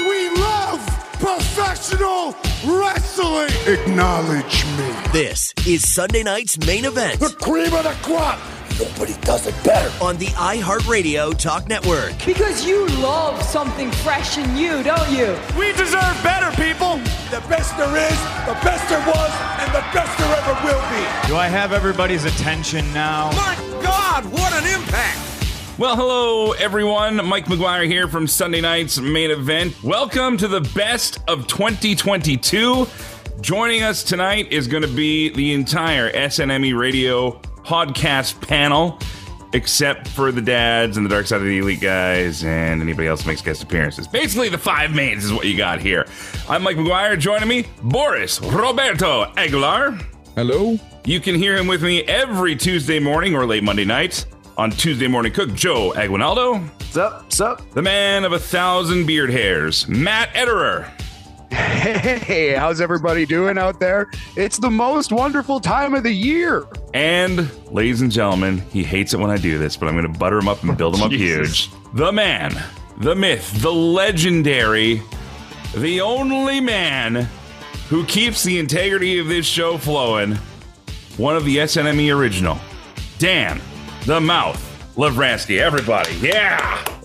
we 0.00 0.28
love 0.30 0.80
professional 1.20 2.34
wrestling. 2.66 3.50
Acknowledge 3.66 4.64
me. 4.76 4.92
This 5.12 5.52
is 5.66 5.88
Sunday 5.92 6.22
night's 6.22 6.58
main 6.66 6.84
event 6.84 7.18
The 7.20 7.34
cream 7.40 7.72
of 7.74 7.84
the 7.84 7.96
crop. 8.02 8.38
Nobody 8.78 9.14
does 9.22 9.46
it 9.48 9.54
better. 9.64 9.90
on 10.04 10.16
the 10.18 10.26
iHeartRadio 10.26 11.36
Talk 11.36 11.68
Network. 11.68 12.14
Because 12.24 12.64
you 12.64 12.86
love 13.02 13.42
something 13.42 13.90
fresh 13.90 14.38
and 14.38 14.54
new, 14.54 14.84
don't 14.84 15.10
you? 15.10 15.36
We 15.58 15.72
deserve 15.72 16.16
better, 16.22 16.50
people. 16.62 16.98
The 17.30 17.42
best 17.48 17.76
there 17.76 17.96
is, 17.96 18.18
the 18.46 18.56
best 18.62 18.88
there 18.88 19.04
was, 19.04 19.32
and 19.58 19.68
the 19.74 19.82
best 19.92 20.16
there 20.18 20.32
ever 20.36 20.54
will 20.64 20.80
be. 20.94 21.28
Do 21.28 21.34
I 21.36 21.48
have 21.48 21.72
everybody's 21.72 22.24
attention 22.24 22.84
now? 22.94 23.32
My 23.32 23.56
God, 23.82 24.24
what 24.26 24.52
an 24.52 24.80
impact! 24.80 25.37
Well, 25.78 25.94
hello 25.94 26.52
everyone. 26.54 27.24
Mike 27.24 27.44
McGuire 27.44 27.86
here 27.86 28.08
from 28.08 28.26
Sunday 28.26 28.60
night's 28.60 28.98
main 28.98 29.30
event. 29.30 29.80
Welcome 29.84 30.36
to 30.38 30.48
the 30.48 30.60
best 30.74 31.20
of 31.28 31.46
2022. 31.46 32.84
Joining 33.40 33.84
us 33.84 34.02
tonight 34.02 34.50
is 34.50 34.66
going 34.66 34.82
to 34.82 34.88
be 34.88 35.28
the 35.28 35.52
entire 35.52 36.10
SNME 36.10 36.76
radio 36.76 37.30
podcast 37.62 38.44
panel, 38.44 38.98
except 39.52 40.08
for 40.08 40.32
the 40.32 40.42
dads 40.42 40.96
and 40.96 41.06
the 41.06 41.10
Dark 41.10 41.28
Side 41.28 41.42
of 41.42 41.46
the 41.46 41.58
Elite 41.58 41.80
guys 41.80 42.42
and 42.42 42.82
anybody 42.82 43.06
else 43.06 43.22
who 43.22 43.28
makes 43.28 43.40
guest 43.40 43.62
appearances. 43.62 44.08
Basically, 44.08 44.48
the 44.48 44.58
five 44.58 44.92
mains 44.92 45.24
is 45.24 45.32
what 45.32 45.46
you 45.46 45.56
got 45.56 45.80
here. 45.80 46.06
I'm 46.48 46.64
Mike 46.64 46.76
McGuire. 46.76 47.16
Joining 47.16 47.48
me, 47.48 47.66
Boris 47.84 48.40
Roberto 48.40 49.32
Aguilar. 49.36 49.96
Hello? 50.34 50.76
You 51.04 51.20
can 51.20 51.36
hear 51.36 51.56
him 51.56 51.68
with 51.68 51.84
me 51.84 52.02
every 52.02 52.56
Tuesday 52.56 52.98
morning 52.98 53.36
or 53.36 53.46
late 53.46 53.62
Monday 53.62 53.84
night 53.84 54.26
on 54.58 54.72
Tuesday 54.72 55.06
Morning 55.06 55.32
Cook, 55.32 55.54
Joe 55.54 55.94
Aguinaldo. 55.94 56.58
What's 56.58 56.96
up? 56.96 57.22
What's 57.22 57.40
up? 57.40 57.70
The 57.70 57.82
man 57.82 58.24
of 58.24 58.32
a 58.32 58.40
thousand 58.40 59.06
beard 59.06 59.30
hairs, 59.30 59.86
Matt 59.86 60.34
Ederer. 60.34 60.90
Hey, 61.50 62.54
how's 62.54 62.80
everybody 62.80 63.24
doing 63.24 63.56
out 63.56 63.80
there? 63.80 64.10
It's 64.36 64.58
the 64.58 64.68
most 64.70 65.12
wonderful 65.12 65.60
time 65.60 65.94
of 65.94 66.02
the 66.02 66.12
year. 66.12 66.66
And, 66.92 67.50
ladies 67.72 68.02
and 68.02 68.10
gentlemen, 68.10 68.58
he 68.72 68.82
hates 68.82 69.14
it 69.14 69.20
when 69.20 69.30
I 69.30 69.36
do 69.38 69.58
this, 69.58 69.76
but 69.76 69.88
I'm 69.88 69.94
going 69.94 70.12
to 70.12 70.18
butter 70.18 70.38
him 70.38 70.48
up 70.48 70.62
and 70.62 70.76
build 70.76 70.96
him 70.96 71.02
up 71.02 71.12
huge. 71.12 71.70
The 71.94 72.12
man, 72.12 72.60
the 72.98 73.14
myth, 73.14 73.62
the 73.62 73.72
legendary, 73.72 75.00
the 75.74 76.00
only 76.00 76.60
man 76.60 77.28
who 77.88 78.04
keeps 78.06 78.42
the 78.42 78.58
integrity 78.58 79.18
of 79.18 79.28
this 79.28 79.46
show 79.46 79.78
flowing. 79.78 80.34
One 81.16 81.36
of 81.36 81.44
the 81.44 81.58
SNME 81.58 82.14
original, 82.14 82.58
Dan, 83.18 83.60
the 84.06 84.20
Mouth, 84.20 84.62
Lavransky. 84.96 85.58
Everybody, 85.60 86.14
yeah. 86.16 86.76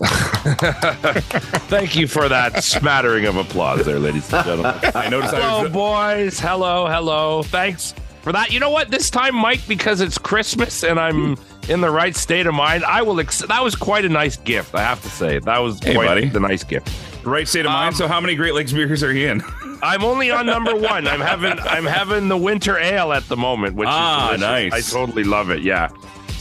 Thank 1.68 1.96
you 1.96 2.06
for 2.08 2.28
that 2.28 2.62
smattering 2.64 3.26
of 3.26 3.36
applause 3.36 3.84
there, 3.84 3.98
ladies 3.98 4.32
and 4.32 4.44
gentlemen. 4.44 4.74
I 4.94 5.08
noticed 5.08 5.34
I 5.34 5.40
hello, 5.40 5.62
was. 5.64 5.72
boys. 5.72 6.40
Hello, 6.40 6.86
hello. 6.86 7.42
Thanks 7.44 7.94
for 8.22 8.32
that. 8.32 8.52
You 8.52 8.60
know 8.60 8.70
what? 8.70 8.90
This 8.90 9.10
time, 9.10 9.34
Mike, 9.34 9.66
because 9.68 10.00
it's 10.00 10.18
Christmas 10.18 10.82
and 10.82 10.98
I'm 10.98 11.36
in 11.68 11.80
the 11.80 11.90
right 11.90 12.14
state 12.14 12.46
of 12.46 12.54
mind, 12.54 12.84
I 12.84 13.02
will. 13.02 13.20
Ex- 13.20 13.40
that 13.40 13.62
was 13.62 13.74
quite 13.74 14.04
a 14.04 14.08
nice 14.08 14.36
gift. 14.36 14.74
I 14.74 14.82
have 14.82 15.02
to 15.02 15.08
say 15.10 15.38
that 15.38 15.58
was 15.58 15.78
Hey, 15.82 15.94
quite 15.94 16.06
buddy. 16.06 16.28
the 16.28 16.40
nice 16.40 16.64
gift. 16.64 16.90
Right 17.24 17.48
state 17.48 17.64
of 17.64 17.72
mind. 17.72 17.88
Um, 17.88 17.94
So, 17.94 18.06
how 18.08 18.20
many 18.20 18.34
Great 18.34 18.52
Lakes 18.54 18.72
beers 18.72 19.02
are 19.02 19.12
you 19.12 19.28
in? 19.28 19.42
I'm 19.82 20.04
only 20.04 20.30
on 20.30 20.46
number 20.46 20.74
one. 20.74 21.06
I'm 21.06 21.20
having 21.20 21.58
I'm 21.58 21.84
having 21.84 22.28
the 22.28 22.36
winter 22.36 22.78
ale 22.78 23.12
at 23.12 23.26
the 23.28 23.36
moment, 23.36 23.76
which 23.76 23.88
Ah, 23.90 24.32
is 24.32 24.40
delicious. 24.40 24.72
nice. 24.72 24.94
I 24.94 24.98
totally 24.98 25.24
love 25.24 25.50
it. 25.50 25.62
Yeah. 25.62 25.88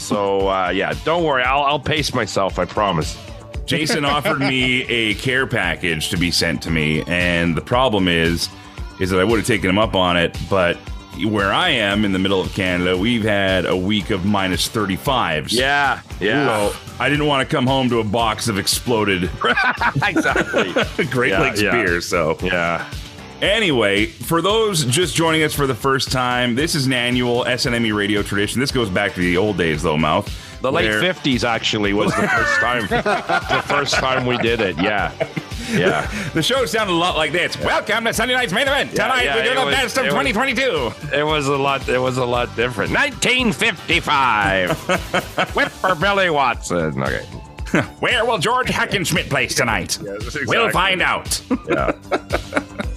So 0.03 0.47
uh, 0.49 0.69
yeah, 0.69 0.93
don't 1.05 1.23
worry. 1.23 1.43
I'll 1.43 1.63
I'll 1.63 1.79
pace 1.79 2.13
myself. 2.13 2.59
I 2.59 2.65
promise. 2.65 3.17
Jason 3.65 4.03
offered 4.03 4.39
me 4.39 4.81
a 4.83 5.13
care 5.15 5.47
package 5.47 6.09
to 6.09 6.17
be 6.17 6.31
sent 6.31 6.61
to 6.63 6.69
me, 6.69 7.01
and 7.07 7.55
the 7.55 7.61
problem 7.61 8.09
is, 8.09 8.49
is 8.99 9.09
that 9.09 9.19
I 9.19 9.23
would 9.23 9.37
have 9.37 9.47
taken 9.47 9.69
him 9.69 9.79
up 9.79 9.95
on 9.95 10.17
it, 10.17 10.37
but 10.49 10.75
where 11.27 11.53
I 11.53 11.69
am 11.69 12.03
in 12.03 12.11
the 12.11 12.19
middle 12.19 12.41
of 12.41 12.53
Canada, 12.53 12.97
we've 12.97 13.23
had 13.23 13.65
a 13.65 13.77
week 13.77 14.09
of 14.09 14.25
minus 14.25 14.67
35s. 14.67 15.53
Yeah. 15.53 16.01
Yeah. 16.19 16.69
So 16.71 16.77
I 16.99 17.07
didn't 17.07 17.27
want 17.27 17.47
to 17.47 17.55
come 17.55 17.65
home 17.67 17.87
to 17.89 17.99
a 17.99 18.03
box 18.03 18.47
of 18.49 18.57
exploded 18.57 19.23
exactly. 20.03 21.05
Great 21.05 21.31
Yeah, 21.31 21.41
Lakes 21.41 21.61
yeah. 21.61 21.71
beer. 21.71 22.01
So 22.01 22.35
Yeah. 22.41 22.89
Anyway, 23.43 24.05
for 24.05 24.41
those 24.41 24.85
just 24.85 25.15
joining 25.17 25.43
us 25.43 25.53
for 25.53 25.67
the 25.67 25.75
first 25.75 26.09
time, 26.13 26.55
this 26.55 26.75
is 26.75 26.85
an 26.85 26.93
annual 26.93 27.43
SNME 27.43 27.93
radio 27.93 28.21
tradition. 28.23 28.61
This 28.61 28.71
goes 28.71 28.89
back 28.89 29.13
to 29.15 29.19
the 29.19 29.35
old 29.35 29.57
days, 29.57 29.83
though, 29.83 29.97
Mouth. 29.97 30.31
The 30.61 30.71
late 30.71 30.97
fifties 31.01 31.43
actually 31.43 31.91
was 31.91 32.15
the 32.15 32.25
first 32.25 32.55
time. 32.61 32.87
the 32.87 33.61
first 33.67 33.95
time 33.95 34.25
we 34.25 34.37
did 34.37 34.61
it. 34.61 34.77
Yeah, 34.81 35.11
yeah. 35.73 36.09
The 36.33 36.41
show 36.41 36.65
sounded 36.65 36.93
a 36.93 36.95
lot 36.95 37.17
like 37.17 37.33
this. 37.33 37.57
Welcome 37.57 38.05
to 38.05 38.13
Sunday 38.13 38.33
night's 38.33 38.53
main 38.53 38.65
event. 38.69 38.91
Tonight 38.91 39.25
yeah, 39.25 39.35
we 39.35 39.43
do 39.43 39.55
the 39.55 39.65
was- 39.65 39.75
best 39.75 39.97
of 39.97 40.05
it 40.05 40.13
was- 40.13 40.25
2022. 40.25 40.93
It 41.13 41.23
was 41.23 41.47
a 41.47 41.57
lot. 41.57 41.89
It 41.89 41.97
was 41.99 42.17
a 42.17 42.25
lot 42.25 42.55
different. 42.55 42.93
1955 42.93 44.87
with 45.53 45.69
for 45.73 45.95
Billy 45.95 46.29
Watson. 46.29 47.03
Okay. 47.03 47.25
Where 47.99 48.23
will 48.23 48.37
George 48.37 48.67
Hackenschmidt 48.67 49.29
place 49.29 49.53
tonight? 49.53 49.99
exactly. 49.99 50.43
We'll 50.47 50.69
find 50.69 51.01
out. 51.01 51.41
Yeah. 51.67 51.91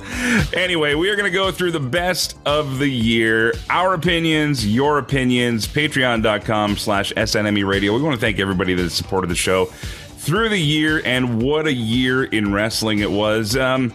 anyway, 0.54 0.94
we 0.94 1.09
are 1.10 1.16
going 1.16 1.31
to 1.31 1.37
go 1.37 1.50
through 1.50 1.72
the 1.72 1.81
best 1.81 2.38
of 2.47 2.78
the 2.78 2.88
year, 2.88 3.54
our 3.71 3.94
opinions, 3.94 4.66
your 4.66 4.99
opinions, 4.99 5.66
patreon.com 5.66 6.77
slash 6.77 7.12
SNME 7.15 7.66
radio. 7.66 7.94
We 7.94 8.03
want 8.03 8.15
to 8.15 8.21
thank 8.21 8.38
everybody 8.38 8.75
that 8.75 8.91
supported 8.91 9.28
the 9.28 9.34
show 9.34 9.66
through 9.66 10.49
the 10.49 10.59
year, 10.59 11.03
and 11.04 11.43
what 11.43 11.66
a 11.66 11.72
year 11.72 12.25
in 12.25 12.53
wrestling 12.53 12.99
it 12.99 13.10
was. 13.10 13.56
Um, 13.56 13.93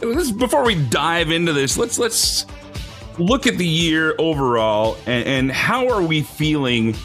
let's, 0.00 0.30
before 0.30 0.64
we 0.64 0.76
dive 0.88 1.30
into 1.30 1.52
this, 1.52 1.76
let's 1.76 1.98
let's 1.98 2.46
look 3.18 3.46
at 3.46 3.58
the 3.58 3.66
year 3.66 4.14
overall 4.18 4.96
and, 5.06 5.26
and 5.26 5.52
how 5.52 5.88
are 5.88 6.02
we 6.02 6.22
feeling 6.22 6.96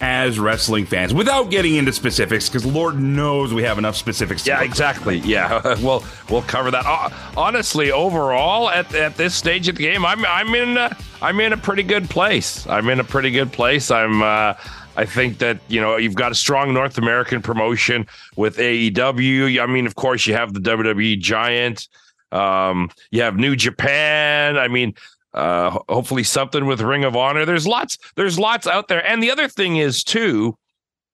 as 0.00 0.38
wrestling 0.38 0.86
fans 0.86 1.12
without 1.12 1.50
getting 1.50 1.74
into 1.74 1.92
specifics 1.92 2.48
because 2.48 2.64
lord 2.64 2.98
knows 3.00 3.52
we 3.52 3.62
have 3.64 3.78
enough 3.78 3.96
specifics 3.96 4.46
Yeah, 4.46 4.62
exactly. 4.62 5.18
Yeah, 5.18 5.60
we'll 5.82 6.04
we'll 6.30 6.42
cover 6.42 6.70
that. 6.70 6.84
Uh, 6.86 7.10
honestly, 7.36 7.90
overall, 7.90 8.70
at, 8.70 8.94
at 8.94 9.16
this 9.16 9.34
stage 9.34 9.68
of 9.68 9.76
the 9.76 9.82
game, 9.82 10.04
I'm 10.04 10.24
I'm 10.24 10.54
in 10.54 10.78
uh, 10.78 10.94
I'm 11.20 11.40
in 11.40 11.52
a 11.52 11.56
pretty 11.56 11.82
good 11.82 12.08
place. 12.08 12.66
I'm 12.66 12.88
in 12.88 13.00
a 13.00 13.04
pretty 13.04 13.30
good 13.30 13.52
place. 13.52 13.90
I'm. 13.90 14.22
Uh, 14.22 14.54
I 14.96 15.04
think 15.04 15.38
that 15.38 15.58
you 15.68 15.80
know 15.80 15.96
you've 15.96 16.14
got 16.16 16.32
a 16.32 16.34
strong 16.34 16.74
North 16.74 16.98
American 16.98 17.40
promotion 17.40 18.06
with 18.36 18.56
AEW. 18.56 19.60
I 19.62 19.66
mean, 19.66 19.86
of 19.86 19.94
course, 19.94 20.26
you 20.26 20.34
have 20.34 20.54
the 20.54 20.60
WWE 20.60 21.20
giant. 21.20 21.88
Um, 22.32 22.90
you 23.10 23.22
have 23.22 23.36
New 23.36 23.54
Japan. 23.56 24.58
I 24.58 24.68
mean, 24.68 24.94
uh, 25.34 25.78
hopefully 25.88 26.24
something 26.24 26.66
with 26.66 26.80
Ring 26.80 27.04
of 27.04 27.16
Honor. 27.16 27.44
There's 27.44 27.66
lots. 27.66 27.98
There's 28.16 28.38
lots 28.38 28.66
out 28.66 28.88
there. 28.88 29.06
And 29.06 29.22
the 29.22 29.30
other 29.30 29.48
thing 29.48 29.76
is 29.76 30.02
too, 30.02 30.56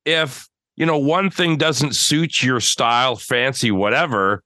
if 0.04 0.48
you 0.76 0.86
know 0.86 0.98
one 0.98 1.30
thing 1.30 1.56
doesn't 1.56 1.94
suit 1.94 2.42
your 2.42 2.60
style, 2.60 3.16
fancy, 3.16 3.70
whatever, 3.70 4.42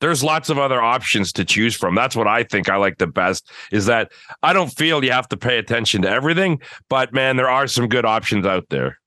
there's 0.00 0.22
lots 0.22 0.48
of 0.48 0.58
other 0.58 0.80
options 0.80 1.32
to 1.32 1.44
choose 1.44 1.74
from. 1.74 1.94
That's 1.94 2.14
what 2.14 2.28
I 2.28 2.44
think 2.44 2.68
I 2.68 2.76
like 2.76 2.98
the 2.98 3.06
best 3.06 3.50
is 3.72 3.86
that 3.86 4.12
I 4.42 4.52
don't 4.52 4.68
feel 4.68 5.04
you 5.04 5.12
have 5.12 5.28
to 5.28 5.36
pay 5.36 5.58
attention 5.58 6.02
to 6.02 6.10
everything, 6.10 6.60
but 6.88 7.12
man, 7.12 7.36
there 7.36 7.50
are 7.50 7.66
some 7.66 7.88
good 7.88 8.04
options 8.04 8.46
out 8.46 8.68
there. 8.70 8.98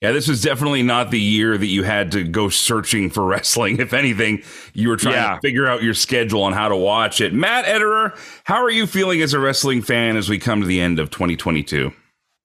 Yeah, 0.00 0.12
this 0.12 0.28
was 0.28 0.40
definitely 0.42 0.84
not 0.84 1.10
the 1.10 1.18
year 1.20 1.58
that 1.58 1.66
you 1.66 1.82
had 1.82 2.12
to 2.12 2.22
go 2.22 2.48
searching 2.48 3.10
for 3.10 3.24
wrestling. 3.26 3.80
If 3.80 3.92
anything, 3.92 4.42
you 4.72 4.88
were 4.88 4.96
trying 4.96 5.14
Yeah. 5.16 5.34
to 5.34 5.40
figure 5.40 5.66
out 5.66 5.82
your 5.82 5.94
schedule 5.94 6.42
on 6.44 6.52
how 6.52 6.68
to 6.68 6.76
watch 6.76 7.20
it. 7.20 7.34
Matt 7.34 7.64
Ederer, 7.64 8.16
how 8.44 8.62
are 8.62 8.70
you 8.70 8.86
feeling 8.86 9.20
as 9.22 9.34
a 9.34 9.40
wrestling 9.40 9.82
fan 9.82 10.16
as 10.16 10.28
we 10.28 10.38
come 10.38 10.60
to 10.60 10.66
the 10.66 10.80
end 10.80 11.00
of 11.00 11.10
2022? 11.10 11.92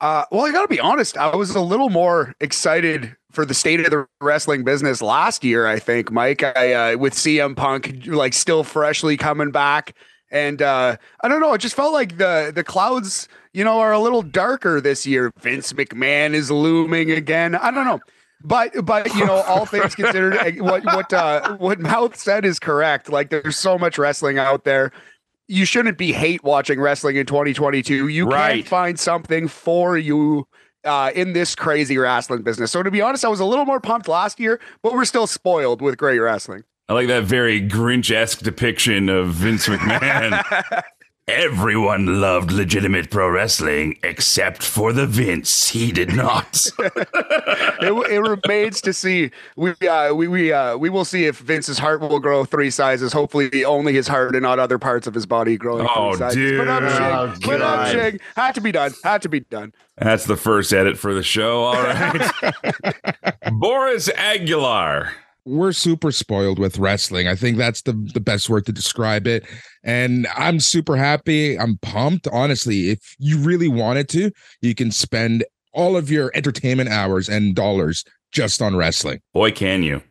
Uh, 0.01 0.25
well, 0.31 0.45
I 0.45 0.51
got 0.51 0.63
to 0.63 0.67
be 0.67 0.79
honest. 0.79 1.15
I 1.15 1.35
was 1.35 1.51
a 1.51 1.61
little 1.61 1.89
more 1.89 2.33
excited 2.41 3.15
for 3.31 3.45
the 3.45 3.53
state 3.53 3.79
of 3.79 3.89
the 3.89 4.05
wrestling 4.19 4.63
business 4.63 5.01
last 5.01 5.43
year. 5.43 5.65
I 5.67 5.79
think, 5.79 6.11
Mike, 6.11 6.43
I 6.43 6.73
uh, 6.93 6.97
with 6.97 7.13
CM 7.13 7.55
Punk 7.55 8.05
like 8.07 8.33
still 8.33 8.63
freshly 8.63 9.15
coming 9.15 9.51
back, 9.51 9.95
and 10.33 10.61
uh, 10.61 10.97
I 11.23 11.27
don't 11.29 11.39
know. 11.39 11.53
It 11.53 11.59
just 11.59 11.75
felt 11.75 11.93
like 11.93 12.17
the 12.17 12.51
the 12.53 12.63
clouds, 12.65 13.29
you 13.53 13.63
know, 13.63 13.79
are 13.79 13.93
a 13.93 13.99
little 13.99 14.21
darker 14.23 14.81
this 14.81 15.05
year. 15.05 15.31
Vince 15.39 15.71
McMahon 15.71 16.33
is 16.33 16.51
looming 16.51 17.11
again. 17.11 17.55
I 17.55 17.71
don't 17.71 17.85
know. 17.85 18.01
But 18.43 18.83
but 18.83 19.13
you 19.15 19.25
know, 19.25 19.35
all 19.43 19.65
things 19.65 19.95
considered, 19.95 20.33
eh, 20.35 20.55
what 20.59 20.83
what 20.83 21.13
uh, 21.13 21.55
what 21.57 21.79
Mouth 21.79 22.17
said 22.17 22.43
is 22.43 22.59
correct. 22.59 23.07
Like 23.09 23.29
there's 23.29 23.55
so 23.57 23.77
much 23.77 23.97
wrestling 23.97 24.37
out 24.37 24.65
there. 24.65 24.91
You 25.47 25.65
shouldn't 25.65 25.97
be 25.97 26.11
hate 26.11 26.43
watching 26.43 26.81
wrestling 26.81 27.15
in 27.15 27.25
2022. 27.25 28.07
You 28.07 28.25
Right. 28.27 28.63
can 28.63 28.69
find 28.69 28.99
something 28.99 29.47
for 29.47 29.97
you 29.97 30.47
uh, 30.83 31.11
in 31.15 31.33
this 31.33 31.53
crazy 31.53 31.97
wrestling 31.97 32.41
business. 32.41 32.71
So 32.71 32.81
to 32.81 32.89
be 32.91 33.01
honest, 33.01 33.23
I 33.23 33.27
was 33.29 33.39
a 33.39 33.45
little 33.45 33.65
more 33.65 33.79
pumped 33.79 34.07
last 34.07 34.39
year, 34.39 34.59
but 34.81 34.93
we're 34.93 35.05
still 35.05 35.27
spoiled 35.27 35.81
with 35.81 35.97
great 35.97 36.19
wrestling. 36.19 36.63
I 36.89 36.93
like 36.93 37.07
that 37.07 37.23
very 37.23 37.61
Grinch 37.61 38.11
esque 38.11 38.39
depiction 38.39 39.07
of 39.09 39.29
Vince 39.29 39.67
McMahon. 39.67 40.83
Everyone 41.29 42.19
loved 42.19 42.51
legitimate 42.51 43.09
pro 43.09 43.29
wrestling 43.29 43.97
except 44.03 44.61
for 44.61 44.91
the 44.91 45.07
Vince. 45.07 45.69
He 45.69 45.93
did 45.93 46.13
not. 46.13 46.67
it, 46.79 48.11
it 48.11 48.19
remains 48.19 48.81
to 48.81 48.91
see. 48.91 49.31
We 49.55 49.71
uh, 49.87 50.13
we 50.13 50.27
we 50.27 50.51
uh, 50.51 50.75
we 50.75 50.89
will 50.89 51.05
see 51.05 51.23
if 51.25 51.37
Vince's 51.37 51.79
heart 51.79 52.01
will 52.01 52.19
grow 52.19 52.43
three 52.43 52.69
sizes. 52.69 53.13
Hopefully, 53.13 53.63
only 53.63 53.93
his 53.93 54.05
heart 54.05 54.35
and 54.35 54.43
not 54.43 54.59
other 54.59 54.77
parts 54.77 55.07
of 55.07 55.13
his 55.13 55.25
body 55.25 55.55
growing. 55.55 55.87
Oh, 55.89 56.11
three 56.11 56.19
sizes. 56.19 56.35
dude. 56.35 56.59
Put 56.59 56.67
up, 56.67 56.83
Oh, 56.83 56.87
Shig. 57.37 57.41
Put 57.43 57.61
up, 57.61 57.85
God. 57.85 57.95
Shig. 57.95 58.19
Had 58.35 58.55
to 58.55 58.61
be 58.61 58.73
done. 58.73 58.91
Had 59.05 59.21
to 59.21 59.29
be 59.29 59.39
done. 59.39 59.71
That's 59.97 60.25
the 60.25 60.35
first 60.35 60.73
edit 60.73 60.97
for 60.97 61.13
the 61.13 61.23
show. 61.23 61.63
All 61.63 61.81
right. 61.81 62.31
Boris 63.53 64.09
Aguilar. 64.09 65.13
We're 65.45 65.73
super 65.73 66.11
spoiled 66.11 66.59
with 66.59 66.77
wrestling. 66.77 67.27
I 67.27 67.35
think 67.35 67.57
that's 67.57 67.81
the 67.81 67.93
the 68.13 68.19
best 68.21 68.49
word 68.49 68.65
to 68.67 68.71
describe 68.71 69.27
it. 69.27 69.45
And 69.83 70.27
I'm 70.35 70.59
super 70.59 70.95
happy. 70.95 71.59
I'm 71.59 71.77
pumped. 71.81 72.27
Honestly, 72.31 72.91
if 72.91 73.15
you 73.19 73.37
really 73.39 73.67
wanted 73.67 74.09
to, 74.09 74.31
you 74.61 74.75
can 74.75 74.91
spend 74.91 75.43
all 75.73 75.97
of 75.97 76.09
your 76.09 76.31
entertainment 76.35 76.89
hours 76.89 77.27
and 77.27 77.55
dollars 77.55 78.03
just 78.31 78.61
on 78.61 78.75
wrestling. 78.75 79.21
Boy, 79.33 79.51
can 79.51 79.83
you. 79.83 80.01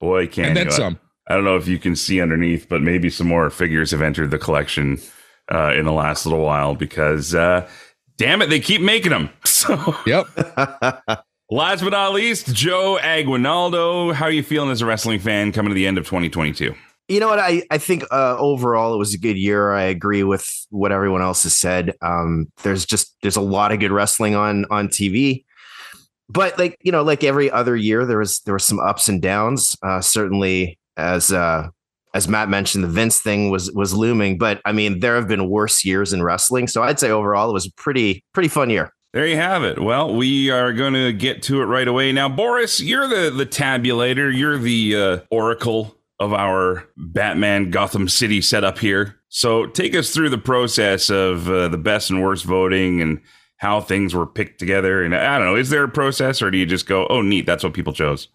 Boy, 0.00 0.26
can 0.26 0.46
and 0.46 0.58
you. 0.58 0.64
then 0.64 0.72
some. 0.72 1.00
I 1.28 1.34
don't 1.34 1.44
know 1.44 1.56
if 1.56 1.66
you 1.68 1.78
can 1.78 1.96
see 1.96 2.20
underneath, 2.20 2.68
but 2.68 2.82
maybe 2.82 3.08
some 3.08 3.26
more 3.26 3.48
figures 3.50 3.90
have 3.92 4.02
entered 4.02 4.30
the 4.30 4.38
collection 4.38 5.00
uh, 5.50 5.72
in 5.74 5.86
the 5.86 5.92
last 5.92 6.26
little 6.26 6.44
while 6.44 6.74
because, 6.74 7.34
uh, 7.34 7.66
damn 8.18 8.42
it, 8.42 8.50
they 8.50 8.60
keep 8.60 8.82
making 8.82 9.10
them. 9.10 9.30
So, 9.44 9.96
Yep. 10.04 10.26
last 11.50 11.82
but 11.82 11.90
not 11.90 12.12
least, 12.12 12.54
Joe 12.54 12.98
Aguinaldo. 12.98 14.12
How 14.12 14.26
are 14.26 14.30
you 14.30 14.42
feeling 14.42 14.70
as 14.70 14.82
a 14.82 14.86
wrestling 14.86 15.18
fan 15.18 15.52
coming 15.52 15.70
to 15.70 15.74
the 15.74 15.86
end 15.86 15.98
of 15.98 16.04
2022? 16.04 16.74
You 17.08 17.20
know 17.20 17.28
what? 17.28 17.38
I, 17.38 17.62
I 17.70 17.78
think 17.78 18.02
uh, 18.10 18.36
overall 18.38 18.94
it 18.94 18.98
was 18.98 19.12
a 19.12 19.18
good 19.18 19.36
year. 19.36 19.72
I 19.72 19.82
agree 19.82 20.22
with 20.22 20.50
what 20.70 20.90
everyone 20.90 21.20
else 21.20 21.42
has 21.42 21.54
said. 21.54 21.94
Um, 22.00 22.50
there's 22.62 22.86
just 22.86 23.14
there's 23.20 23.36
a 23.36 23.42
lot 23.42 23.72
of 23.72 23.80
good 23.80 23.92
wrestling 23.92 24.34
on 24.34 24.64
on 24.70 24.88
TV, 24.88 25.44
but 26.30 26.58
like 26.58 26.78
you 26.80 26.90
know, 26.90 27.02
like 27.02 27.22
every 27.22 27.50
other 27.50 27.76
year, 27.76 28.06
there 28.06 28.18
was 28.18 28.40
there 28.40 28.54
were 28.54 28.58
some 28.58 28.80
ups 28.80 29.08
and 29.08 29.20
downs. 29.20 29.76
Uh, 29.82 30.00
certainly, 30.00 30.78
as 30.96 31.30
uh, 31.30 31.68
as 32.14 32.26
Matt 32.26 32.48
mentioned, 32.48 32.84
the 32.84 32.88
Vince 32.88 33.20
thing 33.20 33.50
was 33.50 33.70
was 33.72 33.92
looming. 33.92 34.38
But 34.38 34.62
I 34.64 34.72
mean, 34.72 35.00
there 35.00 35.16
have 35.16 35.28
been 35.28 35.50
worse 35.50 35.84
years 35.84 36.14
in 36.14 36.22
wrestling. 36.22 36.68
So 36.68 36.82
I'd 36.82 36.98
say 36.98 37.10
overall 37.10 37.50
it 37.50 37.54
was 37.54 37.66
a 37.66 37.72
pretty 37.72 38.24
pretty 38.32 38.48
fun 38.48 38.70
year. 38.70 38.94
There 39.14 39.28
you 39.28 39.36
have 39.36 39.62
it. 39.62 39.80
Well, 39.80 40.12
we 40.12 40.50
are 40.50 40.72
going 40.72 40.94
to 40.94 41.12
get 41.12 41.40
to 41.44 41.62
it 41.62 41.66
right 41.66 41.86
away. 41.86 42.10
Now, 42.10 42.28
Boris, 42.28 42.80
you're 42.80 43.06
the 43.06 43.30
the 43.30 43.46
tabulator. 43.46 44.36
You're 44.36 44.58
the 44.58 44.96
uh, 44.96 45.18
oracle 45.30 45.96
of 46.18 46.32
our 46.32 46.88
Batman 46.96 47.70
Gotham 47.70 48.08
City 48.08 48.40
setup 48.40 48.80
here. 48.80 49.20
So, 49.28 49.66
take 49.66 49.94
us 49.94 50.10
through 50.10 50.30
the 50.30 50.38
process 50.38 51.10
of 51.10 51.48
uh, 51.48 51.68
the 51.68 51.78
best 51.78 52.10
and 52.10 52.24
worst 52.24 52.44
voting 52.44 53.00
and 53.00 53.20
how 53.58 53.80
things 53.80 54.16
were 54.16 54.26
picked 54.26 54.58
together. 54.58 55.04
And 55.04 55.14
I 55.14 55.38
don't 55.38 55.46
know, 55.46 55.56
is 55.56 55.70
there 55.70 55.84
a 55.84 55.88
process, 55.88 56.42
or 56.42 56.50
do 56.50 56.58
you 56.58 56.66
just 56.66 56.86
go, 56.86 57.06
"Oh, 57.06 57.22
neat, 57.22 57.46
that's 57.46 57.62
what 57.62 57.72
people 57.72 57.92
chose"? 57.92 58.26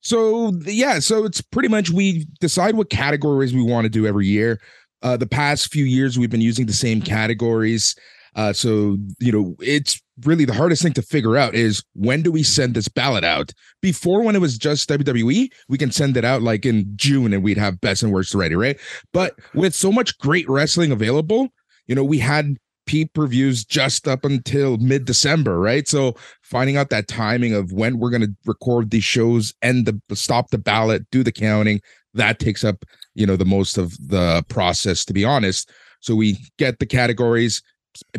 So 0.00 0.54
yeah, 0.64 0.98
so 0.98 1.26
it's 1.26 1.42
pretty 1.42 1.68
much 1.68 1.90
we 1.90 2.24
decide 2.40 2.74
what 2.76 2.88
categories 2.88 3.52
we 3.52 3.62
want 3.62 3.84
to 3.84 3.90
do 3.90 4.06
every 4.06 4.28
year. 4.28 4.62
Uh, 5.02 5.18
the 5.18 5.26
past 5.26 5.70
few 5.70 5.84
years 5.84 6.18
we've 6.18 6.30
been 6.30 6.40
using 6.40 6.64
the 6.64 6.72
same 6.72 7.02
categories. 7.02 7.94
Uh, 8.34 8.52
so 8.52 8.96
you 9.20 9.32
know, 9.32 9.54
it's 9.60 10.00
really 10.24 10.44
the 10.44 10.54
hardest 10.54 10.82
thing 10.82 10.92
to 10.92 11.02
figure 11.02 11.36
out 11.36 11.54
is 11.54 11.82
when 11.94 12.22
do 12.22 12.30
we 12.30 12.42
send 12.42 12.74
this 12.74 12.88
ballot 12.88 13.24
out? 13.24 13.52
Before, 13.80 14.22
when 14.22 14.36
it 14.36 14.40
was 14.40 14.58
just 14.58 14.88
WWE, 14.88 15.48
we 15.68 15.78
can 15.78 15.90
send 15.90 16.16
it 16.16 16.24
out 16.24 16.42
like 16.42 16.64
in 16.64 16.84
June 16.96 17.32
and 17.32 17.42
we'd 17.42 17.58
have 17.58 17.80
best 17.80 18.02
and 18.02 18.12
worst 18.12 18.34
ready, 18.34 18.54
right? 18.54 18.78
But 19.12 19.38
with 19.54 19.74
so 19.74 19.90
much 19.90 20.16
great 20.18 20.48
wrestling 20.48 20.92
available, 20.92 21.48
you 21.86 21.94
know, 21.94 22.04
we 22.04 22.18
had 22.18 22.56
pay-per-views 22.86 23.64
just 23.64 24.06
up 24.06 24.24
until 24.24 24.76
mid-December, 24.76 25.58
right? 25.58 25.88
So 25.88 26.14
finding 26.42 26.76
out 26.76 26.90
that 26.90 27.08
timing 27.08 27.54
of 27.54 27.72
when 27.72 27.98
we're 27.98 28.10
going 28.10 28.22
to 28.22 28.34
record 28.44 28.90
these 28.90 29.04
shows 29.04 29.54
and 29.62 29.86
the 29.86 30.16
stop 30.16 30.50
the 30.50 30.58
ballot, 30.58 31.08
do 31.10 31.22
the 31.22 31.32
counting, 31.32 31.80
that 32.12 32.38
takes 32.38 32.62
up, 32.62 32.84
you 33.14 33.26
know, 33.26 33.36
the 33.36 33.44
most 33.44 33.78
of 33.78 33.96
the 34.06 34.44
process 34.48 35.04
to 35.06 35.12
be 35.12 35.24
honest. 35.24 35.70
So 36.00 36.14
we 36.14 36.38
get 36.58 36.78
the 36.78 36.86
categories, 36.86 37.62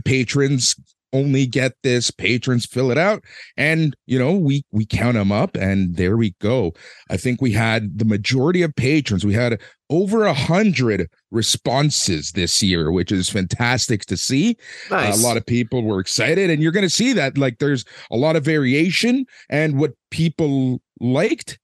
patrons 0.04 0.76
only 1.16 1.46
get 1.46 1.74
this 1.82 2.12
patrons 2.12 2.66
fill 2.66 2.92
it 2.92 2.98
out 2.98 3.24
and 3.56 3.96
you 4.06 4.20
know 4.20 4.34
we 4.34 4.64
we 4.72 4.86
count 4.86 5.14
them 5.14 5.32
up 5.32 5.56
and 5.56 5.96
there 5.96 6.18
we 6.18 6.36
go. 6.42 6.74
I 7.10 7.18
think 7.18 7.42
we 7.42 7.52
had 7.52 7.98
the 7.98 8.06
majority 8.06 8.62
of 8.62 8.76
patrons 8.76 9.26
we 9.26 9.34
had 9.34 9.62
over 9.90 10.26
a 10.26 10.34
hundred 10.34 11.08
responses 11.32 12.32
this 12.34 12.62
year 12.62 12.92
which 12.92 13.12
is 13.12 13.30
fantastic 13.30 14.06
to 14.06 14.18
see. 14.18 14.58
Nice. 14.92 15.18
a 15.18 15.26
lot 15.26 15.38
of 15.38 15.46
people 15.46 15.84
were 15.84 16.02
excited 16.02 16.50
and 16.50 16.62
you're 16.62 16.74
going 16.74 16.84
to 16.84 16.90
see 16.90 17.14
that 17.14 17.38
like 17.38 17.60
there's 17.60 17.86
a 18.12 18.18
lot 18.18 18.36
of 18.36 18.44
variation 18.44 19.26
and 19.50 19.80
what 19.80 19.94
people 20.12 20.82
liked 21.00 21.58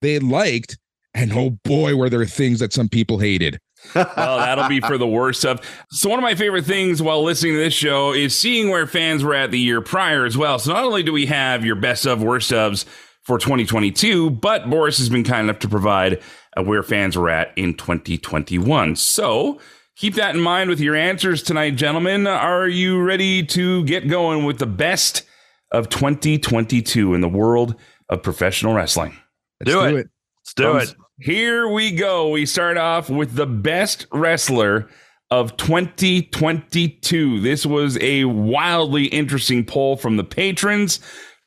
they 0.00 0.18
liked 0.18 0.78
and 1.14 1.32
oh 1.32 1.50
boy 1.64 1.94
were 1.94 2.08
there 2.08 2.24
things 2.24 2.60
that 2.60 2.72
some 2.72 2.88
people 2.88 3.18
hated 3.18 3.60
well, 3.94 4.38
that'll 4.38 4.68
be 4.68 4.80
for 4.80 4.98
the 4.98 5.06
worst 5.06 5.44
of. 5.44 5.60
So, 5.90 6.08
one 6.08 6.18
of 6.18 6.22
my 6.22 6.34
favorite 6.34 6.64
things 6.64 7.00
while 7.00 7.22
listening 7.22 7.54
to 7.54 7.58
this 7.58 7.74
show 7.74 8.12
is 8.12 8.36
seeing 8.36 8.68
where 8.68 8.86
fans 8.86 9.24
were 9.24 9.34
at 9.34 9.50
the 9.50 9.58
year 9.58 9.80
prior 9.80 10.24
as 10.24 10.36
well. 10.36 10.58
So, 10.58 10.72
not 10.72 10.84
only 10.84 11.02
do 11.02 11.12
we 11.12 11.26
have 11.26 11.64
your 11.64 11.76
best 11.76 12.06
of, 12.06 12.22
worst 12.22 12.50
ofs 12.50 12.84
for 13.22 13.38
2022, 13.38 14.30
but 14.30 14.68
Boris 14.68 14.98
has 14.98 15.08
been 15.08 15.24
kind 15.24 15.48
enough 15.48 15.60
to 15.60 15.68
provide 15.68 16.22
uh, 16.56 16.62
where 16.62 16.82
fans 16.82 17.16
were 17.16 17.30
at 17.30 17.52
in 17.56 17.74
2021. 17.74 18.96
So, 18.96 19.60
keep 19.96 20.14
that 20.14 20.34
in 20.34 20.40
mind 20.40 20.70
with 20.70 20.80
your 20.80 20.96
answers 20.96 21.42
tonight, 21.42 21.76
gentlemen. 21.76 22.26
Are 22.26 22.68
you 22.68 23.02
ready 23.02 23.44
to 23.46 23.84
get 23.84 24.08
going 24.08 24.44
with 24.44 24.58
the 24.58 24.66
best 24.66 25.22
of 25.70 25.88
2022 25.88 27.14
in 27.14 27.20
the 27.20 27.28
world 27.28 27.74
of 28.08 28.22
professional 28.22 28.74
wrestling? 28.74 29.16
Let's 29.60 29.72
Do 29.72 29.84
it. 29.84 30.08
Let's 30.40 30.54
do 30.54 30.76
it. 30.76 30.94
Here 31.20 31.66
we 31.66 31.90
go. 31.90 32.28
We 32.30 32.46
start 32.46 32.76
off 32.76 33.10
with 33.10 33.34
the 33.34 33.44
best 33.44 34.06
wrestler 34.12 34.88
of 35.32 35.56
2022. 35.56 37.40
This 37.40 37.66
was 37.66 37.98
a 38.00 38.24
wildly 38.24 39.06
interesting 39.06 39.64
poll 39.64 39.96
from 39.96 40.16
the 40.16 40.22
patrons. 40.22 41.00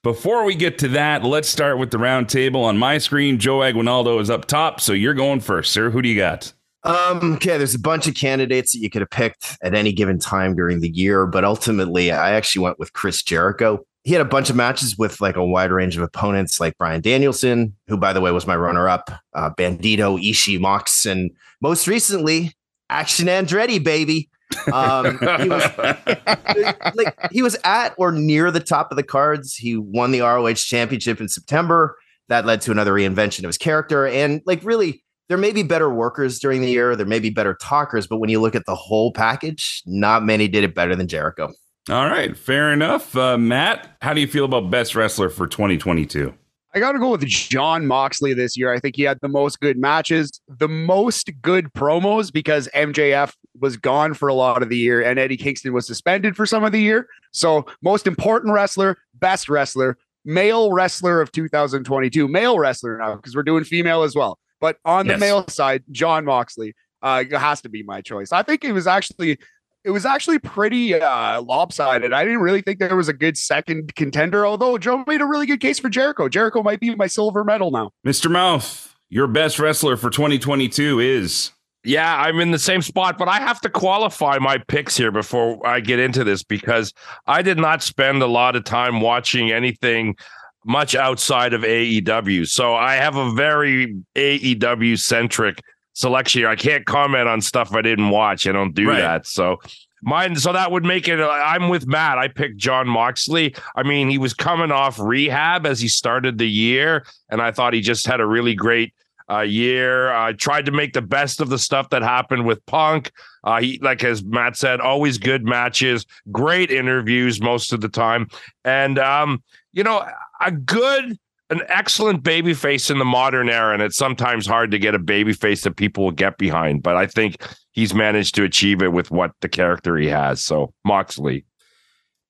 Before 0.04 0.44
we 0.44 0.56
get 0.56 0.78
to 0.80 0.90
that, 0.90 1.24
let's 1.24 1.48
start 1.48 1.78
with 1.78 1.92
the 1.92 2.00
round 2.00 2.28
table. 2.28 2.66
On 2.66 2.78
my 2.78 2.98
screen, 2.98 3.40
Joe 3.40 3.64
Aguinaldo 3.64 4.20
is 4.20 4.30
up 4.30 4.44
top, 4.44 4.82
so 4.82 4.92
you're 4.92 5.14
going 5.14 5.40
first, 5.40 5.72
sir. 5.72 5.90
Who 5.90 6.02
do 6.02 6.10
you 6.10 6.18
got? 6.18 6.52
Um, 6.84 7.36
okay, 7.36 7.58
there's 7.58 7.76
a 7.76 7.80
bunch 7.80 8.08
of 8.08 8.16
candidates 8.16 8.74
that 8.74 8.80
you 8.80 8.90
could 8.90 9.02
have 9.02 9.10
picked 9.10 9.58
at 9.64 9.74
any 9.74 9.94
given 9.94 10.20
time 10.20 10.54
during 10.54 10.82
the 10.82 10.90
year, 10.90 11.26
but 11.28 11.46
ultimately 11.46 12.12
I 12.12 12.32
actually 12.32 12.64
went 12.64 12.78
with 12.78 12.92
Chris 12.92 13.24
Jericho. 13.24 13.86
He 14.04 14.14
had 14.14 14.22
a 14.22 14.26
bunch 14.26 14.50
of 14.50 14.56
matches 14.56 14.98
with 14.98 15.22
like 15.22 15.36
a 15.36 15.46
wide 15.46 15.72
range 15.72 15.96
of 15.96 16.02
opponents 16.02 16.60
like 16.60 16.78
Bryan 16.78 17.02
Danielson, 17.02 17.76
who 17.88 17.98
by 17.98 18.14
the 18.14 18.22
way 18.22 18.32
was 18.32 18.48
my 18.48 18.56
runner-up, 18.56 19.12
uh, 19.36 19.52
Bandito, 19.52 20.20
Ishii, 20.20 20.60
Mox, 20.60 21.06
and 21.06 21.30
most 21.62 21.88
recently, 21.88 22.54
Action 22.90 23.28
Andretti, 23.28 23.84
baby. 23.84 24.30
Um, 24.74 25.18
he 25.42 25.50
was 25.50 25.64
like 26.96 27.16
he 27.32 27.42
was 27.42 27.58
at 27.64 27.94
or 27.98 28.12
near 28.12 28.52
the 28.52 28.60
top 28.60 28.92
of 28.92 28.98
the 28.98 29.04
cards. 29.04 29.56
He 29.56 29.78
won 29.78 30.12
the 30.12 30.22
ROH 30.22 30.56
championship 30.56 31.22
in 31.22 31.30
September. 31.30 31.98
That 32.28 32.46
led 32.46 32.62
to 32.62 32.72
another 32.72 32.94
reinvention 32.94 33.40
of 33.40 33.46
his 33.46 33.58
character. 33.58 34.08
And 34.08 34.42
like 34.46 34.64
really, 34.64 35.04
there 35.32 35.38
may 35.38 35.52
be 35.52 35.64
better 35.64 35.90
workers 35.90 36.40
during 36.40 36.62
the 36.62 36.70
year, 36.70 36.96
there 36.96 37.06
may 37.06 37.20
be 37.20 37.30
better 37.30 37.54
talkers, 37.54 38.08
but 38.08 38.18
when 38.18 38.30
you 38.30 38.42
look 38.42 38.56
at 38.56 38.66
the 38.66 38.76
whole 38.76 39.14
package, 39.14 39.82
not 39.86 40.26
many 40.26 40.48
did 40.50 40.64
it 40.64 40.76
better 40.76 40.96
than 40.96 41.08
Jericho. 41.08 41.54
All 41.90 42.06
right, 42.08 42.38
fair 42.38 42.72
enough. 42.72 43.16
Uh, 43.16 43.38
Matt, 43.38 43.98
how 44.02 44.14
do 44.14 44.22
you 44.22 44.28
feel 44.28 44.46
about 44.46 44.70
best 44.70 44.96
wrestler 44.96 45.30
for 45.30 45.48
2022? 45.48 46.34
I 46.74 46.80
got 46.80 46.94
to 46.94 47.00
go 47.00 47.10
with 47.12 47.26
Jon 47.26 47.86
Moxley 47.86 48.34
this 48.34 48.56
year. 48.56 48.72
I 48.74 48.80
think 48.80 48.96
he 48.96 49.02
had 49.04 49.20
the 49.22 49.28
most 49.28 49.60
good 49.60 49.78
matches, 49.78 50.40
the 50.48 50.70
most 50.70 51.30
good 51.42 51.74
promos 51.74 52.32
because 52.32 52.70
MJF 52.74 53.34
was 53.60 53.76
gone 53.76 54.14
for 54.14 54.30
a 54.30 54.34
lot 54.34 54.64
of 54.64 54.70
the 54.70 54.78
year 54.78 55.02
and 55.04 55.20
Eddie 55.20 55.36
Kingston 55.36 55.74
was 55.74 55.86
suspended 55.86 56.36
for 56.38 56.46
some 56.46 56.64
of 56.64 56.72
the 56.72 56.80
year. 56.80 57.08
So, 57.32 57.66
most 57.82 58.08
important 58.08 58.54
wrestler, 58.54 58.98
best 59.16 59.50
wrestler, 59.50 59.98
male 60.24 60.72
wrestler 60.72 61.20
of 61.20 61.32
2022, 61.34 62.28
male 62.30 62.58
wrestler 62.58 62.98
now 63.00 63.16
because 63.16 63.36
we're 63.36 63.44
doing 63.44 63.66
female 63.66 64.04
as 64.04 64.16
well. 64.16 64.40
But 64.62 64.78
on 64.86 65.08
the 65.08 65.14
Yes. 65.14 65.20
male 65.20 65.48
side, 65.50 65.84
Jon 65.92 66.24
Moxley 66.24 66.74
uh, 67.02 67.26
has 67.32 67.60
to 67.62 67.70
be 67.70 67.84
my 67.84 68.00
choice. 68.00 68.32
I 68.32 68.44
think 68.44 68.64
it 68.64 68.72
was 68.72 68.88
actually 68.88 69.40
it 69.84 69.92
was 69.92 70.06
actually 70.06 70.40
pretty 70.40 70.94
uh, 70.94 71.42
lopsided. 71.42 72.14
I 72.14 72.24
didn't 72.24 72.42
really 72.42 72.62
think 72.62 72.80
there 72.80 72.96
was 72.96 73.10
a 73.10 73.14
good 73.14 73.38
second 73.38 73.96
contender, 73.96 74.46
although 74.46 74.78
Joe 74.78 75.04
made 75.08 75.22
a 75.22 75.26
really 75.26 75.46
good 75.46 75.60
case 75.60 75.80
for 75.80 75.90
Jericho. 75.90 76.30
Jericho 76.30 76.62
might 76.62 76.80
be 76.80 76.94
my 76.96 77.08
silver 77.08 77.44
medal 77.44 77.72
now. 77.72 77.92
Mr. 78.06 78.30
Mouth, 78.30 78.96
your 79.10 79.28
best 79.28 79.60
wrestler 79.60 79.98
for 79.98 80.10
2022 80.10 81.00
is. 81.00 81.52
Yeah, 81.84 82.16
I'm 82.16 82.40
in 82.40 82.52
the 82.52 82.60
same 82.60 82.84
spot, 82.84 83.18
but 83.18 83.28
I 83.28 83.40
have 83.40 83.60
to 83.62 83.70
qualify 83.70 84.38
my 84.38 84.60
picks 84.60 84.96
here 84.96 85.12
before 85.12 85.66
I 85.66 85.80
get 85.80 85.98
into 85.98 86.24
this 86.24 86.44
because 86.44 86.94
I 87.26 87.42
did 87.42 87.58
not 87.58 87.82
spend 87.82 88.22
a 88.22 88.28
lot 88.28 88.56
of 88.56 88.64
time 88.66 89.02
watching 89.02 89.52
anything 89.52 90.16
much 90.64 90.94
outside 90.94 91.54
of 91.54 91.62
AEW. 91.62 92.48
So 92.48 92.76
I 92.76 92.96
have 92.96 93.16
a 93.16 93.32
very 93.32 93.98
AEW 94.16 95.00
centric 95.00 95.60
selection 95.94 96.42
here. 96.42 96.50
I 96.50 96.56
can't 96.56 96.86
comment 96.86 97.28
on 97.28 97.42
stuff 97.42 97.74
I 97.74 97.82
didn't 97.82 98.10
watch. 98.10 98.48
I 98.48 98.52
don't 98.52 98.74
do 98.74 98.88
Right. 98.90 99.00
that. 99.00 99.28
So 99.28 99.60
mine, 100.04 100.36
so 100.36 100.54
that 100.54 100.72
would 100.72 100.84
make 100.86 101.08
it. 101.08 101.20
uh, 101.20 101.30
I'm 101.30 101.70
with 101.70 101.86
Matt. 101.88 102.18
I 102.18 102.28
picked 102.28 102.58
Jon 102.58 102.88
Moxley. 102.88 103.56
I 103.76 103.84
mean, 103.84 104.10
he 104.10 104.18
was 104.18 104.34
coming 104.34 104.72
off 104.72 105.00
rehab 105.00 105.66
as 105.66 105.80
he 105.80 105.88
started 105.88 106.38
the 106.38 106.50
year, 106.50 107.06
and 107.30 107.42
I 107.42 107.52
thought 107.52 107.74
he 107.74 107.82
just 107.82 108.06
had 108.08 108.20
a 108.20 108.26
really 108.26 108.56
great 108.56 108.94
uh, 109.30 109.42
year. 109.42 110.12
I 110.12 110.34
tried 110.34 110.66
to 110.66 110.72
make 110.72 110.94
the 110.94 111.02
best 111.02 111.40
of 111.40 111.50
the 111.50 111.60
stuff 111.60 111.90
that 111.92 112.02
happened 112.02 112.46
with 112.46 112.66
Punk. 112.66 113.12
Uh, 113.44 113.62
he, 113.62 113.80
like 113.82 114.04
as 114.04 114.24
Matt 114.24 114.58
said, 114.58 114.82
always 114.82 115.18
good 115.18 115.46
matches, 115.46 116.06
great 116.32 116.70
interviews 116.72 117.40
most 117.42 117.72
of 117.74 117.80
the 117.82 117.90
time, 117.90 118.28
and 118.66 118.98
um, 119.00 119.42
you 119.74 119.84
know, 119.84 120.06
a 120.44 120.52
good, 120.52 121.18
an 121.52 121.62
excellent 121.68 122.24
baby 122.24 122.54
face 122.54 122.90
in 122.90 122.98
the 122.98 123.06
modern 123.06 123.50
era. 123.50 123.74
And 123.74 123.84
it's 123.84 123.98
sometimes 123.98 124.48
hard 124.48 124.72
to 124.72 124.80
get 124.80 124.96
a 124.96 125.00
baby 125.00 125.34
face 125.34 125.64
that 125.64 125.76
people 125.76 126.06
will 126.06 126.12
get 126.12 126.38
behind, 126.38 126.82
but 126.82 126.96
I 126.96 127.06
think 127.06 127.46
he's 127.72 127.94
managed 127.94 128.36
to 128.36 128.44
achieve 128.44 128.82
it 128.82 128.94
with 128.94 129.12
what 129.12 129.32
the 129.42 129.50
character 129.50 129.98
he 129.98 130.08
has. 130.08 130.42
So 130.42 130.74
Moxley. 130.84 131.46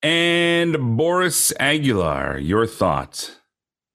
And 0.03 0.97
Boris 0.97 1.53
Aguilar, 1.59 2.39
your 2.39 2.65
thoughts? 2.65 3.37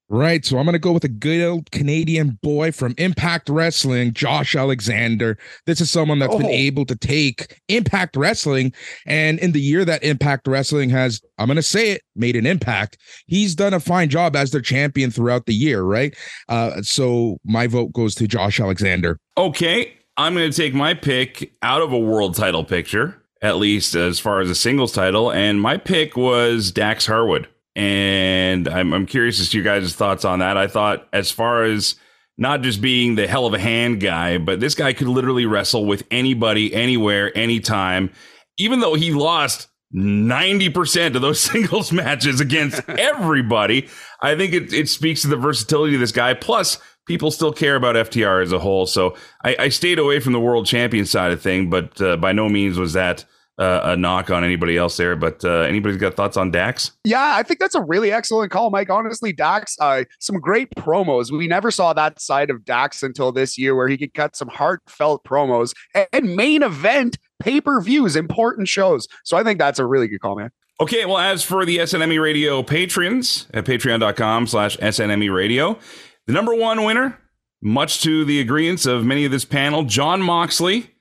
Right. 0.09 0.45
So 0.45 0.57
I'm 0.57 0.63
going 0.65 0.71
to 0.73 0.79
go 0.79 0.93
with 0.93 1.03
a 1.03 1.09
good 1.09 1.45
old 1.45 1.69
Canadian 1.71 2.39
boy 2.41 2.71
from 2.71 2.95
Impact 2.97 3.49
Wrestling, 3.49 4.13
Josh 4.13 4.55
Alexander. 4.55 5.37
This 5.65 5.81
is 5.81 5.91
someone 5.91 6.19
that's 6.19 6.33
been 6.35 6.45
Oh. 6.45 6.49
able 6.49 6.85
to 6.85 6.95
take 6.95 7.59
Impact 7.67 8.15
Wrestling. 8.15 8.71
And 9.05 9.37
in 9.39 9.51
the 9.51 9.59
year 9.59 9.83
that 9.83 10.03
Impact 10.05 10.47
Wrestling 10.47 10.89
has, 10.91 11.19
I'm 11.37 11.47
going 11.47 11.57
to 11.57 11.61
say 11.61 11.91
it, 11.91 12.03
made 12.15 12.37
an 12.37 12.45
impact, 12.45 12.97
he's 13.25 13.53
done 13.53 13.73
a 13.73 13.81
fine 13.81 14.07
job 14.09 14.35
as 14.35 14.51
their 14.51 14.61
champion 14.61 15.11
throughout 15.11 15.45
the 15.45 15.53
year. 15.53 15.83
Right. 15.83 16.15
Uh, 16.47 16.81
so 16.81 17.37
my 17.43 17.67
vote 17.67 17.91
goes 17.91 18.15
to 18.15 18.27
Josh 18.29 18.61
Alexander. 18.61 19.19
Okay, 19.37 19.93
I'm 20.15 20.35
going 20.35 20.49
to 20.49 20.55
take 20.55 20.73
my 20.73 20.93
pick 20.93 21.51
out 21.61 21.81
of 21.81 21.91
a 21.91 21.99
world 21.99 22.33
title 22.33 22.63
picture, 22.63 23.21
at 23.41 23.57
least 23.57 23.93
as 23.93 24.19
far 24.19 24.39
as 24.39 24.49
a 24.49 24.55
singles 24.55 24.93
title, 24.93 25.31
and 25.31 25.61
my 25.61 25.75
pick 25.75 26.15
was 26.15 26.71
Dax 26.71 27.05
Harwood. 27.07 27.47
And 27.77 28.67
I'm, 28.67 28.91
I'm 28.91 29.05
curious 29.05 29.39
as 29.39 29.49
to 29.49 29.57
your 29.57 29.63
guys' 29.63 29.95
thoughts 29.95 30.25
on 30.25 30.39
that. 30.39 30.57
I 30.57 30.65
thought, 30.65 31.07
as 31.13 31.29
far 31.29 31.63
as 31.63 31.95
not 32.35 32.63
just 32.63 32.81
being 32.81 33.13
the 33.15 33.27
hell 33.27 33.45
of 33.45 33.53
a 33.53 33.59
hand 33.59 33.99
guy, 33.99 34.39
but 34.39 34.59
this 34.59 34.73
guy 34.73 34.93
could 34.93 35.07
literally 35.07 35.45
wrestle 35.45 35.85
with 35.85 36.03
anybody, 36.09 36.73
anywhere, 36.73 37.35
anytime, 37.37 38.11
even 38.57 38.79
though 38.79 38.95
he 38.95 39.13
lost 39.13 39.67
90% 39.95 41.15
of 41.15 41.21
those 41.21 41.39
singles 41.51 41.91
matches 41.91 42.41
against 42.41 42.81
everybody. 42.89 43.87
I 44.21 44.35
think 44.35 44.53
it, 44.53 44.73
it 44.73 44.89
speaks 44.89 45.21
to 45.21 45.27
the 45.27 45.37
versatility 45.37 45.93
of 45.93 45.99
this 45.99 46.11
guy. 46.11 46.33
Plus, 46.33 46.79
people 47.05 47.29
still 47.29 47.53
care 47.53 47.75
about 47.75 47.95
FTR 47.95 48.41
as 48.41 48.51
a 48.51 48.59
whole. 48.59 48.87
So 48.87 49.15
I, 49.43 49.55
I 49.59 49.69
stayed 49.69 49.99
away 49.99 50.19
from 50.19 50.33
the 50.33 50.39
world 50.39 50.65
champion 50.65 51.05
side 51.05 51.31
of 51.31 51.43
thing, 51.43 51.69
but 51.69 52.01
uh, 52.01 52.17
by 52.17 52.31
no 52.33 52.49
means 52.49 52.79
was 52.79 52.93
that 52.93 53.23
uh, 53.57 53.81
a 53.83 53.97
knock 53.97 54.29
on 54.29 54.43
anybody 54.43 54.77
else 54.77 54.97
there. 54.97 55.15
But 55.15 55.43
uh, 55.43 55.61
anybody's 55.61 55.97
got 55.97 56.15
thoughts 56.15 56.37
on 56.37 56.51
Dax? 56.51 56.91
Yeah, 57.03 57.33
I 57.35 57.43
think 57.43 57.59
that's 57.59 57.75
a 57.75 57.81
really 57.81 58.11
excellent 58.11 58.51
call, 58.51 58.69
Mike. 58.69 58.89
Honestly, 58.89 59.33
Dax, 59.33 59.75
uh, 59.79 60.03
some 60.19 60.39
great 60.39 60.69
promos. 60.75 61.31
We 61.31 61.47
never 61.47 61.71
saw 61.71 61.93
that 61.93 62.21
side 62.21 62.49
of 62.49 62.65
Dax 62.65 63.03
until 63.03 63.31
this 63.31 63.57
year, 63.57 63.75
where 63.75 63.87
he 63.87 63.97
could 63.97 64.13
cut 64.13 64.35
some 64.35 64.47
heartfelt 64.47 65.23
promos 65.23 65.73
and, 66.13 66.35
main 66.35 66.61
event 66.61 67.17
pay 67.39 67.61
per 67.61 67.81
views, 67.81 68.15
important 68.15 68.67
shows. 68.67 69.07
So 69.23 69.37
I 69.37 69.43
think 69.43 69.59
that's 69.59 69.79
a 69.79 69.85
really 69.85 70.07
good 70.07 70.19
call, 70.19 70.35
man. 70.35 70.51
Okay, 70.79 71.05
well, 71.05 71.17
as 71.17 71.43
for 71.43 71.65
the 71.65 71.77
SNME 71.77 72.21
Radio 72.21 72.61
patrons 72.61 73.47
at 73.53 73.65
patreon.com 73.65 74.45
slash 74.45 74.77
SNME 74.77 75.33
Radio, 75.33 75.79
the 76.27 76.33
number 76.33 76.53
one 76.53 76.83
winner, 76.83 77.17
much 77.61 78.01
to 78.03 78.23
the 78.25 78.39
agreements 78.39 78.85
of 78.85 79.03
many 79.03 79.25
of 79.25 79.31
this 79.31 79.45
panel, 79.45 79.83
Jon 79.83 80.21
Moxley 80.21 80.91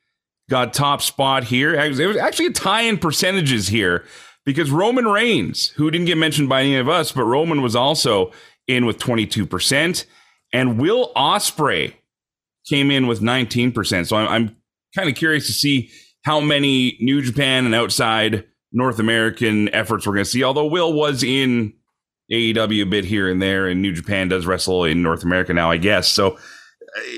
got 0.48 0.72
top 0.72 1.02
spot 1.02 1.44
here. 1.44 1.74
It 1.74 1.90
was 1.90 2.16
actually 2.16 2.46
a 2.46 2.52
tie 2.52 2.82
in 2.82 2.98
percentages 2.98 3.68
here 3.68 4.04
because 4.44 4.70
Roman 4.70 5.06
Reigns, 5.06 5.68
who 5.70 5.90
didn't 5.90 6.06
get 6.06 6.18
mentioned 6.18 6.48
by 6.48 6.60
any 6.60 6.76
of 6.76 6.88
us, 6.88 7.12
but 7.12 7.24
Roman 7.24 7.62
was 7.62 7.74
also 7.74 8.32
in 8.68 8.86
with 8.86 8.98
22%, 8.98 10.06
and 10.52 10.78
Will 10.78 11.12
Ospreay 11.14 11.94
came 12.68 12.90
in 12.90 13.06
with 13.06 13.20
19%. 13.20 14.06
So 14.06 14.16
I'm, 14.16 14.28
I'm 14.28 14.56
kind 14.94 15.08
of 15.08 15.14
curious 15.14 15.46
to 15.46 15.52
see 15.52 15.90
how 16.24 16.40
many 16.40 16.96
New 17.00 17.22
Japan 17.22 17.66
and 17.66 17.74
outside 17.74 18.44
North 18.72 18.98
American 18.98 19.68
efforts 19.74 20.06
we're 20.06 20.14
going 20.14 20.24
to 20.24 20.30
see. 20.30 20.42
Although 20.42 20.66
Will 20.66 20.92
was 20.92 21.22
in 21.22 21.72
AEW 22.32 22.82
a 22.82 22.86
bit 22.86 23.04
here 23.04 23.30
and 23.30 23.40
there, 23.40 23.68
and 23.68 23.80
New 23.80 23.92
Japan 23.92 24.28
does 24.28 24.46
wrestle 24.46 24.84
in 24.84 25.02
North 25.02 25.22
America 25.22 25.54
now, 25.54 25.70
I 25.70 25.76
guess. 25.76 26.08
So 26.08 26.38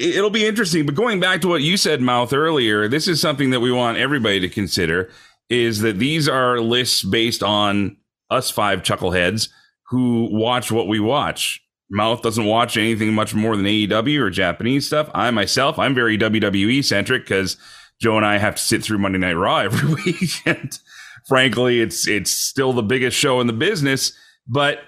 it'll 0.01 0.31
be 0.31 0.47
interesting. 0.47 0.87
But 0.87 0.95
going 0.95 1.21
back 1.21 1.41
to 1.43 1.49
what 1.49 1.63
you 1.63 1.77
said, 1.77 2.01
Mouth, 2.01 2.33
earlier, 2.33 2.89
this 2.89 3.09
is 3.09 3.21
something 3.21 3.51
that 3.51 3.61
we 3.61 3.73
want 3.73 3.99
everybody 3.99 4.41
to 4.41 4.49
consider 4.49 5.11
is 5.49 5.81
that 5.81 5.99
these 5.99 6.29
are 6.29 6.61
lists 6.61 7.03
based 7.03 7.43
on 7.43 7.97
us 8.31 8.51
five 8.51 8.83
chuckleheads 8.83 9.49
who 9.89 10.29
watch 10.31 10.71
what 10.71 10.89
we 10.89 11.01
watch. 11.01 11.63
Mouth 11.91 12.21
doesn't 12.21 12.45
watch 12.45 12.77
anything 12.77 13.15
much 13.15 13.35
more 13.35 13.57
than 13.57 13.65
AEW 13.65 14.21
or 14.21 14.31
Japanese 14.31 14.87
stuff. 14.87 15.11
I 15.15 15.31
myself, 15.31 15.79
I'm 15.79 15.95
very 15.95 16.19
WWE 16.19 16.85
centric 16.85 17.25
because 17.25 17.57
Joe 17.99 18.17
and 18.19 18.27
I 18.27 18.37
have 18.37 18.57
to 18.57 18.63
sit 18.63 18.83
through 18.83 18.99
Monday 18.99 19.19
Night 19.19 19.33
Raw 19.33 19.59
every 19.61 19.95
week. 19.95 20.31
and 20.45 20.79
frankly, 21.27 21.81
it's 21.81 22.07
it's 22.07 22.31
still 22.31 22.73
the 22.73 22.83
biggest 22.83 23.17
show 23.17 23.41
in 23.41 23.47
the 23.47 23.53
business. 23.55 24.13
But 24.47 24.81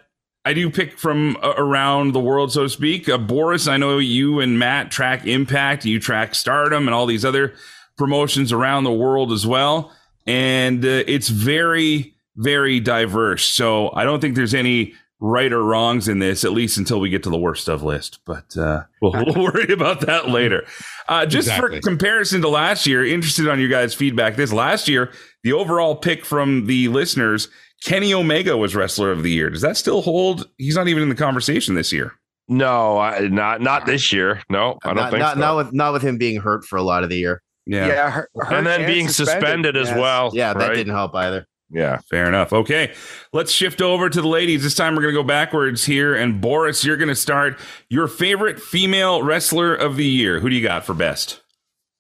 I 0.45 0.55
do 0.55 0.71
pick 0.71 0.99
from 0.99 1.37
uh, 1.43 1.55
around 1.57 2.13
the 2.13 2.21
world, 2.21 2.53
so 2.53 2.63
to 2.63 2.69
speak. 2.69 3.09
Uh, 3.09 3.19
Boris, 3.19 3.67
I 3.69 3.77
know 3.77 3.99
you 3.99 4.41
and 4.41 4.59
Matt 4.59 4.91
track 4.91 5.27
Impact, 5.27 5.85
you 5.85 6.01
track 6.01 6.35
Stardom, 6.35 6.89
and 6.89 6.95
all 6.95 7.07
these 7.07 7.25
other 7.25 7.55
promotions 7.99 8.51
around 8.53 8.85
the 8.85 8.93
world 8.93 9.33
as 9.33 9.47
well. 9.47 9.93
And 10.27 10.85
uh, 10.85 11.05
it's 11.07 11.29
very, 11.29 12.15
very 12.37 12.81
diverse. 12.81 13.45
So 13.45 13.91
I 13.95 14.05
don't 14.05 14.21
think 14.21 14.35
there's 14.35 14.55
any 14.55 14.95
right 15.23 15.53
or 15.53 15.63
wrongs 15.63 16.09
in 16.09 16.19
this, 16.19 16.45
at 16.45 16.53
least 16.53 16.79
until 16.79 16.99
we 16.99 17.11
get 17.11 17.23
to 17.25 17.31
the 17.31 17.37
worst 17.39 17.69
of 17.69 17.83
list. 17.83 18.21
But 18.25 18.57
uh, 18.57 18.85
we'll, 19.03 19.13
we'll 19.13 19.45
worry 19.53 19.71
about 19.73 20.01
that 20.03 20.29
later. 20.31 20.65
Uh, 21.09 21.27
just 21.27 21.49
Exactly. 21.49 21.81
for 21.81 21.83
comparison 21.83 22.41
to 22.41 22.49
last 22.49 22.87
year, 22.87 23.05
interested 23.05 23.47
on 23.49 23.61
your 23.61 23.69
guys' 23.69 23.93
feedback. 23.93 24.37
This 24.37 24.53
last 24.53 24.89
year, 24.89 25.13
the 25.43 25.53
overall 25.53 25.97
pick 25.97 26.25
from 26.25 26.65
the 26.67 26.89
listeners, 26.89 27.49
Kenny 27.85 28.13
Omega 28.13 28.57
was 28.57 28.75
wrestler 28.75 29.11
of 29.11 29.23
the 29.23 29.31
year. 29.31 29.51
Does 29.51 29.63
that 29.63 29.77
still 29.77 30.03
hold? 30.03 30.49
He's 30.59 30.77
not 30.77 30.89
even 30.89 31.03
in 31.03 31.09
the 31.09 31.15
conversation 31.15 31.75
this 31.75 31.93
year. 31.93 32.15
No, 32.49 32.99
I, 32.99 33.29
not 33.29 33.61
not 33.61 33.87
this 33.87 34.13
year. 34.13 34.43
No, 34.51 34.79
I 34.85 34.89
don't 34.89 34.97
not, 34.97 35.11
think 35.11 35.21
not, 35.21 35.35
so. 35.35 35.41
not 35.41 35.57
with 35.57 35.73
not 35.73 35.93
with 35.93 36.03
him 36.03 36.19
being 36.19 36.41
hurt 36.41 36.65
for 36.65 36.77
a 36.77 36.83
lot 36.83 37.05
of 37.05 37.09
the 37.09 37.17
year. 37.17 37.43
Yeah, 37.67 38.11
her- 38.11 38.29
her 38.35 38.55
and 38.55 38.67
then 38.67 38.87
being 38.87 39.09
suspended, 39.09 39.77
as 39.77 39.89
yes. 39.89 39.99
well. 39.99 40.31
Yeah, 40.35 40.53
that 40.55 40.69
right? 40.69 40.75
didn't 40.75 40.93
help 40.93 41.15
either. 41.15 41.47
Yeah. 41.71 41.99
fair 42.11 42.27
enough. 42.27 42.53
Okay, 42.53 42.93
let's 43.33 43.53
shift 43.53 43.81
over 43.81 44.11
to 44.11 44.21
the 44.21 44.29
ladies. 44.29 44.63
This 44.65 44.75
time 44.75 44.97
we're 44.97 45.03
going 45.03 45.15
to 45.15 45.21
go 45.21 45.27
backwards 45.27 45.85
here. 45.85 46.15
And 46.15 46.41
Boris, 46.41 46.85
you're 46.85 46.97
going 46.97 47.09
to 47.09 47.15
start 47.15 47.59
your 47.89 48.09
favorite 48.09 48.61
female 48.61 49.23
wrestler 49.23 49.75
of 49.75 49.97
the 49.97 50.05
year. 50.05 50.41
Who 50.41 50.51
do 50.51 50.57
you 50.57 50.63
got 50.63 50.85
for 50.85 50.95
best? 50.95 51.41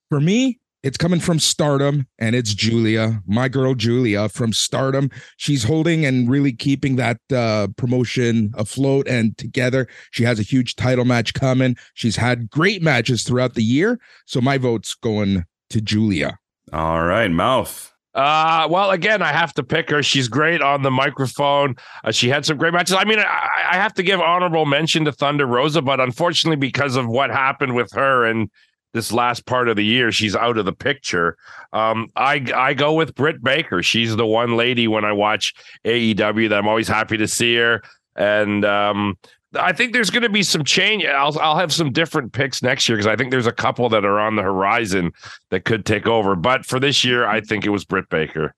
For 0.08 0.20
me, 0.20 0.58
it's 0.82 0.96
coming 0.96 1.20
from 1.20 1.38
Stardom, 1.38 2.06
and 2.18 2.34
it's 2.34 2.54
Julia, 2.54 3.22
my 3.26 3.48
girl 3.48 3.74
Julia 3.74 4.28
from 4.28 4.52
Stardom. 4.52 5.10
She's 5.36 5.64
holding 5.64 6.06
and 6.06 6.28
really 6.28 6.52
keeping 6.52 6.96
that 6.96 7.18
uh, 7.32 7.68
promotion 7.76 8.52
afloat 8.56 9.06
and 9.06 9.36
together. 9.36 9.88
She 10.10 10.24
has 10.24 10.38
a 10.38 10.42
huge 10.42 10.76
title 10.76 11.04
match 11.04 11.34
coming. 11.34 11.76
She's 11.94 12.16
had 12.16 12.50
great 12.50 12.82
matches 12.82 13.24
throughout 13.24 13.54
the 13.54 13.62
year, 13.62 14.00
so 14.26 14.40
my 14.40 14.56
vote's 14.58 14.94
going 14.94 15.44
to 15.70 15.80
Julia. 15.80 16.38
All 16.72 17.02
right, 17.04 17.30
mouth. 17.30 17.92
Uh, 18.12 18.66
well, 18.68 18.90
again, 18.90 19.22
I 19.22 19.32
have 19.32 19.54
to 19.54 19.62
pick 19.62 19.88
her. 19.90 20.02
She's 20.02 20.28
great 20.28 20.62
on 20.62 20.82
the 20.82 20.90
microphone. 20.90 21.76
Uh, 22.02 22.10
she 22.10 22.28
had 22.28 22.44
some 22.44 22.56
great 22.56 22.72
matches. 22.72 22.96
I 22.98 23.04
mean, 23.04 23.20
I, 23.20 23.48
I 23.70 23.76
have 23.76 23.94
to 23.94 24.02
give 24.02 24.20
honorable 24.20 24.66
mention 24.66 25.04
to 25.04 25.12
Thunder 25.12 25.46
Rosa, 25.46 25.80
but 25.80 26.00
unfortunately, 26.00 26.56
because 26.56 26.96
of 26.96 27.06
what 27.06 27.30
happened 27.30 27.76
with 27.76 27.92
her 27.92 28.24
and 28.24 28.50
this 28.92 29.12
last 29.12 29.46
part 29.46 29.68
of 29.68 29.76
the 29.76 29.84
year, 29.84 30.10
she's 30.12 30.34
out 30.34 30.58
of 30.58 30.64
the 30.64 30.72
picture. 30.72 31.36
Um, 31.72 32.08
I 32.16 32.44
I 32.54 32.74
go 32.74 32.92
with 32.92 33.14
Britt 33.14 33.42
Baker. 33.42 33.82
She's 33.82 34.16
the 34.16 34.26
one 34.26 34.56
lady 34.56 34.88
when 34.88 35.04
I 35.04 35.12
watch 35.12 35.54
AEW 35.84 36.48
that 36.48 36.58
I'm 36.58 36.68
always 36.68 36.88
happy 36.88 37.16
to 37.16 37.28
see 37.28 37.56
her. 37.56 37.82
And 38.16 38.64
um, 38.64 39.16
I 39.54 39.72
think 39.72 39.92
there's 39.92 40.10
going 40.10 40.22
to 40.22 40.28
be 40.28 40.42
some 40.42 40.64
change. 40.64 41.04
I'll 41.04 41.38
I'll 41.40 41.56
have 41.56 41.72
some 41.72 41.92
different 41.92 42.32
picks 42.32 42.62
next 42.62 42.88
year 42.88 42.96
because 42.96 43.06
I 43.06 43.16
think 43.16 43.30
there's 43.30 43.46
a 43.46 43.52
couple 43.52 43.88
that 43.90 44.04
are 44.04 44.20
on 44.20 44.36
the 44.36 44.42
horizon 44.42 45.12
that 45.50 45.64
could 45.64 45.86
take 45.86 46.06
over. 46.06 46.36
But 46.36 46.66
for 46.66 46.80
this 46.80 47.04
year, 47.04 47.26
I 47.26 47.40
think 47.40 47.64
it 47.64 47.70
was 47.70 47.84
Britt 47.84 48.08
Baker. 48.08 48.54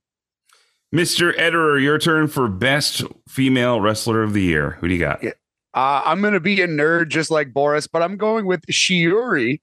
Mr. 0.94 1.34
Ederer, 1.38 1.80
your 1.80 1.98
turn 1.98 2.28
for 2.28 2.48
best 2.48 3.02
female 3.26 3.80
wrestler 3.80 4.22
of 4.22 4.34
the 4.34 4.42
year. 4.42 4.72
Who 4.80 4.88
do 4.88 4.94
you 4.94 5.00
got? 5.00 5.22
Yeah. 5.22 5.30
Uh, 5.74 6.02
I'm 6.04 6.20
going 6.20 6.34
to 6.34 6.40
be 6.40 6.60
a 6.60 6.68
nerd 6.68 7.08
just 7.08 7.30
like 7.30 7.54
Boris, 7.54 7.86
but 7.86 8.02
I'm 8.02 8.18
going 8.18 8.44
with 8.44 8.60
Shiori 8.66 9.60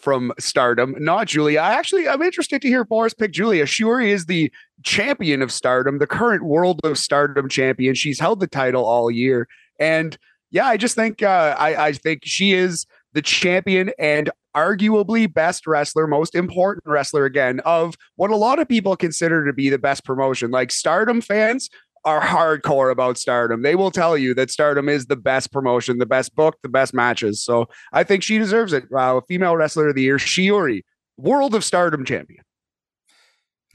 from 0.00 0.32
Stardom, 0.38 0.94
not 0.98 1.28
Julia. 1.28 1.60
I 1.60 1.72
actually, 1.74 2.08
I'm 2.08 2.22
interested 2.22 2.62
to 2.62 2.68
hear 2.68 2.84
Boris 2.84 3.14
pick 3.14 3.32
Julia. 3.32 3.64
Shiori 3.64 4.08
is 4.08 4.26
the 4.26 4.52
champion 4.82 5.42
of 5.42 5.52
Stardom, 5.52 5.98
the 5.98 6.06
current 6.06 6.44
World 6.44 6.80
of 6.84 6.98
Stardom 6.98 7.48
champion. 7.48 7.94
She's 7.94 8.18
held 8.18 8.40
the 8.40 8.46
title 8.46 8.84
all 8.84 9.10
year, 9.10 9.48
and 9.78 10.16
yeah, 10.50 10.66
I 10.66 10.76
just 10.76 10.96
think 10.96 11.22
uh, 11.22 11.54
I, 11.58 11.86
I 11.86 11.92
think 11.92 12.22
she 12.24 12.52
is 12.52 12.86
the 13.12 13.22
champion, 13.22 13.92
and 13.98 14.30
arguably 14.56 15.32
best 15.32 15.66
wrestler, 15.66 16.06
most 16.06 16.34
important 16.34 16.84
wrestler 16.86 17.24
again 17.24 17.60
of 17.60 17.94
what 18.16 18.30
a 18.30 18.36
lot 18.36 18.58
of 18.58 18.68
people 18.68 18.96
consider 18.96 19.46
to 19.46 19.52
be 19.52 19.70
the 19.70 19.78
best 19.78 20.04
promotion. 20.04 20.50
Like 20.50 20.70
Stardom 20.70 21.20
fans 21.20 21.70
are 22.04 22.20
hardcore 22.20 22.90
about 22.90 23.18
Stardom. 23.18 23.62
They 23.62 23.74
will 23.74 23.90
tell 23.90 24.16
you 24.16 24.34
that 24.34 24.50
Stardom 24.50 24.88
is 24.88 25.06
the 25.06 25.16
best 25.16 25.52
promotion, 25.52 25.98
the 25.98 26.06
best 26.06 26.34
book, 26.34 26.56
the 26.62 26.68
best 26.68 26.94
matches. 26.94 27.42
So 27.42 27.68
I 27.92 28.04
think 28.04 28.22
she 28.22 28.38
deserves 28.38 28.72
it. 28.72 28.90
Wow, 28.90 29.22
female 29.28 29.56
wrestler 29.56 29.88
of 29.88 29.94
the 29.94 30.02
year, 30.02 30.16
Shiori, 30.16 30.82
World 31.16 31.54
of 31.54 31.64
Stardom 31.64 32.04
champion. 32.04 32.42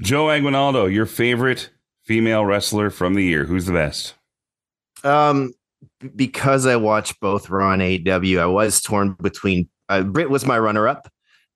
Joe 0.01 0.29
Aguinaldo, 0.29 0.85
your 0.87 1.05
favorite 1.05 1.69
female 2.03 2.45
wrestler 2.45 2.89
from 2.89 3.13
the 3.13 3.23
year. 3.23 3.45
Who's 3.45 3.65
the 3.65 3.73
best? 3.73 4.15
Um, 5.03 5.53
because 6.15 6.65
I 6.65 6.75
watched 6.75 7.19
both 7.19 7.49
Raw 7.49 7.71
and 7.71 7.81
AEW, 7.81 8.39
I 8.39 8.45
was 8.47 8.81
torn 8.81 9.15
between 9.21 9.69
uh, 9.87 10.01
Britt 10.01 10.31
was 10.31 10.45
my 10.45 10.57
runner 10.57 10.87
up, 10.87 11.11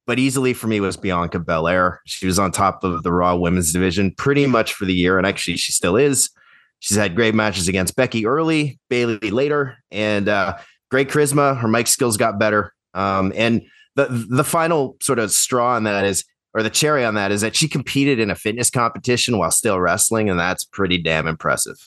but 0.06 0.20
easily 0.20 0.54
for 0.54 0.68
me 0.68 0.80
was 0.80 0.98
Bianca 0.98 1.40
Belair. 1.40 2.02
She 2.06 2.28
was 2.28 2.38
on 2.38 2.52
top 2.52 2.84
of 2.84 3.02
the 3.04 3.12
Raw 3.12 3.36
women's 3.36 3.74
division 3.74 4.14
pretty 4.16 4.46
much 4.46 4.74
for 4.74 4.86
the 4.86 4.94
year, 4.94 5.18
and 5.18 5.26
actually 5.26 5.58
she 5.58 5.72
still 5.72 5.98
is. 5.98 6.30
She's 6.80 6.98
had 6.98 7.16
great 7.16 7.36
matches 7.36 7.68
against 7.68 7.96
Becky 7.96 8.26
early, 8.26 8.80
Bayley 8.90 9.32
later, 9.32 9.78
and 9.92 10.30
uh, 10.30 10.58
great 10.90 11.10
charisma. 11.10 11.58
Her 11.58 11.68
mic 11.68 11.88
skills 11.88 12.18
got 12.18 12.40
better. 12.40 12.74
Um, 12.94 13.34
and 13.36 13.64
the 13.96 14.08
the 14.30 14.44
final 14.44 14.98
sort 15.02 15.20
of 15.20 15.32
straw 15.32 15.76
on 15.76 15.84
that 15.84 16.06
is, 16.06 16.24
or 16.54 16.64
the 16.64 16.70
cherry 16.70 17.04
on 17.04 17.16
that 17.16 17.32
is 17.32 17.42
that 17.42 17.56
she 17.56 17.68
competed 17.68 18.20
in 18.20 18.32
a 18.32 18.36
fitness 18.36 18.70
competition 18.70 19.38
while 19.38 19.52
still 19.52 19.80
wrestling, 19.80 20.30
and 20.30 20.40
that's 20.40 20.64
pretty 20.64 20.98
damn 20.98 21.28
impressive. 21.28 21.78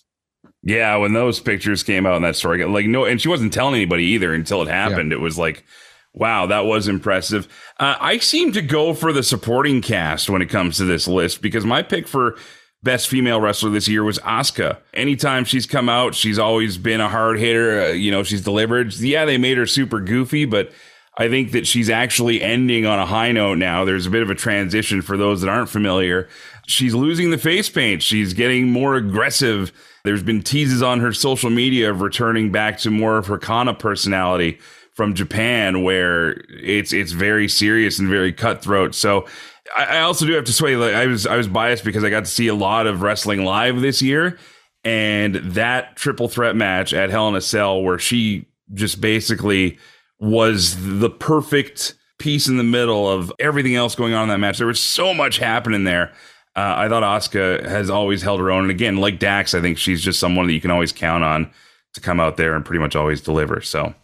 Yeah, 0.62 0.96
when 0.96 1.12
those 1.12 1.40
pictures 1.40 1.82
came 1.82 2.06
out 2.06 2.16
in 2.16 2.22
that 2.22 2.36
story, 2.36 2.64
like 2.64 2.86
no, 2.86 3.04
and 3.04 3.20
she 3.20 3.28
wasn't 3.28 3.52
telling 3.52 3.74
anybody 3.74 4.04
either 4.04 4.32
until 4.32 4.62
it 4.62 4.68
happened. 4.68 5.10
Yeah. 5.10 5.16
It 5.16 5.20
was 5.20 5.38
like, 5.38 5.64
wow, 6.12 6.46
that 6.46 6.66
was 6.66 6.86
impressive. 6.86 7.48
Uh, 7.80 7.96
I 7.98 8.18
seem 8.18 8.52
to 8.52 8.62
go 8.62 8.94
for 8.94 9.12
the 9.12 9.22
supporting 9.22 9.80
cast 9.80 10.30
when 10.30 10.42
it 10.42 10.50
comes 10.50 10.76
to 10.76 10.84
this 10.84 11.08
list 11.08 11.42
because 11.42 11.64
my 11.64 11.82
pick 11.82 12.06
for 12.06 12.36
best 12.82 13.08
female 13.08 13.40
wrestler 13.40 13.70
this 13.70 13.88
year 13.88 14.04
was 14.04 14.18
Asuka. 14.20 14.78
Anytime 14.92 15.44
she's 15.44 15.66
come 15.66 15.88
out, 15.88 16.14
she's 16.14 16.38
always 16.38 16.78
been 16.78 17.00
a 17.00 17.08
hard 17.08 17.38
hitter. 17.38 17.82
Uh, 17.82 17.88
you 17.88 18.10
know, 18.10 18.22
she's 18.22 18.42
delivered. 18.42 18.94
Yeah, 18.94 19.24
they 19.24 19.38
made 19.38 19.58
her 19.58 19.66
super 19.66 20.00
goofy, 20.00 20.44
but 20.44 20.72
I 21.18 21.28
think 21.28 21.52
that 21.52 21.66
she's 21.66 21.90
actually 21.90 22.42
ending 22.42 22.86
on 22.86 22.98
a 22.98 23.06
high 23.06 23.32
note 23.32 23.58
now. 23.58 23.84
There's 23.84 24.06
a 24.06 24.10
bit 24.10 24.22
of 24.22 24.30
a 24.30 24.34
transition 24.34 25.02
for 25.02 25.16
those 25.16 25.42
that 25.42 25.50
aren't 25.50 25.68
familiar. 25.68 26.28
She's 26.66 26.94
losing 26.94 27.30
the 27.30 27.38
face 27.38 27.68
paint. 27.68 28.02
She's 28.02 28.32
getting 28.34 28.70
more 28.70 28.94
aggressive. 28.94 29.72
There's 30.04 30.22
been 30.22 30.42
teases 30.42 30.82
on 30.82 31.00
her 31.00 31.12
social 31.12 31.50
media 31.50 31.90
of 31.90 32.00
returning 32.00 32.50
back 32.50 32.78
to 32.78 32.90
more 32.90 33.18
of 33.18 33.26
her 33.26 33.38
Kana 33.38 33.74
personality 33.74 34.58
from 34.94 35.14
Japan, 35.14 35.82
where 35.82 36.42
it's 36.48 36.92
it's 36.92 37.12
very 37.12 37.48
serious 37.48 37.98
and 37.98 38.08
very 38.08 38.32
cutthroat. 38.32 38.94
So 38.94 39.26
I, 39.76 40.00
also 40.00 40.26
do 40.26 40.32
have 40.32 40.44
to 40.44 40.52
say, 40.52 40.76
like 40.76 40.94
I 40.94 41.06
was 41.06 41.26
I 41.26 41.36
was 41.36 41.48
biased 41.48 41.84
because 41.84 42.04
I 42.04 42.10
got 42.10 42.24
to 42.24 42.30
see 42.30 42.48
a 42.48 42.54
lot 42.54 42.86
of 42.86 43.02
wrestling 43.02 43.44
live 43.44 43.80
this 43.80 44.02
year, 44.02 44.38
and 44.84 45.36
that 45.36 45.96
triple 45.96 46.28
threat 46.28 46.56
match 46.56 46.92
at 46.92 47.10
Hell 47.10 47.28
in 47.28 47.36
a 47.36 47.40
Cell 47.40 47.82
where 47.82 47.98
she 47.98 48.46
just 48.74 49.00
basically 49.00 49.78
was 50.18 50.98
the 50.98 51.10
perfect 51.10 51.94
piece 52.18 52.48
in 52.48 52.56
the 52.56 52.64
middle 52.64 53.08
of 53.08 53.32
everything 53.38 53.74
else 53.74 53.94
going 53.94 54.14
on 54.14 54.24
in 54.24 54.28
that 54.28 54.38
match. 54.38 54.58
There 54.58 54.66
was 54.66 54.82
so 54.82 55.14
much 55.14 55.38
happening 55.38 55.84
there. 55.84 56.12
Uh, 56.54 56.74
I 56.76 56.88
thought 56.88 57.02
Asuka 57.02 57.64
has 57.66 57.88
always 57.88 58.22
held 58.22 58.40
her 58.40 58.50
own, 58.50 58.64
and 58.64 58.70
again, 58.70 58.96
like 58.96 59.18
Dax, 59.18 59.54
I 59.54 59.60
think 59.60 59.78
she's 59.78 60.02
just 60.02 60.20
someone 60.20 60.46
that 60.46 60.52
you 60.52 60.60
can 60.60 60.70
always 60.70 60.92
count 60.92 61.24
on 61.24 61.50
to 61.94 62.00
come 62.00 62.20
out 62.20 62.36
there 62.36 62.54
and 62.54 62.64
pretty 62.64 62.80
much 62.80 62.96
always 62.96 63.20
deliver. 63.20 63.60
So 63.60 63.94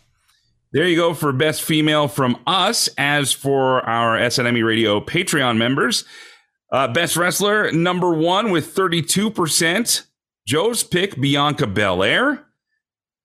there 0.72 0.86
you 0.86 0.96
go 0.96 1.14
for 1.14 1.32
best 1.32 1.62
female 1.62 2.08
from 2.08 2.38
us. 2.46 2.88
As 2.98 3.32
for 3.32 3.80
our 3.88 4.18
SNME 4.18 4.64
Radio 4.64 5.00
Patreon 5.00 5.56
members, 5.56 6.04
uh, 6.72 6.88
best 6.88 7.16
wrestler 7.16 7.72
number 7.72 8.12
one 8.12 8.50
with 8.50 8.74
32%. 8.74 10.06
Joe's 10.46 10.82
pick, 10.82 11.20
Bianca 11.20 11.66
Belair. 11.66 12.44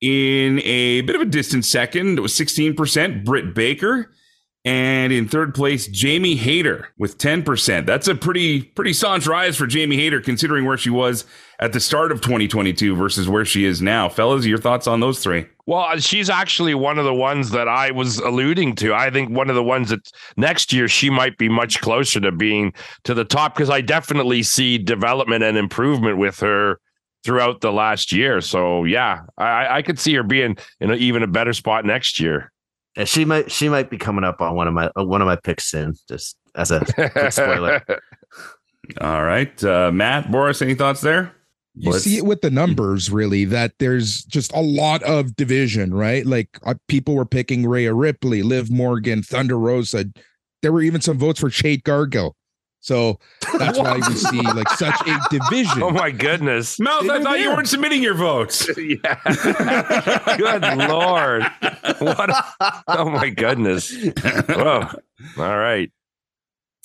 In 0.02 0.60
a 0.64 1.02
bit 1.02 1.16
of 1.16 1.22
a 1.22 1.26
distant 1.26 1.64
second, 1.64 2.18
it 2.18 2.22
was 2.22 2.34
16%, 2.34 3.24
Britt 3.24 3.56
Baker. 3.56 4.12
And 4.66 5.12
in 5.12 5.28
third 5.28 5.54
place, 5.54 5.88
Jamie 5.88 6.36
Hayter 6.36 6.90
with 6.98 7.18
10%. 7.18 7.86
That's 7.86 8.08
a 8.08 8.16
pretty, 8.16 8.64
pretty 8.64 8.94
staunch 8.94 9.28
rise 9.28 9.58
for 9.58 9.68
Jamie 9.68 9.98
Hayter, 9.98 10.22
considering 10.22 10.66
where 10.66 10.78
she 10.78 10.90
was 10.90 11.26
at 11.64 11.72
the 11.72 11.80
start 11.80 12.12
of 12.12 12.20
2022 12.20 12.94
versus 12.94 13.30
where 13.30 13.46
she 13.46 13.64
is 13.64 13.82
now. 13.82 14.10
Fellas, 14.10 14.46
your 14.46 14.58
thoughts 14.58 14.86
on 14.86 15.00
those 15.00 15.24
three? 15.24 15.46
Well, 15.66 15.98
she's 15.98 16.30
actually 16.30 16.76
one 16.76 17.00
of 17.00 17.06
the 17.06 17.14
ones 17.14 17.52
that 17.52 17.70
I 17.70 17.90
was 17.92 18.18
alluding 18.18 18.76
to. 18.76 18.94
I 18.94 19.10
think 19.10 19.30
one 19.30 19.50
of 19.50 19.56
the 19.56 19.64
ones 19.64 19.90
that 19.90 20.12
next 20.36 20.74
year 20.74 20.90
she 20.90 21.10
might 21.10 21.38
be 21.38 21.48
much 21.48 21.80
closer 21.80 22.20
to 22.20 22.34
being 22.34 22.74
to 23.06 23.14
the 23.14 23.24
top 23.24 23.56
because 23.56 23.70
I 23.70 23.80
definitely 23.80 24.44
see 24.44 24.78
development 24.78 25.42
and 25.42 25.58
improvement 25.58 26.18
with 26.18 26.38
her 26.42 26.82
throughout 27.24 27.62
the 27.62 27.72
last 27.72 28.12
year. 28.12 28.42
So 28.42 28.84
yeah, 28.84 29.22
I, 29.38 29.78
I 29.78 29.82
could 29.84 29.98
see 29.98 30.14
her 30.16 30.24
being 30.24 30.58
in 30.82 30.92
a, 30.92 30.96
even 30.96 31.24
a 31.24 31.28
better 31.28 31.54
spot 31.54 31.86
next 31.86 32.20
year. 32.20 32.52
Yeah, 32.98 33.06
she 33.06 33.24
might 33.24 33.50
she 33.50 33.70
might 33.70 33.90
be 33.90 33.98
coming 33.98 34.26
up 34.26 34.42
on 34.42 34.54
one 34.56 34.68
of 34.68 34.74
my 34.74 34.92
uh, 35.00 35.06
one 35.06 35.22
of 35.22 35.28
my 35.28 35.38
picks 35.38 35.64
soon. 35.64 35.96
Just 36.10 36.36
as 36.56 36.72
a 36.72 36.86
spoiler. 37.32 37.82
All 39.00 39.24
right, 39.24 39.64
uh, 39.64 39.94
Matt 39.94 40.30
Boris, 40.30 40.62
any 40.62 40.76
thoughts 40.76 41.00
there? 41.00 41.34
You 41.76 41.92
Let's... 41.92 42.04
see 42.04 42.18
it 42.18 42.26
with 42.26 42.42
the 42.42 42.52
numbers, 42.52 43.10
really, 43.10 43.46
that 43.46 43.74
there's 43.80 44.24
just 44.26 44.54
a 44.54 44.62
lot 44.62 45.02
of 45.04 45.36
division, 45.36 45.94
right? 45.94 46.26
Like 46.26 46.60
uh, 46.64 46.76
people 46.88 47.16
were 47.16 47.26
picking 47.26 47.66
Rhea 47.66 47.94
Ripley, 47.94 48.44
Liv 48.44 48.70
Morgan, 48.70 49.24
Thunder 49.24 49.58
Rosa. 49.58 50.06
There 50.62 50.72
were 50.72 50.82
even 50.82 51.02
some 51.02 51.18
votes 51.18 51.40
for 51.40 51.50
Jade 51.50 51.84
Cargill. 51.84 52.36
So 52.84 53.18
that's 53.58 53.80
why 53.80 53.96
we 53.96 54.14
see 54.14 54.42
like 54.42 54.70
such 54.72 54.96
a 55.08 55.18
division. 55.32 55.82
Oh 55.82 55.90
my 55.90 56.12
goodness. 56.12 56.80
Mouth, 56.80 57.10
I 57.10 57.24
thought 57.24 57.34
there. 57.34 57.38
you 57.38 57.50
weren't 57.50 57.70
submitting 57.70 58.04
your 58.04 58.14
votes. 58.14 58.70
yeah. 58.78 60.36
Good 60.38 60.90
Lord. 60.90 61.44
What 62.00 62.30
a, 62.30 62.44
oh 62.88 63.10
my 63.10 63.30
goodness. 63.30 63.92
Whoa. 64.50 64.90
All 65.38 65.58
right. 65.58 65.92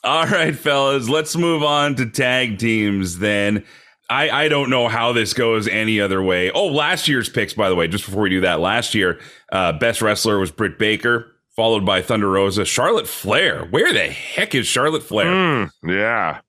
All 0.05 0.27
right, 0.27 0.55
fellas. 0.55 1.09
Let's 1.09 1.37
move 1.37 1.65
on 1.65 1.97
to 1.97 2.07
tag 2.07 2.59
teams 2.59 3.19
then. 3.19 3.65
I, 4.11 4.31
I 4.31 4.49
don't 4.49 4.71
know 4.71 4.89
how 4.89 5.13
this 5.13 5.35
goes 5.35 5.69
any 5.69 6.01
other 6.01 6.23
way. 6.23 6.51
Oh, 6.51 6.67
last 6.67 7.09
year's 7.09 7.29
picks, 7.29 7.53
by 7.53 7.69
the 7.69 7.75
way, 7.75 7.89
just 7.89 8.07
before 8.07 8.23
we 8.23 8.31
do 8.31 8.41
that, 8.41 8.61
last 8.61 8.95
year, 8.95 9.21
uh, 9.53 9.73
best 9.75 10.01
wrestler 10.01 10.39
was 10.39 10.51
Britt 10.51 10.79
Baker 10.79 11.35
followed 11.59 11.85
by 11.85 12.01
Thunder 12.01 12.31
Rosa. 12.31 12.65
Charlotte 12.65 13.09
Flair. 13.09 13.65
Where 13.67 13.93
the 13.93 14.09
heck 14.09 14.55
is 14.55 14.67
Charlotte 14.67 15.03
Flair? 15.03 15.27
Mm, 15.27 15.71
yeah. 15.83 16.41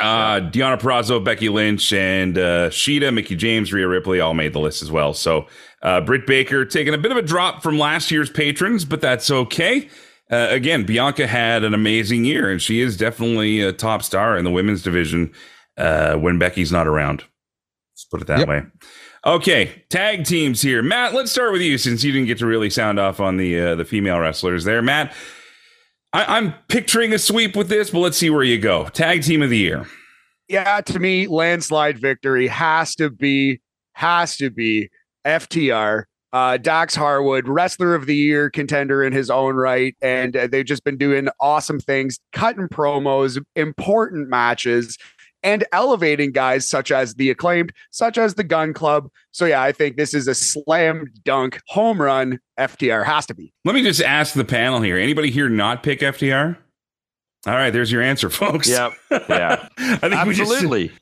Uh, 0.00 0.40
Deonna 0.40 0.76
Purrazzo, 0.80 1.22
Becky 1.22 1.48
Lynch, 1.48 1.92
and 1.92 2.36
uh, 2.36 2.68
Shida, 2.70 3.14
Mickie 3.14 3.36
James, 3.36 3.72
Rhea 3.72 3.86
Ripley 3.86 4.18
all 4.18 4.34
made 4.34 4.52
the 4.52 4.58
list 4.58 4.82
as 4.82 4.90
well. 4.90 5.14
So 5.14 5.46
uh, 5.82 6.00
Britt 6.00 6.26
Baker 6.26 6.64
taking 6.64 6.94
a 6.94 6.98
bit 6.98 7.12
of 7.12 7.16
a 7.16 7.22
drop 7.22 7.62
from 7.62 7.78
last 7.78 8.10
year's 8.10 8.28
patrons, 8.28 8.84
but 8.84 9.00
that's 9.00 9.30
okay. 9.30 9.88
Uh, 10.32 10.48
again, 10.50 10.84
Bianca 10.84 11.28
had 11.28 11.62
an 11.62 11.72
amazing 11.72 12.24
year, 12.24 12.50
and 12.50 12.60
she 12.60 12.80
is 12.80 12.96
definitely 12.96 13.60
a 13.60 13.72
top 13.72 14.02
star 14.02 14.36
in 14.36 14.44
the 14.44 14.50
women's 14.50 14.82
division 14.82 15.32
uh, 15.80 16.16
when 16.16 16.38
Becky's 16.38 16.70
not 16.70 16.86
around. 16.86 17.24
Let's 17.94 18.04
put 18.04 18.20
it 18.20 18.26
that 18.28 18.40
yep. 18.40 18.48
way. 18.48 18.62
Okay, 19.26 19.84
tag 19.90 20.24
teams 20.24 20.62
here. 20.62 20.82
Matt, 20.82 21.14
let's 21.14 21.30
start 21.30 21.52
with 21.52 21.60
you 21.60 21.76
since 21.76 22.02
you 22.02 22.12
didn't 22.12 22.26
get 22.26 22.38
to 22.38 22.46
really 22.46 22.70
sound 22.70 22.98
off 22.98 23.20
on 23.20 23.36
the 23.36 23.58
uh, 23.58 23.74
the 23.74 23.84
female 23.84 24.18
wrestlers 24.18 24.64
there. 24.64 24.80
Matt, 24.80 25.12
I- 26.12 26.38
I'm 26.38 26.54
picturing 26.68 27.12
a 27.12 27.18
sweep 27.18 27.56
with 27.56 27.68
this, 27.68 27.90
but 27.90 27.98
let's 28.00 28.16
see 28.16 28.30
where 28.30 28.42
you 28.42 28.58
go. 28.58 28.88
Tag 28.88 29.22
team 29.22 29.42
of 29.42 29.50
the 29.50 29.58
year. 29.58 29.86
Yeah, 30.48 30.80
to 30.80 30.98
me, 30.98 31.26
landslide 31.26 31.98
victory 31.98 32.46
has 32.46 32.94
to 32.96 33.10
be 33.10 33.60
has 33.94 34.36
to 34.36 34.50
be 34.50 34.88
FTR. 35.26 36.04
Uh, 36.32 36.56
Dax 36.56 36.94
Harwood, 36.94 37.48
wrestler 37.48 37.94
of 37.94 38.06
the 38.06 38.14
year 38.14 38.50
contender 38.50 39.02
in 39.02 39.12
his 39.12 39.30
own 39.30 39.56
right, 39.56 39.96
and 40.00 40.36
uh, 40.36 40.46
they've 40.46 40.64
just 40.64 40.84
been 40.84 40.96
doing 40.96 41.28
awesome 41.40 41.80
things, 41.80 42.20
cutting 42.32 42.68
promos, 42.68 43.42
important 43.56 44.28
matches 44.28 44.96
and 45.42 45.64
elevating 45.72 46.32
guys 46.32 46.68
such 46.68 46.90
as 46.92 47.14
the 47.14 47.30
acclaimed, 47.30 47.72
such 47.90 48.18
as 48.18 48.34
the 48.34 48.44
Gunn 48.44 48.72
Club. 48.74 49.10
So 49.32 49.46
yeah, 49.46 49.62
I 49.62 49.72
think 49.72 49.96
this 49.96 50.14
is 50.14 50.28
a 50.28 50.34
slam 50.34 51.06
dunk 51.24 51.60
home 51.68 52.00
run. 52.00 52.38
FTR 52.58 53.04
has 53.04 53.26
to 53.26 53.34
be. 53.34 53.52
Let 53.64 53.74
me 53.74 53.82
just 53.82 54.02
ask 54.02 54.34
the 54.34 54.44
panel 54.44 54.80
here: 54.80 54.98
anybody 54.98 55.30
here 55.30 55.48
not 55.48 55.82
pick 55.82 56.00
FTR? 56.00 56.56
All 57.46 57.54
right, 57.54 57.70
there's 57.70 57.90
your 57.90 58.02
answer, 58.02 58.28
folks. 58.28 58.68
Yep. 58.68 58.92
Yeah. 59.10 59.68
I 59.78 59.96
think 59.96 60.14
absolutely. 60.14 60.84
Yeah, 60.86 60.90
I- 60.92 60.96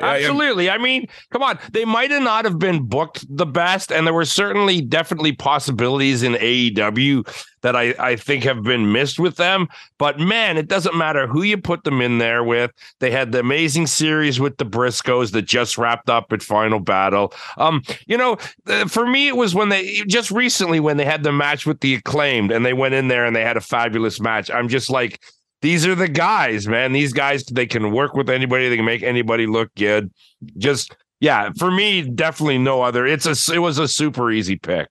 I- 0.00 0.16
Absolutely. 0.18 0.70
I 0.70 0.78
mean, 0.78 1.06
come 1.30 1.42
on. 1.42 1.58
They 1.72 1.84
might 1.84 2.10
have 2.10 2.22
not 2.22 2.44
have 2.44 2.58
been 2.58 2.84
booked 2.86 3.24
the 3.28 3.46
best, 3.46 3.90
and 3.90 4.06
there 4.06 4.14
were 4.14 4.24
certainly 4.24 4.80
definitely 4.80 5.32
possibilities 5.32 6.22
in 6.22 6.34
AEW 6.34 7.26
that 7.62 7.74
I, 7.74 7.94
I 7.98 8.16
think 8.16 8.44
have 8.44 8.62
been 8.62 8.92
missed 8.92 9.18
with 9.18 9.36
them. 9.36 9.68
But 9.98 10.20
man, 10.20 10.58
it 10.58 10.68
doesn't 10.68 10.96
matter 10.96 11.26
who 11.26 11.42
you 11.42 11.56
put 11.56 11.82
them 11.84 12.00
in 12.02 12.18
there 12.18 12.44
with. 12.44 12.70
They 13.00 13.10
had 13.10 13.32
the 13.32 13.40
amazing 13.40 13.86
series 13.86 14.38
with 14.38 14.58
the 14.58 14.66
Briscoes 14.66 15.32
that 15.32 15.42
just 15.42 15.78
wrapped 15.78 16.10
up 16.10 16.32
at 16.32 16.42
Final 16.42 16.78
Battle. 16.78 17.32
Um, 17.56 17.82
you 18.06 18.18
know, 18.18 18.36
uh, 18.68 18.86
for 18.86 19.06
me, 19.06 19.28
it 19.28 19.36
was 19.36 19.54
when 19.54 19.70
they 19.70 20.02
just 20.06 20.30
recently 20.30 20.78
when 20.78 20.98
they 20.98 21.06
had 21.06 21.22
the 21.22 21.32
match 21.32 21.66
with 21.66 21.80
the 21.80 21.94
acclaimed 21.94 22.52
and 22.52 22.64
they 22.66 22.74
went 22.74 22.94
in 22.94 23.08
there 23.08 23.24
and 23.24 23.34
they 23.34 23.42
had 23.42 23.56
a 23.56 23.62
fabulous 23.62 24.20
match. 24.20 24.50
I'm 24.50 24.68
just 24.68 24.90
like, 24.90 25.20
these 25.62 25.86
are 25.86 25.94
the 25.94 26.08
guys, 26.08 26.68
man. 26.68 26.92
These 26.92 27.12
guys, 27.12 27.44
they 27.44 27.66
can 27.66 27.92
work 27.92 28.14
with 28.14 28.28
anybody. 28.28 28.68
They 28.68 28.76
can 28.76 28.84
make 28.84 29.02
anybody 29.02 29.46
look 29.46 29.74
good. 29.76 30.12
Just 30.58 30.94
yeah, 31.20 31.50
for 31.58 31.70
me, 31.70 32.02
definitely 32.02 32.58
no 32.58 32.82
other. 32.82 33.06
It's 33.06 33.26
a 33.26 33.54
it 33.54 33.58
was 33.58 33.78
a 33.78 33.88
super 33.88 34.30
easy 34.30 34.56
pick. 34.56 34.88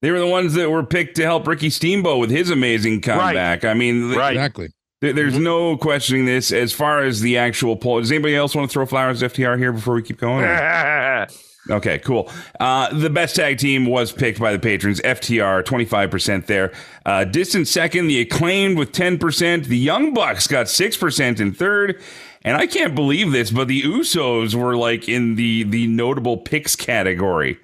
they 0.00 0.10
were 0.10 0.20
the 0.20 0.26
ones 0.26 0.54
that 0.54 0.70
were 0.70 0.84
picked 0.84 1.16
to 1.16 1.22
help 1.22 1.46
Ricky 1.46 1.70
Steamboat 1.70 2.20
with 2.20 2.30
his 2.30 2.50
amazing 2.50 3.00
comeback. 3.00 3.64
I 3.64 3.74
mean, 3.74 4.12
Right. 4.12 4.34
Exactly. 4.36 4.68
th- 5.00 5.16
there's 5.16 5.34
mm-hmm. 5.34 5.42
no 5.42 5.76
questioning 5.76 6.24
this 6.24 6.52
as 6.52 6.72
far 6.72 7.02
as 7.02 7.20
the 7.20 7.36
actual 7.38 7.76
poll. 7.76 8.00
Does 8.00 8.12
anybody 8.12 8.36
else 8.36 8.54
want 8.54 8.70
to 8.70 8.72
throw 8.72 8.86
flowers 8.86 9.20
to 9.20 9.28
FTR 9.28 9.58
here 9.58 9.72
before 9.72 9.94
we 9.94 10.02
keep 10.02 10.18
going? 10.18 10.44
Okay, 11.72 11.98
cool. 11.98 12.30
Uh, 12.60 12.92
the 12.92 13.10
best 13.10 13.34
tag 13.34 13.58
team 13.58 13.86
was 13.86 14.12
picked 14.12 14.38
by 14.38 14.52
the 14.52 14.58
patrons. 14.58 15.00
FTR, 15.00 15.64
25% 15.64 16.46
there. 16.46 16.72
Uh, 17.06 17.24
distant 17.24 17.66
second, 17.66 18.08
the 18.08 18.20
acclaimed 18.20 18.76
with 18.78 18.92
10%. 18.92 19.64
The 19.64 19.78
Young 19.78 20.12
Bucks 20.12 20.46
got 20.46 20.66
6% 20.66 21.40
in 21.40 21.52
third. 21.52 22.00
And 22.42 22.56
I 22.56 22.66
can't 22.66 22.94
believe 22.94 23.32
this, 23.32 23.50
but 23.50 23.68
the 23.68 23.82
Usos 23.82 24.54
were 24.54 24.76
like 24.76 25.08
in 25.08 25.36
the, 25.36 25.62
the 25.62 25.86
notable 25.86 26.36
picks 26.36 26.76
category. 26.76 27.58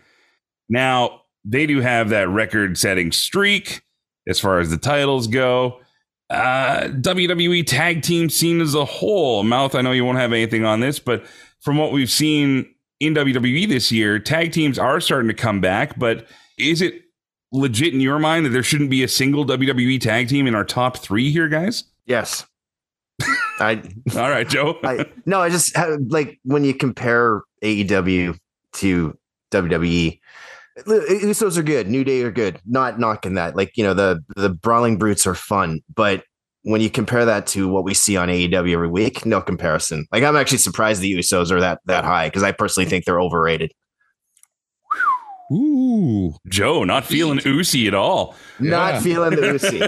Now, 0.69 1.23
they 1.45 1.67
do 1.67 1.81
have 1.81 2.11
that 2.11 2.29
record 2.29 2.79
setting 2.79 3.13
streak 3.13 3.83
as 4.29 4.39
far 4.39 4.61
as 4.61 4.71
the 4.71 4.77
titles 4.77 5.27
go. 5.27 5.81
Uh, 6.31 6.89
WWE 6.89 7.67
tag 7.67 8.03
team 8.03 8.29
scene 8.29 8.61
as 8.61 8.75
a 8.75 8.85
whole. 8.85 9.43
Mouth, 9.43 9.75
I 9.75 9.81
know 9.81 9.93
you 9.93 10.05
won't 10.05 10.19
have 10.19 10.33
anything 10.33 10.65
on 10.65 10.81
this, 10.81 10.99
but 10.99 11.25
from 11.61 11.79
what 11.79 11.91
we've 11.91 12.11
seen 12.11 12.75
in 13.01 13.15
WWE 13.15 13.69
this 13.69 13.93
year, 13.93 14.19
tag 14.19 14.53
teams 14.53 14.79
are 14.79 15.01
starting 15.01 15.29
to 15.29 15.35
come 15.35 15.61
back. 15.61 15.99
But 15.99 16.27
is 16.59 16.83
it 16.83 17.03
legit 17.53 17.95
in 17.95 18.01
your 18.01 18.19
mind 18.19 18.47
that 18.47 18.51
there 18.51 18.63
shouldn't 18.63 18.91
be 18.91 19.03
a 19.03 19.09
single 19.09 19.45
WWE 19.47 20.01
tag 20.01 20.29
team 20.29 20.47
in 20.47 20.55
our 20.55 20.65
top 20.65 20.99
three 20.99 21.31
here, 21.31 21.49
guys? 21.49 21.85
Yes. 22.07 22.47
I 23.61 23.83
All 24.17 24.31
right, 24.31 24.49
Joe. 24.49 24.79
I 24.85 25.07
no, 25.27 25.41
I 25.41 25.49
just 25.51 25.77
have, 25.77 25.99
like 26.09 26.39
when 26.45 26.65
you 26.65 26.75
compare 26.75 27.43
AEW 27.63 28.39
to 28.75 29.19
WWE, 29.51 30.21
Usos 30.87 31.57
are 31.57 31.63
good, 31.63 31.89
New 31.89 32.05
Day 32.05 32.23
are 32.23 32.31
good. 32.31 32.61
Not 32.67 33.01
knocking 33.01 33.35
that. 33.35 33.57
Like 33.57 33.77
you 33.77 33.83
know, 33.83 33.95
the 33.95 34.23
the 34.37 34.51
brawling 34.51 34.97
brutes 34.97 35.27
are 35.27 35.35
fun, 35.35 35.81
but 35.93 36.25
when 36.69 36.81
you 36.83 36.91
compare 36.91 37.25
that 37.25 37.47
to 37.49 37.67
what 37.67 37.83
we 37.85 37.95
see 37.95 38.17
on 38.17 38.29
AEW 38.29 38.73
every 38.75 38.89
week, 38.89 39.25
no 39.25 39.41
comparison. 39.41 40.07
Like 40.13 40.23
I'm 40.23 40.37
actually 40.37 40.59
surprised 40.59 41.01
the 41.01 41.13
Usos 41.15 41.51
are 41.51 41.61
that 41.61 41.81
that 41.87 42.05
high 42.05 42.29
because 42.29 42.43
I 42.43 42.53
personally 42.53 42.89
think 42.89 43.05
they're 43.07 43.21
overrated. 43.21 43.73
Ooh. 45.51 46.35
Joe, 46.47 46.85
not 46.85 47.07
feeling 47.07 47.41
oozy 47.47 47.89
at 47.89 47.95
all. 47.95 48.35
Not 48.61 48.95
Yeah. 48.95 49.01
feeling 49.01 49.31
the 49.37 49.47
Usi. 49.53 49.79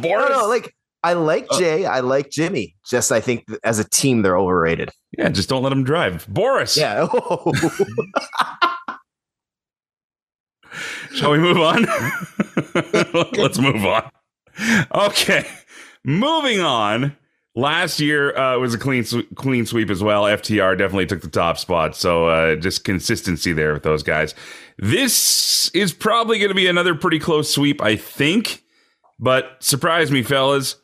Boris. 0.00 0.28
no, 0.30 0.40
no, 0.42 0.46
like 0.48 0.72
I 1.02 1.14
like 1.14 1.46
uh, 1.50 1.58
Jay, 1.58 1.84
I 1.84 1.98
like 2.00 2.30
Jimmy. 2.30 2.76
Just 2.88 3.10
I 3.10 3.20
think 3.20 3.44
as 3.64 3.78
a 3.80 3.84
team 3.88 4.22
they're 4.22 4.38
overrated. 4.38 4.90
yeah, 5.18 5.28
just 5.30 5.48
don't 5.48 5.62
let 5.64 5.70
them 5.70 5.82
drive. 5.84 6.26
Boris. 6.28 6.76
Yeah. 6.76 7.08
Shall 11.14 11.30
we 11.32 11.38
move 11.38 11.58
on? 11.58 11.86
Let's 13.36 13.58
move 13.58 13.84
on. 13.84 14.10
Okay, 14.94 15.46
moving 16.04 16.60
on. 16.60 17.16
Last 17.56 18.00
year 18.00 18.36
uh, 18.36 18.58
was 18.58 18.74
a 18.74 18.78
clean 18.78 19.04
sw- 19.04 19.28
clean 19.36 19.64
sweep 19.64 19.88
as 19.88 20.02
well. 20.02 20.24
FTR 20.24 20.76
definitely 20.76 21.06
took 21.06 21.20
the 21.20 21.28
top 21.28 21.56
spot, 21.56 21.94
so 21.94 22.26
uh, 22.26 22.56
just 22.56 22.84
consistency 22.84 23.52
there 23.52 23.72
with 23.72 23.84
those 23.84 24.02
guys. 24.02 24.34
This 24.76 25.70
is 25.70 25.92
probably 25.92 26.38
going 26.38 26.48
to 26.48 26.54
be 26.54 26.66
another 26.66 26.96
pretty 26.96 27.20
close 27.20 27.54
sweep, 27.54 27.80
I 27.80 27.94
think. 27.94 28.64
But 29.20 29.56
surprise 29.60 30.10
me, 30.10 30.24
fellas. 30.24 30.76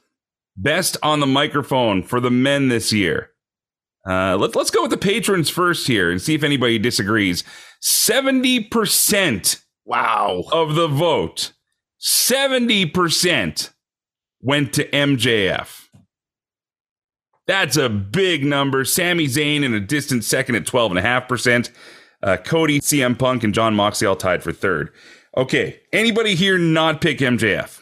Best 0.57 0.97
on 1.03 1.19
the 1.19 1.27
microphone 1.27 2.05
for 2.05 2.21
the 2.21 2.31
men 2.31 2.69
this 2.69 2.93
year. 2.93 3.31
Uh, 4.09 4.37
let's 4.37 4.55
let's 4.55 4.71
go 4.71 4.83
with 4.83 4.93
the 4.93 4.97
patrons 4.97 5.51
first 5.51 5.87
here 5.89 6.11
and 6.11 6.23
see 6.23 6.35
if 6.35 6.45
anybody 6.45 6.79
disagrees. 6.79 7.43
Seventy 7.81 8.63
percent 8.63 9.61
wow. 9.91 10.45
of 10.53 10.75
the 10.75 10.89
vote, 10.89 11.53
70% 12.01 13.73
went 14.43 14.73
to 14.75 14.89
MJF. 14.91 15.89
That's 17.47 17.77
a 17.77 17.89
big 17.89 18.45
number. 18.45 18.85
Sami 18.85 19.27
Zayn 19.27 19.65
in 19.65 19.75
a 19.75 19.81
distant 19.81 20.25
second 20.25 20.55
at 20.55 20.65
12.5%. 20.65 21.71
Uh, 22.23 22.37
Cody, 22.37 22.81
CM 22.81 23.19
Punk, 23.19 23.43
and 23.45 23.55
Jon 23.55 23.75
Moxley 23.75 24.07
all 24.07 24.15
tied 24.17 24.43
for 24.43 24.53
third. 24.53 24.91
Okay. 25.37 25.81
Anybody 25.93 26.35
here 26.35 26.59
not 26.59 27.01
pick 27.01 27.19
MJF? 27.19 27.81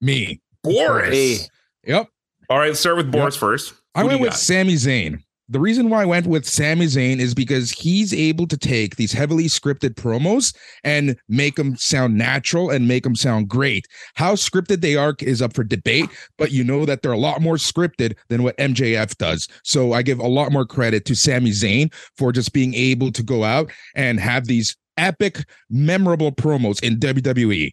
Me. 0.00 0.40
Boris. 0.62 1.12
Hey. 1.12 1.38
Yep. 1.84 2.08
All 2.48 2.58
right, 2.58 2.68
let's 2.68 2.80
start 2.80 2.96
with 2.96 3.12
Boris 3.12 3.36
first. 3.36 3.74
I 3.94 4.00
Who 4.00 4.06
do 4.06 4.08
went 4.12 4.20
with 4.22 4.30
got? 4.30 4.38
Sami 4.38 4.74
Zayn. 4.74 5.22
The 5.50 5.58
reason 5.58 5.90
why 5.90 6.02
I 6.02 6.06
went 6.06 6.28
with 6.28 6.46
Sami 6.46 6.86
Zayn 6.86 7.18
is 7.18 7.34
because 7.34 7.72
he's 7.72 8.14
able 8.14 8.46
to 8.46 8.56
take 8.56 8.94
these 8.94 9.12
heavily 9.12 9.46
scripted 9.46 9.94
promos 9.94 10.54
and 10.84 11.16
make 11.28 11.56
them 11.56 11.74
sound 11.74 12.16
natural 12.16 12.70
and 12.70 12.86
make 12.86 13.02
them 13.02 13.16
sound 13.16 13.48
great. 13.48 13.84
How 14.14 14.34
scripted 14.34 14.80
they 14.80 14.94
are 14.94 15.16
is 15.18 15.42
up 15.42 15.52
for 15.52 15.64
debate, 15.64 16.08
but 16.38 16.52
you 16.52 16.62
know 16.62 16.84
that 16.84 17.02
they're 17.02 17.10
a 17.10 17.18
lot 17.18 17.42
more 17.42 17.56
scripted 17.56 18.14
than 18.28 18.44
what 18.44 18.56
MJF 18.58 19.16
does. 19.16 19.48
So 19.64 19.92
I 19.92 20.02
give 20.02 20.20
a 20.20 20.28
lot 20.28 20.52
more 20.52 20.64
credit 20.64 21.04
to 21.06 21.16
Sami 21.16 21.50
Zayn 21.50 21.92
for 22.16 22.30
just 22.30 22.52
being 22.52 22.72
able 22.74 23.10
to 23.10 23.22
go 23.24 23.42
out 23.42 23.72
and 23.96 24.20
have 24.20 24.46
these 24.46 24.76
epic, 24.98 25.44
memorable 25.68 26.30
promos 26.30 26.80
in. 26.80 27.00
WWE. 27.00 27.70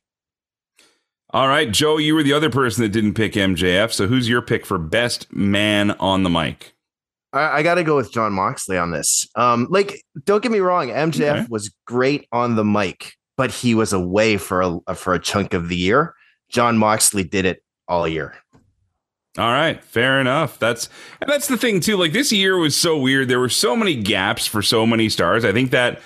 All 1.31 1.47
right, 1.47 1.69
Joe, 1.69 1.97
you 1.97 2.15
were 2.15 2.23
the 2.23 2.33
other 2.33 2.49
person 2.49 2.81
that 2.81 2.89
didn't 2.89 3.13
pick 3.13 3.33
MJF. 3.33 3.91
So 3.91 4.07
who's 4.07 4.27
your 4.27 4.41
pick 4.41 4.65
for 4.65 4.79
best 4.79 5.31
man 5.31 5.91
on 5.91 6.23
the 6.23 6.29
mic? 6.29 6.76
I, 7.33 7.59
I 7.59 7.63
got 7.63 7.75
to 7.75 7.83
go 7.83 7.95
with 7.95 8.11
Jon 8.11 8.33
Moxley 8.33 8.77
on 8.77 8.91
this. 8.91 9.27
Um, 9.35 9.67
like, 9.69 10.01
don't 10.25 10.41
get 10.41 10.51
me 10.51 10.59
wrong, 10.59 10.87
MJF 10.89 11.31
Okay. 11.41 11.47
was 11.49 11.73
great 11.85 12.27
on 12.31 12.55
the 12.55 12.63
mic, 12.65 13.13
but 13.35 13.51
he 13.51 13.75
was 13.75 13.93
away 13.93 14.37
for 14.37 14.61
a 14.87 14.95
for 14.95 15.13
a 15.13 15.19
chunk 15.19 15.53
of 15.53 15.69
the 15.69 15.75
year. 15.75 16.13
Jon 16.49 16.77
Moxley 16.77 17.23
did 17.23 17.45
it 17.45 17.63
all 17.87 18.07
year. 18.07 18.35
All 19.37 19.51
right, 19.51 19.83
fair 19.83 20.19
enough. 20.19 20.57
That's 20.57 20.89
and 21.21 21.29
that's 21.29 21.47
the 21.47 21.57
thing 21.57 21.79
too. 21.79 21.95
Like 21.97 22.11
this 22.11 22.31
year 22.31 22.57
was 22.57 22.75
so 22.75 22.97
weird. 22.97 23.27
There 23.27 23.39
were 23.39 23.49
so 23.49 23.75
many 23.75 23.95
gaps 23.95 24.47
for 24.47 24.61
so 24.63 24.87
many 24.87 25.09
stars. 25.09 25.45
I 25.45 25.51
think 25.51 25.69
that 25.71 26.01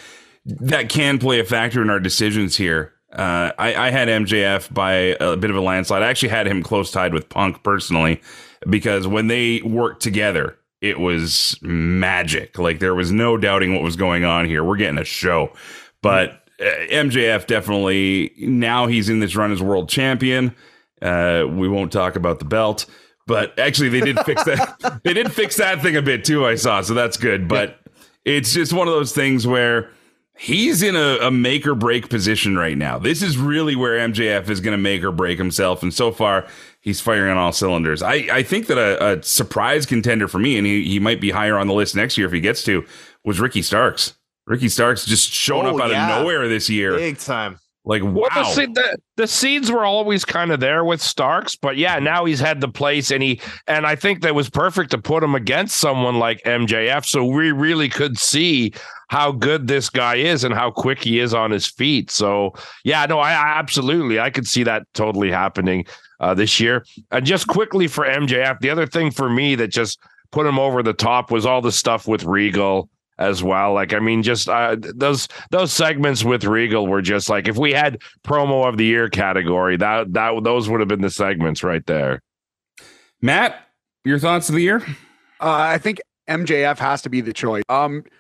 that 0.45 0.89
can 0.89 1.17
play 1.19 1.39
a 1.39 1.45
factor 1.45 1.81
in 1.81 1.89
our 1.89 1.99
decisions 1.99 2.57
here. 2.57 2.93
Uh, 3.13 3.51
I, 3.57 3.75
I 3.75 3.89
had 3.91 4.07
MJF 4.07 4.73
by 4.73 4.91
a 5.19 5.38
bit 5.38 5.49
of 5.49 5.55
a 5.55 5.62
landslide. 5.62 6.01
I 6.01 6.10
actually 6.10 6.29
had 6.29 6.47
him 6.47 6.63
close 6.63 6.91
tied 6.91 7.13
with 7.13 7.29
Punk 7.29 7.62
personally 7.63 8.21
because 8.69 9.05
when 9.07 9.27
they 9.27 9.62
worked 9.62 10.01
together, 10.01 10.57
it 10.82 11.00
was 11.00 11.58
magic. 11.62 12.58
Like 12.58 12.80
there 12.80 12.96
was 12.96 13.12
no 13.12 13.38
doubting 13.38 13.74
what 13.74 13.84
was 13.84 13.96
going 13.96 14.26
on 14.26 14.46
here. 14.46 14.63
We're 14.63 14.78
getting 14.78 14.98
a 14.98 15.06
show, 15.06 15.54
but 16.02 16.44
uh, 16.60 16.65
MJF 16.89 17.48
definitely 17.48 18.34
now 18.38 18.88
he's 18.88 19.08
in 19.08 19.20
this 19.20 19.36
run 19.36 19.52
as 19.52 19.62
world 19.62 19.88
champion. 19.88 20.56
Uh, 21.02 21.46
we 21.50 21.70
won't 21.70 21.91
talk 21.91 22.15
about 22.15 22.39
the 22.39 22.46
belt, 22.46 22.86
but 23.28 23.58
actually 23.58 23.89
they 23.89 24.02
did 24.02 24.20
fix 24.22 24.44
that. 24.44 25.02
they 25.04 25.13
did 25.13 25.32
fix 25.32 25.58
that 25.58 25.82
thing 25.82 25.96
a 25.96 26.02
bit 26.02 26.26
too. 26.26 26.46
I 26.46 26.56
saw, 26.56 26.82
so 26.82 26.94
that's 26.94 27.17
good. 27.17 27.48
But 27.48 27.80
it's 28.26 28.54
just 28.54 28.74
one 28.74 28.88
of 28.88 28.94
those 28.94 29.13
things 29.13 29.46
where 29.48 29.89
he's 30.38 30.82
in 30.82 30.96
a, 30.96 31.17
a 31.22 31.32
make 31.32 31.67
or 31.67 31.76
break 31.76 32.10
position 32.10 32.58
right 32.58 32.78
now. 32.78 32.98
This 32.98 33.22
is 33.22 33.38
really 33.38 33.76
where 33.76 33.98
MJF 34.10 34.50
is 34.50 34.62
going 34.62 34.74
to 34.74 34.82
make 34.82 35.04
or 35.04 35.12
break 35.12 35.38
himself, 35.38 35.84
and 35.84 35.94
so 35.94 36.12
far 36.12 36.48
he's 36.82 37.00
firing 37.00 37.32
on 37.32 37.38
all 37.38 37.52
cylinders. 37.54 38.02
I, 38.04 38.28
I 38.32 38.44
think 38.44 38.67
that 38.67 38.78
a, 38.78 39.20
a 39.20 39.24
surprise 39.24 39.86
contender 39.86 40.28
for 40.28 40.39
me, 40.39 40.58
and 40.58 40.67
he, 40.67 40.84
he 40.84 41.00
might 41.00 41.22
be 41.22 41.32
higher 41.32 41.58
on 41.58 41.67
the 41.67 41.74
list 41.74 41.96
next 41.96 42.17
year 42.17 42.28
if 42.28 42.34
he 42.34 42.41
gets 42.41 42.63
to, 42.63 42.86
was 43.24 43.39
Ricky 43.39 43.62
Starks. 43.62 44.15
Ricky 44.48 44.67
Starks 44.70 45.06
just 45.06 45.32
showing 45.32 45.67
Oh, 45.67 45.78
up 45.78 45.84
out 45.84 45.91
yeah. 45.91 46.15
of 46.17 46.22
nowhere 46.22 46.48
this 46.48 46.70
year. 46.70 46.96
Big 46.98 47.17
time. 47.17 47.58
Like 47.84 48.04
wow. 48.04 48.28
Well, 48.36 48.56
the, 48.56 48.67
the, 48.67 48.98
the 49.17 49.28
seeds 49.28 49.72
were 49.72 49.86
always 49.86 50.24
kind 50.24 50.52
of 50.52 50.60
there 50.60 50.86
with 50.86 51.02
Starks, 51.02 51.56
but 51.56 51.78
yeah, 51.78 51.98
now 51.98 52.26
he's 52.26 52.39
had 52.39 52.62
the 52.62 52.67
place, 52.67 53.10
and 53.10 53.24
he 53.24 53.41
and 53.65 53.88
I 53.88 53.96
think 53.96 54.22
that 54.22 54.36
was 54.36 54.52
perfect 54.52 54.91
to 54.91 55.00
put 55.00 55.24
him 55.24 55.34
against 55.34 55.78
someone 55.78 56.20
like 56.20 56.44
MJF, 56.44 57.06
so 57.06 57.26
we 57.26 57.52
really 57.52 57.89
could 57.89 58.20
see 58.20 58.72
how 59.10 59.32
good 59.32 59.65
this 59.67 59.89
guy 59.89 60.15
is 60.15 60.44
and 60.44 60.54
how 60.54 60.70
quick 60.70 61.02
he 61.04 61.17
is 61.20 61.34
on 61.34 61.50
his 61.50 61.65
feet. 61.65 62.12
So 62.12 62.54
yeah, 62.84 63.04
no, 63.08 63.17
I, 63.17 63.32
I 63.32 63.58
absolutely 63.58 64.20
I 64.20 64.30
could 64.30 64.48
see 64.48 64.63
that 64.63 64.84
totally 64.94 65.32
happening 65.32 65.86
uh, 66.21 66.34
this 66.34 66.60
year. 66.60 66.86
And 67.12 67.25
just 67.25 67.47
quickly 67.47 67.88
for 67.88 68.05
MJF, 68.05 68.60
the 68.60 68.69
other 68.69 68.88
thing 68.88 69.12
for 69.12 69.29
me 69.29 69.55
that 69.55 69.67
just 69.67 69.99
put 70.31 70.47
him 70.47 70.57
over 70.57 70.81
the 70.81 70.93
top 70.93 71.31
was 71.31 71.45
all 71.45 71.62
the 71.62 71.71
stuff 71.71 72.07
with 72.07 72.23
Regal 72.23 72.89
as 73.17 73.43
well. 73.43 73.73
Like, 73.73 73.93
I 73.93 73.99
mean, 73.99 74.23
just 74.23 74.47
uh, 74.47 74.77
those 74.79 75.27
those 75.49 75.73
segments 75.73 76.23
with 76.23 76.45
Regal 76.45 76.88
were 76.88 77.01
just 77.01 77.29
like 77.29 77.47
if 77.47 77.57
we 77.57 77.73
had 77.73 78.01
promo 78.23 78.67
of 78.67 78.77
the 78.77 78.86
year 78.86 79.10
category, 79.10 79.75
that 79.77 80.13
that 80.13 80.43
those 80.43 80.69
would 80.69 80.79
have 80.79 80.88
been 80.88 81.01
the 81.01 81.10
segments 81.10 81.63
right 81.63 81.86
there. 81.86 82.21
Matt, 83.21 83.67
your 84.05 84.17
thoughts 84.17 84.47
of 84.47 84.55
the 84.55 84.62
year? 84.62 84.77
Uh, 85.39 85.51
I 85.51 85.77
think 85.77 85.99
MJF 86.29 86.77
has 86.77 87.01
to 87.01 87.10
be 87.10 87.21
the 87.21 87.34
choice. 87.34 87.63
Um, 87.67 88.03
it's 88.03 88.12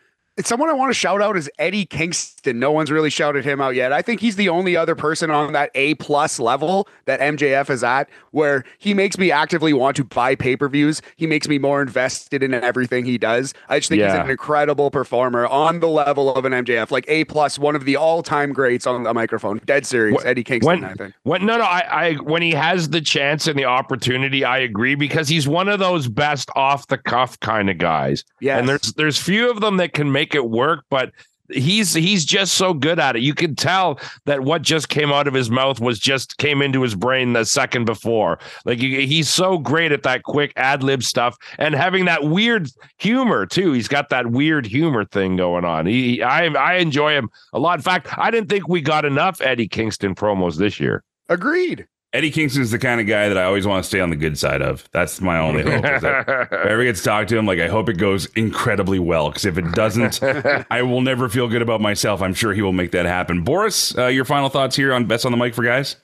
someone 0.43 0.69
I 0.69 0.73
want 0.73 0.89
to 0.89 0.93
shout 0.93 1.21
out 1.21 1.35
is 1.37 1.49
Eddie 1.59 1.85
Kingston. 1.85 2.57
No 2.59 2.71
one's 2.71 2.89
really 2.89 3.09
shouted 3.09 3.43
him 3.45 3.61
out 3.61 3.75
yet. 3.75 3.91
I 3.93 4.01
think 4.01 4.21
he's 4.21 4.35
the 4.37 4.49
only 4.49 4.75
other 4.75 4.95
person 4.95 5.29
on 5.29 5.53
that 5.53 5.69
A 5.75 5.95
plus 5.95 6.39
level 6.39 6.87
that 7.05 7.19
MJF 7.19 7.69
is 7.69 7.83
at, 7.83 8.09
where 8.31 8.63
he 8.79 8.93
makes 8.93 9.17
me 9.17 9.31
actively 9.31 9.73
want 9.73 9.95
to 9.97 10.03
buy 10.03 10.35
pay 10.35 10.55
per 10.55 10.67
views. 10.69 11.01
He 11.17 11.27
makes 11.27 11.47
me 11.47 11.59
more 11.59 11.81
invested 11.81 12.41
in 12.43 12.53
everything 12.53 13.05
he 13.05 13.17
does. 13.17 13.53
I 13.69 13.79
just 13.79 13.89
think 13.89 13.99
Yeah. 13.99 14.11
he's 14.15 14.23
an 14.25 14.29
incredible 14.29 14.89
performer 14.89 15.45
on 15.47 15.79
the 15.79 15.89
level 15.89 16.33
of 16.33 16.45
an 16.45 16.53
MJF, 16.53 16.91
like 16.91 17.05
A 17.07 17.25
plus, 17.25 17.59
one 17.59 17.75
of 17.75 17.85
the 17.85 17.95
all 17.97 18.23
time 18.23 18.53
greats 18.53 18.87
on 18.87 19.03
the 19.03 19.13
microphone. 19.13 19.59
Dead 19.65 19.85
serious, 19.85 20.21
Wh- 20.21 20.25
Eddie 20.25 20.43
Kingston. 20.43 20.67
when, 20.81 20.83
I 20.85 20.93
think. 20.93 21.13
When 21.23 21.45
no, 21.45 21.57
no, 21.57 21.63
I, 21.65 21.79
I 21.89 22.13
when 22.15 22.41
he 22.41 22.51
has 22.51 22.89
the 22.89 23.01
chance 23.01 23.47
and 23.47 23.59
the 23.59 23.65
opportunity, 23.65 24.43
I 24.45 24.59
agree 24.59 24.95
because 24.95 25.27
he's 25.27 25.47
one 25.47 25.67
of 25.67 25.79
those 25.79 26.07
best 26.07 26.49
off 26.55 26.87
the 26.87 26.97
cuff 26.97 27.39
kind 27.41 27.69
of 27.69 27.77
guys. 27.77 28.23
Yes. 28.39 28.59
and 28.59 28.69
there's 28.69 28.93
there's 28.93 29.17
few 29.17 29.49
of 29.51 29.59
them 29.61 29.77
that 29.77 29.93
can 29.93 30.11
make 30.11 30.20
it 30.35 30.49
work, 30.49 30.85
but 30.89 31.11
he's 31.53 31.93
he's 31.93 32.25
just 32.25 32.53
so 32.53 32.73
good 32.73 32.99
at 32.99 33.15
it. 33.15 33.21
You 33.21 33.33
can 33.33 33.55
tell 33.55 33.99
that 34.25 34.41
what 34.41 34.61
just 34.61 34.89
came 34.89 35.11
out 35.11 35.27
of 35.27 35.33
his 35.33 35.49
mouth 35.49 35.79
was 35.79 35.99
just 35.99 36.37
came 36.37 36.61
into 36.61 36.81
his 36.81 36.95
brain 36.95 37.33
the 37.33 37.45
second 37.45 37.85
before. 37.85 38.39
Like 38.65 38.79
he's 38.79 39.29
so 39.29 39.57
great 39.57 39.91
at 39.91 40.03
that 40.03 40.23
quick 40.23 40.53
ad 40.55 40.83
lib 40.83 41.03
stuff 41.03 41.37
and 41.57 41.75
having 41.75 42.05
that 42.05 42.23
weird 42.23 42.69
humor 42.97 43.45
too. 43.45 43.73
He's 43.73 43.87
got 43.87 44.09
that 44.09 44.27
weird 44.27 44.65
humor 44.65 45.05
thing 45.05 45.37
going 45.37 45.65
on. 45.65 45.85
He 45.85 46.21
I 46.21 46.45
I 46.45 46.75
enjoy 46.75 47.13
him 47.13 47.29
a 47.53 47.59
lot. 47.59 47.79
In 47.79 47.83
fact, 47.83 48.17
I 48.17 48.31
didn't 48.31 48.49
think 48.49 48.67
we 48.67 48.81
got 48.81 49.05
enough 49.05 49.41
Eddie 49.41 49.67
Kingston 49.67 50.15
promos 50.15 50.57
this 50.57 50.79
year. 50.79 51.03
Agreed. 51.29 51.87
Eddie 52.13 52.31
Kingston's 52.31 52.71
the 52.71 52.79
kind 52.79 52.99
of 52.99 53.07
guy 53.07 53.29
that 53.29 53.37
I 53.37 53.45
always 53.45 53.65
want 53.65 53.83
to 53.83 53.87
stay 53.87 54.01
on 54.01 54.09
the 54.09 54.17
good 54.17 54.37
side 54.37 54.61
of. 54.61 54.87
That's 54.91 55.21
my 55.21 55.39
only 55.39 55.63
hope. 55.63 55.85
is 55.85 56.01
that 56.01 56.27
if 56.27 56.51
I 56.51 56.69
ever 56.69 56.83
get 56.83 56.97
to 56.97 57.03
talk 57.03 57.27
to 57.27 57.37
him, 57.37 57.45
like 57.45 57.59
I 57.59 57.67
hope 57.67 57.87
it 57.87 57.97
goes 57.97 58.25
incredibly 58.35 58.99
well. 58.99 59.29
Because 59.29 59.45
if 59.45 59.57
it 59.57 59.71
doesn't, 59.71 60.21
I 60.69 60.81
will 60.81 60.99
never 61.01 61.29
feel 61.29 61.47
good 61.47 61.61
about 61.61 61.79
myself. 61.79 62.21
I'm 62.21 62.33
sure 62.33 62.53
he 62.53 62.61
will 62.61 62.73
make 62.73 62.91
that 62.91 63.05
happen. 63.05 63.43
Boris, 63.43 63.97
uh, 63.97 64.07
your 64.07 64.25
final 64.25 64.49
thoughts 64.49 64.75
here 64.75 64.93
on 64.93 65.05
best 65.05 65.25
on 65.25 65.31
the 65.31 65.37
mic 65.37 65.55
for 65.55 65.63
guys? 65.63 65.95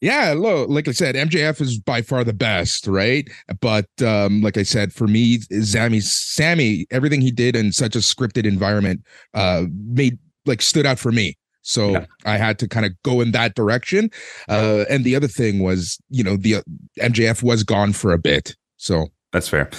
Yeah, 0.00 0.34
look, 0.36 0.68
like 0.68 0.88
I 0.88 0.90
said, 0.90 1.14
MJF 1.14 1.60
is 1.60 1.78
by 1.78 2.02
far 2.02 2.24
the 2.24 2.32
best, 2.32 2.88
right? 2.88 3.30
But 3.60 3.86
um, 4.04 4.42
like 4.42 4.56
I 4.56 4.64
said, 4.64 4.92
for 4.92 5.06
me, 5.06 5.38
Sami, 5.62 6.00
Sami, 6.00 6.86
everything 6.90 7.20
he 7.20 7.30
did 7.30 7.54
in 7.54 7.70
such 7.70 7.94
a 7.94 8.00
scripted 8.00 8.44
environment 8.44 9.04
uh, 9.34 9.66
made 9.70 10.18
like 10.44 10.60
stood 10.60 10.86
out 10.86 10.98
for 10.98 11.12
me. 11.12 11.36
So 11.62 11.90
Yeah. 11.92 12.06
I 12.24 12.36
had 12.36 12.58
to 12.60 12.68
kind 12.68 12.84
of 12.84 12.92
go 13.02 13.20
in 13.20 13.32
that 13.32 13.54
direction. 13.54 14.10
Uh, 14.48 14.84
and 14.90 15.04
the 15.04 15.16
other 15.16 15.28
thing 15.28 15.62
was, 15.62 15.98
you 16.10 16.22
know, 16.24 16.36
the 16.36 16.56
uh, 16.56 16.62
MJF 17.00 17.42
was 17.42 17.62
gone 17.62 17.92
for 17.92 18.12
a 18.12 18.18
bit. 18.18 18.56
So 18.76 19.08
That's 19.32 19.48
fair. 19.48 19.70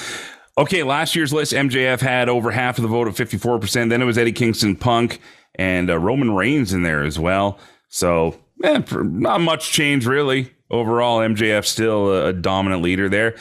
Okay, 0.57 0.83
last 0.83 1.15
year's 1.15 1.33
list, 1.33 1.51
MJF 1.51 1.99
had 1.99 2.29
over 2.29 2.51
half 2.51 2.77
of 2.77 2.83
the 2.83 2.87
vote 2.87 3.07
at 3.07 3.15
54%. 3.15 3.89
Then 3.89 4.01
it 4.01 4.05
was 4.05 4.17
Eddie 4.17 4.31
Kingston 4.31 4.75
Punk 4.75 5.19
and 5.55 5.89
uh, 5.89 5.97
Roman 5.97 6.31
Reigns 6.35 6.73
in 6.73 6.83
there 6.83 7.03
as 7.03 7.17
well. 7.19 7.59
So, 7.89 8.39
eh, 8.63 8.81
not 8.91 9.41
much 9.41 9.71
change 9.71 10.05
really. 10.05 10.51
Overall, 10.69 11.19
MJF 11.19 11.65
still 11.65 12.09
a, 12.11 12.27
a 12.27 12.33
dominant 12.33 12.81
leader 12.81 13.09
there. 13.09 13.35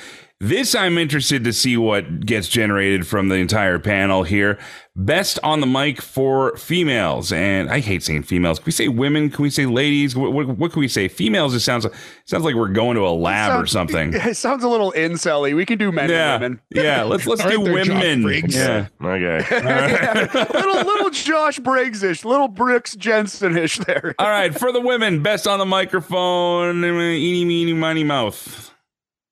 This 0.44 0.74
I'm 0.74 0.98
interested 0.98 1.44
to 1.44 1.52
see 1.52 1.76
what 1.76 2.26
gets 2.26 2.48
generated 2.48 3.07
from 3.07 3.28
the 3.28 3.37
entire 3.37 3.78
panel 3.78 4.24
here. 4.24 4.59
Best 4.96 5.38
on 5.44 5.61
the 5.61 5.68
mic 5.68 6.02
for 6.02 6.57
females, 6.57 7.31
and 7.33 7.70
I 7.70 7.78
hate 7.78 8.02
saying 8.02 8.24
females. 8.24 8.59
Can 8.59 8.66
we 8.66 8.72
say 8.72 8.88
women? 8.88 9.31
Can 9.31 9.44
we 9.44 9.50
say 9.50 9.66
ladies? 9.66 10.16
What, 10.16 10.33
what, 10.33 10.48
what 10.48 10.72
can 10.72 10.81
we 10.81 10.88
say? 10.88 11.07
Females. 11.07 11.55
It 11.55 11.61
sounds 11.61 11.87
sounds 12.24 12.42
like 12.44 12.57
we're 12.57 12.68
going 12.72 12.96
to 12.96 13.07
a 13.07 13.11
lab 13.14 13.52
or 13.52 13.66
Sounds- 13.66 13.70
something. 13.92 14.14
It 14.33 14.37
sounds 14.37 14.64
a 14.64 14.68
little 14.68 14.90
incelly. 14.96 15.55
We 15.55 15.64
can 15.64 15.78
do 15.78 15.92
men 15.92 16.11
Yeah, 16.11 16.35
and 16.35 16.42
women. 16.42 16.61
yeah. 16.72 17.05
Let's 17.05 17.24
let's 17.28 17.42
do 17.46 17.48
Aren't 17.62 17.64
there 17.66 17.85
Josh 17.85 18.02
women. 18.02 18.22
Briggs? 18.24 18.57
Yeah. 18.57 18.88
Okay. 19.00 19.46
little 20.59 20.85
little 20.85 21.11
Josh 21.11 21.61
Briggs-ish, 21.61 22.24
little 22.24 22.48
Brooks 22.48 22.96
Jensen-ish 22.96 23.78
there. 23.78 24.16
All 24.18 24.28
right, 24.28 24.52
for 24.59 24.72
the 24.72 24.81
women, 24.81 25.22
best 25.22 25.46
on 25.46 25.61
the 25.61 25.66
microphone, 25.66 26.83
eeny, 26.85 27.44
meeny, 27.44 27.72
miny, 27.74 28.02
mouth. 28.02 28.71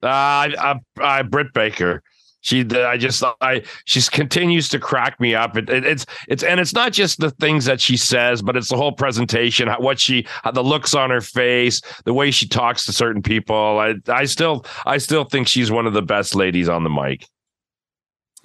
Uh, 0.02 0.06
I, 0.08 0.54
I, 0.58 0.74
I, 1.00 1.22
Britt 1.22 1.52
Baker. 1.52 2.02
She, 2.42 2.64
I 2.70 2.96
just, 2.96 3.22
I, 3.42 3.62
she 3.84 4.00
continues 4.00 4.70
to 4.70 4.78
crack 4.78 5.20
me 5.20 5.34
up. 5.34 5.58
It, 5.58 5.68
it, 5.68 5.84
it's, 5.84 6.06
it's, 6.26 6.42
and 6.42 6.58
it's 6.58 6.72
not 6.72 6.92
just 6.92 7.20
the 7.20 7.30
things 7.32 7.66
that 7.66 7.82
she 7.82 7.98
says, 7.98 8.40
but 8.40 8.56
it's 8.56 8.70
the 8.70 8.78
whole 8.78 8.92
presentation, 8.92 9.68
what 9.78 10.00
she, 10.00 10.26
the 10.54 10.64
looks 10.64 10.94
on 10.94 11.10
her 11.10 11.20
face, 11.20 11.82
the 12.06 12.14
way 12.14 12.30
she 12.30 12.48
talks 12.48 12.86
to 12.86 12.94
certain 12.94 13.20
people. 13.20 13.78
I, 13.78 13.96
I 14.08 14.24
still, 14.24 14.64
I 14.86 14.96
still 14.96 15.24
think 15.24 15.48
she's 15.48 15.70
one 15.70 15.86
of 15.86 15.92
the 15.92 16.00
best 16.00 16.34
ladies 16.34 16.70
on 16.70 16.82
the 16.82 16.88
mic. 16.88 17.26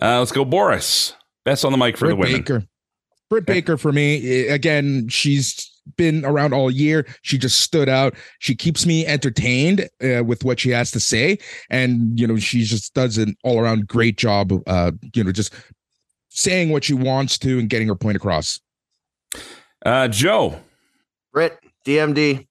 Uh, 0.01 0.19
let's 0.19 0.33
go, 0.33 0.43
Boris. 0.43 1.15
Best 1.45 1.63
on 1.63 1.71
the 1.71 1.77
mic 1.77 1.95
for 1.95 2.09
the 2.09 2.15
Britt 2.15 2.31
women. 2.31 2.41
Baker. 2.41 2.63
Britt 3.35 3.45
Baker 3.45 3.77
for 3.77 3.91
me. 3.91 4.47
eh, 4.47 4.53
Again, 4.53 5.07
she's 5.09 5.71
been 5.97 6.25
around 6.25 6.53
all 6.53 6.71
year. 6.71 7.05
She 7.21 7.37
just 7.37 7.59
stood 7.59 7.89
out. 7.89 8.15
She 8.39 8.55
keeps 8.55 8.85
me 8.85 9.05
entertained 9.05 9.89
uh, 10.03 10.23
with 10.23 10.43
what 10.43 10.59
she 10.59 10.69
has 10.69 10.89
to 10.91 10.99
say, 10.99 11.37
and 11.69 12.19
you 12.19 12.25
know 12.25 12.37
she 12.37 12.63
just 12.63 12.93
does 12.93 13.17
an 13.17 13.35
all 13.43 13.59
around 13.59 13.87
great 13.87 14.17
job. 14.17 14.51
Uh, 14.67 14.91
you 15.13 15.23
know, 15.23 15.31
just 15.31 15.53
saying 16.29 16.69
what 16.69 16.83
she 16.83 16.93
wants 16.93 17.37
to 17.39 17.59
and 17.59 17.69
getting 17.69 17.87
her 17.87 17.95
point 17.95 18.15
across. 18.15 18.59
Uh, 19.85 20.07
Joe. 20.07 20.59
Britt, 21.33 21.59
DMD. 21.85 22.47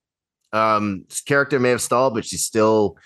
Um, 0.52 1.04
this 1.08 1.20
character 1.20 1.58
may 1.58 1.70
have 1.70 1.82
stalled, 1.82 2.14
but 2.14 2.24
she's 2.24 2.44
still 2.44 2.96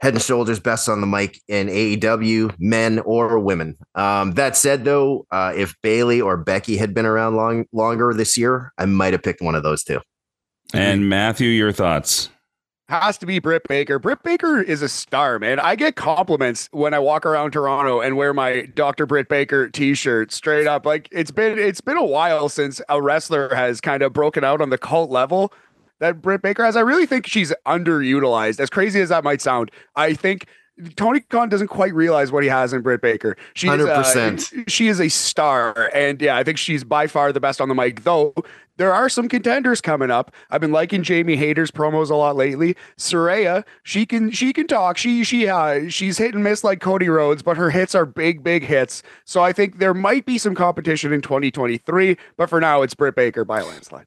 head 0.00 0.14
and 0.14 0.22
shoulders 0.22 0.60
best 0.60 0.88
on 0.88 1.00
the 1.00 1.06
mic 1.06 1.40
in 1.48 1.68
AEW, 1.68 2.54
men 2.58 3.00
or 3.00 3.38
women. 3.38 3.76
Um, 3.94 4.32
that 4.32 4.56
said, 4.56 4.84
though, 4.84 5.26
uh, 5.30 5.52
if 5.56 5.74
Bayley 5.82 6.20
or 6.20 6.36
Becky 6.36 6.76
had 6.76 6.94
been 6.94 7.06
around 7.06 7.36
long 7.36 7.66
longer 7.72 8.14
this 8.14 8.36
year, 8.36 8.72
I 8.78 8.86
might 8.86 9.12
have 9.12 9.22
picked 9.22 9.42
one 9.42 9.54
of 9.54 9.62
those 9.62 9.82
two. 9.82 10.00
And 10.72 11.08
Matthew, 11.08 11.48
your 11.48 11.72
thoughts. 11.72 12.30
Has 12.88 13.18
to 13.18 13.26
be 13.26 13.38
Britt 13.38 13.68
Baker. 13.68 13.98
Britt 13.98 14.22
Baker 14.22 14.62
is 14.62 14.80
a 14.80 14.88
star, 14.88 15.38
man. 15.38 15.60
I 15.60 15.76
get 15.76 15.94
compliments 15.94 16.70
when 16.72 16.94
I 16.94 16.98
walk 16.98 17.26
around 17.26 17.50
Toronto 17.50 18.00
and 18.00 18.16
wear 18.16 18.32
my 18.32 18.62
Dr. 18.74 19.04
Britt 19.04 19.28
Baker 19.28 19.68
t-shirt 19.68 20.32
straight 20.32 20.66
up. 20.66 20.86
Like 20.86 21.06
it's 21.12 21.30
been 21.30 21.58
it's 21.58 21.82
been 21.82 21.98
a 21.98 22.04
while 22.04 22.48
since 22.48 22.80
a 22.88 23.02
wrestler 23.02 23.54
has 23.54 23.82
kind 23.82 24.02
of 24.02 24.14
broken 24.14 24.42
out 24.42 24.62
on 24.62 24.70
the 24.70 24.78
cult 24.78 25.10
level 25.10 25.52
that 26.00 26.22
Britt 26.22 26.42
Baker 26.42 26.64
has. 26.64 26.76
I 26.76 26.80
really 26.80 27.06
think 27.06 27.26
she's 27.26 27.52
underutilized. 27.66 28.60
As 28.60 28.70
crazy 28.70 29.00
as 29.00 29.08
that 29.08 29.24
might 29.24 29.40
sound, 29.40 29.70
I 29.96 30.14
think 30.14 30.46
Tony 30.96 31.20
Khan 31.20 31.48
doesn't 31.48 31.68
quite 31.68 31.94
realize 31.94 32.30
what 32.30 32.42
he 32.42 32.48
has 32.48 32.72
in 32.72 32.82
Britt 32.82 33.02
Baker. 33.02 33.36
She's, 33.54 33.70
uh, 33.70 33.76
100%. 33.76 34.68
she 34.68 34.88
is 34.88 35.00
a 35.00 35.08
star, 35.08 35.90
and 35.94 36.20
yeah, 36.22 36.36
I 36.36 36.44
think 36.44 36.58
she's 36.58 36.84
by 36.84 37.06
far 37.06 37.32
the 37.32 37.40
best 37.40 37.60
on 37.60 37.68
the 37.68 37.74
mic. 37.74 38.04
Though 38.04 38.34
there 38.78 38.94
are 38.94 39.08
some 39.08 39.28
contenders 39.28 39.80
coming 39.80 40.10
up. 40.10 40.32
I've 40.50 40.60
been 40.60 40.72
liking 40.72 41.02
Jamie 41.02 41.36
Hayter's 41.36 41.70
promos 41.70 42.10
a 42.10 42.14
lot 42.14 42.36
lately. 42.36 42.76
Saraya, 42.96 43.64
she 43.82 44.06
can 44.06 44.30
she 44.30 44.52
can 44.52 44.66
talk. 44.66 44.96
She 44.96 45.24
she 45.24 45.48
uh, 45.48 45.88
she's 45.88 46.16
hit 46.16 46.34
and 46.34 46.44
miss 46.44 46.62
like 46.62 46.80
Cody 46.80 47.08
Rhodes, 47.08 47.42
but 47.42 47.56
her 47.56 47.70
hits 47.70 47.94
are 47.94 48.06
big 48.06 48.42
big 48.42 48.64
hits. 48.64 49.02
So 49.24 49.42
I 49.42 49.52
think 49.52 49.78
there 49.78 49.94
might 49.94 50.26
be 50.26 50.38
some 50.38 50.54
competition 50.54 51.12
in 51.12 51.20
2023. 51.20 52.16
But 52.36 52.48
for 52.48 52.60
now, 52.60 52.82
it's 52.82 52.94
Britt 52.94 53.16
Baker 53.16 53.44
by 53.44 53.60
a 53.60 53.66
landslide. 53.66 54.06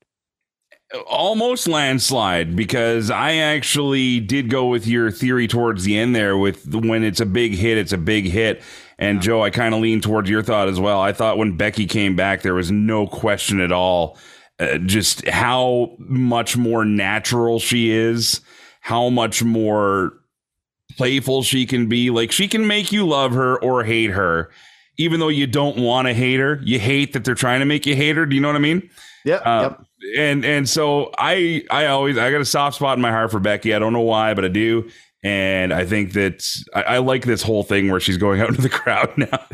Almost 1.07 1.67
landslide 1.67 2.55
because 2.55 3.09
I 3.09 3.35
actually 3.35 4.19
did 4.19 4.49
go 4.49 4.67
with 4.67 4.85
your 4.85 5.09
theory 5.09 5.47
towards 5.47 5.83
the 5.85 5.97
end 5.97 6.15
there 6.15 6.37
with 6.37 6.69
the, 6.69 6.79
when 6.79 7.03
it's 7.03 7.21
a 7.21 7.25
big 7.25 7.53
hit, 7.53 7.77
it's 7.77 7.93
a 7.93 7.97
big 7.97 8.25
hit. 8.25 8.61
And 8.97 9.21
Joe, 9.21 9.41
I 9.41 9.49
kind 9.49 9.73
of 9.73 9.81
lean 9.81 10.01
towards 10.01 10.29
your 10.29 10.43
thought 10.43 10.67
as 10.67 10.79
well. 10.79 11.01
I 11.01 11.11
thought 11.11 11.37
when 11.37 11.57
Becky 11.57 11.87
came 11.87 12.15
back, 12.15 12.41
there 12.41 12.53
was 12.53 12.71
no 12.71 13.07
question 13.07 13.59
at 13.59 13.71
all 13.71 14.17
uh, 14.61 14.77
just 14.77 15.27
how 15.27 15.95
much 15.97 16.55
more 16.55 16.85
natural 16.85 17.59
she 17.59 17.89
is, 17.89 18.41
how 18.79 19.09
much 19.09 19.43
more 19.43 20.13
playful 20.97 21.41
she 21.41 21.65
can 21.65 21.89
be. 21.89 22.11
Like 22.11 22.31
she 22.31 22.47
can 22.47 22.67
make 22.67 22.91
you 22.91 23.07
love 23.07 23.31
her 23.33 23.59
or 23.63 23.83
hate 23.83 24.11
her, 24.11 24.51
even 24.97 25.19
though 25.19 25.29
you 25.29 25.47
don't 25.47 25.77
want 25.77 26.07
to 26.07 26.13
hate 26.13 26.39
her. 26.39 26.59
You 26.63 26.77
hate 26.77 27.13
that 27.13 27.23
they're 27.23 27.33
trying 27.33 27.61
to 27.61 27.65
make 27.65 27.87
you 27.87 27.95
hate 27.95 28.17
her. 28.17 28.25
Do 28.27 28.35
you 28.35 28.41
know 28.41 28.49
what 28.49 28.55
I 28.55 28.59
mean? 28.59 28.87
Yep. 29.25 29.41
Uh, 29.45 29.69
yep. 29.69 29.87
And 30.17 30.43
and 30.45 30.67
so 30.69 31.11
I 31.17 31.63
I 31.69 31.87
always 31.87 32.17
I 32.17 32.31
got 32.31 32.41
a 32.41 32.45
soft 32.45 32.77
spot 32.77 32.97
in 32.97 33.01
my 33.01 33.11
heart 33.11 33.31
for 33.31 33.39
Becky. 33.39 33.73
I 33.73 33.79
don't 33.79 33.93
know 33.93 34.01
why, 34.01 34.33
but 34.33 34.45
I 34.45 34.47
do. 34.49 34.89
And 35.23 35.71
I 35.71 35.85
think 35.85 36.13
that 36.13 36.43
I, 36.73 36.81
I 36.81 36.97
like 36.97 37.25
this 37.25 37.43
whole 37.43 37.61
thing 37.61 37.91
where 37.91 37.99
she's 37.99 38.17
going 38.17 38.41
out 38.41 38.49
into 38.49 38.61
the 38.63 38.69
crowd 38.69 39.11
now. 39.17 39.45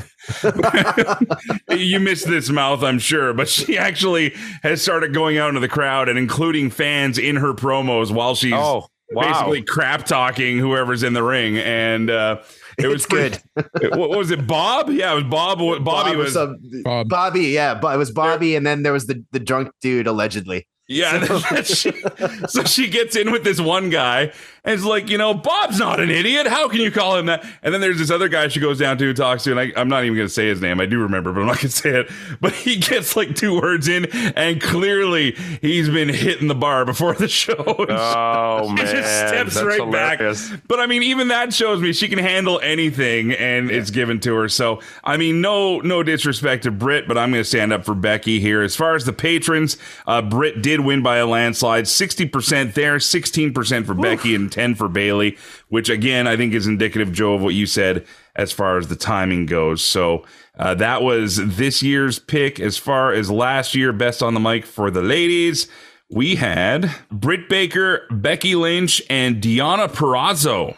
you 1.76 2.00
missed 2.00 2.28
this 2.28 2.50
mouth, 2.50 2.84
I'm 2.84 3.00
sure, 3.00 3.34
but 3.34 3.50
she 3.50 3.78
actually 3.78 4.34
has 4.64 4.82
started 4.82 5.14
going 5.14 5.38
out 5.38 5.50
into 5.50 5.60
the 5.60 5.68
crowd 5.68 6.10
and 6.10 6.18
including 6.18 6.70
fans 6.70 7.18
in 7.18 7.36
her 7.36 7.54
promos 7.54 8.12
while 8.12 8.36
she's 8.36 8.54
Oh. 8.56 8.88
Wow. 9.10 9.22
basically 9.32 9.62
crap 9.64 10.06
talking 10.06 10.58
whoever's 10.58 11.02
in 11.02 11.14
the 11.14 11.24
ring, 11.24 11.58
and 11.58 12.10
uh, 12.10 12.40
it 12.84 12.88
was 12.88 13.06
good. 13.06 13.42
pretty- 13.56 13.90
what 13.98 14.10
what 14.10 14.18
was 14.20 14.32
it? 14.32 14.46
Bob? 14.48 14.90
Yeah, 14.90 15.12
it 15.14 15.16
was 15.16 15.24
Bob. 15.26 15.60
Bobby 15.60 15.84
Bob 15.84 16.14
or 16.14 16.18
was. 16.18 16.34
some- 16.34 16.58
Bob. 16.84 17.10
Bobby, 17.10 17.46
yeah, 17.48 17.74
but 17.76 17.96
it 17.96 17.98
was 17.98 18.12
Bobby, 18.12 18.56
and 18.56 18.66
then 18.66 18.84
there 18.84 18.94
was 18.94 19.08
the 19.08 19.24
the 19.32 19.40
drunk 19.40 19.72
dude 19.82 20.08
allegedly. 20.08 20.68
Yeah, 20.90 21.64
she, 21.64 21.92
so 22.48 22.64
she 22.64 22.88
gets 22.88 23.18
in 23.18 23.30
with 23.32 23.44
this 23.44 23.60
one 23.60 23.90
guy 23.90 24.32
and 24.68 24.76
it's 24.76 24.84
like, 24.84 25.10
you 25.10 25.18
know, 25.18 25.34
Bob's 25.34 25.80
not 25.80 26.02
an 26.02 26.12
idiot. 26.12 26.46
How 26.46 26.68
can 26.68 26.82
you 26.82 26.92
call 26.92 27.16
him 27.16 27.28
that? 27.28 27.46
And 27.64 27.74
then 27.74 27.80
there's 27.80 28.00
this 28.00 28.12
other 28.12 28.28
guy 28.28 28.50
she 28.50 28.60
goes 28.60 28.78
down 28.78 28.98
to 28.98 29.08
and 29.08 29.16
talks 29.16 29.46
to, 29.46 29.52
and 29.52 29.60
I, 29.60 29.72
I'm 29.80 29.88
not 29.88 30.04
even 30.04 30.18
going 30.18 30.28
to 30.28 30.34
say 30.34 30.48
his 30.48 30.60
name. 30.60 30.82
I 30.82 30.86
do 30.86 31.00
remember, 31.00 31.32
but 31.32 31.40
I'm 31.40 31.46
not 31.48 31.56
going 31.56 31.70
to 31.70 31.76
say 31.76 32.02
it. 32.02 32.12
But 32.42 32.52
he 32.52 32.76
gets 32.80 33.16
like 33.16 33.34
two 33.34 33.60
words 33.62 33.88
in, 33.88 34.06
and 34.36 34.62
clearly 34.62 35.32
he's 35.62 35.88
been 35.90 36.10
hitting 36.10 36.50
the 36.50 36.56
bar 36.56 36.84
before 36.84 37.14
the 37.14 37.30
show. 37.30 37.56
Oh 37.90 38.68
She 38.78 38.84
man, 38.84 38.96
just 38.96 39.28
steps 39.28 39.54
that's 39.54 39.66
right 39.66 39.80
hilarious. 39.80 40.50
back. 40.50 40.62
But 40.68 40.80
I 40.82 40.86
mean, 40.88 41.02
even 41.04 41.30
that 41.30 41.54
shows 41.54 41.82
me 41.82 41.94
she 41.94 42.10
can 42.10 42.20
handle 42.20 42.60
anything, 42.62 43.32
and 43.32 43.72
it's 43.72 43.90
given 43.90 44.20
to 44.22 44.36
her. 44.36 44.50
So 44.50 44.82
I 45.04 45.16
mean, 45.16 45.40
no, 45.40 45.80
no 45.80 46.04
disrespect 46.04 46.64
to 46.64 46.72
Britt, 46.72 47.08
but 47.08 47.18
I'm 47.18 47.32
going 47.32 47.40
to 47.42 47.48
stand 47.48 47.72
up 47.72 47.86
for 47.86 47.96
Becky 47.96 48.40
here. 48.42 48.62
As 48.62 48.76
far 48.76 48.96
as 48.96 49.06
the 49.06 49.14
patrons, 49.14 49.78
uh, 50.06 50.22
Britt 50.22 50.62
did 50.62 50.82
win 50.82 51.02
by 51.02 51.18
a 51.18 51.26
landslide, 51.26 51.88
sixty 51.88 52.28
percent 52.28 52.76
there, 52.76 53.00
sixteen 53.00 53.54
percent 53.54 53.86
for 53.86 53.94
Becky, 53.94 54.36
and 54.36 54.52
ten 54.58 54.76
for 54.76 54.90
Bayley. 54.90 55.38
Which 55.70 55.90
again, 55.90 56.28
I 56.28 56.36
think 56.36 56.54
is 56.54 56.68
indicative, 56.68 57.12
Joe, 57.12 57.36
of 57.36 57.42
what 57.42 57.54
you 57.54 57.66
said 57.66 58.06
as 58.36 58.52
far 58.52 58.78
as 58.78 58.88
the 58.88 58.96
timing 58.96 59.46
goes. 59.46 59.82
So. 59.84 60.26
Uh, 60.60 60.74
that 60.74 61.04
was 61.04 61.36
this 61.56 61.84
year's 61.84 62.18
pick. 62.18 62.60
As 62.60 62.80
far 62.80 63.14
as 63.14 63.30
last 63.30 63.76
year, 63.76 63.94
best 63.94 64.24
on 64.24 64.34
the 64.34 64.40
mic 64.40 64.66
for 64.66 64.90
the 64.90 65.04
ladies, 65.04 65.68
we 66.10 66.36
had 66.36 66.90
Britt 67.12 67.48
Baker, 67.48 68.08
Becky 68.10 68.56
Lynch, 68.56 69.00
and 69.08 69.40
Deonna 69.40 69.88
Purrazzo. 69.88 70.76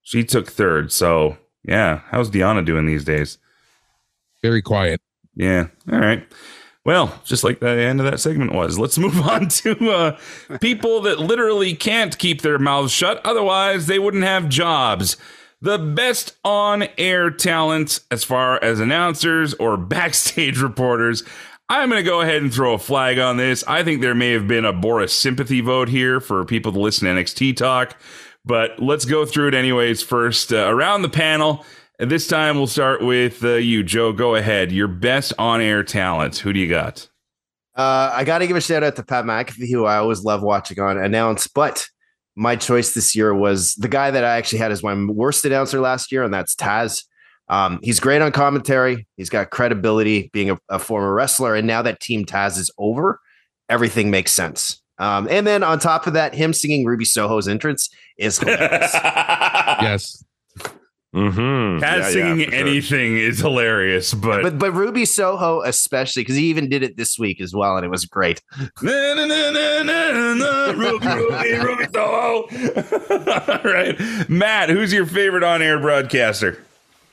She 0.00 0.24
took 0.24 0.50
third. 0.50 0.90
So, 0.90 1.36
yeah. 1.64 2.00
How's 2.10 2.30
Deonna 2.30 2.64
doing 2.64 2.86
these 2.86 3.04
days? 3.04 3.36
Very 4.40 4.62
quiet. 4.62 5.02
Yeah. 5.34 5.66
All 5.92 5.98
right. 5.98 6.26
Well, 6.86 7.20
just 7.24 7.42
like 7.42 7.58
the 7.58 7.68
end 7.68 7.98
of 7.98 8.06
that 8.08 8.20
segment 8.20 8.52
was, 8.52 8.78
let's 8.78 8.96
move 8.96 9.20
on 9.20 9.48
to 9.48 9.90
uh, 9.90 10.18
people 10.60 11.00
that 11.00 11.18
literally 11.18 11.74
can't 11.74 12.16
keep 12.16 12.42
their 12.42 12.60
mouths 12.60 12.92
shut. 12.92 13.20
Otherwise, 13.24 13.88
they 13.88 13.98
wouldn't 13.98 14.22
have 14.22 14.48
jobs. 14.48 15.16
The 15.60 15.78
best 15.78 16.36
on 16.44 16.84
air 16.96 17.28
talent 17.32 17.98
as 18.12 18.22
far 18.22 18.62
as 18.62 18.78
announcers 18.78 19.52
or 19.54 19.76
backstage 19.76 20.60
reporters. 20.60 21.24
I'm 21.68 21.88
going 21.90 21.98
to 22.04 22.08
go 22.08 22.20
ahead 22.20 22.40
and 22.40 22.54
throw 22.54 22.74
a 22.74 22.78
flag 22.78 23.18
on 23.18 23.36
this. 23.36 23.64
I 23.66 23.82
think 23.82 24.00
there 24.00 24.14
may 24.14 24.30
have 24.30 24.46
been 24.46 24.64
a 24.64 24.72
Boris 24.72 25.12
sympathy 25.12 25.60
vote 25.60 25.88
here 25.88 26.20
for 26.20 26.44
people 26.44 26.70
to 26.70 26.78
listen 26.78 27.08
to 27.08 27.20
NXT 27.20 27.56
talk, 27.56 28.00
but 28.44 28.78
let's 28.78 29.04
go 29.04 29.26
through 29.26 29.48
it 29.48 29.54
anyways. 29.54 30.04
First, 30.04 30.52
uh, 30.52 30.68
around 30.68 31.02
the 31.02 31.08
panel. 31.08 31.66
And 31.98 32.10
this 32.10 32.28
time 32.28 32.56
we'll 32.56 32.66
start 32.66 33.02
with 33.02 33.42
uh, 33.42 33.54
you, 33.54 33.82
Joe. 33.82 34.12
Go 34.12 34.34
ahead. 34.34 34.70
Your 34.70 34.88
best 34.88 35.32
on 35.38 35.60
air 35.62 35.82
talent. 35.82 36.36
Who 36.38 36.52
do 36.52 36.60
you 36.60 36.68
got? 36.68 37.08
Uh, 37.74 38.10
I 38.12 38.24
got 38.24 38.38
to 38.38 38.46
give 38.46 38.56
a 38.56 38.60
shout 38.60 38.82
out 38.82 38.96
to 38.96 39.02
Pat 39.02 39.24
McAfee, 39.24 39.70
who 39.70 39.84
I 39.84 39.96
always 39.96 40.22
love 40.22 40.42
watching 40.42 40.78
on 40.78 40.98
announce. 40.98 41.46
But 41.46 41.86
my 42.34 42.56
choice 42.56 42.92
this 42.92 43.16
year 43.16 43.34
was 43.34 43.74
the 43.74 43.88
guy 43.88 44.10
that 44.10 44.24
I 44.24 44.36
actually 44.36 44.58
had 44.58 44.72
as 44.72 44.82
my 44.82 44.94
worst 45.06 45.44
announcer 45.44 45.80
last 45.80 46.12
year, 46.12 46.22
and 46.22 46.32
that's 46.32 46.54
Taz. 46.54 47.04
Um, 47.48 47.78
he's 47.82 48.00
great 48.00 48.20
on 48.20 48.32
commentary. 48.32 49.06
He's 49.16 49.30
got 49.30 49.50
credibility, 49.50 50.30
being 50.32 50.50
a, 50.50 50.58
a 50.68 50.78
former 50.78 51.14
wrestler, 51.14 51.54
and 51.54 51.66
now 51.66 51.80
that 51.82 52.00
Team 52.00 52.24
Taz 52.24 52.58
is 52.58 52.70
over, 52.76 53.20
everything 53.68 54.10
makes 54.10 54.32
sense. 54.32 54.82
Um, 54.98 55.28
and 55.30 55.46
then 55.46 55.62
on 55.62 55.78
top 55.78 56.06
of 56.06 56.14
that, 56.14 56.34
him 56.34 56.52
singing 56.52 56.84
Ruby 56.84 57.04
Soho's 57.04 57.48
entrance 57.48 57.88
is 58.18 58.38
hilarious. 58.38 58.92
Yes. 58.94 60.24
Mm-hmm. 61.16 61.82
Taz 61.82 62.12
singing 62.12 62.52
anything 62.52 63.16
is 63.16 63.38
hilarious, 63.38 64.12
but, 64.12 64.42
but 64.42 64.58
but 64.58 64.72
Ruby 64.72 65.06
Soho 65.06 65.62
especially 65.62 66.20
because 66.20 66.36
he 66.36 66.44
even 66.50 66.68
did 66.68 66.82
it 66.82 66.98
this 66.98 67.18
week 67.18 67.40
as 67.40 67.54
well, 67.54 67.76
and 67.76 67.86
it 67.86 67.88
was 67.88 68.04
great. 68.04 68.42
Na, 68.82 69.14
na, 69.14 69.24
na, 69.24 69.50
na, 69.50 69.82
na, 69.82 70.34
na, 70.34 70.70
Ruby, 70.72 71.06
Ruby, 71.06 71.52
Ruby 71.54 71.86
Soho. 71.94 72.42
All 72.44 73.60
right, 73.64 73.96
Matt, 74.28 74.68
who's 74.68 74.92
your 74.92 75.06
favorite 75.06 75.42
on 75.42 75.62
air 75.62 75.80
broadcaster? 75.80 76.62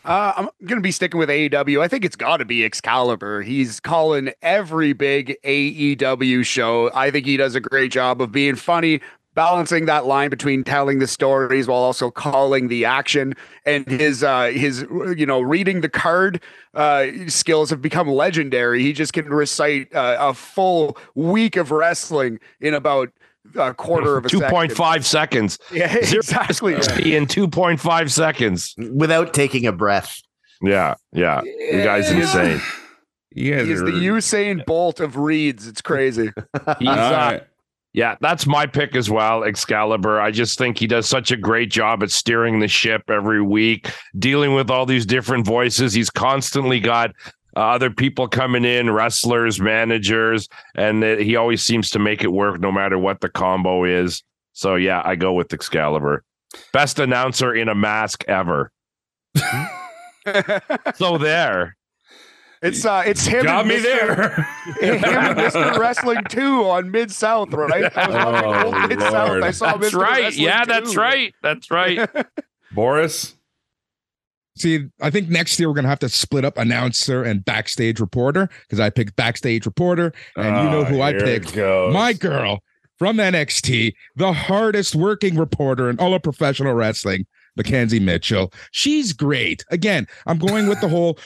Uh, 0.04 0.34
I'm 0.36 0.50
going 0.66 0.80
to 0.80 0.82
be 0.82 0.92
sticking 0.92 1.18
with 1.18 1.30
AEW. 1.30 1.80
I 1.82 1.88
think 1.88 2.04
it's 2.04 2.18
got 2.18 2.38
to 2.38 2.46
be 2.46 2.66
Excalibur. 2.66 3.42
He's 3.42 3.80
calling 3.80 4.34
every 4.42 4.92
big 4.92 5.38
AEW 5.46 6.46
show. 6.46 6.92
I 6.94 7.10
think 7.10 7.26
he 7.26 7.38
does 7.38 7.56
a 7.56 7.62
great 7.62 7.94
job 7.94 8.22
of 8.22 8.34
being 8.34 8.56
funny, 8.56 9.00
balancing 9.36 9.86
that 9.86 10.06
line 10.06 10.30
between 10.30 10.64
telling 10.64 11.00
the 11.00 11.08
stories 11.08 11.68
while 11.68 11.80
also 11.80 12.12
calling 12.12 12.68
the 12.68 12.86
action. 12.86 13.34
And 13.66 13.88
his 13.88 14.24
uh, 14.24 14.48
his 14.48 14.86
you 15.16 15.26
know 15.26 15.42
reading 15.42 15.82
the 15.82 15.90
card 15.90 16.42
uh, 16.74 17.08
skills 17.28 17.70
have 17.70 17.82
become 17.82 18.08
legendary. 18.08 18.82
He 18.84 18.94
just 18.94 19.14
can 19.14 19.26
recite 19.30 19.94
uh, 19.96 20.18
a 20.20 20.34
full 20.34 20.98
week 21.16 21.56
of 21.56 21.72
wrestling 21.72 22.40
in 22.62 22.74
about 22.74 23.10
a 23.56 23.74
quarter 23.74 24.18
of 24.18 24.26
a 24.26 24.30
Two 24.30 24.40
second. 24.40 24.52
point 24.56 24.72
five 24.72 25.06
seconds. 25.06 25.60
Yeah, 25.72 26.02
Zero 26.04 26.20
exactly. 26.22 26.76
in 27.16 27.28
two 27.28 27.48
point 27.48 27.80
five 27.80 28.12
seconds 28.12 28.76
without 28.94 29.34
taking 29.34 29.66
a 29.68 29.72
breath. 29.72 30.22
Yeah, 30.62 30.96
yeah. 31.12 31.42
The 31.42 31.82
guy's 31.84 32.10
Yeah. 32.12 32.20
insane. 32.22 32.62
You 33.36 33.56
guys 33.58 33.68
He's 33.68 33.80
the 33.82 33.88
Usain 33.92 34.64
Bolt 34.66 35.00
of 35.00 35.18
reads. 35.18 35.68
It's 35.68 35.82
crazy. 35.82 36.30
He's, 36.80 36.88
uh, 36.88 37.30
right. 37.32 37.44
Yeah, 37.94 38.16
that's 38.22 38.48
my 38.48 38.66
pick 38.66 38.96
as 38.96 39.10
well, 39.12 39.44
Excalibur. 39.44 40.20
I 40.20 40.32
just 40.32 40.58
think 40.58 40.80
he 40.80 40.88
does 40.88 41.08
such 41.08 41.32
a 41.32 41.38
great 41.38 41.70
job 41.70 42.02
at 42.02 42.10
steering 42.10 42.60
the 42.60 42.68
ship 42.68 43.04
every 43.08 43.42
week, 43.42 43.92
dealing 44.18 44.56
with 44.56 44.72
all 44.72 44.88
these 44.88 45.06
different 45.06 45.46
voices. 45.46 45.94
He's 45.94 46.10
constantly 46.10 46.80
got 46.80 47.12
uh, 47.56 47.60
other 47.60 47.92
people 47.92 48.28
coming 48.28 48.66
in, 48.66 48.90
wrestlers, 48.90 49.60
managers, 49.62 50.50
and 50.74 51.04
uh, 51.04 51.18
he 51.18 51.36
always 51.36 51.62
seems 51.62 51.92
to 51.92 52.00
make 52.00 52.24
it 52.24 52.32
work 52.32 52.60
no 52.60 52.72
matter 52.72 52.98
what 52.98 53.22
the 53.22 53.30
combo 53.30 53.84
is. 53.84 54.24
So, 54.54 54.74
yeah, 54.74 55.04
I 55.06 55.16
go 55.16 55.34
with 55.34 55.54
Excalibur. 55.54 56.24
Best 56.72 56.98
announcer 56.98 57.54
in 57.54 57.70
a 57.70 57.76
mask 57.76 58.24
ever. 58.28 58.72
so, 60.96 61.20
there. 61.20 61.78
It's 62.64 62.86
uh, 62.86 63.04
it's 63.06 63.26
him. 63.26 63.44
Got 63.44 63.60
and 63.62 63.70
me 63.70 63.76
Mr. 63.78 63.84
there. 63.84 64.30
him 64.80 65.04
and 65.04 65.38
Mr. 65.38 65.78
Wrestling 65.78 66.24
2 66.30 66.64
on 66.66 66.90
Mid 66.92 67.12
South, 67.12 67.52
right? 67.54 67.96
I 67.96 68.08
was 68.08 68.16
watching 68.16 68.46
Oh, 68.46 68.64
old 68.80 68.90
Mid 68.90 69.00
South. 69.02 69.44
I 69.44 69.52
saw 69.52 69.78
That's 69.78 69.94
Mr. 69.94 70.00
right. 70.02 70.24
Wrestling 70.24 70.46
Yeah, 70.46 70.64
2. 70.64 70.68
that's 70.72 70.96
right. 70.96 71.34
That's 71.44 71.70
right. 71.70 72.10
Boris. 72.72 73.36
See, 74.56 74.86
I 75.02 75.10
think 75.10 75.30
next 75.30 75.60
year 75.60 75.68
we're 75.68 75.76
gonna 75.76 75.88
have 75.90 76.00
to 76.00 76.10
split 76.10 76.46
up 76.46 76.58
announcer 76.58 77.24
and 77.24 77.44
backstage 77.44 78.00
reporter 78.00 78.50
because 78.62 78.80
I 78.80 78.90
picked 78.92 79.16
backstage 79.16 79.66
reporter, 79.66 80.14
and 80.38 80.46
you 80.46 80.70
know 80.72 80.80
Oh, 80.80 80.84
who 80.86 81.02
I 81.02 81.14
picked? 81.14 81.56
My 81.58 82.14
girl 82.14 82.60
from 83.00 83.18
NXT, 83.18 83.94
the 84.16 84.32
hardest 84.32 84.96
working 84.96 85.36
reporter 85.38 85.90
in 85.90 86.00
all 86.00 86.14
of 86.14 86.22
professional 86.22 86.76
wrestling, 86.76 87.26
Mackenzie 87.58 88.00
Mitchell. 88.00 88.54
She's 88.72 89.12
great. 89.12 89.66
Again, 89.72 90.06
I'm 90.28 90.38
going 90.38 90.68
with 90.68 90.80
the 90.82 90.88
whole 90.88 91.18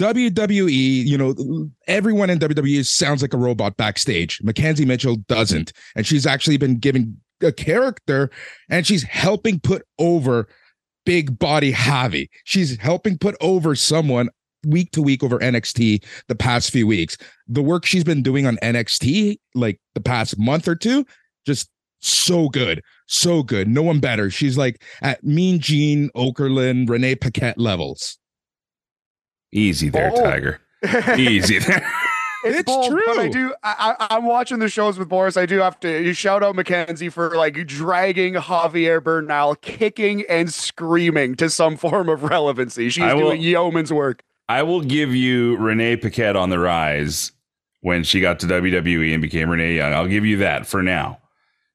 WWE. 0.00 1.04
You 1.04 1.18
know, 1.18 1.70
everyone 1.86 2.30
in 2.30 2.38
WWE 2.38 2.86
sounds 2.86 3.20
like 3.20 3.34
a 3.34 3.38
robot 3.38 3.76
backstage. 3.76 4.40
Mackenzie 4.42 4.86
Mitchell 4.86 5.16
doesn't, 5.28 5.72
and 5.94 6.06
she's 6.06 6.26
actually 6.26 6.56
been 6.56 6.78
giving 6.78 7.16
a 7.42 7.52
character, 7.52 8.30
and 8.70 8.86
she's 8.86 9.02
helping 9.02 9.60
put 9.60 9.82
over 9.98 10.48
big 11.04 11.38
body 11.38 11.72
Javi. 11.72 12.28
She's 12.44 12.78
helping 12.78 13.18
put 13.18 13.36
over 13.42 13.74
someone 13.74 14.30
week 14.66 14.90
to 14.92 15.02
week 15.02 15.22
over 15.22 15.38
NXT 15.38 16.04
the 16.28 16.34
past 16.34 16.70
few 16.70 16.86
weeks. 16.86 17.18
The 17.46 17.62
work 17.62 17.84
she's 17.84 18.04
been 18.04 18.22
doing 18.22 18.46
on 18.46 18.56
NXT 18.62 19.38
like 19.54 19.80
the 19.94 20.00
past 20.00 20.38
month 20.38 20.66
or 20.66 20.76
two, 20.76 21.04
just 21.46 21.68
so 22.00 22.48
good. 22.48 22.82
So 23.06 23.42
good. 23.42 23.68
No 23.68 23.82
one 23.82 24.00
better. 24.00 24.30
She's 24.30 24.56
like 24.56 24.82
at 25.02 25.22
Mean 25.24 25.58
Gene 25.58 26.08
Okerlund, 26.16 26.88
Renee 26.88 27.16
Paquette 27.16 27.58
levels. 27.58 28.19
Easy 29.52 29.88
there, 29.88 30.10
Oh. 30.14 30.22
Tiger. 30.22 30.60
Easy 31.16 31.58
there. 31.58 31.86
It's, 32.42 32.60
It's 32.60 32.72
bold, 32.72 32.98
but 33.04 33.18
I 33.18 33.28
do. 33.28 33.52
I, 33.62 33.94
I, 34.00 34.16
I'm 34.16 34.24
watching 34.24 34.60
the 34.60 34.70
shows 34.70 34.98
with 34.98 35.10
Boris. 35.10 35.36
I 35.36 35.44
do 35.44 35.58
have 35.58 35.78
to 35.80 36.02
you 36.02 36.14
shout 36.14 36.42
out 36.42 36.56
Mackenzie 36.56 37.10
for 37.10 37.36
like 37.36 37.52
dragging 37.66 38.32
Javier 38.32 39.04
Bernal, 39.04 39.56
kicking 39.56 40.24
and 40.26 40.50
screaming 40.50 41.34
to 41.34 41.50
some 41.50 41.76
form 41.76 42.08
of 42.08 42.22
relevancy. 42.22 42.88
She's 42.88 43.04
I 43.04 43.12
will- 43.12 43.24
doing 43.28 43.42
yeoman's 43.42 43.92
work. 43.92 44.22
I 44.48 44.62
will 44.62 44.80
give 44.80 45.14
you 45.14 45.58
Renee 45.58 45.96
Paquette 45.98 46.34
on 46.34 46.48
the 46.48 46.58
rise 46.58 47.32
when 47.82 48.04
she 48.04 48.22
got 48.22 48.40
to 48.40 48.46
WWE 48.46 49.12
and 49.12 49.20
became 49.20 49.50
Renee 49.50 49.76
Young. 49.76 49.92
I'll 49.92 50.08
give 50.08 50.24
you 50.24 50.38
that 50.38 50.66
for 50.66 50.82
now. 50.82 51.18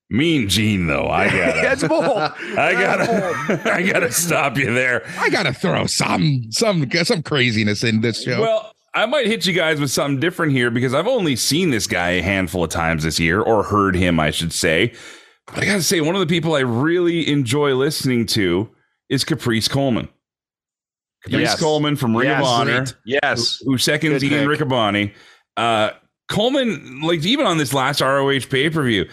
Mean 0.09 0.47
Gene, 0.47 0.85
though, 0.87 1.07
I 1.07 1.27
gotta, 1.61 1.87
bold. 1.87 2.03
I 2.05 2.73
gotta, 2.73 3.61
I 3.73 3.81
gotta 3.81 4.11
stop 4.11 4.55
you 4.57 4.71
there. 4.73 5.03
I 5.17 5.29
gotta 5.29 5.51
throw 5.53 5.87
some 5.87 6.43
some 6.51 6.89
some 7.03 7.23
craziness 7.23 7.83
in 7.83 8.01
this 8.01 8.21
show. 8.23 8.39
Well, 8.39 8.71
I 8.93 9.07
might 9.07 9.25
hit 9.25 9.45
you 9.47 9.53
guys 9.53 9.79
with 9.79 9.89
something 9.91 10.19
different 10.19 10.51
here 10.51 10.69
because 10.69 10.93
I've 10.93 11.07
only 11.07 11.35
seen 11.35 11.71
this 11.71 11.87
guy 11.87 12.11
a 12.11 12.21
handful 12.21 12.63
of 12.63 12.69
times 12.69 13.03
this 13.03 13.19
year, 13.19 13.41
or 13.41 13.63
heard 13.63 13.95
him, 13.95 14.19
I 14.19 14.30
should 14.32 14.53
say. 14.53 14.93
But 15.47 15.59
I 15.63 15.65
gotta 15.65 15.82
say, 15.82 16.01
one 16.01 16.15
of 16.15 16.21
the 16.21 16.27
people 16.27 16.53
I 16.55 16.59
really 16.61 17.27
enjoy 17.32 17.73
listening 17.75 18.25
to 18.27 18.69
is 19.09 19.23
Caprice 19.23 19.67
Coleman. 19.67 20.07
Caprice 21.23 21.41
Yes. 21.41 21.59
Coleman 21.59 21.95
from 21.95 22.15
Ring 22.15 22.30
Yes. 22.30 22.41
of 22.41 22.45
Honor, 22.47 22.77
Great. 22.84 22.95
Yes. 23.05 23.59
who 23.65 23.77
seconds 23.80 24.21
Good 24.21 24.32
Ian. 24.32 24.47
Riccaboni. 24.47 25.13
Uh, 25.57 25.89
Coleman, 26.30 27.01
like 27.01 27.25
even 27.25 27.45
on 27.47 27.57
this 27.57 27.73
last 27.73 28.01
ROH 28.01 28.41
pay 28.49 28.69
per 28.69 28.84
view, 28.84 29.07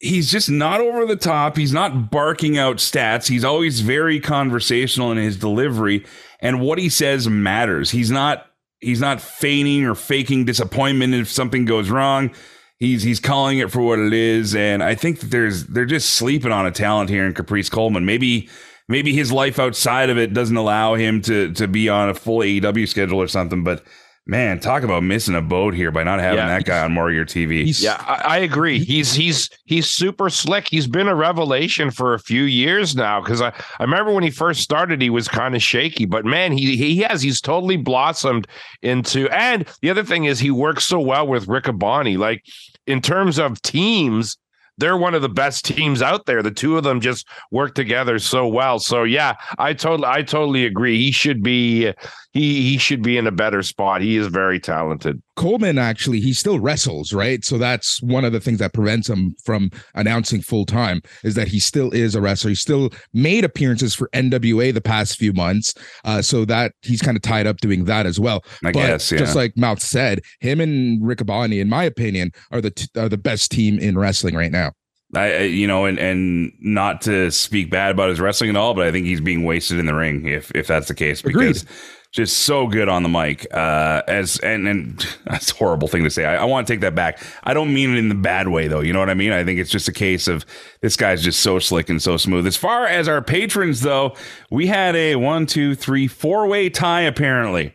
he's 0.00 0.30
just 0.30 0.50
not 0.50 0.80
over 0.80 1.06
the 1.06 1.16
top. 1.16 1.56
He's 1.56 1.72
not 1.72 2.10
barking 2.10 2.58
out 2.58 2.78
stats. 2.78 3.28
He's 3.28 3.44
always 3.44 3.80
very 3.80 4.18
conversational 4.18 5.12
in 5.12 5.18
his 5.18 5.36
delivery, 5.36 6.04
and 6.40 6.60
what 6.60 6.78
he 6.78 6.88
says 6.88 7.28
matters. 7.28 7.90
He's 7.90 8.10
not 8.10 8.46
he's 8.80 9.00
not 9.00 9.20
feigning 9.20 9.84
or 9.84 9.94
faking 9.94 10.46
disappointment 10.46 11.14
if 11.14 11.30
something 11.30 11.64
goes 11.64 11.90
wrong. 11.90 12.30
He's 12.78 13.02
he's 13.02 13.20
calling 13.20 13.58
it 13.58 13.70
for 13.70 13.82
what 13.82 13.98
it 13.98 14.14
is, 14.14 14.54
and 14.54 14.82
I 14.82 14.94
think 14.94 15.20
that 15.20 15.30
there's 15.30 15.66
they're 15.66 15.84
just 15.84 16.14
sleeping 16.14 16.52
on 16.52 16.66
a 16.66 16.70
talent 16.70 17.10
here 17.10 17.26
in 17.26 17.34
Caprice 17.34 17.68
Coleman. 17.68 18.06
Maybe 18.06 18.48
maybe 18.88 19.14
his 19.14 19.30
life 19.30 19.58
outside 19.58 20.08
of 20.08 20.18
it 20.18 20.32
doesn't 20.32 20.56
allow 20.56 20.94
him 20.94 21.20
to 21.22 21.52
to 21.52 21.68
be 21.68 21.90
on 21.90 22.08
a 22.08 22.14
full 22.14 22.38
AEW 22.38 22.88
schedule 22.88 23.20
or 23.20 23.28
something. 23.28 23.62
But 23.62 23.84
man, 24.26 24.60
talk 24.60 24.82
about 24.82 25.02
missing 25.02 25.34
a 25.34 25.42
boat 25.42 25.74
here 25.74 25.90
by 25.90 26.04
not 26.04 26.20
having 26.20 26.38
Yeah. 26.38 26.48
that 26.48 26.64
guy 26.64 26.80
on 26.84 26.92
more 26.92 27.08
of 27.08 27.14
your 27.14 27.24
TV. 27.24 27.64
Yeah, 27.82 27.96
I, 28.06 28.36
I 28.36 28.38
agree. 28.38 28.78
He's 28.78 29.12
he's 29.14 29.48
he's 29.64 29.88
super 29.88 30.30
slick. 30.30 30.68
He's 30.68 30.86
been 30.86 31.08
a 31.08 31.14
revelation 31.14 31.90
for 31.90 32.14
a 32.14 32.18
few 32.20 32.42
years 32.42 32.94
now. 32.94 33.20
Because 33.20 33.40
I, 33.40 33.48
I 33.78 33.82
remember 33.82 34.12
when 34.12 34.22
he 34.24 34.30
first 34.30 34.60
started, 34.60 35.02
he 35.02 35.10
was 35.10 35.26
kind 35.28 35.54
of 35.56 35.62
shaky, 35.62 36.04
but 36.04 36.24
man, 36.24 36.52
he 36.52 36.76
he 36.76 36.98
has 36.98 37.22
he's 37.22 37.40
totally 37.40 37.76
blossomed 37.76 38.46
into. 38.82 39.28
And 39.30 39.66
the 39.82 39.90
other 39.90 40.04
thing 40.04 40.24
is, 40.24 40.38
he 40.38 40.50
works 40.50 40.84
so 40.84 41.00
well 41.00 41.26
with 41.26 41.46
Riccaboni. 41.46 42.16
Like 42.18 42.44
in 42.86 43.00
terms 43.00 43.38
of 43.38 43.60
teams, 43.62 44.36
they're 44.80 44.96
one 44.96 45.14
of 45.14 45.22
the 45.22 45.28
best 45.28 45.64
teams 45.64 46.02
out 46.02 46.26
there. 46.26 46.42
The 46.42 46.50
two 46.50 46.76
of 46.76 46.84
them 46.84 47.00
just 47.00 47.28
work 47.50 47.74
together 47.74 48.18
so 48.18 48.48
well. 48.48 48.78
So 48.78 49.04
yeah, 49.04 49.34
I 49.58 49.74
totally 49.74 50.08
I 50.08 50.22
totally 50.22 50.64
agree. 50.66 50.98
He 50.98 51.12
should 51.12 51.42
be 51.42 51.92
he 52.32 52.62
he 52.62 52.78
should 52.78 53.02
be 53.02 53.16
in 53.16 53.26
a 53.26 53.32
better 53.32 53.62
spot. 53.62 54.00
He 54.00 54.16
is 54.16 54.26
very 54.26 54.58
talented. 54.58 55.22
Coleman 55.40 55.78
actually 55.78 56.20
he 56.20 56.34
still 56.34 56.60
wrestles, 56.60 57.14
right? 57.14 57.42
So 57.46 57.56
that's 57.56 58.02
one 58.02 58.26
of 58.26 58.32
the 58.32 58.40
things 58.40 58.58
that 58.58 58.74
prevents 58.74 59.08
him 59.08 59.34
from 59.42 59.70
announcing 59.94 60.42
full 60.42 60.66
time 60.66 61.00
is 61.24 61.34
that 61.34 61.48
he 61.48 61.58
still 61.58 61.90
is 61.92 62.14
a 62.14 62.20
wrestler. 62.20 62.50
He 62.50 62.54
still 62.54 62.90
made 63.14 63.42
appearances 63.42 63.94
for 63.94 64.10
NWA 64.12 64.74
the 64.74 64.82
past 64.82 65.16
few 65.16 65.32
months, 65.32 65.72
uh, 66.04 66.20
so 66.20 66.44
that 66.44 66.74
he's 66.82 67.00
kind 67.00 67.16
of 67.16 67.22
tied 67.22 67.46
up 67.46 67.56
doing 67.56 67.86
that 67.86 68.04
as 68.04 68.20
well. 68.20 68.44
I 68.62 68.70
but 68.70 68.74
guess, 68.74 69.10
yeah. 69.10 69.16
just 69.16 69.34
like 69.34 69.56
Mouth 69.56 69.80
said, 69.80 70.20
him 70.40 70.60
and 70.60 71.00
Riccaboni, 71.00 71.58
in 71.58 71.70
my 71.70 71.84
opinion, 71.84 72.32
are 72.50 72.60
the 72.60 72.72
t- 72.72 72.88
are 72.94 73.08
the 73.08 73.16
best 73.16 73.50
team 73.50 73.78
in 73.78 73.96
wrestling 73.96 74.34
right 74.34 74.52
now. 74.52 74.72
I, 75.14 75.44
you 75.44 75.66
know, 75.66 75.86
and 75.86 75.98
and 75.98 76.52
not 76.60 77.00
to 77.02 77.30
speak 77.30 77.70
bad 77.70 77.92
about 77.92 78.10
his 78.10 78.20
wrestling 78.20 78.50
at 78.50 78.56
all, 78.56 78.74
but 78.74 78.86
I 78.86 78.92
think 78.92 79.06
he's 79.06 79.22
being 79.22 79.44
wasted 79.44 79.78
in 79.78 79.86
the 79.86 79.94
ring 79.94 80.26
if 80.26 80.52
if 80.54 80.66
that's 80.66 80.88
the 80.88 80.94
case 80.94 81.22
because 81.22 81.64
just 82.12 82.38
so 82.38 82.66
good 82.66 82.88
on 82.88 83.02
the 83.02 83.08
mic. 83.08 83.46
Uh, 83.54 84.02
as 84.08 84.38
and 84.40 84.66
and 84.66 85.06
that's 85.26 85.52
a 85.52 85.54
horrible 85.54 85.88
thing 85.88 86.04
to 86.04 86.10
say. 86.10 86.24
I, 86.24 86.42
I 86.42 86.44
want 86.44 86.66
to 86.66 86.72
take 86.72 86.80
that 86.80 86.94
back. 86.94 87.22
I 87.44 87.54
don't 87.54 87.72
mean 87.72 87.92
it 87.94 87.98
in 87.98 88.08
the 88.08 88.14
bad 88.14 88.48
way 88.48 88.68
though. 88.68 88.80
You 88.80 88.92
know 88.92 88.98
what 88.98 89.10
I 89.10 89.14
mean? 89.14 89.32
I 89.32 89.44
think 89.44 89.60
it's 89.60 89.70
just 89.70 89.88
a 89.88 89.92
case 89.92 90.28
of 90.28 90.44
this 90.80 90.96
guy's 90.96 91.22
just 91.22 91.40
so 91.40 91.58
slick 91.58 91.88
and 91.88 92.02
so 92.02 92.16
smooth. 92.16 92.46
As 92.46 92.56
far 92.56 92.86
as 92.86 93.08
our 93.08 93.22
patrons 93.22 93.80
though, 93.80 94.16
we 94.50 94.66
had 94.66 94.96
a 94.96 95.16
one, 95.16 95.46
two, 95.46 95.74
three, 95.74 96.06
four 96.08 96.46
way 96.46 96.68
tie 96.68 97.02
apparently. 97.02 97.74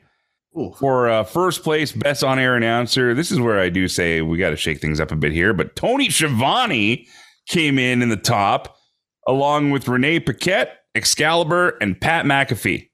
Ooh. 0.57 0.73
For 0.79 1.09
uh, 1.09 1.23
first 1.25 1.63
place, 1.63 1.91
best 1.91 2.23
on 2.23 2.39
air 2.39 2.55
announcer. 2.55 3.13
This 3.13 3.29
is 3.29 3.41
where 3.41 3.59
I 3.59 3.67
do 3.67 3.89
say 3.89 4.21
we 4.21 4.37
got 4.37 4.51
to 4.51 4.55
shake 4.55 4.79
things 4.79 5.01
up 5.01 5.11
a 5.11 5.15
bit 5.15 5.33
here. 5.33 5.53
But 5.53 5.75
Tony 5.75 6.09
Schiavone 6.09 7.07
came 7.49 7.77
in 7.77 8.01
in 8.01 8.07
the 8.07 8.15
top, 8.15 8.77
along 9.27 9.71
with 9.71 9.89
Renee 9.89 10.21
Paquette, 10.21 10.77
Excalibur, 10.95 11.77
and 11.81 11.99
Pat 11.99 12.25
McAfee. 12.25 12.87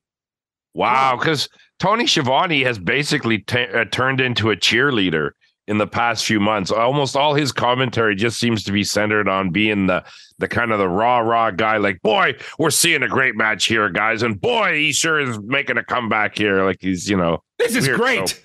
Wow, 0.73 1.17
because 1.17 1.49
Tony 1.79 2.07
Schiavone 2.07 2.63
has 2.63 2.79
basically 2.79 3.39
t- 3.39 3.65
uh, 3.65 3.85
turned 3.85 4.21
into 4.21 4.51
a 4.51 4.55
cheerleader 4.55 5.31
in 5.67 5.77
the 5.77 5.87
past 5.87 6.25
few 6.25 6.39
months. 6.39 6.71
Almost 6.71 7.15
all 7.15 7.33
his 7.33 7.51
commentary 7.51 8.15
just 8.15 8.39
seems 8.39 8.63
to 8.63 8.71
be 8.71 8.83
centered 8.83 9.27
on 9.27 9.51
being 9.51 9.87
the 9.87 10.03
the 10.39 10.47
kind 10.47 10.71
of 10.71 10.79
the 10.79 10.87
raw, 10.89 11.19
raw 11.19 11.51
guy. 11.51 11.77
Like, 11.77 12.01
boy, 12.01 12.33
we're 12.57 12.71
seeing 12.71 13.03
a 13.03 13.07
great 13.07 13.35
match 13.35 13.65
here, 13.65 13.89
guys, 13.89 14.23
and 14.23 14.39
boy, 14.41 14.75
he 14.75 14.91
sure 14.91 15.19
is 15.19 15.39
making 15.43 15.77
a 15.77 15.83
comeback 15.83 16.37
here. 16.37 16.63
Like 16.63 16.77
he's, 16.79 17.09
you 17.09 17.17
know, 17.17 17.43
This 17.59 17.75
is 17.75 17.85
weird. 17.87 17.99
great. 17.99 18.29
So- 18.29 18.37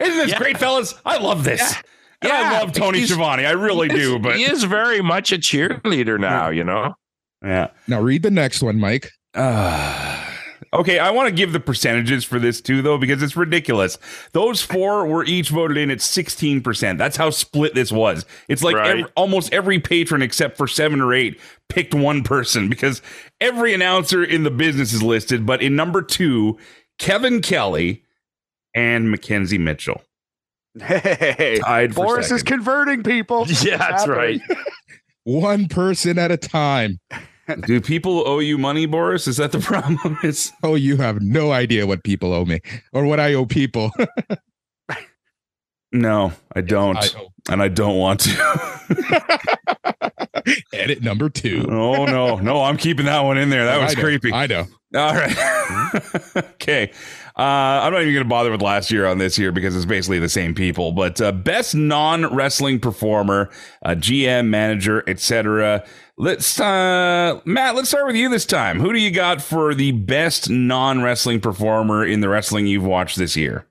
Isn't 0.00 0.16
this 0.16 0.30
Yeah. 0.32 0.38
great, 0.38 0.58
fellas? 0.58 0.94
I 1.06 1.18
love 1.18 1.44
this. 1.44 1.60
Yeah. 1.60 1.80
And 2.22 2.32
I 2.32 2.60
love 2.60 2.72
Tony 2.72 2.98
He's- 2.98 3.10
Schiavone. 3.10 3.44
I 3.46 3.52
really 3.52 3.86
do. 3.88 4.18
But 4.18 4.36
he 4.36 4.44
is 4.44 4.64
very 4.64 5.00
much 5.02 5.30
a 5.30 5.36
cheerleader 5.38 6.18
now. 6.18 6.48
You 6.48 6.64
know. 6.64 6.94
yeah. 7.44 7.68
Now 7.86 8.00
read 8.00 8.22
the 8.22 8.30
next 8.30 8.62
one, 8.62 8.80
Mike. 8.80 9.10
Uh, 9.34 10.23
okay, 10.74 10.98
I 10.98 11.10
want 11.10 11.28
to 11.28 11.34
give 11.34 11.52
the 11.52 11.60
percentages 11.60 12.24
for 12.24 12.38
this 12.38 12.60
too, 12.60 12.82
though, 12.82 12.98
because 12.98 13.22
it's 13.22 13.36
ridiculous. 13.36 13.98
Those 14.32 14.62
four 14.62 15.06
were 15.06 15.24
each 15.24 15.50
voted 15.50 15.76
in 15.76 15.90
at 15.90 15.98
16%. 15.98 16.98
That's 16.98 17.16
how 17.16 17.30
split 17.30 17.74
this 17.74 17.90
was. 17.92 18.24
It's 18.48 18.62
like 18.62 18.76
Right. 18.76 18.90
every, 18.90 19.04
almost 19.16 19.52
every 19.52 19.78
patron, 19.80 20.22
except 20.22 20.56
for 20.56 20.66
seven 20.68 21.00
or 21.00 21.14
eight, 21.14 21.40
picked 21.68 21.94
one 21.94 22.22
person 22.22 22.68
because 22.68 23.00
every 23.40 23.72
announcer 23.74 24.22
in 24.24 24.42
the 24.42 24.50
business 24.50 24.92
is 24.92 25.02
listed. 25.02 25.46
But 25.46 25.62
in 25.62 25.76
number 25.76 26.02
two, 26.02 26.58
Kevin 26.98 27.40
Kelly 27.42 28.04
and 28.74 29.10
Mackenzie 29.10 29.58
Mitchell. 29.58 30.02
Hey, 30.80 31.60
Tied 31.62 31.94
for 31.94 32.04
Boris 32.06 32.30
is 32.32 32.42
converting 32.42 33.02
people. 33.04 33.46
Yeah, 33.62 33.76
that's 33.76 34.06
right. 34.08 34.40
One 35.24 35.68
person 35.68 36.18
at 36.18 36.30
a 36.32 36.36
time. 36.36 36.98
Do 37.66 37.80
people 37.80 38.26
owe 38.26 38.38
you 38.38 38.58
money, 38.58 38.86
Boris? 38.86 39.26
Is 39.28 39.36
that 39.38 39.52
the 39.52 39.58
problem? 39.60 40.18
It's 40.22 40.52
Oh, 40.62 40.74
you 40.74 40.96
have 40.98 41.20
no 41.22 41.52
idea 41.52 41.86
what 41.86 42.02
people 42.04 42.32
owe 42.32 42.44
me 42.44 42.60
or 42.92 43.04
what 43.04 43.20
I 43.20 43.34
owe 43.34 43.46
people. 43.46 43.90
no, 45.92 46.32
I 46.54 46.60
don't, 46.60 46.96
I 46.96 47.08
owe- 47.18 47.32
and 47.50 47.62
I 47.62 47.68
don't 47.68 47.96
want 47.98 48.20
to. 48.20 49.40
Edit 50.72 51.02
number 51.02 51.28
two. 51.30 51.66
oh 51.70 52.04
no, 52.04 52.36
no, 52.36 52.62
I'm 52.62 52.76
keeping 52.76 53.06
that 53.06 53.20
one 53.20 53.38
in 53.38 53.48
there. 53.50 53.64
That 53.64 53.80
was 53.80 53.92
I 53.92 53.94
know, 53.96 54.02
creepy. 54.02 54.32
I 54.32 54.46
know. 54.46 54.66
All 54.94 55.14
right. 55.14 55.36
okay. 56.36 56.90
Uh, 57.36 57.42
I'm 57.82 57.92
not 57.92 58.02
even 58.02 58.14
going 58.14 58.24
to 58.24 58.28
bother 58.28 58.50
with 58.52 58.62
last 58.62 58.92
year 58.92 59.06
on 59.06 59.18
this 59.18 59.38
year 59.38 59.50
because 59.50 59.74
it's 59.74 59.86
basically 59.86 60.20
the 60.20 60.28
same 60.28 60.54
people. 60.54 60.92
But 60.92 61.20
uh, 61.20 61.32
best 61.32 61.74
non 61.74 62.32
wrestling 62.34 62.78
performer, 62.78 63.50
uh, 63.84 63.90
GM, 63.96 64.48
manager, 64.48 65.02
etc. 65.08 65.84
Let's, 66.16 66.60
uh, 66.60 67.40
Matt. 67.44 67.74
Let's 67.74 67.88
start 67.88 68.06
with 68.06 68.14
you 68.14 68.28
this 68.28 68.46
time. 68.46 68.78
Who 68.78 68.92
do 68.92 69.00
you 69.00 69.10
got 69.10 69.42
for 69.42 69.74
the 69.74 69.90
best 69.92 70.48
non 70.48 71.02
wrestling 71.02 71.40
performer 71.40 72.04
in 72.04 72.20
the 72.20 72.28
wrestling 72.28 72.68
you've 72.68 72.84
watched 72.84 73.18
this 73.18 73.36
year? 73.36 73.66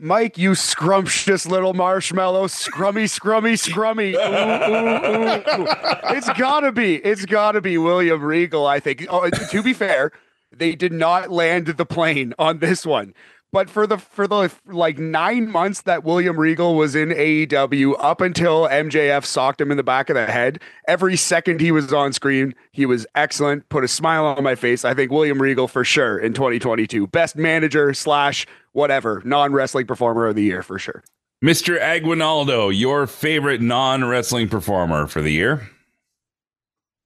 Mike, 0.00 0.38
you 0.38 0.54
scrumptious 0.54 1.44
little 1.44 1.74
marshmallow, 1.74 2.46
scrummy, 2.46 3.06
scrummy, 3.06 3.54
scrummy. 3.54 4.14
Ooh, 4.14 5.60
ooh, 5.60 5.62
ooh. 5.62 6.16
It's 6.16 6.32
gotta 6.38 6.70
be, 6.70 6.96
it's 6.96 7.26
gotta 7.26 7.60
be 7.60 7.78
William 7.78 8.22
Regal. 8.22 8.64
I 8.64 8.78
think. 8.78 9.06
Oh, 9.10 9.28
to 9.28 9.62
be 9.62 9.72
fair, 9.72 10.12
they 10.56 10.76
did 10.76 10.92
not 10.92 11.32
land 11.32 11.66
the 11.66 11.84
plane 11.84 12.32
on 12.38 12.60
this 12.60 12.86
one. 12.86 13.12
But 13.50 13.70
for 13.70 13.86
the 13.86 13.96
for 13.96 14.26
the 14.26 14.52
like 14.66 14.98
nine 14.98 15.50
months 15.50 15.80
that 15.82 16.04
William 16.04 16.38
Regal 16.38 16.74
was 16.74 16.94
in 16.94 17.08
AEW, 17.08 17.94
up 17.98 18.20
until 18.20 18.68
MJF 18.68 19.24
socked 19.24 19.60
him 19.60 19.70
in 19.70 19.78
the 19.78 19.82
back 19.82 20.10
of 20.10 20.14
the 20.14 20.26
head, 20.26 20.60
every 20.86 21.16
second 21.16 21.60
he 21.60 21.72
was 21.72 21.90
on 21.90 22.12
screen, 22.12 22.54
he 22.72 22.84
was 22.84 23.06
excellent. 23.14 23.66
Put 23.70 23.84
a 23.84 23.88
smile 23.88 24.26
on 24.26 24.44
my 24.44 24.54
face. 24.54 24.84
I 24.84 24.92
think 24.92 25.10
William 25.10 25.40
Regal 25.40 25.66
for 25.66 25.82
sure 25.82 26.18
in 26.18 26.34
2022, 26.34 27.06
best 27.06 27.36
manager 27.36 27.94
slash 27.94 28.46
whatever 28.72 29.22
non 29.24 29.54
wrestling 29.54 29.86
performer 29.86 30.26
of 30.26 30.34
the 30.34 30.42
year 30.42 30.62
for 30.62 30.78
sure. 30.78 31.02
Mr. 31.42 31.80
Aguinaldo, 31.80 32.68
your 32.68 33.06
favorite 33.06 33.62
non 33.62 34.04
wrestling 34.04 34.48
performer 34.48 35.06
for 35.06 35.22
the 35.22 35.32
year? 35.32 35.70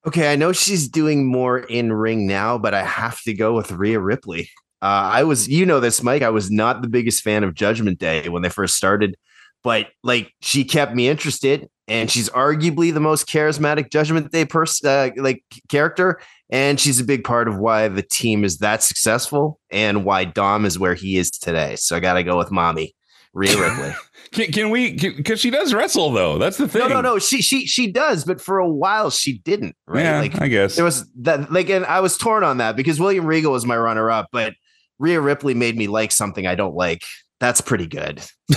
Okay, 0.05 0.33
I 0.33 0.37
know 0.37 0.53
she's 0.53 0.89
doing 0.89 1.25
more 1.25 1.61
in 1.61 1.93
ring 1.93 2.27
now, 2.27 2.59
but 2.59 2.75
I 2.75 2.83
have 2.83 3.21
to 3.23 3.35
go 3.35 3.55
with 3.55 3.71
Rhea 3.71 4.01
Ripley. 4.01 4.51
Uh, 4.83 5.11
I 5.13 5.23
was, 5.23 5.49
you 5.49 5.65
know, 5.65 5.79
this, 5.79 6.03
Mike. 6.03 6.23
I 6.23 6.31
was 6.31 6.51
not 6.51 6.83
the 6.83 6.89
biggest 6.89 7.23
fan 7.23 7.45
of 7.45 7.55
Judgment 7.55 8.01
Day 8.01 8.29
when 8.29 8.43
they 8.43 8.49
first 8.49 8.77
started, 8.77 9.17
but 9.63 9.87
like 10.03 10.35
she 10.41 10.65
kept 10.65 10.93
me 10.93 11.09
interested, 11.09 11.69
and 11.87 12.11
she's 12.11 12.29
arguably 12.31 12.93
the 12.93 12.99
most 13.01 13.29
charismatic 13.29 13.93
Judgment 13.93 14.33
Day 14.33 14.45
person, 14.45 14.89
uh, 14.89 15.11
like 15.17 15.45
character, 15.69 16.21
and 16.51 16.81
she's 16.81 16.99
a 16.99 17.05
big 17.05 17.23
part 17.23 17.47
of 17.47 17.59
why 17.59 17.87
the 17.87 18.03
team 18.03 18.45
is 18.45 18.59
that 18.59 18.83
successful 18.83 19.61
and 19.71 20.05
why 20.05 20.25
Dom 20.25 20.65
is 20.65 20.81
where 20.81 20.95
he 20.95 21.17
is 21.17 21.31
today. 21.31 21.77
So 21.77 21.97
I 21.97 22.01
got 22.01 22.15
to 22.15 22.25
go 22.25 22.37
with 22.37 22.51
Mommy 22.51 22.95
Rhea 23.35 23.59
Ripley. 23.59 23.95
Can, 24.33 24.51
can 24.51 24.71
we? 24.71 24.93
Because 24.95 25.41
she 25.41 25.51
does 25.51 25.75
wrestle, 25.75 26.11
though. 26.11 26.39
That's 26.39 26.57
the 26.57 26.67
thing. 26.67 26.81
no, 26.81 26.89
no, 26.89 27.01
no. 27.03 27.19
She 27.19 27.43
she 27.43 27.67
she 27.67 27.93
does, 27.93 28.25
but 28.25 28.41
for 28.41 28.59
a 28.59 28.69
while 28.69 29.11
she 29.11 29.39
didn't. 29.39 29.77
Right? 29.87 30.05
Yeah, 30.05 30.21
like 30.21 30.41
I 30.41 30.49
guess. 30.49 30.77
there 30.77 30.87
was 30.87 31.07
that 31.17 31.53
like 31.53 31.69
and 31.69 31.85
I 31.85 32.01
was 32.01 32.17
torn 32.17 32.43
on 32.43 32.57
that 32.57 32.75
because 32.75 32.99
William 32.99 33.27
Regal 33.27 33.53
was 33.53 33.67
my 33.67 33.77
runner 33.77 34.11
up, 34.11 34.29
but 34.33 34.55
Rhea 35.03 35.21
Ripley 35.21 35.53
made 35.53 35.77
me 35.77 35.89
like 35.89 36.13
something 36.13 36.47
I 36.47 36.55
don't 36.55 36.77
like. 36.77 37.03
That's 37.41 37.61
pretty 37.61 37.87
good. 37.87 38.23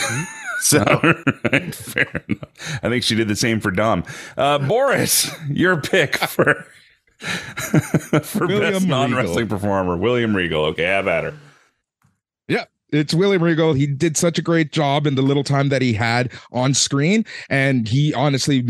So 0.61 0.79
Alright, 0.79 1.75
fair 1.75 2.23
enough. 2.27 2.79
I 2.81 2.89
think 2.89 3.03
she 3.03 3.13
did 3.13 3.27
the 3.27 3.35
same 3.35 3.59
for 3.59 3.69
Dom. 3.69 4.03
Uh, 4.35 4.57
Boris, 4.57 5.29
your 5.49 5.79
pick 5.79 6.15
for 6.15 6.65
for 7.19 8.47
William 8.47 8.73
best 8.73 8.87
non 8.87 9.13
wrestling 9.13 9.47
performer, 9.47 9.95
William 9.95 10.35
Regal. 10.35 10.63
Okay, 10.65 10.83
have 10.83 11.07
at 11.07 11.25
her. 11.25 11.33
Yeah, 12.47 12.63
it's 12.89 13.13
William 13.13 13.43
Regal. 13.43 13.73
He 13.73 13.85
did 13.85 14.17
such 14.17 14.39
a 14.39 14.41
great 14.41 14.71
job 14.71 15.05
in 15.05 15.15
the 15.15 15.21
little 15.21 15.43
time 15.43 15.69
that 15.69 15.83
he 15.83 15.93
had 15.93 16.31
on 16.51 16.73
screen, 16.73 17.25
and 17.49 17.87
he 17.87 18.13
honestly 18.13 18.65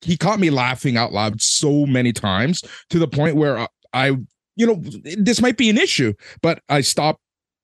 he 0.00 0.16
caught 0.16 0.38
me 0.38 0.48
laughing 0.50 0.96
out 0.96 1.12
loud 1.12 1.42
so 1.42 1.84
many 1.84 2.12
times 2.12 2.62
to 2.88 2.98
the 2.98 3.08
point 3.08 3.36
where 3.36 3.66
I, 3.92 4.16
you 4.58 4.66
know, 4.66 4.82
this 5.16 5.40
might 5.40 5.56
be 5.56 5.70
an 5.70 5.78
issue, 5.78 6.12
but 6.42 6.60
I 6.68 6.82
stopped 6.82 7.20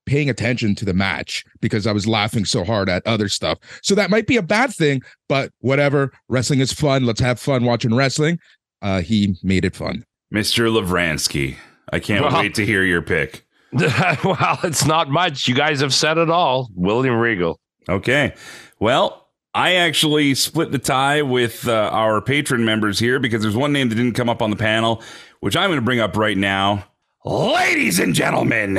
paying 0.07 0.29
attention 0.31 0.75
to 0.77 0.85
the 0.85 0.95
match 0.95 1.45
because 1.61 1.87
I 1.87 1.93
was 1.93 2.07
laughing 2.07 2.45
so 2.45 2.63
hard 2.65 2.89
at 2.89 3.07
other 3.07 3.29
stuff. 3.29 3.59
So 3.83 3.95
that 3.95 4.11
might 4.11 4.27
be 4.27 4.37
a 4.37 4.43
bad 4.43 4.73
thing, 4.73 5.03
but 5.29 5.51
whatever. 5.61 6.13
Wrestling 6.29 6.61
is 6.61 6.73
fun. 6.73 7.05
Let's 7.05 7.21
have 7.21 7.41
fun 7.41 7.65
watching 7.65 7.95
wrestling. 7.95 8.39
Uh, 8.83 9.01
he 9.01 9.37
made 9.43 9.65
it 9.65 9.75
fun. 9.75 10.05
Mr. 10.33 10.69
Lavransky. 10.71 11.57
I 11.93 12.01
can't 12.01 12.25
Well- 12.25 12.41
wait 12.41 12.55
to 12.57 12.67
hear 12.67 12.85
your 12.85 13.03
pick. 13.03 13.45
well, 13.73 14.59
it's 14.63 14.85
not 14.85 15.11
much. 15.11 15.49
You 15.49 15.55
guys 15.55 15.81
have 15.81 15.93
said 15.93 16.17
it 16.17 16.31
all. 16.31 16.71
William 16.75 17.17
Regal. 17.17 17.59
Okay. 17.89 18.35
Well, 18.79 19.29
I 19.53 19.75
actually 19.75 20.35
split 20.35 20.71
the 20.73 20.79
tie 20.79 21.23
with 21.23 21.67
uh, 21.67 21.91
our 21.93 22.21
patron 22.21 22.65
members 22.65 22.99
here 22.99 23.19
because 23.19 23.43
there's 23.43 23.57
one 23.57 23.73
name 23.73 23.89
that 23.89 23.95
didn't 23.95 24.15
come 24.15 24.29
up 24.29 24.43
on 24.43 24.51
the 24.51 24.57
panel, 24.57 25.03
which 25.45 25.59
I'm 25.59 25.69
going 25.69 25.77
to 25.77 25.85
bring 25.85 26.01
up 26.01 26.17
right 26.17 26.39
now. 26.39 26.87
Ladies 27.23 27.99
and 27.99 28.15
gentlemen, 28.15 28.79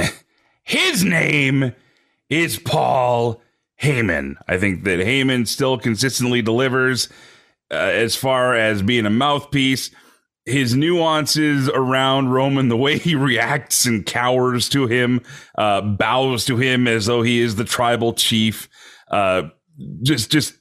his 0.64 1.04
name 1.04 1.76
is 2.28 2.58
Paul 2.58 3.40
Heyman. 3.80 4.34
I 4.48 4.58
think 4.58 4.84
that 4.86 4.98
Heyman 4.98 5.48
still 5.48 5.78
consistently 5.78 6.42
delivers 6.42 7.08
uh, 7.70 7.76
as 7.76 8.16
far 8.16 8.56
as 8.56 8.82
being 8.82 9.06
a 9.06 9.12
mouthpiece. 9.12 9.92
His 10.48 10.76
nuances 10.76 11.70
around 11.70 12.30
Roman, 12.30 12.70
the 12.70 12.78
way 12.78 12.98
he 12.98 13.14
reacts 13.16 13.86
and 13.86 14.04
cowers 14.04 14.68
to 14.70 14.88
him, 14.88 15.22
uh, 15.60 15.82
bows 15.82 16.46
to 16.46 16.58
him 16.58 16.88
as 16.88 17.06
though 17.06 17.22
he 17.22 17.42
is 17.42 17.58
the 17.58 17.64
tribal 17.64 18.14
chief. 18.14 18.70
Uh, 19.12 19.50
just, 20.02 20.32
just 20.32 20.56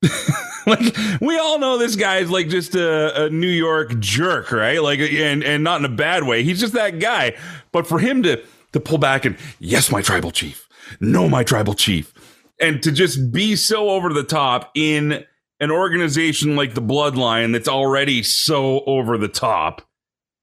like 0.68 0.96
we 1.20 1.38
all 1.38 1.58
know 1.58 1.78
this 1.78 1.96
guy's 1.96 2.30
like 2.30 2.48
just 2.48 2.74
a, 2.74 3.24
a 3.26 3.30
New 3.30 3.46
York 3.48 3.98
jerk, 4.00 4.50
right? 4.52 4.82
Like, 4.82 4.98
and 5.00 5.42
and 5.44 5.62
not 5.64 5.80
in 5.80 5.84
a 5.84 5.94
bad 5.94 6.24
way. 6.24 6.42
He's 6.42 6.60
just 6.60 6.72
that 6.74 6.98
guy. 6.98 7.36
But 7.72 7.86
for 7.86 7.98
him 7.98 8.22
to 8.24 8.42
to 8.72 8.80
pull 8.80 8.98
back 8.98 9.24
and 9.24 9.36
yes, 9.60 9.90
my 9.90 10.02
tribal 10.02 10.30
chief, 10.32 10.68
no, 11.00 11.28
my 11.28 11.44
tribal 11.44 11.74
chief, 11.74 12.12
and 12.60 12.82
to 12.82 12.90
just 12.92 13.32
be 13.32 13.54
so 13.56 13.90
over 13.90 14.12
the 14.12 14.24
top 14.24 14.70
in 14.74 15.24
an 15.60 15.70
organization 15.70 16.56
like 16.56 16.74
the 16.74 16.82
Bloodline 16.82 17.52
that's 17.52 17.68
already 17.68 18.22
so 18.22 18.82
over 18.86 19.16
the 19.16 19.28
top, 19.28 19.82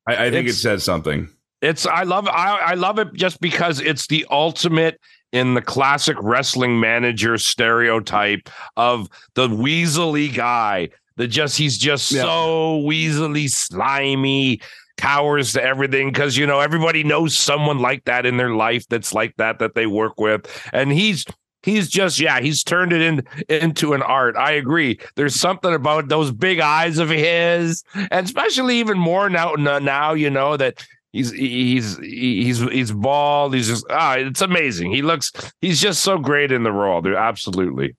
I, 0.08 0.14
I 0.14 0.32
think 0.32 0.48
It's- 0.48 0.56
it 0.56 0.62
says 0.62 0.84
something. 0.84 1.30
It's 1.62 1.86
I 1.86 2.04
love 2.04 2.28
I, 2.28 2.58
I 2.58 2.74
love 2.74 3.00
it 3.00 3.14
just 3.14 3.40
because 3.40 3.80
it's 3.80 4.08
the 4.08 4.26
ultimate 4.30 5.00
in 5.34 5.56
the 5.56 5.62
classic 5.62 6.16
wrestling 6.22 6.80
manager 6.80 7.38
stereotype 7.38 8.50
of 8.78 9.10
the 9.34 9.50
weaselly 9.50 10.34
guy. 10.34 10.90
that 11.18 11.28
just 11.28 11.58
he's 11.58 11.78
just 11.78 12.12
Yeah. 12.12 12.22
so 12.24 12.82
weaselly, 12.88 13.50
slimy, 13.50 14.62
cowers 14.98 15.54
to 15.54 15.62
everything 15.64 16.10
because 16.12 16.38
you 16.38 16.46
know 16.48 16.60
everybody 16.60 17.04
knows 17.04 17.38
someone 17.38 17.80
like 17.80 18.06
that 18.06 18.26
in 18.26 18.38
their 18.38 18.52
life 18.52 18.86
that's 18.90 19.14
like 19.14 19.36
that 19.38 19.60
that 19.60 19.74
they 19.76 19.86
work 19.88 20.20
with, 20.20 20.46
and 20.72 20.92
he's 20.92 21.26
he's 21.64 21.90
just 21.90 22.20
yeah 22.20 22.40
he's 22.42 22.64
turned 22.64 22.92
it 22.94 23.02
in, 23.02 23.24
into 23.48 23.94
an 23.94 24.02
art 24.02 24.36
i 24.36 24.52
agree 24.52 25.00
there's 25.16 25.34
something 25.34 25.74
about 25.74 26.10
those 26.10 26.30
big 26.30 26.60
eyes 26.60 26.98
of 26.98 27.10
his 27.10 27.84
and 28.12 28.26
especially 28.26 28.78
even 28.78 29.00
more 29.00 29.30
now 29.30 29.54
now 29.54 30.12
you 30.14 30.30
know 30.30 30.58
that 30.58 30.86
he's 31.14 31.32
he's 31.32 31.98
he's 32.00 32.60
he's 32.60 32.92
bald 32.92 33.54
he's 33.56 33.70
just 33.70 33.86
ah 33.90 34.16
it's 34.16 34.42
amazing 34.42 34.92
he 34.92 35.02
looks 35.02 35.32
he's 35.62 35.80
just 35.80 36.02
so 36.04 36.18
great 36.18 36.52
in 36.52 36.64
the 36.64 36.72
role 36.72 37.02
They're 37.02 37.16
absolutely 37.16 37.96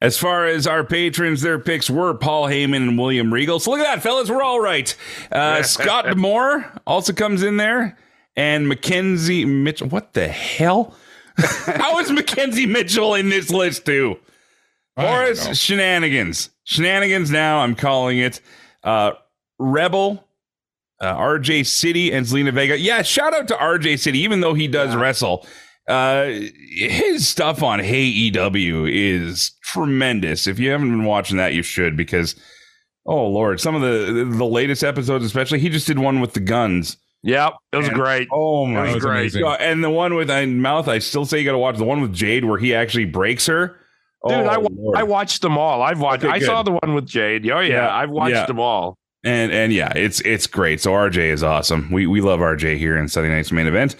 As 0.00 0.18
far 0.18 0.46
as 0.46 0.66
our 0.66 0.82
patrons, 0.82 1.42
their 1.42 1.60
picks 1.60 1.88
were 1.88 2.12
Paul 2.14 2.48
Heyman 2.48 2.88
and 2.88 2.98
William 2.98 3.32
Regal. 3.32 3.60
So 3.60 3.70
look 3.70 3.78
at 3.78 3.84
that, 3.84 4.02
fellas. 4.02 4.28
We're 4.28 4.42
all 4.42 4.58
right. 4.58 4.92
Uh, 5.30 5.62
Scott 5.74 6.16
Moore 6.16 6.72
also 6.88 7.12
comes 7.12 7.44
in 7.44 7.56
there. 7.56 7.96
And 8.34 8.66
Mackenzie 8.66 9.44
Mitchell. 9.44 9.86
What 9.86 10.14
the 10.14 10.26
hell? 10.26 10.96
How 11.36 12.00
is 12.00 12.10
Mackenzie 12.10 12.66
Mitchell 12.66 13.14
in 13.14 13.28
this 13.28 13.50
list, 13.50 13.86
too? 13.86 14.18
I 14.96 15.02
don't 15.02 15.10
know. 15.12 15.18
Boris 15.18 15.56
Shenanigans. 15.60 16.50
Shenanigans 16.64 17.30
now, 17.30 17.60
I'm 17.60 17.76
calling 17.76 18.18
it. 18.18 18.40
Uh, 18.82 19.12
Rebel, 19.60 20.26
uh, 21.02 21.16
RJ 21.16 21.66
City, 21.66 22.12
and 22.12 22.24
Zelina 22.24 22.52
Vega. 22.52 22.78
Yeah, 22.78 23.02
shout 23.02 23.34
out 23.34 23.48
to 23.48 23.54
RJ 23.54 23.98
City, 23.98 24.20
even 24.20 24.40
though 24.40 24.54
he 24.54 24.68
does 24.68 24.94
wrestle. 24.96 25.46
Uh, 25.88 26.26
his 26.76 27.26
stuff 27.28 27.62
on 27.62 27.80
Hey 27.80 28.04
EW 28.04 28.86
is 28.86 29.50
tremendous. 29.64 30.46
If 30.46 30.58
you 30.60 30.70
haven't 30.70 30.90
been 30.90 31.04
watching 31.04 31.38
that, 31.38 31.54
you 31.54 31.62
should 31.62 31.96
because, 31.96 32.36
oh 33.04 33.26
Lord, 33.26 33.60
some 33.60 33.74
of 33.74 33.82
the 33.82 34.24
the 34.36 34.44
latest 34.46 34.84
episodes, 34.84 35.24
especially, 35.24 35.58
he 35.58 35.68
just 35.68 35.86
did 35.88 35.98
one 35.98 36.20
with 36.20 36.34
the 36.34 36.40
guns. 36.40 36.96
yep 37.24 37.54
it 37.72 37.76
was 37.78 37.88
And- 37.88 37.96
great 37.96 38.28
Oh 38.32 38.66
my 38.66 38.94
was 38.94 39.02
god! 39.02 39.10
amazing. 39.10 39.44
And 39.60 39.82
the 39.82 39.90
one 39.90 40.14
with 40.14 40.30
uh, 40.30 40.46
mouth, 40.46 40.86
I 40.88 40.98
still 41.00 41.24
say 41.26 41.40
you 41.40 41.44
got 41.44 41.52
to 41.52 41.58
watch 41.58 41.78
the 41.78 41.84
one 41.84 42.00
with 42.00 42.12
Jade 42.12 42.44
where 42.44 42.58
he 42.58 42.74
actually 42.74 43.04
breaks 43.06 43.46
her. 43.46 43.76
dude 44.28 44.46
Oh, 44.46 44.94
I. 44.94 45.00
I 45.00 45.02
watched 45.02 45.42
them 45.42 45.58
all 45.58 45.82
i've 45.82 45.98
watched 46.00 46.24
Okay, 46.24 46.32
i 46.32 46.38
saw 46.38 46.62
the 46.62 46.70
one 46.70 46.94
with 46.94 47.06
jade 47.08 47.48
oh 47.50 47.58
yeah, 47.58 47.74
Yeah, 47.86 47.96
i've 47.96 48.10
watched 48.10 48.34
yeah. 48.36 48.46
them 48.46 48.60
all 48.60 48.96
and 49.24 49.52
and 49.52 49.72
yeah, 49.72 49.92
it's 49.94 50.20
it's 50.20 50.46
great. 50.46 50.80
So 50.80 50.92
RJ 50.92 51.18
is 51.18 51.42
awesome. 51.42 51.90
We 51.90 52.06
we 52.06 52.20
love 52.20 52.40
RJ 52.40 52.78
here 52.78 52.96
in 52.96 53.08
Sunday 53.08 53.30
night's 53.30 53.52
main 53.52 53.66
event. 53.66 53.96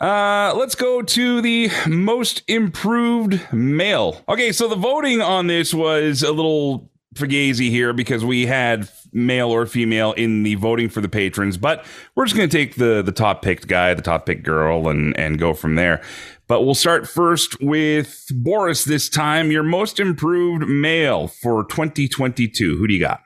Uh, 0.00 0.52
let's 0.56 0.74
go 0.74 1.00
to 1.00 1.40
the 1.40 1.70
most 1.86 2.42
improved 2.48 3.40
male. 3.52 4.22
Okay, 4.28 4.52
so 4.52 4.68
the 4.68 4.76
voting 4.76 5.22
on 5.22 5.46
this 5.46 5.72
was 5.72 6.22
a 6.22 6.32
little 6.32 6.90
fugazi 7.14 7.70
here 7.70 7.94
because 7.94 8.22
we 8.22 8.44
had 8.44 8.90
male 9.12 9.48
or 9.48 9.64
female 9.64 10.12
in 10.12 10.42
the 10.42 10.54
voting 10.56 10.90
for 10.90 11.00
the 11.00 11.08
patrons, 11.08 11.56
but 11.56 11.86
we're 12.14 12.26
just 12.26 12.36
going 12.36 12.48
to 12.48 12.56
take 12.56 12.74
the 12.76 13.00
the 13.00 13.12
top 13.12 13.40
picked 13.40 13.68
guy, 13.68 13.94
the 13.94 14.02
top 14.02 14.26
picked 14.26 14.42
girl, 14.42 14.88
and 14.88 15.16
and 15.18 15.38
go 15.38 15.54
from 15.54 15.76
there. 15.76 16.02
But 16.46 16.62
we'll 16.62 16.74
start 16.74 17.08
first 17.08 17.60
with 17.60 18.26
Boris 18.30 18.84
this 18.84 19.08
time. 19.08 19.50
Your 19.50 19.62
most 19.62 19.98
improved 19.98 20.68
male 20.68 21.26
for 21.26 21.64
2022. 21.64 22.76
Who 22.76 22.86
do 22.86 22.94
you 22.94 23.00
got? 23.00 23.22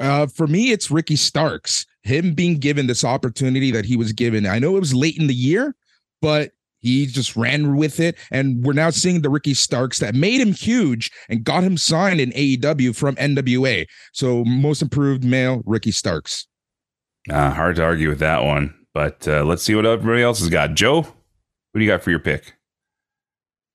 Uh, 0.00 0.26
for 0.26 0.46
me, 0.46 0.72
it's 0.72 0.90
Ricky 0.90 1.16
Starks. 1.16 1.86
Him 2.02 2.34
being 2.34 2.58
given 2.58 2.86
this 2.86 3.04
opportunity 3.04 3.70
that 3.72 3.84
he 3.84 3.96
was 3.96 4.12
given. 4.12 4.46
I 4.46 4.58
know 4.58 4.76
it 4.76 4.80
was 4.80 4.94
late 4.94 5.18
in 5.18 5.26
the 5.26 5.34
year, 5.34 5.74
but 6.22 6.52
he 6.78 7.06
just 7.06 7.36
ran 7.36 7.76
with 7.76 8.00
it. 8.00 8.16
And 8.30 8.64
we're 8.64 8.72
now 8.72 8.90
seeing 8.90 9.22
the 9.22 9.30
Ricky 9.30 9.54
Starks 9.54 9.98
that 9.98 10.14
made 10.14 10.40
him 10.40 10.52
huge 10.52 11.10
and 11.28 11.44
got 11.44 11.64
him 11.64 11.76
signed 11.76 12.20
in 12.20 12.30
AEW 12.30 12.94
from 12.94 13.16
NWA. 13.16 13.86
So, 14.12 14.44
most 14.44 14.82
improved 14.82 15.24
male, 15.24 15.62
Ricky 15.66 15.90
Starks. 15.90 16.46
Uh, 17.28 17.50
hard 17.50 17.76
to 17.76 17.84
argue 17.84 18.08
with 18.08 18.20
that 18.20 18.44
one. 18.44 18.74
But 18.94 19.26
uh, 19.28 19.44
let's 19.44 19.62
see 19.62 19.74
what 19.74 19.84
everybody 19.84 20.22
else 20.22 20.40
has 20.40 20.48
got. 20.48 20.74
Joe, 20.74 21.02
what 21.02 21.10
do 21.74 21.80
you 21.80 21.90
got 21.90 22.02
for 22.02 22.10
your 22.10 22.20
pick? 22.20 22.54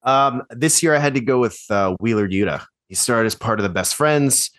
Um, 0.03 0.41
this 0.49 0.81
year 0.81 0.95
I 0.95 0.99
had 0.99 1.13
to 1.13 1.21
go 1.21 1.39
with 1.39 1.63
uh, 1.69 1.95
Wheeler 1.99 2.27
Yuta. 2.27 2.65
He 2.87 2.95
started 2.95 3.27
as 3.27 3.35
part 3.35 3.59
of 3.59 3.63
the 3.63 3.69
best 3.69 3.95
friends. 3.95 4.49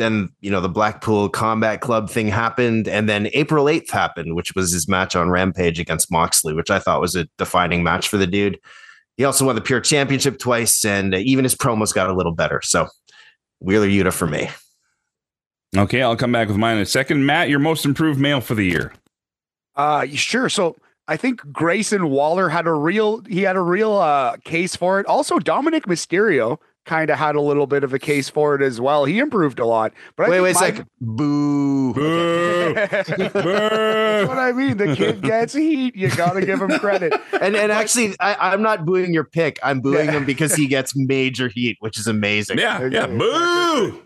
Then, 0.00 0.30
you 0.40 0.50
know, 0.50 0.62
the 0.62 0.68
Blackpool 0.68 1.28
Combat 1.28 1.82
Club 1.82 2.08
thing 2.08 2.26
happened. 2.26 2.88
And 2.88 3.06
then 3.06 3.28
April 3.34 3.66
8th 3.66 3.90
happened, 3.90 4.34
which 4.34 4.54
was 4.54 4.72
his 4.72 4.88
match 4.88 5.14
on 5.14 5.28
Rampage 5.28 5.78
against 5.78 6.10
Moxley, 6.10 6.54
which 6.54 6.70
I 6.70 6.78
thought 6.78 7.02
was 7.02 7.14
a 7.14 7.26
defining 7.36 7.82
match 7.82 8.08
for 8.08 8.16
the 8.16 8.26
dude. 8.26 8.58
He 9.18 9.24
also 9.24 9.44
won 9.44 9.54
the 9.54 9.60
Pure 9.60 9.82
Championship 9.82 10.38
twice, 10.38 10.82
and 10.86 11.14
uh, 11.14 11.18
even 11.18 11.44
his 11.44 11.54
promos 11.54 11.94
got 11.94 12.08
a 12.08 12.14
little 12.14 12.32
better. 12.32 12.62
So, 12.64 12.88
Wheeler 13.58 13.86
Yuta 13.86 14.12
for 14.12 14.26
me. 14.26 14.48
Okay, 15.76 16.00
I'll 16.00 16.16
come 16.16 16.32
back 16.32 16.48
with 16.48 16.56
mine 16.56 16.76
in 16.76 16.82
a 16.82 16.86
second. 16.86 17.26
Matt, 17.26 17.50
your 17.50 17.58
most 17.58 17.84
improved 17.84 18.18
male 18.18 18.40
for 18.40 18.54
the 18.54 18.64
year. 18.64 18.94
Uh, 19.76 20.06
sure. 20.06 20.48
So 20.48 20.76
I 21.06 21.16
think 21.16 21.40
Grayson 21.52 22.08
Waller 22.08 22.48
had 22.48 22.66
a 22.66 22.72
real 22.72 23.22
he 23.28 23.42
had 23.42 23.56
a 23.56 23.60
real 23.60 23.94
uh 23.94 24.36
case 24.38 24.74
for 24.74 25.00
it. 25.00 25.06
Also, 25.06 25.38
Dominic 25.38 25.84
Mysterio 25.86 26.58
kind 26.86 27.10
of 27.10 27.18
had 27.18 27.36
a 27.36 27.40
little 27.40 27.66
bit 27.66 27.84
of 27.84 27.92
a 27.94 27.98
case 27.98 28.28
for 28.30 28.54
it 28.54 28.62
as 28.62 28.80
well. 28.80 29.04
He 29.04 29.18
improved 29.18 29.58
a 29.58 29.66
lot. 29.66 29.92
But 30.16 30.26
I 30.26 30.30
Wait, 30.30 30.36
think 30.36 30.42
wait 30.44 30.50
a 30.50 30.54
my- 30.54 30.60
second. 30.66 30.86
Boo. 31.00 31.92
That's 32.74 33.08
what 34.28 34.38
I 34.38 34.52
mean. 34.52 34.76
The 34.76 34.94
kid 34.96 35.22
gets 35.22 35.52
heat. 35.54 35.94
You 35.96 36.08
gotta 36.14 36.44
give 36.44 36.60
him 36.60 36.70
credit. 36.78 37.12
And 37.40 37.56
and 37.56 37.70
actually, 37.72 38.14
I, 38.20 38.52
I'm 38.52 38.62
not 38.62 38.84
booing 38.86 39.12
your 39.14 39.24
pick. 39.24 39.58
I'm 39.62 39.80
booing 39.80 40.06
Yeah. 40.06 40.12
him 40.12 40.24
because 40.24 40.54
he 40.54 40.66
gets 40.66 40.94
major 40.96 41.48
heat, 41.48 41.76
which 41.80 41.98
is 41.98 42.06
amazing. 42.06 42.58
Yeah, 42.58 42.86
yeah. 42.86 43.04
Okay. 43.04 43.16
Boo! 43.18 44.02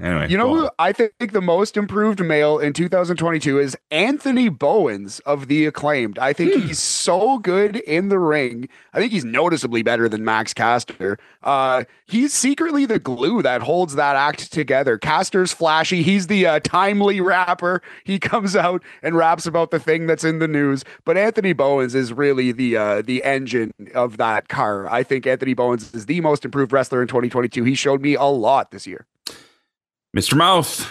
Anyway, 0.00 0.28
You 0.28 0.36
know 0.36 0.54
who. 0.54 0.70
I 0.78 0.92
think 0.92 1.32
the 1.32 1.40
most 1.40 1.76
improved 1.76 2.20
male 2.22 2.58
in 2.58 2.72
2022 2.72 3.58
is 3.58 3.76
Anthony 3.90 4.48
Bowens 4.48 5.20
of 5.20 5.48
the 5.48 5.64
acclaimed. 5.66 6.18
I 6.18 6.32
think 6.32 6.52
he's 6.54 6.78
so 6.78 7.38
good 7.38 7.76
in 7.76 8.08
the 8.08 8.18
ring. 8.18 8.68
I 8.92 8.98
think 9.00 9.12
he's 9.12 9.24
noticeably 9.24 9.82
better 9.82 10.08
than 10.08 10.24
Max 10.24 10.52
Caster. 10.52 11.18
Uh, 11.42 11.84
he's 12.06 12.34
secretly 12.34 12.84
the 12.84 12.98
glue 12.98 13.42
that 13.42 13.62
holds 13.62 13.94
that 13.94 14.16
act 14.16 14.52
together. 14.52 14.98
Caster's 14.98 15.52
flashy. 15.52 16.02
He's 16.02 16.26
the 16.26 16.46
uh, 16.46 16.60
timely 16.60 17.20
rapper. 17.20 17.80
He 18.04 18.18
comes 18.18 18.54
out 18.54 18.82
and 19.02 19.16
raps 19.16 19.46
about 19.46 19.70
the 19.70 19.78
thing 19.78 20.06
that's 20.06 20.24
in 20.24 20.38
the 20.38 20.48
news. 20.48 20.84
But 21.04 21.16
Anthony 21.16 21.52
Bowens 21.54 21.94
is 21.94 22.12
really 22.12 22.52
the 22.52 22.76
uh, 22.76 23.02
the 23.02 23.24
engine 23.24 23.72
of 23.94 24.18
that 24.18 24.48
car. 24.48 24.88
I 24.88 25.02
think 25.02 25.26
Anthony 25.26 25.54
Bowens 25.54 25.94
is 25.94 26.06
the 26.06 26.20
most 26.20 26.44
improved 26.44 26.72
wrestler 26.72 27.00
in 27.00 27.08
2022. 27.08 27.64
He 27.64 27.74
showed 27.74 28.02
me 28.02 28.14
a 28.14 28.24
lot 28.24 28.70
this 28.70 28.86
year. 28.86 29.06
Mr. 30.16 30.34
Mouth. 30.34 30.90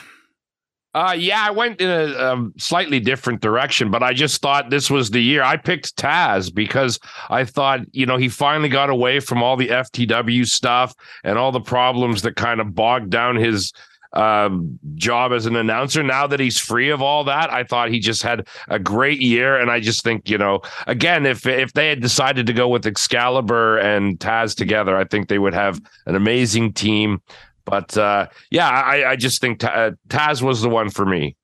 Uh, 0.93 1.13
yeah, 1.17 1.43
I 1.45 1.51
went 1.51 1.81
in 1.81 1.89
a, 1.89 2.17
um 2.19 2.53
slightly 2.57 3.01
different 3.01 3.41
direction, 3.41 3.91
but 3.91 4.01
I 4.01 4.13
just 4.13 4.41
thought 4.41 4.69
this 4.69 4.89
was 4.89 5.09
the 5.09 5.19
year. 5.19 5.43
I 5.43 5.57
picked 5.57 5.97
Taz 5.97 6.53
because 6.53 6.99
I 7.29 7.43
thought, 7.43 7.81
you 7.91 8.05
know, 8.05 8.15
he 8.15 8.29
finally 8.29 8.69
got 8.69 8.89
away 8.89 9.19
from 9.19 9.43
all 9.43 9.57
the 9.57 9.67
FTW 9.67 10.47
stuff 10.47 10.93
and 11.25 11.37
all 11.37 11.51
the 11.51 11.59
problems 11.59 12.21
that 12.21 12.37
kind 12.37 12.61
of 12.61 12.73
bogged 12.73 13.09
down 13.09 13.35
his 13.35 13.73
um, 14.13 14.79
job 14.93 15.33
as 15.33 15.45
an 15.45 15.57
announcer. 15.57 16.01
Now 16.01 16.27
that 16.27 16.39
he's 16.39 16.57
free 16.57 16.89
of 16.89 17.01
all 17.01 17.25
that, 17.25 17.51
I 17.51 17.65
thought 17.65 17.89
he 17.89 17.99
just 17.99 18.23
had 18.23 18.47
a 18.69 18.79
great 18.79 19.19
year. 19.19 19.59
And 19.59 19.69
I 19.69 19.81
just 19.81 20.03
think, 20.03 20.29
you 20.29 20.37
know, 20.37 20.61
again, 20.87 21.25
if 21.25 21.45
if 21.45 21.73
they 21.73 21.89
had 21.89 22.01
decided 22.01 22.47
to 22.47 22.53
go 22.53 22.69
with 22.69 22.87
Excalibur 22.87 23.79
and 23.79 24.17
Taz 24.19 24.55
together, 24.55 24.95
I 24.95 25.03
think 25.03 25.27
they 25.27 25.39
would 25.39 25.53
have 25.53 25.81
an 26.05 26.15
amazing 26.15 26.71
team. 26.71 27.21
But 27.65 27.97
uh, 27.97 28.27
yeah, 28.51 28.69
I, 28.69 29.11
I 29.11 29.15
just 29.15 29.41
think 29.41 29.59
Ta- 29.59 29.67
uh, 29.67 29.91
Taz 30.07 30.41
was 30.41 30.61
the 30.61 30.69
one 30.69 30.89
for 30.89 31.05
me. 31.05 31.35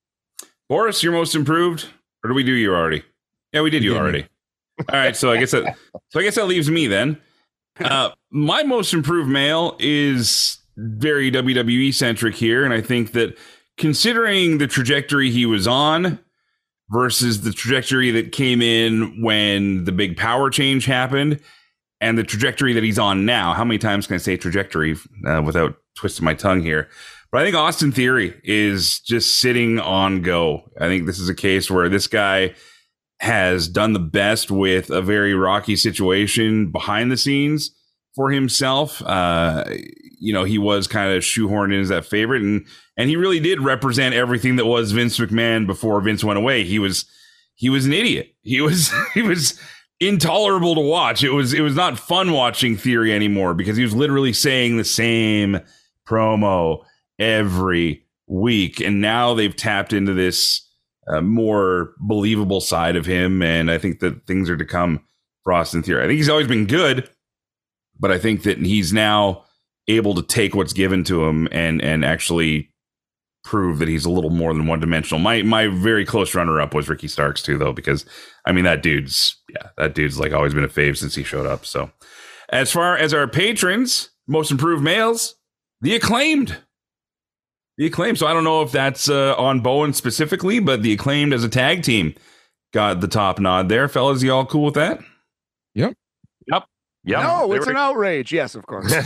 Boris, 0.70 1.04
you're 1.04 1.14
most 1.14 1.36
improved, 1.36 1.90
or 2.24 2.30
do 2.30 2.34
we 2.34 2.44
do 2.44 2.54
you 2.54 2.74
already? 2.74 3.04
Yeah, 3.52 3.62
we 3.62 3.70
did 3.70 3.84
you 3.84 3.92
did 3.92 4.00
already. 4.00 4.26
All 4.92 4.98
right, 4.98 5.16
so 5.16 5.32
I 5.32 5.38
guess 5.38 5.52
that 5.52 5.76
so 6.10 6.20
I 6.20 6.24
guess 6.24 6.36
that 6.36 6.48
leaves 6.48 6.70
me 6.70 6.88
then. 6.88 7.20
Uh, 7.80 8.12
my 8.30 8.64
most 8.64 8.94
improved 8.94 9.30
male 9.30 9.76
is 9.80 10.60
very 10.78 11.32
WWE 11.32 11.94
centric 11.94 12.36
here, 12.36 12.64
and 12.64 12.74
I 12.74 12.82
think 12.82 13.12
that 13.14 13.38
considering 13.78 14.60
the 14.60 14.68
trajectory 14.68 15.32
he 15.32 15.46
was 15.46 15.68
on 15.68 16.20
versus 16.90 17.42
the 17.42 17.52
trajectory 17.52 18.12
that 18.12 18.32
came 18.32 18.62
in 18.62 19.22
when 19.22 19.86
the 19.86 19.92
big 19.92 20.18
power 20.18 20.50
change 20.50 20.86
happened, 20.86 21.40
and 22.02 22.18
the 22.18 22.24
trajectory 22.24 22.74
that 22.74 22.84
he's 22.84 23.00
on 23.00 23.26
now. 23.26 23.54
How 23.54 23.64
many 23.64 23.78
times 23.78 24.08
can 24.08 24.16
I 24.16 24.18
say 24.18 24.36
trajectory 24.36 24.98
uh, 25.26 25.42
without 25.46 25.76
twisting 25.96 26.26
my 26.26 26.34
tongue 26.34 26.62
here? 26.62 26.90
But 27.32 27.42
I 27.42 27.46
think 27.46 27.56
Austin 27.56 27.92
Theory 27.92 28.40
is 28.44 29.00
just 29.00 29.40
sitting 29.40 29.80
on 29.80 30.22
go. 30.22 30.70
I 30.80 30.88
think 30.88 31.06
this 31.06 31.20
is 31.20 31.30
a 31.30 31.36
case 31.36 31.72
where 31.72 31.88
this 31.88 32.08
guy 32.08 32.56
has 33.22 33.68
done 33.68 33.94
the 33.94 34.00
best 34.00 34.52
with 34.52 34.90
a 34.90 35.02
very 35.02 35.34
rocky 35.34 35.76
situation 35.76 36.72
behind 36.72 37.12
the 37.12 37.18
scenes 37.18 37.72
for 38.16 38.32
himself. 38.32 39.02
Uh, 39.04 39.64
you 40.20 40.34
know, 40.34 40.44
he 40.44 40.58
was 40.58 40.88
kind 40.88 41.14
of 41.14 41.24
shoehorned 41.24 41.74
in 41.74 41.80
as 41.80 41.90
that 41.90 42.06
favorite, 42.06 42.42
and 42.42 42.66
and 42.98 43.10
he 43.10 43.16
really 43.16 43.40
did 43.40 43.62
represent 43.62 44.14
everything 44.14 44.58
that 44.58 44.66
was 44.66 44.92
Vince 44.92 45.18
McMahon 45.18 45.66
before 45.66 46.02
Vince 46.02 46.24
went 46.24 46.38
away. 46.38 46.64
He 46.64 46.80
was 46.80 47.06
he 47.56 47.70
was 47.70 47.86
an 47.86 47.94
idiot. 47.94 48.34
He 48.42 48.60
was 48.60 48.92
he 49.14 49.22
was 49.22 49.60
intolerable 50.00 50.76
to 50.76 50.82
watch. 50.82 51.24
It 51.24 51.32
was 51.32 51.54
it 51.54 51.62
was 51.62 51.76
not 51.76 51.98
fun 51.98 52.34
watching 52.34 52.76
Theory 52.76 53.14
anymore 53.14 53.54
because 53.54 53.78
he 53.78 53.84
was 53.84 53.96
literally 53.96 54.34
saying 54.34 54.78
the 54.78 54.84
same 54.84 55.62
promo 56.12 56.84
every 57.20 58.06
week, 58.28 58.80
and 58.80 59.02
now 59.02 59.34
they've 59.34 59.56
tapped 59.56 59.94
into 59.94 60.14
this 60.14 60.68
uh, 61.08 61.22
more 61.22 61.94
believable 62.00 62.62
side 62.62 62.96
of 62.96 63.06
him, 63.06 63.42
and 63.42 63.72
I 63.72 63.78
think 63.78 64.00
that 64.00 64.28
things 64.28 64.50
are 64.50 64.58
to 64.58 64.66
come 64.66 65.06
for 65.44 65.54
Austin 65.54 65.84
Theory. 65.84 66.04
I 66.04 66.08
think 66.08 66.18
he's 66.18 66.30
always 66.30 66.48
been 66.48 66.66
good, 66.66 67.10
but 68.00 68.12
I 68.12 68.20
think 68.20 68.44
that 68.44 68.58
he's 68.60 68.94
now 68.94 69.46
able 69.88 70.14
to 70.16 70.22
take 70.22 70.54
what's 70.56 70.74
given 70.74 71.04
to 71.06 71.26
him 71.26 71.48
and 71.52 71.82
and 71.82 72.06
actually 72.06 72.72
prove 73.44 73.80
that 73.80 73.88
he's 73.88 74.06
a 74.06 74.10
little 74.10 74.30
more 74.30 74.54
than 74.54 74.68
one 74.68 74.80
dimensional. 74.80 75.20
My 75.20 75.42
my 75.42 75.68
very 75.68 76.06
close 76.06 76.36
runner 76.36 76.62
up 76.62 76.74
was 76.74 76.90
Ricky 76.90 77.08
Starks 77.08 77.42
too, 77.42 77.58
though, 77.58 77.74
because 77.74 78.06
I 78.46 78.52
mean 78.52 78.64
that 78.66 78.84
dude's 78.84 79.36
yeah 79.50 79.70
that 79.78 79.96
dude's 79.96 80.20
like 80.20 80.34
always 80.34 80.54
been 80.54 80.64
a 80.64 80.70
fave 80.70 80.98
since 80.98 81.16
he 81.16 81.24
showed 81.24 81.48
up. 81.48 81.66
So 81.66 81.92
as 82.50 82.72
far 82.72 82.98
as 82.98 83.14
our 83.14 83.28
patrons, 83.28 84.10
most 84.28 84.52
improved 84.52 84.84
males, 84.84 85.36
the 85.82 85.96
acclaimed. 85.96 86.58
The 87.78 87.88
acclaimed. 87.88 88.18
So 88.18 88.28
I 88.28 88.34
don't 88.34 88.44
know 88.44 88.62
if 88.62 88.72
that's 88.72 89.10
uh, 89.10 89.36
on 89.38 89.62
Bowen 89.62 89.94
specifically, 89.94 90.60
but 90.60 90.84
the 90.84 90.94
acclaimed 90.94 91.34
as 91.34 91.44
a 91.44 91.50
tag 91.50 91.84
team 91.84 92.14
got 92.74 93.02
the 93.02 93.08
top 93.08 93.40
nod 93.40 93.70
there. 93.70 93.88
Fellas, 93.88 94.22
you 94.24 94.32
all 94.32 94.46
cool 94.46 94.66
with 94.66 94.76
that? 94.76 95.00
Yep. 95.74 95.94
Yep. 96.52 96.64
Yep. 97.04 97.24
No, 97.24 97.48
they 97.50 97.58
it's 97.58 97.66
were- 97.66 97.72
an 97.72 97.78
outrage. 97.78 98.32
Yes, 98.32 98.56
of 98.56 98.66
course. 98.68 98.92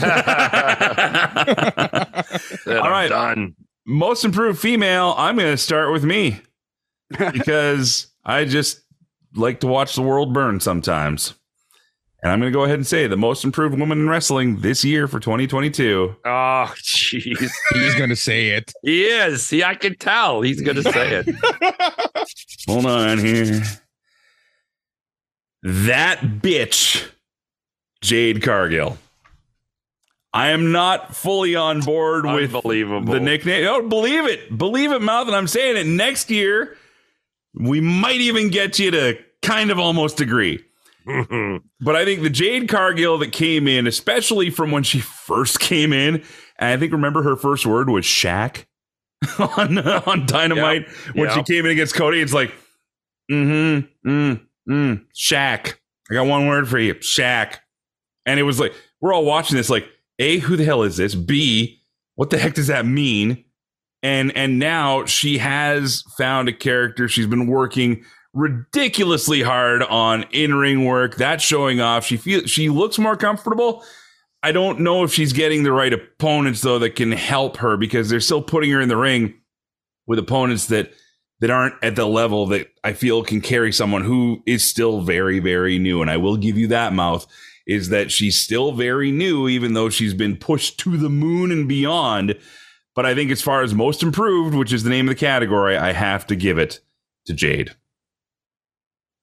Then 2.65 2.78
All 2.78 3.07
done. 3.09 3.55
Most 3.86 4.26
improved 4.26 4.59
female, 4.59 5.13
I'm 5.17 5.36
going 5.38 5.51
to 5.51 5.57
start 5.57 5.91
with 5.91 6.03
me 6.03 6.41
because 7.32 8.07
I 8.26 8.45
just 8.45 8.82
like 9.36 9.59
to 9.59 9.67
watch 9.67 9.95
the 9.95 10.01
world 10.01 10.34
burn 10.34 10.59
sometimes. 10.59 11.36
And 12.26 12.32
I'm 12.32 12.39
going 12.39 12.51
to 12.51 12.57
go 12.57 12.63
ahead 12.63 12.80
and 12.80 12.88
say 12.88 13.05
the 13.05 13.15
most 13.15 13.43
improved 13.43 13.78
woman 13.78 13.99
in 13.99 14.09
wrestling 14.09 14.61
this 14.61 14.84
year 14.84 15.07
for 15.07 15.19
2022. 15.19 16.15
Oh, 16.26 16.73
jeez. 16.78 17.51
He's 17.71 17.93
gonna 17.93 18.15
say 18.15 18.49
it. 18.49 18.73
he 18.82 19.03
is. 19.05 19.45
See, 19.45 19.63
I 19.63 19.76
can 19.76 19.95
tell. 19.95 20.41
He's 20.41 20.59
going 20.59 20.78
to 20.78 20.91
say 20.91 21.23
it. 21.23 21.36
Hold 22.67 22.88
on 22.88 23.19
here. 23.19 23.61
That 25.61 26.19
bitch, 26.41 27.07
Jade 28.01 28.41
Cargill. 28.41 28.97
I 30.34 30.47
am 30.47 30.71
not 30.71 31.15
fully 31.15 31.55
on 31.55 31.82
board 31.82 32.26
with 32.26 32.53
the 32.53 33.19
nickname. 33.21 33.67
Oh, 33.67 33.88
believe 33.88 34.26
it. 34.26 34.57
Believe 34.57 34.91
it, 34.91 35.03
Mouth. 35.03 35.28
And 35.28 35.36
I'm 35.36 35.45
saying 35.45 35.78
it 35.78 35.86
next 35.86 36.32
year. 36.32 36.76
We 37.53 37.82
might 37.82 38.19
even 38.19 38.49
get 38.49 38.80
you 38.80 38.89
to 38.89 39.19
kind 39.43 39.69
of 39.69 39.78
almost 39.78 40.21
agree. 40.21 40.65
But 41.82 41.95
I 41.95 42.03
think 42.03 42.24
the 42.24 42.30
Jade 42.30 42.68
Cargill 42.68 43.18
that 43.20 43.32
came 43.32 43.68
in, 43.68 43.86
especially 43.86 44.49
from 44.49 44.72
when 44.72 44.84
she 44.84 44.99
first 45.28 45.60
came 45.60 45.93
in, 45.93 46.24
and 46.58 46.70
I 46.70 46.78
think 46.78 46.91
remember 46.91 47.22
her 47.24 47.36
first 47.36 47.66
word 47.66 47.89
was 47.89 48.06
Shaq 48.06 48.66
on 49.58 49.78
on 49.78 50.26
Dynamite 50.26 50.89
when 51.14 51.30
she 51.32 51.43
came 51.43 51.66
in 51.66 51.72
against 51.72 51.95
Cody. 51.95 52.22
It's 52.22 52.34
like, 52.34 52.51
mm-hmm, 53.32 54.10
mm, 54.10 54.41
mm, 54.70 55.06
Shaq. 55.16 55.76
I 56.10 56.14
got 56.14 56.28
one 56.28 56.47
word 56.47 56.68
for 56.68 56.80
you, 56.80 56.95
Shaq. 56.95 57.58
And 58.26 58.39
it 58.39 58.43
was 58.43 58.60
like 58.60 58.74
we're 59.01 59.14
all 59.14 59.26
watching 59.26 59.58
this, 59.58 59.70
like, 59.70 59.88
a, 60.18 60.39
who 60.39 60.56
the 60.56 60.66
hell 60.66 60.84
is 60.84 60.97
this? 60.97 61.14
B, 61.14 61.82
what 62.16 62.30
the 62.30 62.38
heck 62.38 62.53
does 62.56 62.68
that 62.68 62.86
mean? 62.86 63.43
And 64.01 64.36
and 64.36 64.60
now 64.60 65.06
she 65.06 65.38
has 65.38 66.03
found 66.18 66.47
a 66.47 66.53
character. 66.53 67.08
She's 67.08 67.28
been 67.28 67.47
working 67.47 68.03
ridiculously 68.36 69.41
hard 69.41 69.81
on 69.81 70.23
in-ring 70.31 70.86
work. 70.86 71.15
That's 71.15 71.43
showing 71.43 71.79
off. 71.79 72.05
She 72.05 72.17
feels 72.17 72.51
she 72.51 72.69
looks 72.69 72.99
more 72.99 73.15
comfortable. 73.15 73.83
I 74.43 74.51
don't 74.51 74.81
know 74.81 75.03
if 75.03 75.11
she's 75.11 75.33
getting 75.33 75.63
the 75.63 75.71
right 75.71 75.91
opponents 75.91 76.61
though 76.61 76.77
that 76.77 76.95
can 76.95 77.11
help 77.11 77.57
her 77.57 77.77
because 77.77 78.09
they're 78.09 78.19
still 78.19 78.43
putting 78.43 78.69
her 78.71 78.81
in 78.81 78.89
the 78.89 78.97
ring 78.97 79.33
with 80.05 80.19
opponents 80.19 80.67
that 80.67 80.91
that 81.39 81.49
aren't 81.49 81.75
at 81.83 81.95
the 81.95 82.05
level 82.05 82.45
that 82.47 82.67
I 82.83 82.93
feel 82.93 83.23
can 83.23 83.41
carry 83.41 83.71
someone 83.71 84.03
who 84.03 84.43
is 84.45 84.63
still 84.63 85.01
very 85.01 85.39
very 85.39 85.79
new 85.79 86.01
and 86.01 86.11
I 86.11 86.17
will 86.17 86.38
give 86.38 86.57
you 86.57 86.67
that 86.67 86.93
mouth 86.93 87.25
is 87.65 87.89
that 87.89 88.11
she's 88.11 88.39
still 88.39 88.71
very 88.71 89.11
new 89.11 89.47
even 89.47 89.73
though 89.73 89.89
she's 89.89 90.13
been 90.13 90.38
pushed 90.38 90.77
to 90.81 90.95
the 90.95 91.09
moon 91.09 91.51
and 91.51 91.67
beyond 91.67 92.38
but 92.93 93.05
I 93.05 93.15
think 93.15 93.31
as 93.31 93.41
far 93.41 93.63
as 93.63 93.73
most 93.73 94.03
improved 94.03 94.55
which 94.55 94.71
is 94.71 94.83
the 94.83 94.91
name 94.91 95.07
of 95.07 95.15
the 95.15 95.19
category 95.19 95.75
I 95.75 95.93
have 95.93 96.27
to 96.27 96.36
give 96.36 96.59
it 96.59 96.81
to 97.25 97.33
Jade 97.33 97.71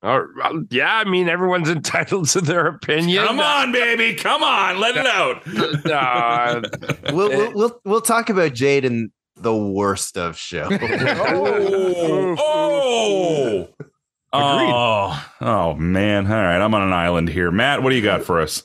Or, 0.03 0.31
well, 0.37 0.65
yeah, 0.71 0.97
I 0.97 1.05
mean, 1.05 1.29
everyone's 1.29 1.69
entitled 1.71 2.29
to 2.31 2.41
their 2.41 2.67
opinion. 2.67 3.25
Come 3.25 3.41
on, 3.41 3.71
baby. 3.73 4.15
Come 4.17 4.43
on. 4.43 4.81
Let 4.81 4.97
it 4.97 5.07
out. 5.07 5.43
Uh, 5.93 6.63
We'll, 7.13 7.29
we'll 7.29 7.53
we'll 7.55 7.81
we'll 7.85 8.01
talk 8.01 8.31
about 8.31 8.55
Jade 8.55 8.85
in 8.85 9.11
the 9.37 9.55
worst 9.55 10.17
of 10.17 10.37
show. 10.37 10.69
Oh. 10.81 12.37
Oh. 12.39 13.69
Oh. 14.33 15.27
Oh, 15.41 15.75
man. 15.75 16.27
All 16.27 16.33
right. 16.33 16.61
I'm 16.61 16.75
on 16.75 16.83
an 16.83 16.93
island 16.93 17.29
here. 17.29 17.51
Matt, 17.51 17.83
what 17.83 17.91
do 17.91 17.97
you 17.97 18.03
got 18.03 18.23
for 18.23 18.41
us? 18.41 18.63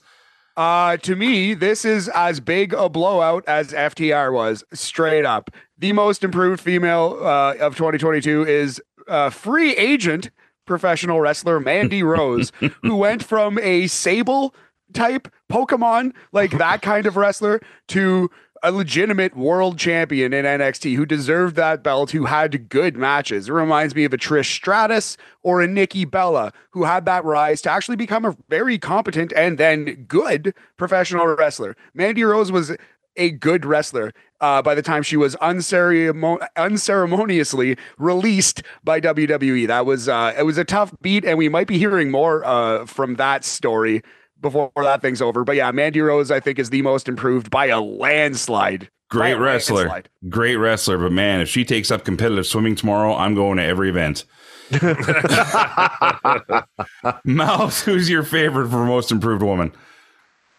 Uh, 0.56 0.98
to 0.98 1.16
me, 1.16 1.54
this 1.54 1.84
is 1.86 2.10
as 2.10 2.40
big 2.40 2.74
a 2.74 2.88
blowout 2.90 3.44
as 3.48 3.74
FTR 3.74 4.32
was, 4.32 4.64
straight 4.74 5.26
up. 5.26 5.50
The 5.78 5.92
most 5.92 6.24
improved 6.24 6.62
female 6.62 7.20
uh, 7.22 7.56
of 7.60 7.76
2022 7.76 8.46
is 8.48 8.82
uh, 9.08 9.30
free 9.30 9.76
agent 9.76 10.32
professional 10.68 11.20
wrestler 11.20 11.60
Mandy 11.60 12.04
Rose, 12.04 12.52
who 12.84 12.96
went 12.96 13.24
from 13.24 13.58
a 13.60 13.88
Sable 13.88 14.54
type 14.94 15.28
Pokemon, 15.52 16.14
like 16.32 16.52
that 16.58 16.82
kind 16.82 17.06
of 17.08 17.18
wrestler, 17.18 17.62
to 17.88 18.30
a 18.64 18.72
legitimate 18.72 19.36
world 19.36 19.78
champion 19.78 20.34
in 20.34 20.46
NXT 20.46 20.96
who 20.96 21.06
deserved 21.06 21.56
that 21.56 21.84
belt, 21.84 22.12
who 22.12 22.26
had 22.26 22.70
good 22.70 22.98
matches. 22.98 23.50
It 23.50 23.54
reminds 23.54 23.96
me 23.96 24.04
of 24.04 24.14
a 24.14 24.18
Trish 24.18 24.52
Stratus 24.52 25.18
or 25.44 25.62
a 25.62 25.68
Nikki 25.68 26.06
Bella 26.06 26.52
who 26.72 26.84
had 26.84 27.06
that 27.06 27.24
rise 27.24 27.62
to 27.64 27.72
actually 27.72 27.98
become 27.98 28.26
a 28.26 28.36
very 28.50 28.78
competent 28.78 29.32
and 29.34 29.58
then 29.58 30.06
good 30.08 30.54
professional 30.78 31.28
wrestler. 31.28 31.76
Mandy 31.94 32.24
Rose 32.24 32.52
was 32.52 32.76
a 33.18 33.32
good 33.32 33.66
wrestler 33.66 34.14
uh, 34.40 34.62
by 34.62 34.76
the 34.76 34.82
time 34.82 35.04
she 35.04 35.18
was 35.18 35.36
unceremon- 35.38 36.46
unceremoniously 36.56 37.78
released 37.98 38.64
by 38.84 39.02
WWE. 39.02 39.68
That 39.68 39.86
was 39.86 40.08
uh, 40.08 40.34
it 40.38 40.44
was 40.44 40.58
a 40.58 40.64
tough 40.64 40.94
beat, 41.02 41.26
and 41.26 41.38
we 41.38 41.50
might 41.50 41.68
be 41.68 41.78
hearing 41.78 42.12
more 42.12 42.46
uh, 42.46 42.86
from 42.86 43.16
that 43.16 43.44
story 43.44 44.02
before 44.40 44.72
that 44.76 45.02
thing's 45.02 45.22
over. 45.22 45.44
But 45.44 45.56
yeah, 45.56 45.72
Mandy 45.72 46.02
Rose, 46.02 46.32
I 46.32 46.40
think, 46.40 46.60
is 46.60 46.70
the 46.70 46.82
most 46.82 47.08
improved 47.08 47.50
by 47.50 47.68
a 47.68 47.82
landslide. 47.82 48.90
Great 49.10 49.34
a 49.34 49.40
wrestler. 49.40 49.78
landslide. 49.78 50.10
Great 50.30 50.58
wrestler. 50.58 50.98
But 50.98 51.12
man, 51.12 51.42
if 51.42 51.50
she 51.50 51.64
takes 51.64 51.92
up 51.92 52.04
competitive 52.04 52.46
swimming 52.46 52.76
tomorrow, 52.76 53.16
I'm 53.16 53.36
going 53.36 53.58
to 53.58 53.64
every 53.64 53.90
event. 53.90 54.26
Mouse, 57.24 57.84
who's 57.84 58.10
your 58.10 58.24
favorite 58.24 58.70
for 58.70 58.86
most 58.86 59.12
improved 59.12 59.42
woman? 59.42 59.72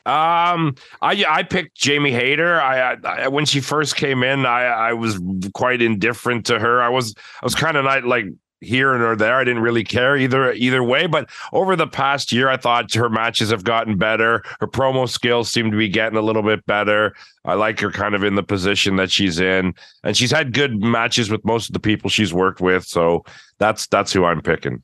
Um, 0.08 0.74
I 1.02 1.22
I 1.28 1.42
picked 1.42 1.76
Jamie 1.76 2.12
Hayter. 2.12 2.58
I, 2.58 2.94
I 2.94 3.28
when 3.28 3.44
she 3.44 3.60
first 3.60 3.94
came 3.96 4.22
in, 4.22 4.46
I 4.46 4.64
I 4.64 4.92
was 4.94 5.20
quite 5.52 5.82
indifferent 5.82 6.46
to 6.46 6.58
her. 6.58 6.80
I 6.80 6.88
was 6.88 7.14
I 7.42 7.44
was 7.44 7.54
kind 7.54 7.76
of 7.76 7.84
not 7.84 8.04
like 8.04 8.24
here 8.62 8.90
or 8.90 9.16
there. 9.16 9.36
I 9.36 9.44
didn't 9.44 9.62
really 9.62 9.84
care 9.84 10.16
either 10.16 10.52
either 10.52 10.82
way. 10.82 11.06
But 11.06 11.28
over 11.52 11.76
the 11.76 11.86
past 11.86 12.32
year, 12.32 12.48
I 12.48 12.56
thought 12.56 12.94
her 12.94 13.10
matches 13.10 13.50
have 13.50 13.64
gotten 13.64 13.98
better. 13.98 14.42
Her 14.60 14.66
promo 14.66 15.06
skills 15.06 15.50
seem 15.50 15.70
to 15.70 15.76
be 15.76 15.90
getting 15.90 16.16
a 16.18 16.22
little 16.22 16.42
bit 16.42 16.64
better. 16.64 17.14
I 17.44 17.52
like 17.54 17.78
her 17.80 17.90
kind 17.90 18.14
of 18.14 18.24
in 18.24 18.34
the 18.34 18.42
position 18.42 18.96
that 18.96 19.10
she's 19.10 19.38
in, 19.38 19.74
and 20.04 20.16
she's 20.16 20.30
had 20.30 20.54
good 20.54 20.82
matches 20.82 21.30
with 21.30 21.44
most 21.44 21.68
of 21.68 21.74
the 21.74 21.80
people 21.80 22.08
she's 22.08 22.32
worked 22.32 22.62
with. 22.62 22.84
So 22.84 23.24
that's 23.58 23.86
that's 23.88 24.10
who 24.10 24.24
I'm 24.24 24.40
picking. 24.40 24.82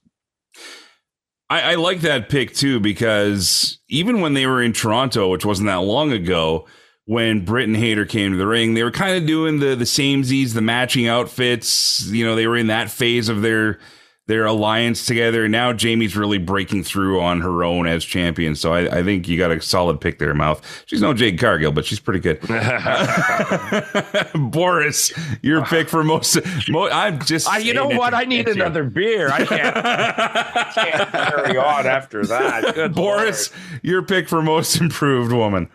I, 1.51 1.72
I 1.72 1.74
like 1.74 2.01
that 2.01 2.28
pick 2.28 2.55
too 2.55 2.80
because 2.80 3.78
even 3.88 4.20
when 4.20 4.34
they 4.34 4.47
were 4.47 4.62
in 4.62 4.72
Toronto, 4.72 5.28
which 5.28 5.45
wasn't 5.45 5.68
that 5.68 5.76
long 5.76 6.12
ago, 6.12 6.66
when 7.07 7.45
Britt 7.45 7.68
and 7.68 7.76
Hayter 7.76 8.07
came 8.07 8.32
to 8.32 8.38
the 8.38 8.47
ring, 8.47 8.74
they 8.74 8.82
were 8.82 8.90
kind 8.90 9.16
of 9.16 9.26
doing 9.26 9.61
the 9.61 9.74
the 9.74 9.84
samesies, 9.84 10.55
the 10.55 10.62
matching 10.62 11.07
outfits. 11.07 12.07
You 12.07 12.24
know, 12.24 12.34
they 12.34 12.47
were 12.47 12.57
in 12.57 12.68
that 12.68 12.90
phase 12.90 13.28
of 13.28 13.42
their 13.42 13.78
their 14.27 14.47
alliance 14.47 15.05
together. 15.05 15.49
Now 15.49 15.72
Jamie's 15.72 16.16
really 16.16 16.39
breaking 16.39 16.85
through 16.85 17.20
on 17.20 17.43
her 17.43 17.62
own 17.62 17.87
as 17.87 18.05
champion. 18.05 18.55
So 18.55 18.72
I, 18.72 18.99
I 18.99 19.03
think 19.03 19.29
you 19.29 19.37
got 19.37 19.51
a 19.51 19.61
solid 19.61 20.01
pick 20.01 20.18
there, 20.18 20.33
Mouth. 20.35 20.85
She's 20.87 21.03
no 21.03 21.12
Jade 21.12 21.39
Cargill, 21.39 21.72
but 21.72 21.85
she's 21.85 22.01
pretty 22.01 22.20
good. 22.20 22.41
Boris, 24.51 25.12
your 25.43 25.64
pick 25.66 25.89
for 25.89 26.03
most. 26.03 26.39
mo 26.68 26.89
I'm 26.89 27.20
just. 27.20 27.53
Uh, 27.53 27.57
you 27.57 27.75
know 27.75 27.89
what? 27.89 28.14
I 28.14 28.25
need 28.25 28.47
get 28.47 28.57
you. 28.57 28.62
another 28.62 28.85
beer. 28.85 29.29
I 29.31 29.45
can't, 29.45 29.77
I 29.77 30.70
can't 30.75 31.11
carry 31.11 31.57
on 31.59 31.87
after 31.87 32.25
that. 32.27 32.75
Good 32.75 32.95
Boris, 32.95 33.51
your 33.83 34.03
pick 34.03 34.29
for 34.29 34.43
most 34.43 34.81
improved 34.81 35.33
woman. 35.33 35.68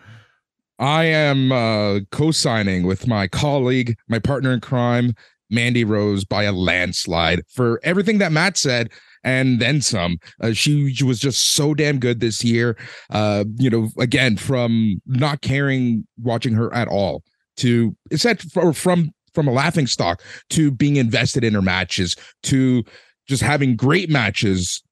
I 0.80 1.04
am 1.04 1.52
uh, 1.52 2.00
co-signing 2.10 2.84
with 2.86 3.06
my 3.06 3.28
colleague, 3.28 3.98
my 4.08 4.18
partner 4.18 4.50
in 4.50 4.60
crime, 4.60 5.14
Mandy 5.50 5.84
Rose, 5.84 6.24
by 6.24 6.44
a 6.44 6.52
landslide 6.52 7.42
for 7.48 7.80
everything 7.82 8.18
that 8.18 8.32
Matt 8.32 8.56
said 8.56 8.90
and 9.22 9.60
then 9.60 9.82
some. 9.82 10.18
Uh, 10.40 10.52
she, 10.52 10.94
she 10.94 11.04
was 11.04 11.20
just 11.20 11.54
so 11.54 11.74
damn 11.74 11.98
good 11.98 12.20
this 12.20 12.42
year. 12.42 12.76
Uh, 13.10 13.44
you 13.56 13.68
know, 13.68 13.90
again, 13.98 14.36
from 14.36 15.00
not 15.06 15.42
caring 15.42 16.06
watching 16.22 16.54
her 16.54 16.72
at 16.74 16.88
all 16.88 17.22
to 17.56 17.94
it's 18.10 18.22
that 18.22 18.40
from 18.42 18.72
from 18.72 19.10
from 19.34 19.46
a 19.46 19.52
laughing 19.52 19.86
stock 19.86 20.22
to 20.48 20.70
being 20.70 20.96
invested 20.96 21.44
in 21.44 21.54
her 21.54 21.62
matches 21.62 22.16
to 22.42 22.82
just 23.28 23.42
having 23.42 23.76
great 23.76 24.08
matches 24.08 24.82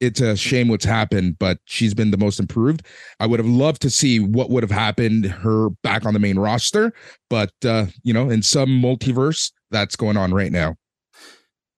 it's 0.00 0.20
a 0.20 0.34
shame 0.34 0.68
what's 0.68 0.86
happened, 0.86 1.38
but 1.38 1.58
she's 1.66 1.92
been 1.92 2.10
the 2.10 2.16
most 2.16 2.40
improved. 2.40 2.86
I 3.20 3.26
would 3.26 3.38
have 3.38 3.46
loved 3.46 3.82
to 3.82 3.90
see 3.90 4.18
what 4.18 4.48
would 4.48 4.62
have 4.62 4.70
happened 4.70 5.26
her 5.26 5.68
back 5.82 6.06
on 6.06 6.14
the 6.14 6.18
main 6.18 6.38
roster, 6.38 6.94
but 7.28 7.52
uh, 7.66 7.86
you 8.02 8.14
know, 8.14 8.30
in 8.30 8.42
some 8.42 8.70
multiverse 8.70 9.52
that's 9.70 9.96
going 9.96 10.16
on 10.16 10.32
right 10.32 10.52
now. 10.52 10.76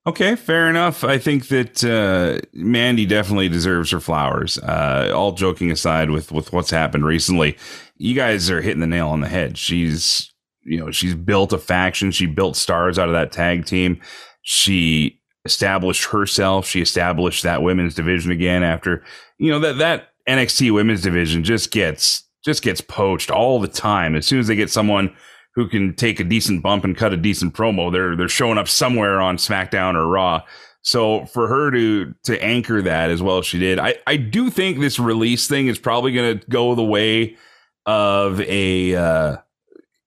Okay, 0.05 0.35
fair 0.35 0.69
enough. 0.69 1.05
I 1.05 1.17
think 1.17 1.47
that 1.47 1.81
uh, 1.81 2.45
Mandy 2.53 3.05
definitely 3.05 3.47
deserves 3.47 3.89
her 3.91 4.01
flowers. 4.01 4.57
Uh, 4.57 5.11
all 5.15 5.31
joking 5.31 5.71
aside, 5.71 6.09
with 6.09 6.31
with 6.31 6.51
what's 6.51 6.71
happened 6.71 7.05
recently, 7.05 7.57
you 7.97 8.13
guys 8.13 8.51
are 8.51 8.61
hitting 8.61 8.81
the 8.81 8.87
nail 8.87 9.07
on 9.07 9.21
the 9.21 9.29
head. 9.29 9.57
She's 9.57 10.33
you 10.63 10.77
know 10.77 10.91
she's 10.91 11.15
built 11.15 11.53
a 11.53 11.57
faction. 11.57 12.11
She 12.11 12.25
built 12.25 12.57
stars 12.57 12.99
out 12.99 13.07
of 13.07 13.13
that 13.13 13.31
tag 13.31 13.65
team. 13.65 14.01
She 14.41 15.21
established 15.45 16.05
herself. 16.05 16.65
She 16.65 16.81
established 16.81 17.43
that 17.43 17.61
women's 17.61 17.95
division 17.95 18.31
again 18.31 18.61
after 18.61 19.03
you 19.37 19.51
know 19.51 19.59
that 19.59 19.77
that 19.77 20.09
NXT 20.27 20.73
women's 20.73 21.01
division 21.01 21.45
just 21.45 21.71
gets 21.71 22.27
just 22.43 22.61
gets 22.61 22.81
poached 22.81 23.31
all 23.31 23.59
the 23.61 23.69
time. 23.69 24.15
As 24.15 24.25
soon 24.25 24.39
as 24.39 24.47
they 24.47 24.55
get 24.57 24.69
someone 24.69 25.15
who 25.55 25.67
can 25.67 25.95
take 25.95 26.19
a 26.19 26.23
decent 26.23 26.63
bump 26.63 26.83
and 26.83 26.97
cut 26.97 27.13
a 27.13 27.17
decent 27.17 27.53
promo, 27.53 27.91
they're 27.91 28.15
they're 28.15 28.27
showing 28.27 28.57
up 28.57 28.67
somewhere 28.67 29.21
on 29.21 29.37
SmackDown 29.37 29.95
or 29.95 30.07
Raw. 30.07 30.41
So 30.81 31.25
for 31.25 31.47
her 31.47 31.71
to 31.71 32.13
to 32.23 32.43
anchor 32.43 32.81
that 32.81 33.09
as 33.09 33.21
well 33.21 33.37
as 33.37 33.45
she 33.45 33.59
did, 33.59 33.79
I 33.79 33.95
I 34.05 34.17
do 34.17 34.49
think 34.49 34.79
this 34.79 34.99
release 34.99 35.47
thing 35.47 35.67
is 35.67 35.79
probably 35.79 36.11
going 36.11 36.39
to 36.39 36.47
go 36.47 36.75
the 36.75 36.83
way 36.83 37.37
of 37.85 38.41
a 38.41 38.95
uh, 38.95 39.37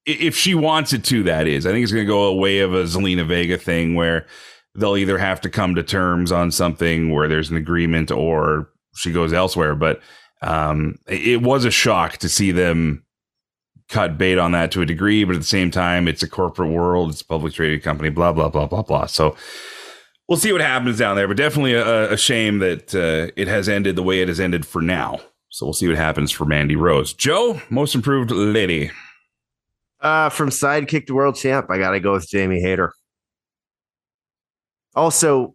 if 0.04 0.36
she 0.36 0.54
wants 0.54 0.92
it 0.92 1.04
to. 1.04 1.22
That 1.22 1.46
is, 1.46 1.66
I 1.66 1.72
think 1.72 1.82
it's 1.82 1.92
going 1.92 2.04
to 2.04 2.12
go 2.12 2.24
a 2.24 2.34
way 2.34 2.60
of 2.60 2.74
a 2.74 2.84
Zelina 2.84 3.26
Vega 3.26 3.56
thing 3.56 3.94
where 3.94 4.26
they'll 4.74 4.96
either 4.96 5.16
have 5.16 5.40
to 5.40 5.50
come 5.50 5.74
to 5.74 5.82
terms 5.82 6.30
on 6.30 6.50
something 6.50 7.10
where 7.10 7.28
there's 7.28 7.50
an 7.50 7.56
agreement 7.56 8.10
or 8.10 8.68
she 8.94 9.12
goes 9.12 9.32
elsewhere. 9.32 9.74
But 9.74 10.00
um, 10.42 10.98
it 11.08 11.40
was 11.40 11.64
a 11.64 11.70
shock 11.70 12.18
to 12.18 12.28
see 12.28 12.52
them 12.52 13.05
cut 13.88 14.18
bait 14.18 14.38
on 14.38 14.52
that 14.52 14.72
to 14.72 14.82
a 14.82 14.86
degree. 14.86 15.24
But 15.24 15.36
at 15.36 15.40
the 15.40 15.46
same 15.46 15.70
time, 15.70 16.08
it's 16.08 16.22
a 16.22 16.28
corporate 16.28 16.70
world, 16.70 17.10
it's 17.10 17.20
a 17.20 17.26
public 17.26 17.54
traded 17.54 17.82
company, 17.82 18.10
blah, 18.10 18.32
blah, 18.32 18.48
blah, 18.48 18.66
blah, 18.66 18.82
blah. 18.82 19.06
So 19.06 19.36
we'll 20.28 20.38
see 20.38 20.52
what 20.52 20.60
happens 20.60 20.98
down 20.98 21.16
there. 21.16 21.28
But 21.28 21.36
definitely 21.36 21.74
a, 21.74 22.12
a 22.12 22.16
shame 22.16 22.58
that 22.58 22.94
uh, 22.94 23.32
it 23.36 23.48
has 23.48 23.68
ended 23.68 23.96
the 23.96 24.02
way 24.02 24.20
it 24.20 24.28
has 24.28 24.40
ended 24.40 24.66
for 24.66 24.82
now. 24.82 25.20
So 25.50 25.66
we'll 25.66 25.72
see 25.72 25.88
what 25.88 25.96
happens 25.96 26.30
for 26.30 26.44
Mandy 26.44 26.76
Rose. 26.76 27.12
Joe, 27.12 27.60
most 27.70 27.94
improved 27.94 28.30
lady. 28.30 28.90
Uh, 30.00 30.28
from 30.28 30.50
sidekick 30.50 31.06
to 31.06 31.14
world 31.14 31.36
champ, 31.36 31.70
I 31.70 31.78
got 31.78 31.92
to 31.92 32.00
go 32.00 32.12
with 32.12 32.28
Jamie 32.28 32.60
Hayter. 32.60 32.92
Also, 34.94 35.54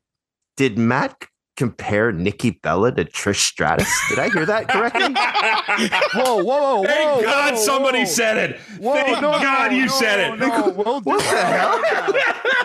did 0.58 0.78
Matt 0.78 1.16
compare 1.62 2.12
Nikki 2.12 2.50
Bella 2.50 2.92
to 2.92 3.06
Trish 3.06 3.36
Stratus? 3.36 3.88
Did 4.10 4.18
I 4.18 4.30
hear 4.30 4.48
that 4.48 4.68
correctly? 4.68 5.14
whoa, 6.20 6.44
whoa, 6.44 6.78
whoa, 6.78 6.84
Thank 6.84 7.08
whoa, 7.08 7.22
God 7.22 7.54
whoa, 7.54 7.60
somebody 7.60 8.00
whoa. 8.00 8.06
said 8.06 8.38
it. 8.38 8.60
Whoa, 8.80 8.94
Thank 8.96 9.22
no, 9.22 9.32
God 9.34 9.70
no, 9.70 9.78
you 9.78 9.86
no, 9.86 9.92
said 9.92 10.20
it. 10.20 10.40
No, 10.40 10.70
we'll 10.70 11.02
What 11.02 11.20
the 11.20 11.38
hell? 11.38 11.80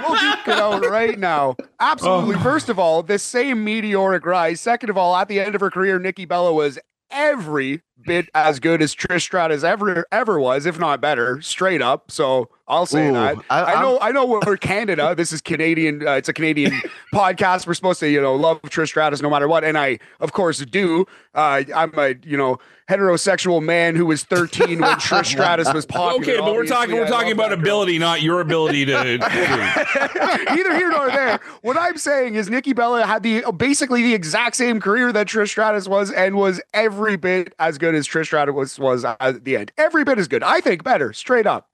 we'll 0.01 0.19
duke 0.19 0.49
it 0.49 0.59
out 0.59 0.87
right 0.87 1.19
now. 1.19 1.57
Absolutely. 1.79 2.37
Oh. 2.37 2.39
First 2.39 2.71
of 2.71 2.79
all, 2.79 3.03
this 3.03 3.23
same 3.23 3.63
meteoric 3.65 4.25
rise. 4.25 4.63
Second 4.63 4.89
of 4.89 4.97
all, 4.97 5.15
at 5.15 5.29
the 5.29 5.41
end 5.41 5.55
of 5.55 5.61
her 5.61 5.71
career, 5.71 5.99
Nikki 5.99 6.25
Bella 6.25 6.55
was 6.55 6.79
every 7.11 7.83
bit 8.07 8.31
as 8.35 8.61
good 8.61 8.81
as 8.81 8.95
Trish 8.95 9.21
Stratus 9.21 9.63
ever 9.63 10.07
ever 10.11 10.41
was, 10.41 10.65
if 10.65 10.79
not 10.79 11.03
better, 11.03 11.43
straight 11.43 11.83
up. 11.83 12.11
So 12.11 12.49
I'll 12.69 12.87
say 12.87 13.09
Ooh, 13.09 13.13
that. 13.13 13.39
I- 13.49 13.75
I, 13.75 13.83
know, 13.83 13.99
I 14.01 14.11
know 14.13 14.27
we're 14.27 14.57
Canada. 14.57 15.15
This 15.17 15.33
is 15.33 15.41
Canadian. 15.41 16.07
Uh, 16.07 16.13
it's 16.13 16.29
a 16.29 16.33
Canadian 16.33 16.73
podcast. 17.15 17.67
We're 17.67 17.75
supposed 17.75 18.01
to, 18.01 18.09
you 18.11 18.21
know, 18.21 18.35
love 18.35 18.61
Trish 18.63 18.89
Stratus 18.89 19.23
no 19.23 19.31
matter 19.31 19.49
what, 19.49 19.65
and 19.65 19.79
I, 19.79 19.99
of 20.21 20.33
course, 20.33 20.59
do. 20.59 21.07
Uh, 21.35 21.63
I'm 21.75 21.93
a, 21.99 22.15
you 22.25 22.37
know, 22.37 22.59
heterosexual 22.91 23.63
man 23.63 23.95
who 23.97 24.07
was 24.07 24.25
13 24.25 24.81
when 24.81 24.97
Trish 24.97 25.27
Stratus 25.27 25.73
was 25.73 25.87
popular. 25.87 26.21
Okay, 26.21 26.41
but 26.41 26.55
we're 26.55 26.67
talking 26.67 26.95
we're 26.97 27.05
I 27.05 27.09
talking 27.09 27.33
about 27.33 27.51
that 27.51 27.57
girl. 27.57 27.63
ability, 27.65 27.99
not 27.99 28.23
your 28.23 28.41
ability 28.41 28.85
to. 28.87 29.19
Neither 30.55 30.77
here 30.77 30.91
nor 30.91 31.09
there. 31.09 31.41
What 31.63 31.77
I'm 31.77 31.97
saying 31.99 32.35
is 32.35 32.51
Nikki 32.51 32.73
Bella 32.73 33.07
had 33.07 33.23
the 33.23 33.43
basically 33.57 34.03
the 34.03 34.15
exact 34.15 34.57
same 34.57 34.81
career 34.81 35.13
that 35.13 35.29
Trish 35.29 35.49
Stratus 35.49 35.89
was 35.89 36.11
and 36.11 36.35
was 36.37 36.61
every 36.75 37.17
bit 37.17 37.55
as 37.59 37.79
good 37.79 37.95
as 37.95 38.07
Trish 38.07 38.27
Stratus 38.27 38.55
was, 38.55 38.79
was 38.79 39.05
at 39.05 39.45
the 39.45 39.57
end. 39.57 39.73
Every 39.79 40.05
bit 40.05 40.19
as 40.19 40.29
good. 40.29 40.43
I 40.43 40.61
think 40.61 40.85
better, 40.85 41.13
straight 41.13 41.47
up. 41.47 41.69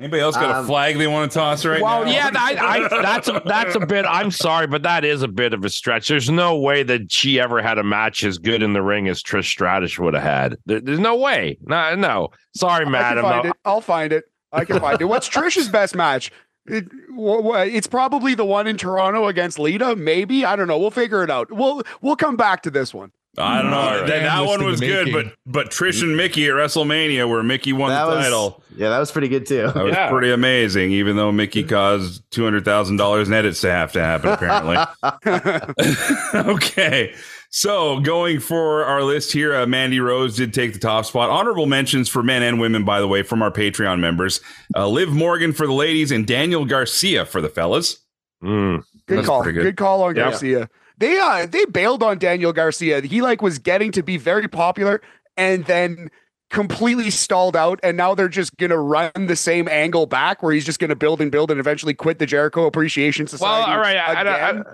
Anybody 0.00 0.22
else 0.22 0.34
got 0.34 0.50
a 0.50 0.58
Um, 0.60 0.66
flag 0.66 0.96
they 0.96 1.06
want 1.06 1.30
to 1.30 1.38
toss 1.38 1.62
right 1.66 1.78
now? 1.78 1.84
well, 1.84 2.04
now? 2.06 2.10
Yeah, 2.10 2.30
I, 2.34 2.56
I, 2.90 3.02
that's 3.02 3.28
a, 3.28 3.42
that's 3.44 3.74
a 3.74 3.80
bit. 3.80 4.06
I'm 4.08 4.30
sorry, 4.30 4.66
but 4.66 4.82
that 4.82 5.04
is 5.04 5.22
a 5.22 5.28
bit 5.28 5.52
of 5.52 5.62
a 5.64 5.68
stretch. 5.68 6.08
There's 6.08 6.30
no 6.30 6.56
way 6.58 6.82
that 6.84 7.12
she 7.12 7.38
ever 7.38 7.60
had 7.60 7.76
a 7.76 7.84
match 7.84 8.24
as 8.24 8.38
good 8.38 8.62
in 8.62 8.72
the 8.72 8.80
ring 8.80 9.08
as 9.08 9.22
Trish 9.22 9.44
Stratus 9.44 9.98
would 9.98 10.14
have 10.14 10.22
had. 10.22 10.56
There, 10.64 10.80
there's 10.80 10.98
no 10.98 11.16
way. 11.16 11.58
No, 11.62 11.94
no. 11.96 12.30
Sorry, 12.56 12.86
I 12.86 12.88
Matt. 12.88 13.16
can 13.16 13.18
I'm 13.18 13.24
find 13.24 13.36
not- 13.44 13.46
it. 13.46 13.60
I'll 13.66 13.80
find 13.82 14.12
it. 14.14 14.24
I 14.52 14.64
can 14.64 14.80
find 14.80 15.00
it. 15.00 15.04
What's 15.04 15.28
Trish's 15.28 15.68
best 15.68 15.94
match? 15.94 16.32
It, 16.66 16.84
wh- 17.14 17.44
wh- 17.44 17.66
it's 17.66 17.86
probably 17.86 18.34
the 18.34 18.44
one 18.44 18.66
in 18.66 18.76
Toronto 18.78 19.26
against 19.26 19.58
Lita. 19.58 19.96
Maybe 19.96 20.44
I 20.46 20.56
don't 20.56 20.66
know. 20.66 20.78
We'll 20.78 20.90
figure 20.90 21.22
it 21.22 21.30
out. 21.30 21.52
We'll 21.52 21.82
we'll 22.00 22.16
come 22.16 22.36
back 22.36 22.62
to 22.62 22.70
this 22.70 22.94
one. 22.94 23.12
I 23.40 23.62
don't 23.62 23.70
know. 23.70 23.78
All 23.78 23.90
that 23.98 24.06
that 24.06 24.46
one 24.46 24.64
was 24.64 24.80
good, 24.80 25.06
but 25.12 25.24
making. 25.26 25.32
but 25.46 25.70
Trish 25.70 26.02
and 26.02 26.16
Mickie 26.16 26.46
at 26.46 26.52
WrestleMania, 26.54 27.28
where 27.28 27.42
Mickie 27.42 27.72
won 27.72 27.90
That 27.90 28.04
the 28.04 28.10
was 28.16 28.24
title, 28.24 28.62
yeah, 28.76 28.88
that 28.90 28.98
was 28.98 29.10
pretty 29.10 29.28
good 29.28 29.46
too. 29.46 29.68
that 29.72 29.84
was 29.84 29.92
Yeah. 29.94 30.08
pretty 30.10 30.30
amazing. 30.30 30.92
Even 30.92 31.16
though 31.16 31.32
Mickie 31.32 31.64
caused 31.64 32.22
two 32.30 32.44
hundred 32.44 32.64
thousand 32.64 32.96
dollars 32.96 33.28
in 33.28 33.34
edits 33.34 33.60
to 33.62 33.70
have 33.70 33.92
to 33.92 34.00
happen, 34.00 34.30
apparently. 34.30 34.76
okay. 36.34 37.14
So 37.52 37.98
going 38.00 38.38
for 38.38 38.84
our 38.84 39.02
list 39.02 39.32
here, 39.32 39.54
uh, 39.56 39.66
Mandy 39.66 39.98
Rose 39.98 40.36
did 40.36 40.54
take 40.54 40.72
the 40.72 40.78
top 40.78 41.04
spot. 41.04 41.30
Honorable 41.30 41.66
mentions 41.66 42.08
for 42.08 42.22
men 42.22 42.42
and 42.44 42.60
women, 42.60 42.84
by 42.84 43.00
the 43.00 43.08
way, 43.08 43.22
from 43.24 43.42
our 43.42 43.50
Patreon 43.50 43.98
members. 43.98 44.40
Uh, 44.76 44.86
Liv 44.86 45.08
Morgan 45.10 45.52
for 45.52 45.66
the 45.66 45.72
ladies 45.72 46.12
and 46.12 46.26
Daniel 46.26 46.64
Garcia 46.64 47.24
for 47.26 47.40
the 47.40 47.48
fellas. 47.48 47.98
Mm. 48.42 48.84
Good 49.06 49.18
That's 49.18 49.26
call. 49.26 49.42
Good. 49.42 49.54
good. 49.56 49.76
call 49.76 50.02
on 50.04 50.14
Yeah. 50.14 50.30
Garcia. 50.30 50.70
They 51.00 51.18
uh 51.18 51.46
they 51.46 51.64
bailed 51.64 52.02
on 52.02 52.18
Daniel 52.18 52.52
Garcia. 52.52 53.00
He 53.00 53.20
like 53.22 53.42
was 53.42 53.58
getting 53.58 53.90
to 53.92 54.02
be 54.02 54.16
very 54.16 54.46
popular 54.48 55.00
and 55.36 55.64
then 55.64 56.10
completely 56.50 57.10
stalled 57.10 57.56
out 57.56 57.78
and 57.82 57.96
now 57.96 58.14
they're 58.14 58.28
just 58.28 58.56
gonna 58.58 58.76
run 58.76 59.10
the 59.14 59.36
same 59.36 59.66
angle 59.68 60.04
back 60.06 60.42
where 60.42 60.52
he's 60.52 60.64
just 60.66 60.78
gonna 60.78 60.96
build 60.96 61.20
and 61.20 61.30
build 61.32 61.50
and 61.50 61.58
eventually 61.60 61.94
quit 61.94 62.18
the 62.18 62.26
Jericho 62.26 62.66
Appreciation 62.66 63.26
Society. 63.26 63.70
Well, 63.70 63.76
all 63.76 63.80
right. 63.82 63.96
I, 63.96 64.20
I, 64.20 64.22
don't- 64.24 64.66
I, 64.66 64.72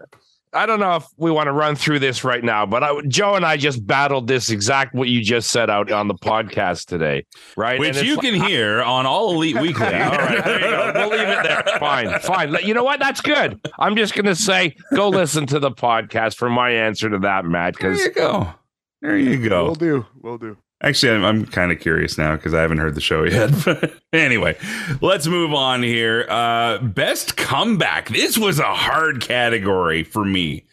I 0.53 0.65
don't 0.65 0.81
know 0.81 0.97
if 0.97 1.07
we 1.17 1.31
want 1.31 1.49
to 1.49 1.53
run 1.53 1.77
through 1.77 1.99
this 1.99 2.25
right 2.25 2.43
now, 2.43 2.65
but 2.65 2.83
I, 2.83 3.01
Joe 3.09 3.35
and 3.35 3.45
I 3.45 3.57
just 3.57 3.87
battled 3.87 4.27
this 4.27 4.49
exact 4.49 4.95
what 4.95 5.09
you 5.09 5.21
just 5.23 5.51
said 5.51 5.69
out 5.69 5.91
on 5.91 6.09
the 6.09 6.15
podcast 6.15 6.87
today, 6.87 7.27
right? 7.57 7.79
Which 7.79 8.01
you 8.03 8.15
like- 8.17 8.25
can 8.25 8.35
hear 8.35 8.81
on 8.83 9.05
All 9.07 9.33
Elite 9.35 9.61
Weekly. 9.61 9.87
All 9.87 9.91
right, 9.93 10.45
there 10.45 10.61
you 10.61 10.71
go. 10.71 10.93
We'll 10.95 11.09
leave 11.11 11.29
it 11.29 11.43
there. 11.43 11.65
Fine, 11.79 12.21
fine. 12.21 12.57
You 12.65 12.75
know 12.75 12.85
what? 12.85 13.01
That's 13.01 13.21
good. 13.21 13.61
I'm 13.79 13.97
just 13.97 14.15
gonna 14.15 14.35
say, 14.37 14.77
go 14.95 15.09
listen 15.09 15.47
to 15.47 15.59
the 15.59 15.71
podcast 15.73 16.37
for 16.37 16.49
my 16.49 16.71
answer 16.71 17.11
to 17.11 17.19
that, 17.19 17.45
Matt. 17.45 17.75
Because 17.75 17.99
There 17.99 18.07
you 18.09 18.15
go. 18.15 18.55
There 19.03 19.17
you 19.19 19.49
go. 19.49 19.65
We'll 19.65 19.75
do. 19.75 20.07
We'll 20.23 20.39
do. 20.39 20.57
Actually, 20.87 21.17
I'm, 21.17 21.25
I'm 21.25 21.47
kind 21.47 21.73
of 21.73 21.81
curious 21.81 22.17
now 22.17 22.37
because 22.37 22.55
I 22.55 22.61
haven't 22.61 22.79
heard 22.79 22.95
the 22.95 23.01
show 23.01 23.25
yet. 23.25 23.51
But 23.65 23.93
anyway, 24.13 24.57
let's 25.01 25.27
move 25.27 25.53
on 25.53 25.83
here. 25.83 26.27
Uh, 26.29 26.79
best 26.79 27.37
comeback. 27.37 28.09
This 28.09 28.39
was 28.39 28.61
a 28.61 28.73
hard 28.73 29.21
category 29.21 30.05
for 30.05 30.25
me. 30.25 30.65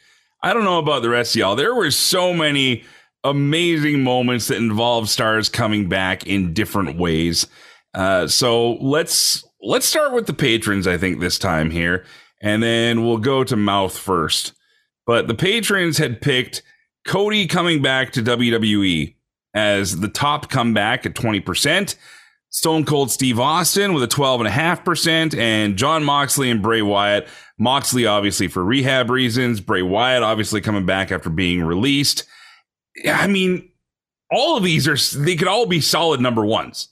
I 0.44 0.54
don't 0.54 0.66
know 0.66 0.78
about 0.78 1.02
the 1.02 1.10
rest 1.10 1.36
of 1.36 1.40
y'all. 1.40 1.56
There 1.56 1.74
were 1.74 1.90
so 1.90 2.32
many 2.32 2.84
amazing 3.24 4.04
moments 4.04 4.50
that 4.50 4.58
involve 4.58 5.10
stars 5.10 5.50
coming 5.50 5.90
back 5.90 6.28
in 6.28 6.54
different 6.54 6.96
ways. 7.00 7.48
Uh, 7.96 8.28
so 8.28 8.74
let's 8.74 9.44
let's 9.62 9.88
start 9.88 10.14
with 10.14 10.28
the 10.28 10.34
patrons. 10.34 10.86
I 10.86 10.98
think 10.98 11.22
this 11.22 11.40
time 11.40 11.72
here, 11.72 12.06
and 12.40 12.62
then 12.62 13.04
we'll 13.04 13.18
go 13.18 13.44
to 13.44 13.56
mouth 13.56 13.98
first. 13.98 14.54
But 15.08 15.28
the 15.28 15.36
patrons 15.36 15.98
had 15.98 16.22
picked 16.22 16.62
Cody 17.04 17.48
coming 17.48 17.82
back 17.82 18.12
to 18.12 18.22
WWE 18.22 19.16
as 19.54 20.00
the 20.00 20.08
top 20.08 20.50
comeback 20.50 21.06
at 21.06 21.14
20%. 21.14 21.96
Stone 22.50 22.86
Cold 22.86 23.10
Steve 23.10 23.40
Austin 23.40 23.94
with 23.94 24.04
a 24.04 24.08
12.5%, 24.08 25.36
and 25.36 25.76
Jon 25.76 26.04
Moxley 26.04 26.52
and 26.52 26.62
Bray 26.62 26.84
Wyatt. 26.84 27.28
Moxley, 27.58 28.06
obviously, 28.06 28.48
for 28.48 28.64
rehab 28.64 29.10
reasons. 29.10 29.60
Bray 29.60 29.82
Wyatt, 29.82 30.22
obviously, 30.22 30.62
coming 30.62 30.86
back 30.86 31.12
after 31.12 31.32
being 31.32 31.64
released. 31.64 32.26
I 33.08 33.26
mean, 33.26 33.72
all 34.30 34.56
of 34.56 34.64
these 34.64 34.88
are, 34.88 34.98
they 35.20 35.36
could 35.36 35.48
all 35.48 35.66
be 35.66 35.82
solid 35.82 36.22
number 36.22 36.46
ones 36.46 36.90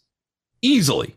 easily. 0.64 1.16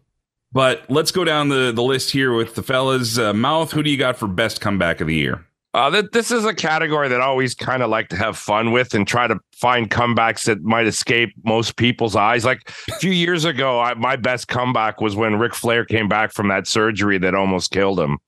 But 0.53 0.85
let's 0.89 1.11
go 1.11 1.25
down 1.25 1.49
the, 1.49 1.73
the 1.73 1.83
list 1.83 2.11
here 2.13 2.33
with 2.33 2.55
the 2.55 2.63
fellas. 2.63 3.19
Uh, 3.19 3.33
Mouth, 3.33 3.73
who 3.73 3.83
do 3.83 3.91
you 3.91 3.97
got 3.97 4.17
for 4.17 4.29
best 4.29 4.61
comeback 4.61 5.01
of 5.01 5.09
the 5.09 5.15
year? 5.15 5.47
Uh, 5.75 5.91
th- 5.91 6.11
this 6.13 6.31
is 6.31 6.45
a 6.45 6.55
category 6.55 7.09
that 7.09 7.21
I 7.21 7.25
always 7.25 7.55
kind 7.55 7.83
of 7.83 7.91
like 7.91 8.09
to 8.09 8.17
have 8.17 8.39
fun 8.39 8.73
with 8.73 8.95
and 8.95 9.07
try 9.07 9.27
to 9.27 9.39
find 9.53 9.91
comebacks 9.91 10.45
that 10.47 10.63
might 10.63 10.87
escape 10.87 11.35
most 11.45 11.77
people's 11.77 12.17
eyes. 12.17 12.45
Like 12.45 12.71
a 12.89 12.95
few 12.97 13.11
years 13.11 13.45
ago, 13.45 13.81
I, 13.81 13.95
my 13.95 14.17
best 14.17 14.49
comeback 14.49 15.01
was 15.01 15.17
when 15.17 15.37
Ric 15.37 15.55
Flair 15.55 15.85
came 15.85 16.09
back 16.09 16.33
from 16.33 16.49
that 16.49 16.67
surgery 16.67 17.19
that 17.19 17.35
almost 17.35 17.73
killed 17.73 18.01
him, 18.01 18.19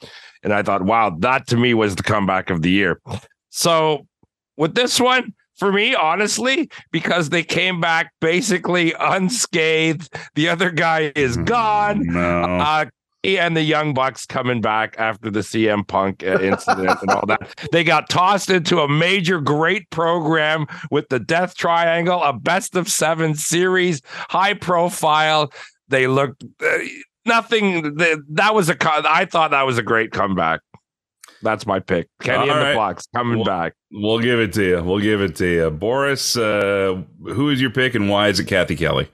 and 0.42 0.52
I 0.52 0.62
thought, 0.62 0.82
wow, 0.82 1.16
that 1.20 1.46
to 1.46 1.56
me 1.56 1.72
was 1.72 1.96
the 1.96 2.02
comeback 2.02 2.50
of 2.50 2.60
the 2.62 2.70
year. 2.70 3.00
So 3.50 4.06
with 4.56 4.74
this 4.74 5.00
one. 5.00 5.32
For 5.58 5.72
me, 5.72 5.94
honestly, 5.94 6.68
because 6.92 7.30
they 7.30 7.42
came 7.42 7.80
back 7.80 8.12
basically 8.20 8.92
unscathed. 9.00 10.14
The 10.34 10.50
other 10.50 10.70
guy 10.70 11.12
is 11.16 11.38
gone. 11.38 12.02
No. 12.04 12.20
Uh, 12.60 12.84
and 13.26 13.56
the 13.56 13.62
Young 13.62 13.94
Bucks 13.94 14.26
coming 14.26 14.60
back 14.60 14.94
after 14.98 15.30
the 15.30 15.40
CM 15.40 15.86
Punk 15.86 16.22
uh, 16.22 16.40
incident 16.40 16.98
and 17.02 17.10
all 17.10 17.26
that. 17.26 17.68
They 17.72 17.82
got 17.84 18.08
tossed 18.08 18.50
into 18.50 18.80
a 18.80 18.88
major, 18.88 19.40
great 19.40 19.90
program 19.90 20.66
with 20.90 21.08
the 21.08 21.18
Death 21.18 21.56
Triangle, 21.56 22.22
a 22.22 22.32
best 22.32 22.76
of 22.76 22.88
seven 22.88 23.34
series, 23.34 24.02
high 24.06 24.54
profile. 24.54 25.52
They 25.88 26.06
looked 26.06 26.44
uh, 26.64 26.78
nothing. 27.24 27.94
That, 27.96 28.22
that 28.30 28.54
was 28.54 28.68
a. 28.70 28.76
I 28.80 29.24
thought 29.24 29.50
that 29.50 29.66
was 29.66 29.78
a 29.78 29.82
great 29.82 30.12
comeback. 30.12 30.60
That's 31.42 31.66
my 31.66 31.80
pick. 31.80 32.08
Kenny 32.22 32.38
All 32.38 32.50
and 32.50 32.60
right. 32.60 32.70
the 32.70 32.76
Bucks 32.76 33.06
coming 33.14 33.38
Well- 33.38 33.44
back. 33.44 33.74
We'll 33.92 34.18
give 34.18 34.40
it 34.40 34.52
to 34.54 34.64
you. 34.64 34.82
We'll 34.82 35.00
give 35.00 35.20
it 35.22 35.36
to 35.36 35.46
you. 35.46 35.70
Boris, 35.70 36.36
uh, 36.36 37.00
who 37.22 37.50
is 37.50 37.60
your 37.60 37.70
pick 37.70 37.94
and 37.94 38.10
why 38.10 38.28
is 38.28 38.40
it 38.40 38.44
Kathy 38.46 38.74
Kelly? 38.76 39.08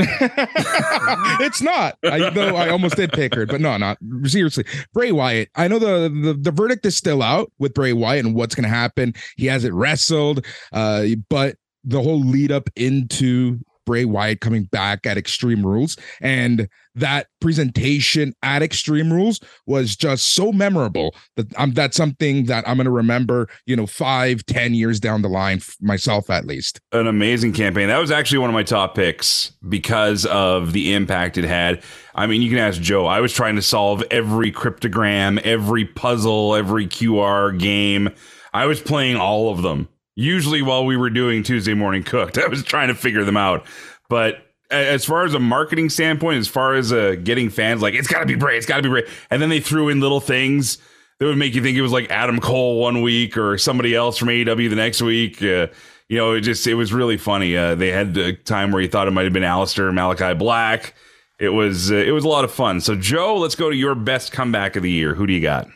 it's 1.40 1.62
not. 1.62 1.96
I 2.04 2.30
though 2.30 2.56
I 2.56 2.68
almost 2.68 2.96
did 2.96 3.12
pick 3.12 3.34
her, 3.34 3.46
but 3.46 3.60
no, 3.60 3.76
not 3.76 3.98
seriously. 4.24 4.64
Bray 4.92 5.12
Wyatt. 5.12 5.48
I 5.54 5.68
know 5.68 5.78
the, 5.78 6.08
the 6.08 6.34
the 6.34 6.50
verdict 6.50 6.86
is 6.86 6.96
still 6.96 7.22
out 7.22 7.52
with 7.58 7.74
Bray 7.74 7.92
Wyatt 7.92 8.24
and 8.24 8.34
what's 8.34 8.54
going 8.54 8.64
to 8.64 8.68
happen. 8.68 9.14
He 9.36 9.46
hasn't 9.46 9.74
wrestled, 9.74 10.44
uh, 10.72 11.06
but 11.28 11.56
the 11.84 12.02
whole 12.02 12.20
lead 12.20 12.52
up 12.52 12.68
into 12.76 13.58
Bray 13.86 14.04
Wyatt 14.04 14.40
coming 14.40 14.64
back 14.64 15.06
at 15.06 15.16
Extreme 15.16 15.66
Rules 15.66 15.96
and 16.20 16.68
that 16.94 17.28
presentation 17.40 18.34
at 18.42 18.62
Extreme 18.62 19.12
Rules 19.12 19.40
was 19.66 19.96
just 19.96 20.34
so 20.34 20.52
memorable 20.52 21.14
that 21.36 21.46
I'm 21.56 21.72
that's 21.72 21.96
something 21.96 22.46
that 22.46 22.68
I'm 22.68 22.76
going 22.76 22.86
to 22.86 22.90
remember. 22.90 23.48
You 23.66 23.76
know, 23.76 23.86
five, 23.86 24.44
ten 24.46 24.74
years 24.74 25.00
down 25.00 25.22
the 25.22 25.28
line, 25.28 25.60
myself 25.80 26.30
at 26.30 26.46
least. 26.46 26.80
An 26.92 27.06
amazing 27.06 27.52
campaign. 27.52 27.88
That 27.88 27.98
was 27.98 28.10
actually 28.10 28.38
one 28.38 28.50
of 28.50 28.54
my 28.54 28.62
top 28.62 28.94
picks 28.94 29.52
because 29.68 30.26
of 30.26 30.72
the 30.72 30.92
impact 30.94 31.38
it 31.38 31.44
had. 31.44 31.82
I 32.14 32.26
mean, 32.26 32.42
you 32.42 32.50
can 32.50 32.58
ask 32.58 32.80
Joe. 32.80 33.06
I 33.06 33.20
was 33.20 33.32
trying 33.32 33.56
to 33.56 33.62
solve 33.62 34.02
every 34.10 34.52
cryptogram, 34.52 35.40
every 35.42 35.84
puzzle, 35.84 36.54
every 36.54 36.86
QR 36.86 37.56
game. 37.56 38.10
I 38.52 38.66
was 38.66 38.80
playing 38.80 39.16
all 39.16 39.50
of 39.50 39.62
them. 39.62 39.88
Usually 40.20 40.60
while 40.60 40.84
we 40.84 40.98
were 40.98 41.08
doing 41.08 41.42
Tuesday 41.42 41.72
Morning 41.72 42.02
Cooked, 42.02 42.36
I 42.44 42.46
was 42.46 42.62
trying 42.62 42.88
to 42.88 42.94
figure 42.94 43.24
them 43.24 43.38
out. 43.38 43.64
But 44.10 44.42
as 44.70 45.04
far 45.04 45.24
as 45.24 45.32
a 45.32 45.40
marketing 45.40 45.88
standpoint, 45.88 46.38
as 46.38 46.46
far 46.46 46.74
as 46.74 46.92
uh, 46.92 47.16
getting 47.24 47.48
fans, 47.48 47.80
like 47.80 47.94
it's 47.94 48.06
got 48.06 48.20
to 48.20 48.26
be 48.26 48.34
Bray, 48.34 48.58
it's 48.58 48.66
got 48.66 48.76
to 48.76 48.82
be 48.82 48.90
Bray, 48.90 49.08
and 49.30 49.40
then 49.40 49.48
they 49.48 49.60
threw 49.60 49.88
in 49.88 50.00
little 50.00 50.20
things 50.20 50.76
that 51.18 51.24
would 51.24 51.38
make 51.38 51.54
you 51.54 51.62
think 51.62 51.78
it 51.78 51.82
was 51.82 51.90
like 51.90 52.10
Adam 52.10 52.38
Cole 52.38 52.80
one 52.80 53.00
week 53.00 53.38
or 53.38 53.56
somebody 53.56 53.94
else 53.94 54.18
from 54.18 54.28
AEW 54.28 54.68
the 54.68 54.76
next 54.76 55.00
week. 55.00 55.42
Uh, 55.42 55.68
you 56.10 56.18
know, 56.18 56.32
it 56.32 56.42
just 56.42 56.66
it 56.66 56.74
was 56.74 56.92
really 56.92 57.16
funny. 57.16 57.56
Uh, 57.56 57.74
they 57.74 57.88
had 57.88 58.14
a 58.18 58.34
time 58.34 58.72
where 58.72 58.82
you 58.82 58.88
thought 58.88 59.08
it 59.08 59.12
might 59.12 59.24
have 59.24 59.32
been 59.32 59.42
Aleister 59.42 59.90
Malakai 59.90 60.38
Black. 60.38 60.94
It 61.38 61.48
was 61.48 61.90
uh, 61.90 61.94
it 61.94 62.12
was 62.12 62.24
a 62.24 62.28
lot 62.28 62.44
of 62.44 62.52
fun. 62.52 62.82
So 62.82 62.94
Joe, 62.94 63.38
let's 63.38 63.54
go 63.54 63.70
to 63.70 63.76
your 63.76 63.94
best 63.94 64.32
comeback 64.32 64.76
of 64.76 64.82
the 64.82 64.90
year. 64.90 65.14
Who 65.14 65.26
do 65.26 65.32
you 65.32 65.40
got? 65.40 65.66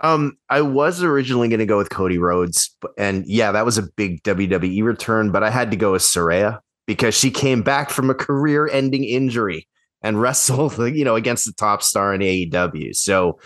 Um, 0.00 0.38
I 0.48 0.60
was 0.62 1.02
originally 1.02 1.48
going 1.48 1.58
to 1.58 1.66
go 1.66 1.76
with 1.76 1.90
Cody 1.90 2.18
Rhodes, 2.18 2.74
and 2.96 3.26
yeah, 3.26 3.50
that 3.52 3.64
was 3.64 3.78
a 3.78 3.82
big 3.82 4.22
WWE 4.22 4.84
return, 4.84 5.32
but 5.32 5.42
I 5.42 5.50
had 5.50 5.70
to 5.72 5.76
go 5.76 5.92
with 5.92 6.02
Saraya 6.02 6.60
because 6.86 7.14
she 7.14 7.30
came 7.30 7.62
back 7.62 7.90
from 7.90 8.08
a 8.08 8.14
career-ending 8.14 9.04
injury 9.04 9.66
and 10.02 10.20
wrestled, 10.20 10.78
you 10.78 11.04
know, 11.04 11.16
against 11.16 11.46
the 11.46 11.52
top 11.52 11.82
star 11.82 12.14
in 12.14 12.20
AEW. 12.20 12.94
So, 12.94 13.38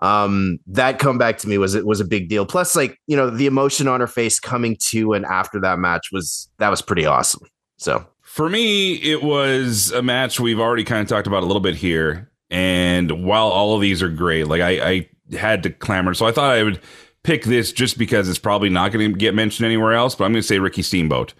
um, 0.00 0.58
that 0.66 0.98
comeback 0.98 1.38
to 1.38 1.48
me 1.48 1.56
was 1.56 1.74
it 1.74 1.86
was 1.86 2.00
a 2.00 2.04
big 2.04 2.28
deal. 2.28 2.44
Plus, 2.44 2.74
like 2.74 2.98
you 3.06 3.16
know, 3.16 3.30
the 3.30 3.46
emotion 3.46 3.86
on 3.86 4.00
her 4.00 4.06
face 4.06 4.40
coming 4.40 4.76
to 4.88 5.12
and 5.12 5.24
after 5.24 5.60
that 5.60 5.78
match 5.78 6.08
was 6.12 6.50
that 6.58 6.68
was 6.68 6.82
pretty 6.82 7.06
awesome. 7.06 7.46
So, 7.76 8.06
For 8.20 8.48
me, 8.48 8.94
it 8.94 9.22
was 9.22 9.92
a 9.92 10.02
match 10.02 10.40
we've 10.40 10.60
already 10.60 10.84
kind 10.84 11.00
of 11.00 11.08
talked 11.08 11.26
about 11.26 11.42
a 11.42 11.46
little 11.46 11.60
bit 11.60 11.76
here. 11.76 12.30
And 12.50 13.24
while 13.24 13.48
all 13.48 13.74
of 13.74 13.80
these 13.80 14.02
are 14.02 14.08
great, 14.08 14.46
like 14.46 14.60
I, 14.60 14.70
I 14.90 15.08
had 15.34 15.62
to 15.64 15.70
clamor. 15.70 16.14
So 16.14 16.26
I 16.26 16.32
thought 16.32 16.50
I 16.50 16.62
would 16.62 16.80
pick 17.22 17.44
this 17.44 17.72
just 17.72 17.98
because 17.98 18.28
it's 18.28 18.38
probably 18.38 18.68
not 18.68 18.92
going 18.92 19.12
to 19.12 19.18
get 19.18 19.34
mentioned 19.34 19.66
anywhere 19.66 19.92
else. 19.92 20.14
But 20.14 20.24
I'm 20.24 20.32
going 20.32 20.42
to 20.42 20.46
say 20.46 20.58
Ricky 20.58 20.82
Steamboat. 20.82 21.34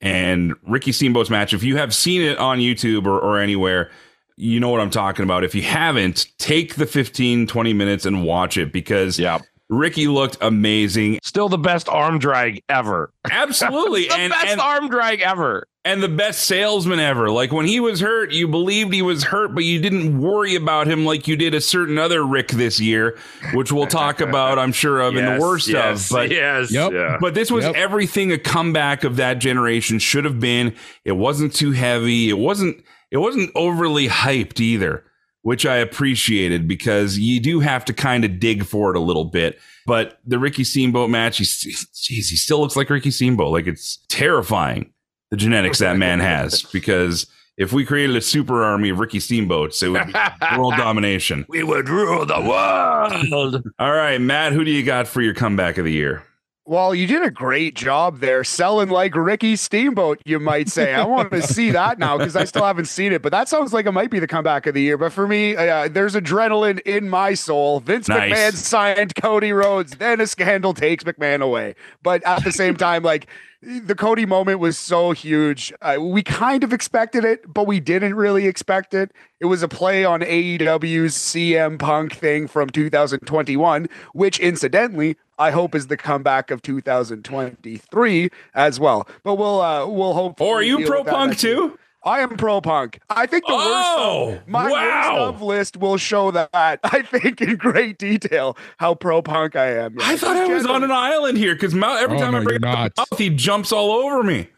And 0.00 0.54
Ricky 0.66 0.92
Steamboat's 0.92 1.30
match, 1.30 1.54
if 1.54 1.62
you 1.62 1.76
have 1.76 1.94
seen 1.94 2.20
it 2.20 2.38
on 2.38 2.58
YouTube 2.58 3.06
or, 3.06 3.18
or 3.18 3.38
anywhere, 3.38 3.90
you 4.36 4.60
know 4.60 4.68
what 4.68 4.80
I'm 4.80 4.90
talking 4.90 5.22
about. 5.22 5.44
If 5.44 5.54
you 5.54 5.62
haven't, 5.62 6.26
take 6.38 6.74
the 6.74 6.86
15, 6.86 7.46
20 7.46 7.72
minutes 7.72 8.04
and 8.04 8.24
watch 8.24 8.58
it 8.58 8.72
because 8.72 9.18
Yeah. 9.18 9.38
Ricky 9.68 10.06
looked 10.06 10.38
amazing. 10.40 11.18
Still 11.22 11.48
the 11.48 11.58
best 11.58 11.88
arm 11.88 12.18
drag 12.18 12.62
ever. 12.68 13.12
Absolutely. 13.28 14.04
the 14.08 14.14
and, 14.14 14.32
best 14.32 14.46
and, 14.46 14.60
arm 14.60 14.88
drag 14.88 15.20
ever. 15.20 15.66
and 15.84 16.02
the 16.02 16.08
best 16.08 16.44
salesman 16.44 17.00
ever. 17.00 17.30
Like 17.30 17.52
when 17.52 17.66
he 17.66 17.80
was 17.80 18.00
hurt, 18.00 18.30
you 18.32 18.46
believed 18.46 18.92
he 18.94 19.02
was 19.02 19.24
hurt, 19.24 19.54
but 19.54 19.64
you 19.64 19.80
didn't 19.80 20.20
worry 20.20 20.54
about 20.54 20.86
him 20.86 21.04
like 21.04 21.26
you 21.26 21.36
did 21.36 21.52
a 21.54 21.60
certain 21.60 21.98
other 21.98 22.24
Rick 22.24 22.48
this 22.48 22.78
year, 22.78 23.18
which 23.54 23.72
we'll 23.72 23.86
talk 23.86 24.20
about, 24.20 24.58
I'm 24.58 24.72
sure 24.72 25.00
of, 25.00 25.16
in 25.16 25.24
the 25.24 25.40
worst 25.40 25.66
yes, 25.68 26.10
of. 26.10 26.14
But 26.14 26.30
yes, 26.30 26.70
Yep. 26.72 26.92
yeah. 26.92 27.16
But 27.20 27.34
this 27.34 27.50
was 27.50 27.64
Yep. 27.64 27.74
everything 27.74 28.30
a 28.30 28.38
comeback 28.38 29.02
of 29.02 29.16
that 29.16 29.38
generation 29.38 29.98
should 29.98 30.24
have 30.24 30.38
been. 30.38 30.74
It 31.04 31.12
wasn't 31.12 31.52
too 31.54 31.72
heavy. 31.72 32.28
It 32.28 32.38
wasn't 32.38 32.84
it 33.10 33.18
wasn't 33.18 33.50
overly 33.54 34.08
hyped 34.08 34.58
either, 34.60 35.04
which 35.46 35.64
I 35.64 35.76
appreciated 35.76 36.66
because 36.66 37.20
you 37.20 37.38
do 37.38 37.60
have 37.60 37.84
to 37.84 37.92
kind 37.92 38.24
of 38.24 38.40
dig 38.40 38.64
for 38.64 38.90
it 38.90 38.96
a 38.96 39.00
little 39.00 39.24
bit. 39.24 39.60
But 39.86 40.18
the 40.26 40.40
Ricky 40.40 40.64
Steamboat 40.64 41.08
match, 41.08 41.38
he's 41.38 41.56
geez, 41.94 42.28
he 42.28 42.34
still 42.34 42.58
looks 42.58 42.74
like 42.74 42.90
Ricky 42.90 43.12
Steamboat. 43.12 43.52
Like 43.52 43.68
it's 43.68 44.00
terrifying 44.08 44.90
the 45.30 45.36
genetics 45.36 45.78
that 45.78 45.98
man 45.98 46.18
has 46.18 46.62
because 46.72 47.28
if 47.56 47.72
we 47.72 47.84
created 47.84 48.16
a 48.16 48.20
super 48.20 48.64
army 48.64 48.88
of 48.88 48.98
Ricky 48.98 49.20
Steamboats, 49.20 49.84
it 49.84 49.90
would 49.90 50.08
be 50.08 50.14
world 50.56 50.74
domination. 50.78 51.46
we 51.48 51.62
would 51.62 51.88
rule 51.88 52.26
the 52.26 52.40
world. 52.40 53.62
All 53.78 53.92
right, 53.92 54.20
Matt, 54.20 54.52
who 54.52 54.64
do 54.64 54.72
you 54.72 54.82
got 54.82 55.06
for 55.06 55.22
your 55.22 55.34
comeback 55.34 55.78
of 55.78 55.84
the 55.84 55.92
year? 55.92 56.24
Well, 56.68 56.96
you 56.96 57.06
did 57.06 57.22
a 57.22 57.30
great 57.30 57.76
job 57.76 58.18
there 58.18 58.42
selling 58.42 58.88
like 58.88 59.14
Ricky 59.14 59.54
Steamboat, 59.54 60.20
you 60.24 60.40
might 60.40 60.68
say. 60.68 60.94
I 60.94 61.04
want 61.04 61.30
to 61.30 61.40
see 61.46 61.70
that 61.70 62.00
now 62.00 62.18
because 62.18 62.34
I 62.34 62.42
still 62.42 62.64
haven't 62.64 62.86
seen 62.86 63.12
it, 63.12 63.22
but 63.22 63.30
that 63.30 63.48
sounds 63.48 63.72
like 63.72 63.86
it 63.86 63.92
might 63.92 64.10
be 64.10 64.18
the 64.18 64.26
comeback 64.26 64.66
of 64.66 64.74
the 64.74 64.82
year. 64.82 64.98
But 64.98 65.12
for 65.12 65.28
me, 65.28 65.54
uh, 65.54 65.86
there's 65.86 66.16
adrenaline 66.16 66.80
in 66.80 67.08
my 67.08 67.34
soul. 67.34 67.78
Vince 67.78 68.08
Nice. 68.08 68.32
McMahon 68.32 68.52
signed 68.54 69.14
Cody 69.14 69.52
Rhodes, 69.52 69.92
then 69.98 70.20
a 70.20 70.26
scandal 70.26 70.74
takes 70.74 71.04
McMahon 71.04 71.40
away. 71.40 71.76
But 72.02 72.24
at 72.24 72.42
the 72.42 72.50
same 72.50 72.76
time, 72.76 73.04
like 73.04 73.28
the 73.62 73.94
Cody 73.94 74.26
moment 74.26 74.60
was 74.60 74.78
so 74.78 75.12
huge. 75.12 75.72
Uh, 75.80 75.96
we 76.00 76.22
kind 76.22 76.62
of 76.62 76.72
expected 76.72 77.24
it, 77.24 77.52
but 77.52 77.66
we 77.66 77.80
didn't 77.80 78.14
really 78.14 78.46
expect 78.46 78.94
it. 78.94 79.12
It 79.40 79.46
was 79.46 79.62
a 79.62 79.68
play 79.68 80.04
on 80.04 80.20
AEW's 80.20 81.16
CM 81.16 81.78
Punk 81.78 82.14
thing 82.14 82.46
from 82.46 82.70
2021, 82.70 83.88
which 84.12 84.38
incidentally, 84.38 85.16
I 85.38 85.50
hope 85.50 85.74
is 85.74 85.88
the 85.88 85.96
comeback 85.96 86.50
of 86.50 86.62
2023 86.62 88.30
as 88.54 88.80
well. 88.80 89.08
But 89.22 89.34
we'll 89.34 89.60
uh 89.60 89.86
we'll 89.86 90.14
hope. 90.14 90.40
Or 90.40 90.58
are 90.58 90.62
you 90.62 90.86
pro 90.86 91.04
punk 91.04 91.38
too? 91.38 91.78
I 92.06 92.20
am 92.20 92.36
pro 92.36 92.60
punk. 92.60 93.00
I 93.10 93.26
think 93.26 93.44
the 93.46 93.52
Oh, 93.52 93.56
worst 93.56 94.38
of, 94.38 94.44
oh, 94.46 94.50
my 94.50 94.70
wow. 94.70 94.72
worst 94.72 95.34
of 95.34 95.42
list 95.42 95.76
will 95.76 95.96
show 95.96 96.30
that. 96.30 96.48
I 96.84 97.02
think 97.02 97.40
in 97.42 97.56
great 97.56 97.98
detail 97.98 98.56
how 98.78 98.94
pro 98.94 99.22
punk 99.22 99.56
I 99.56 99.72
am. 99.72 99.96
I 100.00 100.16
thought 100.16 100.36
I 100.36 100.46
was 100.46 100.64
on 100.66 100.84
an 100.84 100.92
island 100.92 101.36
here 101.36 101.54
because 101.54 101.74
every 101.74 102.16
Oh, 102.16 102.20
time 102.20 102.34
I 102.34 102.38
no, 102.38 102.44
bring 102.44 102.60
you're 102.62 102.70
it 102.70 102.78
up 102.78 102.94
the 102.94 103.00
mouth, 103.10 103.18
he 103.18 103.28
jumps 103.30 103.72
all 103.72 103.90
over 103.90 104.22
me. 104.22 104.48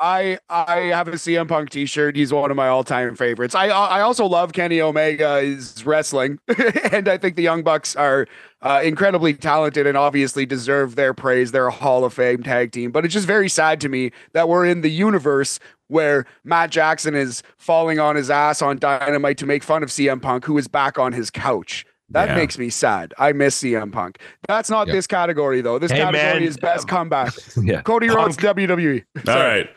I 0.00 0.38
I 0.48 0.76
have 0.94 1.08
a 1.08 1.12
CM 1.12 1.46
Punk 1.46 1.68
T-shirt. 1.70 2.16
He's 2.16 2.32
one 2.32 2.50
of 2.50 2.56
my 2.56 2.68
all-time 2.68 3.14
favorites. 3.16 3.54
I 3.54 3.68
I 3.68 4.00
also 4.00 4.24
love 4.24 4.52
Kenny 4.54 4.80
Omega's 4.80 5.84
wrestling, 5.84 6.38
and 6.92 7.06
I 7.08 7.18
think 7.18 7.36
the 7.36 7.42
Young 7.42 7.62
Bucks 7.62 7.94
are 7.96 8.26
uh, 8.62 8.80
incredibly 8.82 9.34
talented 9.34 9.86
and 9.86 9.96
obviously 9.98 10.46
deserve 10.46 10.96
their 10.96 11.12
praise. 11.12 11.52
They're 11.52 11.66
a 11.66 11.70
Hall 11.72 12.04
of 12.04 12.14
Fame 12.14 12.42
tag 12.42 12.72
team, 12.72 12.90
but 12.92 13.04
it's 13.04 13.12
just 13.14 13.26
very 13.26 13.48
sad 13.48 13.80
to 13.82 13.88
me 13.88 14.10
that 14.32 14.48
we're 14.48 14.64
in 14.66 14.80
the 14.80 14.90
universe 14.90 15.60
where 15.88 16.24
Matt 16.44 16.70
Jackson 16.70 17.14
is 17.14 17.42
falling 17.58 17.98
on 17.98 18.16
his 18.16 18.30
ass 18.30 18.62
on 18.62 18.78
Dynamite 18.78 19.36
to 19.38 19.46
make 19.46 19.62
fun 19.62 19.82
of 19.82 19.90
CM 19.90 20.22
Punk, 20.22 20.44
who 20.44 20.56
is 20.56 20.68
back 20.68 20.98
on 20.98 21.12
his 21.12 21.30
couch. 21.30 21.84
That 22.10 22.30
Yeah. 22.30 22.34
makes 22.36 22.58
me 22.58 22.70
sad. 22.70 23.12
I 23.18 23.32
miss 23.32 23.60
CM 23.62 23.92
Punk. 23.92 24.18
That's 24.48 24.70
not 24.70 24.86
Yep. 24.88 24.94
this 24.94 25.06
category 25.06 25.60
though. 25.60 25.78
This 25.78 25.90
Hey, 25.92 25.98
category 25.98 26.22
man, 26.40 26.42
is 26.42 26.56
best 26.56 26.88
comeback. 26.88 27.32
yeah. 27.62 27.82
Cody 27.82 28.08
Rhodes, 28.08 28.36
Punk- 28.36 28.56
WWE. 28.56 29.04
All 29.28 29.34
right. 29.34 29.68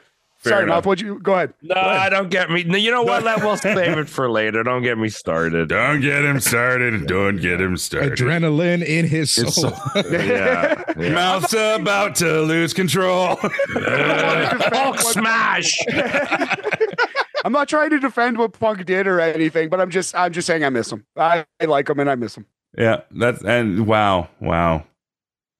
Fair 0.44 0.52
Sorry, 0.52 0.64
enough. 0.64 0.76
Mouth. 0.78 0.86
What 0.88 1.00
you 1.02 1.20
go 1.20 1.36
ahead? 1.36 1.54
No, 1.62 1.76
I 1.76 2.10
don't 2.10 2.30
get 2.30 2.50
me. 2.52 2.64
You 2.78 2.92
know 2.92 3.02
what? 3.02 3.24
Let 3.24 3.40
we'll 3.42 3.56
save 3.56 3.78
it 3.98 4.10
for 4.10 4.30
later. 4.30 4.62
Don't 4.62 4.84
get 4.84 4.98
me 4.98 5.08
started. 5.08 5.70
Don't 5.70 6.02
get 6.02 6.26
him 6.26 6.42
started. 6.42 7.08
Don't 7.08 7.38
get 7.38 7.62
him 7.62 7.78
started. 7.78 8.20
Adrenaline 8.20 8.84
in 8.84 9.08
his 9.08 9.32
soul. 9.32 9.72
Yeah. 9.96 10.84
yeah. 10.98 11.10
Mouth's 11.14 11.54
about 11.54 12.16
to 12.16 12.42
lose 12.42 12.74
control. 12.74 13.38
Hulk 13.42 15.00
smash. 15.00 15.78
I'm 17.46 17.54
not 17.54 17.70
trying 17.70 17.90
to 17.92 18.00
defend 18.00 18.38
what 18.38 18.52
Punk 18.60 18.86
did 18.86 19.08
or 19.08 19.22
anything, 19.22 19.70
but 19.70 19.80
I'm 19.80 19.90
just 19.90 20.14
I'm 20.14 20.34
just 20.34 20.46
saying 20.46 20.66
I 20.66 20.70
miss 20.70 20.92
him. 20.92 21.06
I, 21.16 21.46
I 21.62 21.66
like 21.66 21.90
him 21.90 22.00
and 22.00 22.10
I 22.10 22.16
miss 22.16 22.36
him. 22.36 22.46
yeah, 22.78 23.02
that's 23.12 23.42
and 23.44 23.88
wow, 23.88 24.28
wow. 24.42 24.84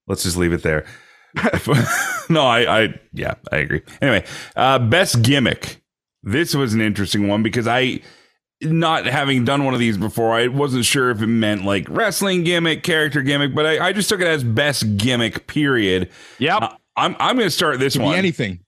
Let's 0.08 0.24
just 0.24 0.36
leave 0.36 0.52
it 0.52 0.64
there. 0.64 0.86
no, 2.30 2.46
I, 2.46 2.84
I, 2.84 3.00
yeah, 3.14 3.36
I 3.52 3.58
agree. 3.58 3.82
Anyway, 4.02 4.26
uh, 4.56 4.80
best 4.80 5.22
gimmick. 5.22 5.82
This 6.22 6.56
was 6.56 6.74
an 6.74 6.82
interesting 6.82 7.28
one 7.28 7.44
because 7.44 7.68
I, 7.68 8.02
not 8.62 9.06
having 9.06 9.44
done 9.44 9.66
one 9.66 9.74
of 9.74 9.80
these 9.80 9.98
before, 9.98 10.34
I 10.34 10.48
wasn't 10.48 10.86
sure 10.86 11.10
if 11.12 11.22
it 11.22 11.28
meant 11.28 11.66
like 11.66 11.88
wrestling 11.90 12.44
gimmick, 12.44 12.84
character 12.84 13.22
gimmick, 13.22 13.54
but 13.54 13.66
I, 13.66 13.88
I 13.88 13.94
just 13.94 14.10
took 14.10 14.22
it 14.22 14.28
as 14.28 14.44
best 14.44 14.98
gimmick. 14.98 15.48
Period. 15.48 16.10
Yep. 16.40 16.62
Uh, 16.62 16.70
I'm 16.96 17.16
I'm 17.20 17.36
going 17.36 17.48
to 17.48 17.52
start 17.52 17.80
this 17.80 17.98
one. 17.98 18.16
anything. 18.16 18.60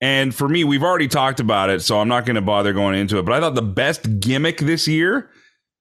And 0.00 0.34
for 0.34 0.48
me, 0.48 0.62
we've 0.64 0.82
already 0.82 1.08
talked 1.08 1.40
about 1.40 1.70
it, 1.70 1.80
so 1.80 2.00
I'm 2.00 2.08
not 2.08 2.26
going 2.26 2.34
to 2.34 2.42
bother 2.42 2.72
going 2.72 2.98
into 2.98 3.18
it. 3.18 3.24
But 3.24 3.34
I 3.34 3.40
thought 3.40 3.54
the 3.54 3.62
best 3.62 4.20
gimmick 4.20 4.58
this 4.58 4.86
year 4.86 5.30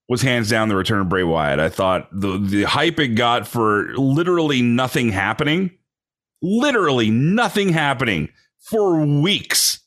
was 0.07 0.21
hands 0.21 0.49
down 0.49 0.69
the 0.69 0.75
return 0.75 1.01
of 1.01 1.09
Bray 1.09 1.23
Wyatt. 1.23 1.59
I 1.59 1.69
thought 1.69 2.07
the 2.11 2.37
the 2.37 2.63
hype 2.63 2.99
it 2.99 3.09
got 3.09 3.47
for 3.47 3.93
literally 3.95 4.61
nothing 4.61 5.09
happening, 5.11 5.71
literally 6.45 7.09
nothing 7.09 7.69
happening 7.69 8.29
for 8.69 9.05
weeks 9.05 9.79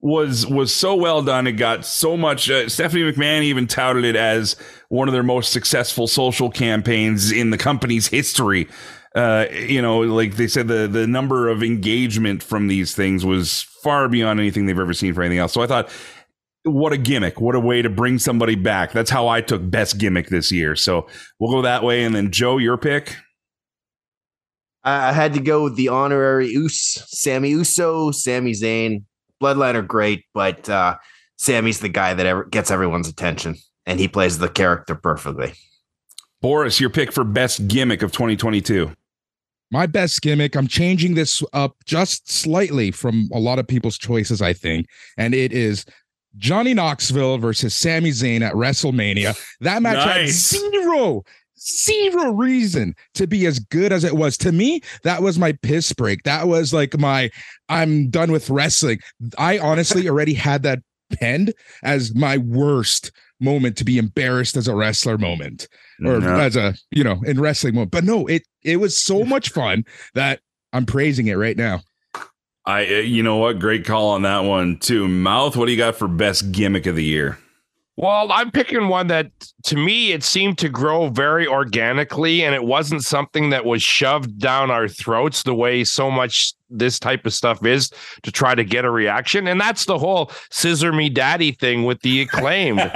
was 0.00 0.46
was 0.46 0.74
so 0.74 0.94
well 0.94 1.22
done. 1.22 1.46
It 1.46 1.52
got 1.52 1.84
so 1.84 2.16
much. 2.16 2.50
Uh, 2.50 2.68
Stephanie 2.68 3.02
McMahon 3.02 3.42
even 3.42 3.66
touted 3.66 4.04
it 4.04 4.16
as 4.16 4.54
one 4.88 5.08
of 5.08 5.12
their 5.12 5.22
most 5.22 5.52
successful 5.52 6.06
social 6.06 6.50
campaigns 6.50 7.32
in 7.32 7.50
the 7.50 7.58
company's 7.58 8.06
history. 8.06 8.68
Uh, 9.14 9.46
you 9.50 9.82
know, 9.82 10.00
like 10.00 10.36
they 10.36 10.46
said, 10.46 10.68
the 10.68 10.86
the 10.86 11.06
number 11.06 11.48
of 11.48 11.62
engagement 11.62 12.42
from 12.42 12.68
these 12.68 12.94
things 12.94 13.24
was 13.24 13.62
far 13.82 14.08
beyond 14.08 14.38
anything 14.38 14.66
they've 14.66 14.78
ever 14.78 14.94
seen 14.94 15.14
for 15.14 15.22
anything 15.22 15.38
else. 15.38 15.52
So 15.52 15.62
I 15.62 15.66
thought, 15.66 15.90
what 16.62 16.92
a 16.92 16.98
gimmick! 16.98 17.40
What 17.40 17.56
a 17.56 17.60
way 17.60 17.82
to 17.82 17.90
bring 17.90 18.18
somebody 18.18 18.54
back. 18.54 18.92
That's 18.92 19.10
how 19.10 19.26
I 19.26 19.40
took 19.40 19.68
best 19.68 19.98
gimmick 19.98 20.28
this 20.28 20.52
year. 20.52 20.76
So 20.76 21.08
we'll 21.40 21.50
go 21.50 21.62
that 21.62 21.82
way. 21.82 22.04
And 22.04 22.14
then 22.14 22.30
Joe, 22.30 22.58
your 22.58 22.76
pick. 22.76 23.16
I 24.84 25.08
I 25.08 25.12
had 25.12 25.34
to 25.34 25.40
go 25.40 25.64
with 25.64 25.76
the 25.76 25.88
honorary 25.88 26.48
Us, 26.48 27.02
Sami 27.08 27.50
Uso, 27.50 28.10
Sami 28.10 28.52
Zayn. 28.52 29.04
Bloodline 29.42 29.74
are 29.74 29.82
great, 29.82 30.24
but 30.34 30.68
uh, 30.68 30.96
Sami's 31.36 31.80
the 31.80 31.88
guy 31.88 32.14
that 32.14 32.26
ever 32.26 32.44
gets 32.44 32.70
everyone's 32.70 33.08
attention, 33.08 33.56
and 33.86 34.00
he 34.00 34.08
plays 34.08 34.38
the 34.38 34.48
character 34.48 34.94
perfectly. 34.94 35.52
Boris, 36.40 36.80
your 36.80 36.90
pick 36.90 37.12
for 37.12 37.24
best 37.24 37.66
gimmick 37.68 38.02
of 38.02 38.12
2022. 38.12 38.92
My 39.70 39.86
best 39.86 40.22
gimmick, 40.22 40.56
I'm 40.56 40.66
changing 40.66 41.14
this 41.14 41.42
up 41.52 41.76
just 41.84 42.30
slightly 42.30 42.90
from 42.90 43.28
a 43.34 43.38
lot 43.38 43.58
of 43.58 43.66
people's 43.66 43.98
choices, 43.98 44.40
I 44.40 44.52
think. 44.54 44.86
And 45.18 45.34
it 45.34 45.52
is 45.52 45.84
Johnny 46.38 46.72
Knoxville 46.74 47.38
versus 47.38 47.74
Sami 47.76 48.10
Zayn 48.10 48.40
at 48.40 48.54
WrestleMania. 48.54 49.38
That 49.60 49.82
match 49.82 49.96
Nice. 50.06 50.52
had 50.52 50.60
zero, 50.72 51.22
zero 51.58 52.32
reason 52.32 52.94
to 53.14 53.26
be 53.26 53.46
as 53.46 53.58
good 53.58 53.92
as 53.92 54.04
it 54.04 54.16
was. 54.16 54.36
To 54.38 54.52
me, 54.52 54.80
that 55.02 55.22
was 55.22 55.38
my 55.38 55.52
piss 55.52 55.92
break. 55.92 56.22
That 56.24 56.48
was 56.48 56.72
like 56.72 56.98
my 56.98 57.30
I'm 57.68 58.10
done 58.10 58.32
with 58.32 58.50
wrestling. 58.50 59.00
I 59.36 59.58
honestly 59.58 60.08
already 60.08 60.34
had 60.34 60.62
that 60.62 60.80
penned 61.18 61.54
as 61.82 62.14
my 62.14 62.38
worst 62.38 63.10
moment 63.40 63.76
to 63.78 63.84
be 63.84 63.98
embarrassed 63.98 64.56
as 64.56 64.68
a 64.68 64.74
wrestler 64.74 65.16
moment 65.16 65.68
or 66.04 66.22
as 66.22 66.56
a 66.56 66.74
you 66.90 67.04
know 67.04 67.20
in 67.24 67.40
wrestling 67.40 67.74
moment 67.74 67.92
But 67.92 68.04
no, 68.04 68.26
it 68.26 68.42
it 68.62 68.76
was 68.78 68.98
so 68.98 69.24
much 69.24 69.50
fun 69.50 69.84
that 70.14 70.40
I'm 70.72 70.86
praising 70.86 71.28
it 71.28 71.34
right 71.34 71.56
now. 71.56 71.80
I, 72.66 72.84
uh, 72.84 72.98
you 72.98 73.22
know 73.22 73.36
what? 73.36 73.58
Great 73.58 73.86
call 73.86 74.10
on 74.10 74.22
that 74.22 74.40
one 74.40 74.76
too. 74.78 75.08
Mouth, 75.08 75.56
what 75.56 75.66
do 75.66 75.72
you 75.72 75.78
got 75.78 75.96
for 75.96 76.06
best 76.06 76.52
gimmick 76.52 76.84
of 76.84 76.96
the 76.96 77.04
year? 77.04 77.38
Well, 78.00 78.30
I'm 78.30 78.52
picking 78.52 78.86
one 78.86 79.08
that 79.08 79.32
to 79.64 79.76
me 79.76 80.12
it 80.12 80.22
seemed 80.22 80.56
to 80.58 80.68
grow 80.68 81.08
very 81.08 81.48
organically 81.48 82.44
and 82.44 82.54
it 82.54 82.62
wasn't 82.62 83.02
something 83.02 83.50
that 83.50 83.64
was 83.64 83.82
shoved 83.82 84.38
down 84.38 84.70
our 84.70 84.86
throats 84.86 85.42
the 85.42 85.52
way 85.52 85.82
so 85.82 86.08
much 86.08 86.52
this 86.70 86.98
type 86.98 87.24
of 87.26 87.32
stuff 87.32 87.64
is 87.64 87.90
to 88.22 88.30
try 88.32 88.54
to 88.54 88.64
get 88.64 88.84
a 88.84 88.90
reaction. 88.90 89.46
And 89.48 89.60
that's 89.60 89.84
the 89.86 89.98
whole 89.98 90.30
scissor 90.50 90.92
me 90.92 91.08
daddy 91.08 91.52
thing 91.52 91.84
with 91.84 92.00
the 92.02 92.22
acclaimed. 92.22 92.80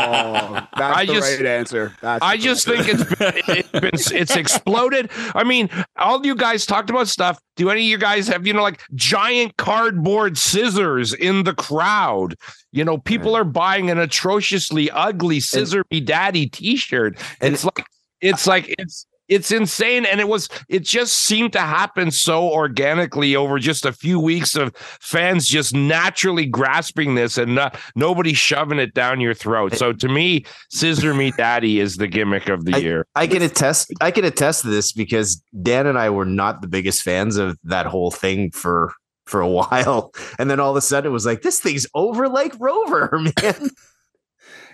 Oh, 0.00 0.66
that's 0.76 0.96
I 0.96 1.06
the 1.06 1.12
just- 1.14 1.36
right 1.38 1.46
answer. 1.46 1.92
That's 2.00 2.22
I 2.24 2.36
just 2.36 2.66
right 2.68 2.84
think 2.84 3.00
it's 3.00 3.14
been, 3.16 3.56
it's 3.56 4.08
been 4.08 4.18
it's 4.20 4.36
exploded. 4.36 5.10
I 5.34 5.44
mean, 5.44 5.68
all 5.96 6.24
you 6.24 6.34
guys 6.34 6.66
talked 6.66 6.90
about 6.90 7.08
stuff. 7.08 7.40
Do 7.56 7.70
any 7.70 7.80
of 7.82 7.86
you 7.86 7.98
guys 7.98 8.28
have 8.28 8.46
you 8.46 8.52
know 8.52 8.62
like 8.62 8.80
giant 8.94 9.56
cardboard 9.56 10.38
scissors 10.38 11.12
in 11.14 11.44
the 11.44 11.54
crowd? 11.54 12.34
You 12.72 12.84
know, 12.84 12.98
people 12.98 13.34
are 13.34 13.44
buying 13.44 13.90
an 13.90 13.98
atrociously 13.98 14.90
ugly 14.90 15.40
scissor 15.40 15.84
me 15.90 16.00
daddy 16.00 16.46
T-shirt. 16.48 17.18
It's 17.40 17.64
like 17.64 17.86
it's 18.20 18.46
like 18.46 18.74
it's 18.78 19.06
it's 19.28 19.50
insane. 19.50 20.04
And 20.04 20.20
it 20.20 20.28
was 20.28 20.48
it 20.68 20.82
just 20.82 21.14
seemed 21.14 21.52
to 21.52 21.60
happen 21.60 22.10
so 22.10 22.48
organically 22.48 23.36
over 23.36 23.58
just 23.58 23.84
a 23.84 23.92
few 23.92 24.18
weeks 24.18 24.56
of 24.56 24.74
fans 24.76 25.46
just 25.46 25.74
naturally 25.74 26.46
grasping 26.46 27.14
this 27.14 27.38
and 27.38 27.54
not, 27.54 27.78
nobody 27.94 28.32
shoving 28.32 28.78
it 28.78 28.94
down 28.94 29.20
your 29.20 29.34
throat. 29.34 29.74
So 29.74 29.92
to 29.92 30.08
me 30.08 30.44
scissor 30.70 31.14
me 31.14 31.32
daddy 31.32 31.80
is 31.80 31.96
the 31.96 32.06
gimmick 32.06 32.48
of 32.48 32.64
the 32.64 32.74
I, 32.74 32.78
year. 32.78 33.06
I 33.14 33.26
can 33.26 33.42
attest 33.42 33.92
I 34.00 34.10
can 34.10 34.24
attest 34.24 34.62
to 34.62 34.68
this 34.68 34.92
because 34.92 35.42
Dan 35.62 35.86
and 35.86 35.98
I 35.98 36.10
were 36.10 36.24
not 36.24 36.62
the 36.62 36.68
biggest 36.68 37.02
fans 37.02 37.36
of 37.36 37.58
that 37.64 37.86
whole 37.86 38.10
thing 38.10 38.50
for 38.50 38.92
for 39.26 39.40
a 39.40 39.48
while. 39.48 40.12
And 40.38 40.50
then 40.50 40.60
all 40.60 40.70
of 40.70 40.76
a 40.76 40.80
sudden 40.80 41.10
it 41.10 41.12
was 41.12 41.26
like 41.26 41.42
this 41.42 41.60
thing's 41.60 41.86
over 41.94 42.28
like 42.28 42.54
rover 42.58 43.10
man 43.42 43.70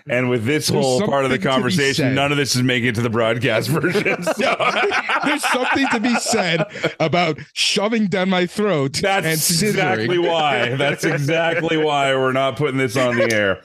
And 0.07 0.29
with 0.29 0.45
this 0.45 0.67
There's 0.67 0.83
whole 0.83 0.99
part 1.07 1.25
of 1.25 1.31
the 1.31 1.35
something 1.37 1.41
to 1.41 1.47
be 1.47 1.51
conversation, 1.51 2.13
none 2.13 2.31
of 2.31 2.37
this 2.37 2.55
is 2.55 2.61
making 2.61 2.89
it 2.89 2.95
to 2.95 3.01
the 3.01 3.09
broadcast 3.09 3.69
version. 3.69 4.21
So 4.23 4.55
There's 5.25 5.43
something 5.51 5.87
to 5.91 5.99
be 5.99 6.13
said 6.15 6.63
about 6.99 7.39
shoving 7.53 8.05
down 8.07 8.29
my 8.29 8.45
throat 8.45 8.99
that's 9.01 9.61
exactly 9.61 10.19
why. 10.19 10.75
That's 10.75 11.03
exactly 11.03 11.77
why 11.77 12.13
we're 12.13 12.33
not 12.33 12.55
putting 12.55 12.77
this 12.77 12.95
on 12.95 13.17
the 13.17 13.33
air. 13.33 13.61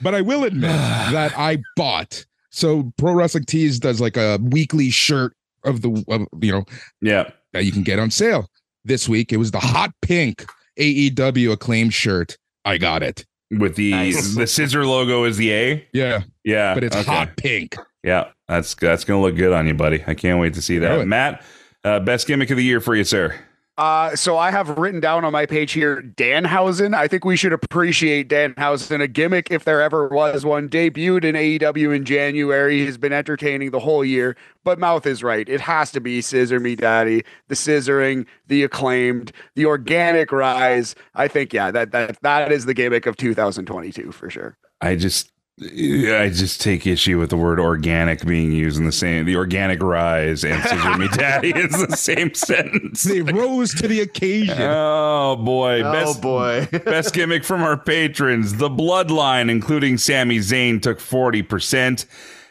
But 0.00 0.14
I 0.14 0.22
will 0.22 0.44
admit 0.44 0.70
that 0.70 1.36
I 1.38 1.58
bought. 1.76 2.24
So 2.50 2.92
Pro 2.96 3.12
Wrestling 3.12 3.44
Tees 3.44 3.78
does 3.78 4.00
like 4.00 4.16
a 4.16 4.38
weekly 4.42 4.88
shirt 4.90 5.34
of 5.64 5.82
the 5.82 6.04
of, 6.08 6.26
you 6.42 6.52
know 6.52 6.64
Yeah. 7.02 7.30
that 7.52 7.64
you 7.66 7.72
can 7.72 7.82
get 7.82 7.98
on 7.98 8.10
sale. 8.10 8.48
This 8.84 9.08
week 9.08 9.32
it 9.32 9.36
was 9.36 9.50
the 9.50 9.60
hot 9.60 9.92
pink 10.00 10.44
AEW 10.78 11.52
acclaimed 11.52 11.92
shirt. 11.92 12.36
I 12.64 12.78
got 12.78 13.02
it. 13.02 13.24
With 13.58 13.76
the 13.76 13.90
Nice. 13.90 14.34
the 14.34 14.46
scissor 14.46 14.86
logo 14.86 15.24
is 15.24 15.36
the 15.36 15.52
A. 15.52 15.86
Yeah, 15.92 16.22
Yeah. 16.44 16.74
but 16.74 16.84
it's 16.84 16.96
okay. 16.96 17.04
hot 17.10 17.36
pink. 17.36 17.76
Yeah. 18.02 18.28
That's 18.48 18.74
that's 18.74 19.04
gonna 19.04 19.20
look 19.22 19.36
good 19.36 19.52
on 19.52 19.66
you, 19.66 19.74
buddy. 19.74 20.02
I 20.06 20.14
can't 20.14 20.40
wait 20.40 20.54
to 20.54 20.62
see 20.62 20.78
that. 20.78 21.00
it. 21.00 21.06
Matt, 21.06 21.42
uh, 21.84 22.00
best 22.00 22.26
gimmick 22.26 22.50
of 22.50 22.56
the 22.56 22.64
year 22.64 22.80
for 22.80 22.94
you, 22.94 23.04
sir. 23.04 23.34
Uh, 23.78 24.14
so 24.14 24.36
I 24.36 24.50
have 24.50 24.76
written 24.76 25.00
down 25.00 25.24
on 25.24 25.32
my 25.32 25.46
page 25.46 25.72
here 25.72 26.02
Danhausen. 26.02 26.94
I 26.94 27.08
think 27.08 27.24
we 27.24 27.36
should 27.36 27.54
appreciate 27.54 28.28
Danhausen. 28.28 29.02
A 29.02 29.08
gimmick, 29.08 29.50
if 29.50 29.64
there 29.64 29.80
ever 29.80 30.08
was 30.08 30.44
one, 30.44 30.68
debuted 30.68 31.24
in 31.24 31.34
AEW 31.34 31.96
in 31.96 32.04
January. 32.04 32.84
Has 32.84 32.98
been 32.98 33.14
entertaining 33.14 33.70
the 33.70 33.80
whole 33.80 34.04
year. 34.04 34.36
But 34.62 34.78
Mouth 34.78 35.06
is 35.06 35.22
right. 35.22 35.48
It 35.48 35.60
has 35.62 35.90
to 35.92 36.00
be 36.00 36.20
Scissor 36.20 36.60
Me 36.60 36.76
Daddy, 36.76 37.24
the 37.48 37.54
scissoring, 37.54 38.26
the 38.46 38.62
acclaimed, 38.62 39.32
the 39.54 39.64
organic 39.64 40.32
rise. 40.32 40.94
I 41.14 41.28
think 41.28 41.54
yeah, 41.54 41.70
that 41.70 41.92
that 41.92 42.20
that 42.20 42.52
is 42.52 42.66
the 42.66 42.74
gimmick 42.74 43.06
of 43.06 43.16
2022 43.16 44.12
for 44.12 44.28
sure. 44.28 44.58
I 44.82 44.96
just 44.96 45.32
I 45.60 46.30
just 46.32 46.62
take 46.62 46.86
issue 46.86 47.18
with 47.18 47.28
the 47.28 47.36
word 47.36 47.60
organic 47.60 48.24
being 48.24 48.52
used 48.52 48.78
in 48.78 48.86
the 48.86 48.92
same 48.92 49.26
the 49.26 49.36
organic 49.36 49.82
rise 49.82 50.44
and 50.44 50.62
scissor 50.62 50.96
me 50.96 51.08
daddy 51.12 51.50
is 51.50 51.72
the 51.88 51.94
same 51.94 52.32
sentence. 52.32 53.02
They 53.02 53.20
rose 53.20 53.74
to 53.74 53.86
the 53.86 54.00
occasion. 54.00 54.56
Oh 54.58 55.36
boy. 55.36 55.82
oh 55.82 55.92
Best 55.92 56.22
boy 56.22 56.68
Best 56.86 57.12
gimmick 57.12 57.44
from 57.44 57.62
our 57.62 57.76
patrons. 57.76 58.56
The 58.56 58.70
Bloodline, 58.70 59.50
including 59.50 59.98
Sami 59.98 60.38
Zayn, 60.38 60.80
took 60.80 60.98
40%. 60.98 62.06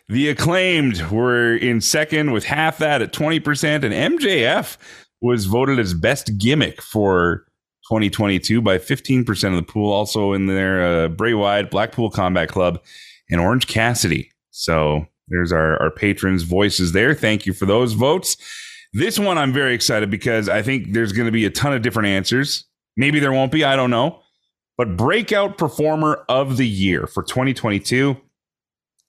The 0.08 0.30
Acclaimed 0.30 1.02
were 1.10 1.56
in 1.56 1.82
second 1.82 2.32
with 2.32 2.44
half 2.44 2.78
that 2.78 3.02
at 3.02 3.14
20%. 3.14 3.84
And 3.84 4.20
MJF 4.20 4.78
was 5.22 5.46
voted 5.46 5.80
as 5.80 5.96
best 5.96 6.38
gimmick 6.38 6.84
for 6.84 7.46
2022 7.92 8.62
by 8.62 8.78
15% 8.78 9.50
of 9.50 9.56
the 9.58 9.64
pool. 9.64 9.92
Also 9.92 10.32
in 10.32 10.46
there, 10.46 10.86
uh, 10.86 11.08
Bray 11.10 11.34
Wyatt, 11.34 11.70
Blackpool 11.70 12.10
Combat 12.10 12.48
Club, 12.48 12.82
and 13.30 13.42
Orange 13.42 13.68
Cassidy. 13.68 14.32
So 14.52 15.06
there's 15.28 15.52
our, 15.52 15.78
our 15.82 15.92
patrons' 15.92 16.44
voices 16.44 16.94
there. 16.94 17.14
Thank 17.14 17.46
you 17.46 17.52
for 17.52 17.66
those 17.66 17.92
votes. 17.92 18.38
This 18.94 19.20
one 19.20 19.38
I'm 19.38 19.52
very 19.52 19.74
excited 19.74 20.10
because 20.10 20.48
I 20.48 20.62
think 20.62 20.94
there's 20.94 21.12
going 21.12 21.26
to 21.26 21.34
be 21.34 21.44
a 21.44 21.50
ton 21.50 21.74
of 21.74 21.82
different 21.82 22.08
answers. 22.08 22.64
Maybe 22.96 23.20
there 23.20 23.34
won't 23.34 23.52
be. 23.52 23.66
I 23.66 23.76
don't 23.76 23.92
know. 23.92 24.22
But 24.78 24.96
breakout 24.96 25.58
performer 25.58 26.24
of 26.30 26.56
the 26.56 26.68
year 26.68 27.08
for 27.08 27.24
2022. 27.24 28.16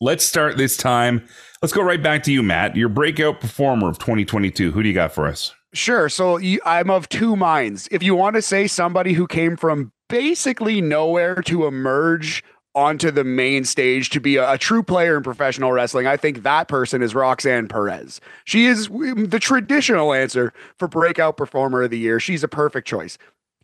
Let's 0.01 0.25
start 0.25 0.57
this 0.57 0.77
time. 0.77 1.25
Let's 1.63 1.73
go 1.73 1.83
right 1.83 2.03
back 2.03 2.25
to 2.25 2.33
you, 2.33 2.43
Matt. 2.43 2.75
Your 2.75 2.89
breakout 2.89 3.41
performer 3.41 3.89
of 3.89 3.99
2022. 4.01 4.73
Who 4.73 4.83
do 4.83 4.89
you 4.89 4.95
got 4.95 5.13
for 5.13 5.29
us? 5.29 5.55
Sure. 5.75 6.09
So 6.09 6.37
you, 6.37 6.61
I'm 6.65 6.91
of 6.91 7.09
two 7.09 7.35
minds. 7.35 7.89
If 7.91 8.03
you 8.03 8.15
want 8.15 8.37
to 8.37 8.43
say 8.43 8.67
somebody 8.67 9.15
who 9.15 9.27
came 9.27 9.57
from 9.57 9.93
basically 10.09 10.81
nowhere 10.81 11.37
to 11.43 11.67
emerge 11.67 12.45
onto 12.75 13.11
the 13.11 13.25
main 13.25 13.65
stage 13.65 14.11
to 14.11 14.21
be 14.21 14.37
a, 14.37 14.53
a 14.53 14.59
true 14.59 14.83
player 14.83 15.17
in 15.17 15.23
professional 15.23 15.73
wrestling, 15.73 16.07
I 16.07 16.17
think 16.17 16.43
that 16.43 16.69
person 16.69 17.03
is 17.03 17.15
Roxanne 17.15 17.69
Perez. 17.69 18.21
She 18.45 18.67
is 18.67 18.89
the 18.89 19.39
traditional 19.41 20.13
answer 20.13 20.53
for 20.79 20.89
breakout 20.89 21.37
performer 21.37 21.83
of 21.83 21.91
the 21.91 21.99
year. 21.99 22.21
She's 22.21 22.45
a 22.45 22.49
perfect 22.49 22.87
choice. 22.87 23.17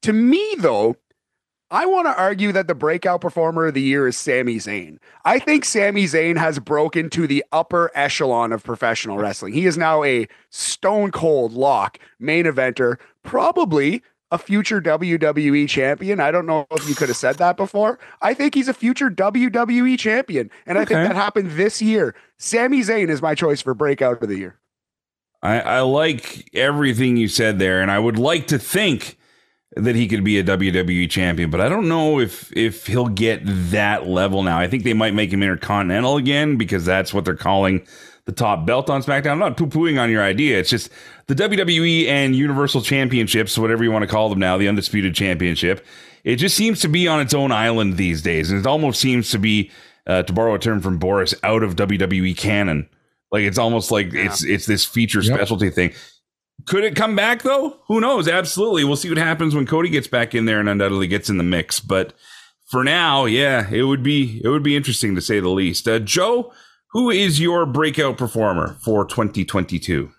To 0.02 0.12
me, 0.12 0.54
though, 0.58 0.96
I 1.70 1.84
want 1.84 2.06
to 2.06 2.18
argue 2.18 2.50
that 2.52 2.66
the 2.66 2.74
breakout 2.74 3.20
performer 3.20 3.66
of 3.66 3.74
the 3.74 3.82
year 3.82 4.08
is 4.08 4.16
Sami 4.16 4.56
Zayn. 4.56 4.98
I 5.26 5.38
think 5.38 5.66
Sami 5.66 6.04
Zayn 6.04 6.38
has 6.38 6.58
broken 6.58 7.10
to 7.10 7.26
the 7.26 7.44
upper 7.52 7.90
echelon 7.94 8.52
of 8.52 8.64
professional 8.64 9.18
wrestling. 9.18 9.52
He 9.52 9.66
is 9.66 9.76
now 9.76 10.02
a 10.02 10.26
stone 10.48 11.10
cold 11.10 11.52
lock 11.52 11.98
main 12.18 12.46
eventer, 12.46 12.96
probably 13.22 14.02
a 14.30 14.38
future 14.38 14.80
WWE 14.80 15.68
champion. 15.68 16.20
I 16.20 16.30
don't 16.30 16.46
know 16.46 16.66
if 16.70 16.88
you 16.88 16.94
could 16.94 17.08
have 17.08 17.16
said 17.18 17.36
that 17.36 17.58
before. 17.58 17.98
I 18.22 18.32
think 18.32 18.54
he's 18.54 18.68
a 18.68 18.74
future 18.74 19.10
WWE 19.10 19.98
champion, 19.98 20.50
and 20.64 20.78
I 20.78 20.86
think 20.86 21.00
that 21.00 21.16
happened 21.16 21.52
this 21.52 21.82
year. 21.82 22.14
Sami 22.38 22.80
Zayn 22.80 23.10
is 23.10 23.20
my 23.20 23.34
choice 23.34 23.60
for 23.60 23.74
breakout 23.74 24.22
of 24.22 24.28
the 24.28 24.38
year. 24.38 24.58
I, 25.42 25.60
I 25.60 25.80
like 25.80 26.48
everything 26.54 27.18
you 27.18 27.28
said 27.28 27.58
there, 27.58 27.82
and 27.82 27.90
I 27.90 27.98
would 27.98 28.18
like 28.18 28.46
to 28.48 28.58
think 28.58 29.17
that 29.78 29.94
he 29.96 30.08
could 30.08 30.24
be 30.24 30.38
a 30.38 30.44
WWE 30.44 31.08
champion, 31.08 31.50
but 31.50 31.60
I 31.60 31.68
don't 31.68 31.88
know 31.88 32.18
if 32.20 32.54
if 32.56 32.86
he'll 32.86 33.06
get 33.08 33.40
that 33.44 34.06
level 34.06 34.42
now. 34.42 34.58
I 34.58 34.68
think 34.68 34.84
they 34.84 34.92
might 34.94 35.14
make 35.14 35.32
him 35.32 35.42
intercontinental 35.42 36.16
again 36.16 36.56
because 36.56 36.84
that's 36.84 37.14
what 37.14 37.24
they're 37.24 37.36
calling 37.36 37.86
the 38.24 38.32
top 38.32 38.66
belt 38.66 38.90
on 38.90 39.02
SmackDown. 39.02 39.30
I'm 39.32 39.38
not 39.38 39.56
poo 39.56 39.66
pooing 39.66 39.98
on 39.98 40.10
your 40.10 40.22
idea. 40.22 40.58
It's 40.58 40.68
just 40.68 40.90
the 41.28 41.34
WWE 41.34 42.08
and 42.08 42.36
Universal 42.36 42.82
Championships, 42.82 43.56
whatever 43.56 43.82
you 43.84 43.90
want 43.90 44.02
to 44.02 44.06
call 44.08 44.28
them 44.28 44.38
now, 44.38 44.58
the 44.58 44.68
Undisputed 44.68 45.14
Championship. 45.14 45.84
It 46.24 46.36
just 46.36 46.56
seems 46.56 46.80
to 46.80 46.88
be 46.88 47.08
on 47.08 47.20
its 47.20 47.32
own 47.32 47.52
island 47.52 47.96
these 47.96 48.20
days, 48.20 48.50
and 48.50 48.60
it 48.60 48.66
almost 48.66 49.00
seems 49.00 49.30
to 49.30 49.38
be, 49.38 49.70
uh, 50.06 50.24
to 50.24 50.32
borrow 50.32 50.54
a 50.54 50.58
term 50.58 50.80
from 50.82 50.98
Boris, 50.98 51.34
out 51.42 51.62
of 51.62 51.76
WWE 51.76 52.36
canon. 52.36 52.88
Like 53.30 53.44
it's 53.44 53.58
almost 53.58 53.90
like 53.90 54.12
it's 54.12 54.44
it's 54.44 54.66
this 54.66 54.84
feature 54.84 55.20
Yep. 55.22 55.34
specialty 55.36 55.70
thing. 55.70 55.92
Could 56.68 56.84
it 56.84 56.94
come 56.94 57.16
back 57.16 57.42
though? 57.42 57.78
Who 57.86 58.00
knows? 58.00 58.28
Absolutely. 58.28 58.84
We'll 58.84 58.96
see 58.96 59.08
what 59.08 59.18
happens 59.18 59.54
when 59.54 59.66
Cody 59.66 59.88
gets 59.88 60.06
back 60.06 60.34
in 60.34 60.44
there 60.44 60.60
and 60.60 60.68
undoubtedly 60.68 61.06
gets 61.06 61.30
in 61.30 61.38
the 61.38 61.44
mix. 61.44 61.80
But 61.80 62.12
for 62.66 62.84
now, 62.84 63.24
yeah, 63.24 63.68
it 63.70 63.84
would 63.84 64.02
be 64.02 64.40
it 64.44 64.48
would 64.48 64.62
be 64.62 64.76
interesting 64.76 65.14
to 65.14 65.22
say 65.22 65.40
the 65.40 65.48
least. 65.48 65.88
Uh, 65.88 65.98
Joe, 65.98 66.52
who 66.92 67.10
is 67.10 67.40
your 67.40 67.64
breakout 67.64 68.18
performer 68.18 68.76
for 68.82 69.06
2022? 69.06 70.10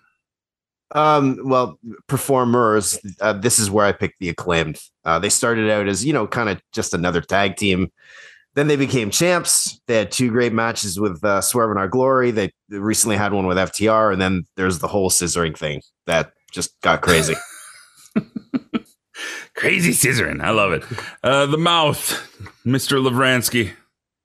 Um, 0.92 1.38
well, 1.44 1.78
performers. 2.08 2.98
Uh, 3.20 3.34
this 3.34 3.60
is 3.60 3.70
where 3.70 3.86
I 3.86 3.92
picked 3.92 4.18
the 4.18 4.28
acclaimed. 4.28 4.80
Uh, 5.04 5.20
they 5.20 5.28
started 5.28 5.70
out 5.70 5.86
as 5.86 6.04
you 6.04 6.12
know, 6.12 6.26
kind 6.26 6.48
of 6.48 6.60
just 6.72 6.94
another 6.94 7.20
tag 7.20 7.56
team. 7.56 7.92
Then 8.56 8.66
they 8.66 8.74
became 8.74 9.12
champs. 9.12 9.80
They 9.86 9.94
had 9.94 10.10
two 10.10 10.30
great 10.30 10.52
matches 10.52 10.98
with 10.98 11.22
uh, 11.22 11.40
Swerve 11.40 11.70
and 11.70 11.78
Our 11.78 11.86
Glory. 11.86 12.32
They 12.32 12.52
recently 12.68 13.16
had 13.16 13.32
one 13.32 13.46
with 13.46 13.56
FTR, 13.56 14.12
and 14.12 14.20
then 14.20 14.44
there's 14.56 14.80
the 14.80 14.88
whole 14.88 15.08
scissoring 15.08 15.56
thing 15.56 15.82
that 16.06 16.32
just 16.50 16.80
got 16.80 17.00
crazy. 17.00 17.34
Crazy 19.54 19.90
scissoring. 19.90 20.42
I 20.42 20.50
love 20.50 20.72
it. 20.72 20.84
Uh, 21.22 21.44
the 21.44 21.58
mouth, 21.58 22.12
Mr. 22.64 22.98
Lavransky. 22.98 23.72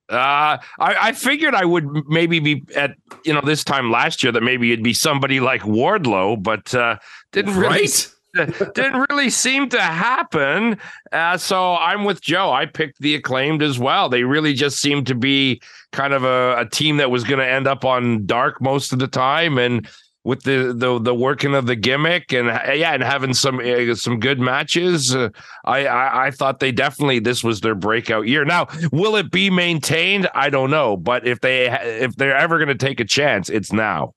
Uh, 0.07 0.57
I, 0.79 0.95
I 1.01 1.11
figured 1.11 1.55
I 1.55 1.65
would 1.65 2.07
maybe 2.07 2.39
be 2.39 2.63
at 2.75 2.95
you 3.25 3.33
know 3.33 3.41
this 3.41 3.63
time 3.63 3.91
last 3.91 4.23
year 4.23 4.31
that 4.31 4.43
maybe 4.43 4.71
it'd 4.71 4.83
be 4.83 4.93
somebody 4.93 5.39
like 5.39 5.61
Wardlow, 5.63 6.41
but 6.41 6.73
uh, 6.73 6.97
didn't 7.31 7.55
really 7.55 7.69
Right? 7.69 8.11
didn't 8.75 9.05
really 9.09 9.29
seem 9.29 9.69
to 9.69 9.81
happen. 9.81 10.77
Uh, 11.11 11.37
so 11.37 11.75
I'm 11.75 12.03
with 12.03 12.21
Joe. 12.21 12.51
I 12.51 12.65
picked 12.65 12.99
the 12.99 13.15
acclaimed 13.15 13.63
as 13.63 13.79
well. 13.79 14.09
They 14.09 14.23
really 14.23 14.53
just 14.53 14.79
seemed 14.79 15.07
to 15.07 15.15
be 15.15 15.61
kind 15.91 16.13
of 16.13 16.23
a, 16.23 16.55
a 16.59 16.69
team 16.69 16.97
that 16.97 17.09
was 17.09 17.23
going 17.23 17.39
to 17.39 17.47
end 17.47 17.65
up 17.65 17.85
on 17.85 18.25
dark 18.25 18.61
most 18.61 18.91
of 18.91 18.99
the 18.99 19.07
time, 19.07 19.57
and 19.57 19.87
with 20.25 20.43
the 20.43 20.73
the 20.75 20.99
the 20.99 21.15
working 21.15 21.53
of 21.53 21.67
the 21.67 21.75
gimmick 21.75 22.33
and 22.33 22.47
yeah, 22.77 22.93
and 22.93 23.03
having 23.03 23.33
some 23.33 23.59
uh, 23.59 23.95
some 23.95 24.19
good 24.19 24.39
matches. 24.39 25.15
Uh, 25.15 25.29
I, 25.63 25.85
I 25.85 26.25
I 26.25 26.31
thought 26.31 26.59
they 26.59 26.71
definitely 26.71 27.19
this 27.19 27.43
was 27.43 27.61
their 27.61 27.75
breakout 27.75 28.27
year. 28.27 28.43
Now, 28.43 28.67
will 28.91 29.15
it 29.15 29.31
be 29.31 29.49
maintained? 29.49 30.27
I 30.35 30.49
don't 30.49 30.71
know, 30.71 30.97
but 30.97 31.25
if 31.25 31.39
they 31.39 31.69
if 31.69 32.15
they're 32.15 32.35
ever 32.35 32.57
going 32.57 32.75
to 32.75 32.75
take 32.75 32.99
a 32.99 33.05
chance, 33.05 33.49
it's 33.49 33.71
now. 33.71 34.13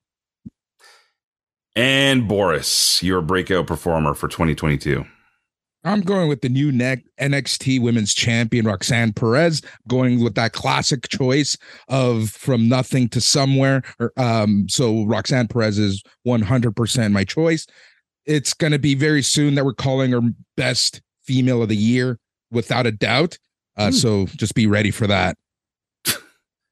And 1.77 2.27
Boris, 2.27 3.03
your 3.05 3.21
breakout 3.21 3.69
performer 3.69 4.15
for 4.15 4.27
2022. 4.27 5.05
I'm 5.89 6.03
going 6.03 6.29
with 6.29 6.43
the 6.43 6.51
new 6.51 6.71
neck 6.71 7.03
NXT 7.19 7.81
Women's 7.81 8.13
Champion 8.13 8.67
Roxanne 8.67 9.15
Perez. 9.15 9.63
Going 9.89 10.23
with 10.23 10.35
that 10.35 10.53
classic 10.53 11.09
choice 11.09 11.57
of 11.89 12.29
from 12.29 12.69
nothing 12.69 13.09
to 13.09 13.23
somewhere. 13.23 13.83
Or, 13.99 14.13
um, 14.19 14.69
so 14.69 15.07
Roxanne 15.07 15.49
Perez 15.49 15.79
is 15.79 16.03
100% 16.27 17.13
my 17.13 17.25
choice. 17.25 17.67
It's 18.27 18.53
going 18.53 18.73
to 18.73 18.79
be 18.79 18.95
very 18.95 19.23
soon 19.23 19.55
that 19.55 19.65
we're 19.65 19.73
calling 19.73 20.13
her 20.13 20.21
best 20.59 21.01
female 21.25 21.63
of 21.63 21.71
the 21.71 21.77
year, 21.77 22.19
without 22.51 22.87
a 22.87 22.93
doubt. 22.93 23.39
Uh, 23.79 23.91
So 23.91 24.27
just 24.27 24.55
be 24.55 24.67
ready 24.67 24.91
for 24.91 25.07
that. 25.07 25.37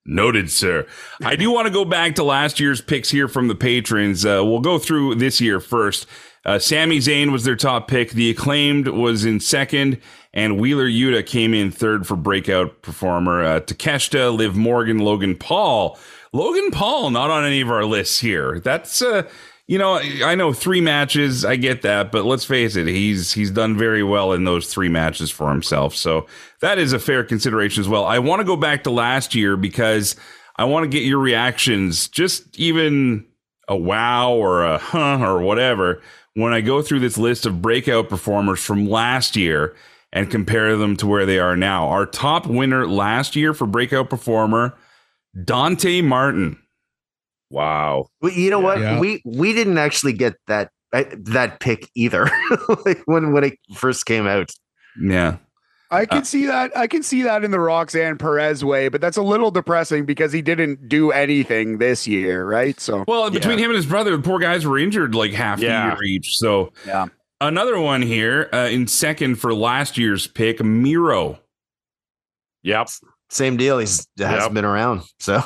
Noted, 0.09 0.53
sir. 0.53 0.87
I 1.25 1.35
do 1.35 1.51
want 1.51 1.67
to 1.67 1.73
go 1.73 1.85
back 1.85 2.15
to 2.15 2.23
last 2.23 2.61
year's 2.61 2.81
picks 2.81 3.11
here 3.11 3.27
from 3.27 3.49
the 3.49 3.57
patrons. 3.57 4.25
Uh, 4.25 4.41
we'll 4.45 4.61
go 4.61 4.79
through 4.79 5.17
this 5.17 5.41
year 5.41 5.59
first. 5.59 6.07
Uh, 6.47 6.59
Sami 6.59 6.99
Zayn 6.99 7.33
was 7.33 7.45
their 7.45 7.57
top 7.57 7.89
pick. 7.89 8.13
The 8.13 8.31
acclaimed 8.31 8.89
was 8.89 9.25
in 9.25 9.41
second, 9.41 10.01
and 10.33 10.59
Wheeler 10.59 10.89
Yuta 10.89 11.27
came 11.27 11.53
in 11.53 11.71
third 11.71 12.07
for 12.07 12.17
breakout 12.17 12.81
performer. 12.83 13.43
Uh, 13.43 13.61
Takeshita, 13.61 14.35
Liv 14.35 14.57
Morgan, 14.57 14.99
Logan 14.99 15.35
Paul. 15.35 15.99
Logan 16.33 16.71
Paul 16.71 17.11
not 17.11 17.31
on 17.31 17.45
any 17.45 17.61
of 17.61 17.71
our 17.71 17.85
lists 17.85 18.21
here. 18.21 18.61
That's 18.61 19.03
uh, 19.03 19.29
you 19.67 19.79
know, 19.79 19.99
I 19.99 20.37
know 20.37 20.53
three 20.53 20.81
matches, 20.81 21.45
I 21.45 21.57
get 21.57 21.83
that, 21.83 22.13
but 22.13 22.25
let's 22.25 22.45
face 22.45 22.77
it, 22.77 22.87
he's 22.87 23.33
he's 23.33 23.51
done 23.51 23.77
very 23.77 24.05
well 24.05 24.33
in 24.33 24.45
those 24.45 24.73
three 24.73 24.89
matches 24.89 25.31
for 25.31 25.51
himself. 25.51 25.97
So 25.97 26.27
that 26.61 26.79
is 26.79 26.93
a 26.93 27.01
fair 27.01 27.25
consideration 27.25 27.81
as 27.81 27.89
well. 27.89 28.05
I 28.05 28.21
want 28.21 28.41
to 28.41 28.45
go 28.45 28.57
back 28.57 28.85
to 28.85 28.91
last 28.91 29.35
year 29.35 29.57
because 29.57 30.15
I 30.55 30.65
want 30.65 30.85
to 30.85 30.89
get 30.89 31.03
your 31.03 31.19
reactions, 31.19 32.07
just 32.07 32.57
even 32.59 33.27
a 33.67 33.77
wow 33.77 34.33
or 34.33 34.65
a 34.65 34.79
huh 34.79 35.19
or 35.21 35.43
whatever, 35.43 36.01
when 36.37 36.53
I 36.53 36.61
go 36.61 36.83
through 36.83 37.01
this 37.01 37.17
list 37.17 37.47
of 37.47 37.63
breakout 37.63 38.11
performers 38.11 38.63
from 38.63 38.89
last 38.89 39.37
year 39.37 39.75
and 40.13 40.31
compare 40.31 40.77
them 40.77 40.95
to 40.99 41.07
where 41.07 41.25
they 41.25 41.39
are 41.39 41.57
now. 41.57 41.89
Our 41.89 42.05
top 42.05 42.47
winner 42.47 42.87
last 42.87 43.37
year 43.37 43.55
for 43.55 43.67
breakout 43.67 44.11
performer, 44.11 44.77
Dante 45.45 46.03
Martin. 46.03 46.59
Wow. 47.51 48.09
Well, 48.21 48.33
you 48.33 48.51
know 48.51 48.61
what? 48.61 48.81
Yeah. 48.81 49.01
We 49.01 49.23
we 49.25 49.55
didn't 49.55 49.79
actually 49.79 50.13
get 50.13 50.35
that 50.47 50.71
that 50.93 51.59
pick 51.61 51.89
either. 51.95 52.31
like 52.85 53.03
when 53.07 53.33
when 53.33 53.45
it 53.45 53.59
first 53.75 54.05
came 54.05 54.27
out. 54.27 54.51
Yeah. 55.01 55.39
I 55.91 56.05
can 56.07 56.25
see 56.25 56.47
that. 56.47 56.77
I 56.77 56.87
can 56.87 57.03
see 57.03 57.23
that 57.23 57.45
in 57.45 57.51
the 57.53 57.61
Roxanne 57.61 58.19
Perez 58.19 58.65
way, 58.65 58.89
but 58.89 59.01
that's 59.01 59.17
a 59.17 59.23
little 59.23 59.51
depressing 59.51 60.05
because 60.05 60.33
he 60.33 60.43
didn't 60.43 60.89
do 60.89 61.13
anything 61.13 61.79
this 61.79 62.07
year, 62.09 62.45
right? 62.45 62.79
So 62.81 63.05
Well, 63.07 63.31
between 63.31 63.59
him 63.59 63.71
and 63.71 63.77
his 63.77 63.87
brother, 63.87 64.17
the 64.17 64.23
poor 64.23 64.39
guys 64.41 64.67
were 64.67 64.79
injured 64.79 65.15
like 65.15 65.33
half 65.33 65.61
Yeah. 65.61 65.91
the 65.91 65.95
year 65.95 66.03
each. 66.05 66.39
So 66.39 66.73
yeah, 66.87 67.07
another 67.41 67.79
one 67.79 68.03
here 68.03 68.49
uh, 68.53 68.69
in 68.71 68.87
second 68.89 69.37
for 69.37 69.55
last 69.55 69.97
year's 69.97 70.27
pick, 70.27 70.63
Miro. 70.63 71.39
Yep. 72.63 72.89
Same 73.31 73.57
deal. 73.57 73.79
He's 73.79 74.07
hasn't 74.19 74.43
Yep. 74.43 74.53
been 74.55 74.65
around. 74.65 75.03
So 75.21 75.41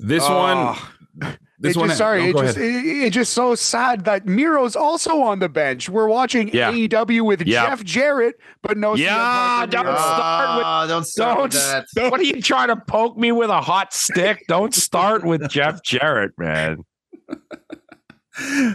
This 0.00 0.24
Oh. 0.26 0.76
one, 1.22 1.36
this 1.60 1.76
it 1.76 1.78
one. 1.78 1.88
just, 1.88 1.98
sorry, 1.98 2.22
oh, 2.22 2.24
it 2.28 2.36
just 2.36 2.56
ahead. 2.56 2.74
it, 2.74 2.86
it's 3.06 3.14
just 3.14 3.32
so 3.34 3.54
sad 3.54 4.04
that 4.06 4.26
Miro's 4.26 4.74
also 4.76 5.20
on 5.22 5.38
the 5.38 5.48
bench. 5.48 5.88
We're 5.88 6.08
watching 6.08 6.48
Yeah. 6.54 6.72
AEW 6.72 7.22
with 7.24 7.42
Yeah. 7.42 7.68
Jeff 7.68 7.84
Jarrett, 7.84 8.36
but 8.62 8.76
no. 8.78 8.94
CM 8.94 8.98
Yeah, 8.98 9.58
Punk 9.60 9.70
don't 9.72 9.84
start 9.98 10.56
with- 10.56 10.64
Ah, 10.66 10.86
don't 10.88 11.06
start 11.06 11.42
with 11.42 11.52
Don't, 11.94 12.10
what 12.10 12.20
are 12.20 12.24
you 12.24 12.40
trying 12.42 12.68
to 12.68 12.76
poke 12.76 13.16
me 13.16 13.30
with 13.32 13.50
a 13.50 13.60
hot 13.60 13.92
stick? 13.92 14.42
Don't 14.48 14.74
start 14.74 15.24
with 15.24 15.48
Jeff 15.50 15.82
Jarrett, 15.82 16.32
man. 16.38 16.78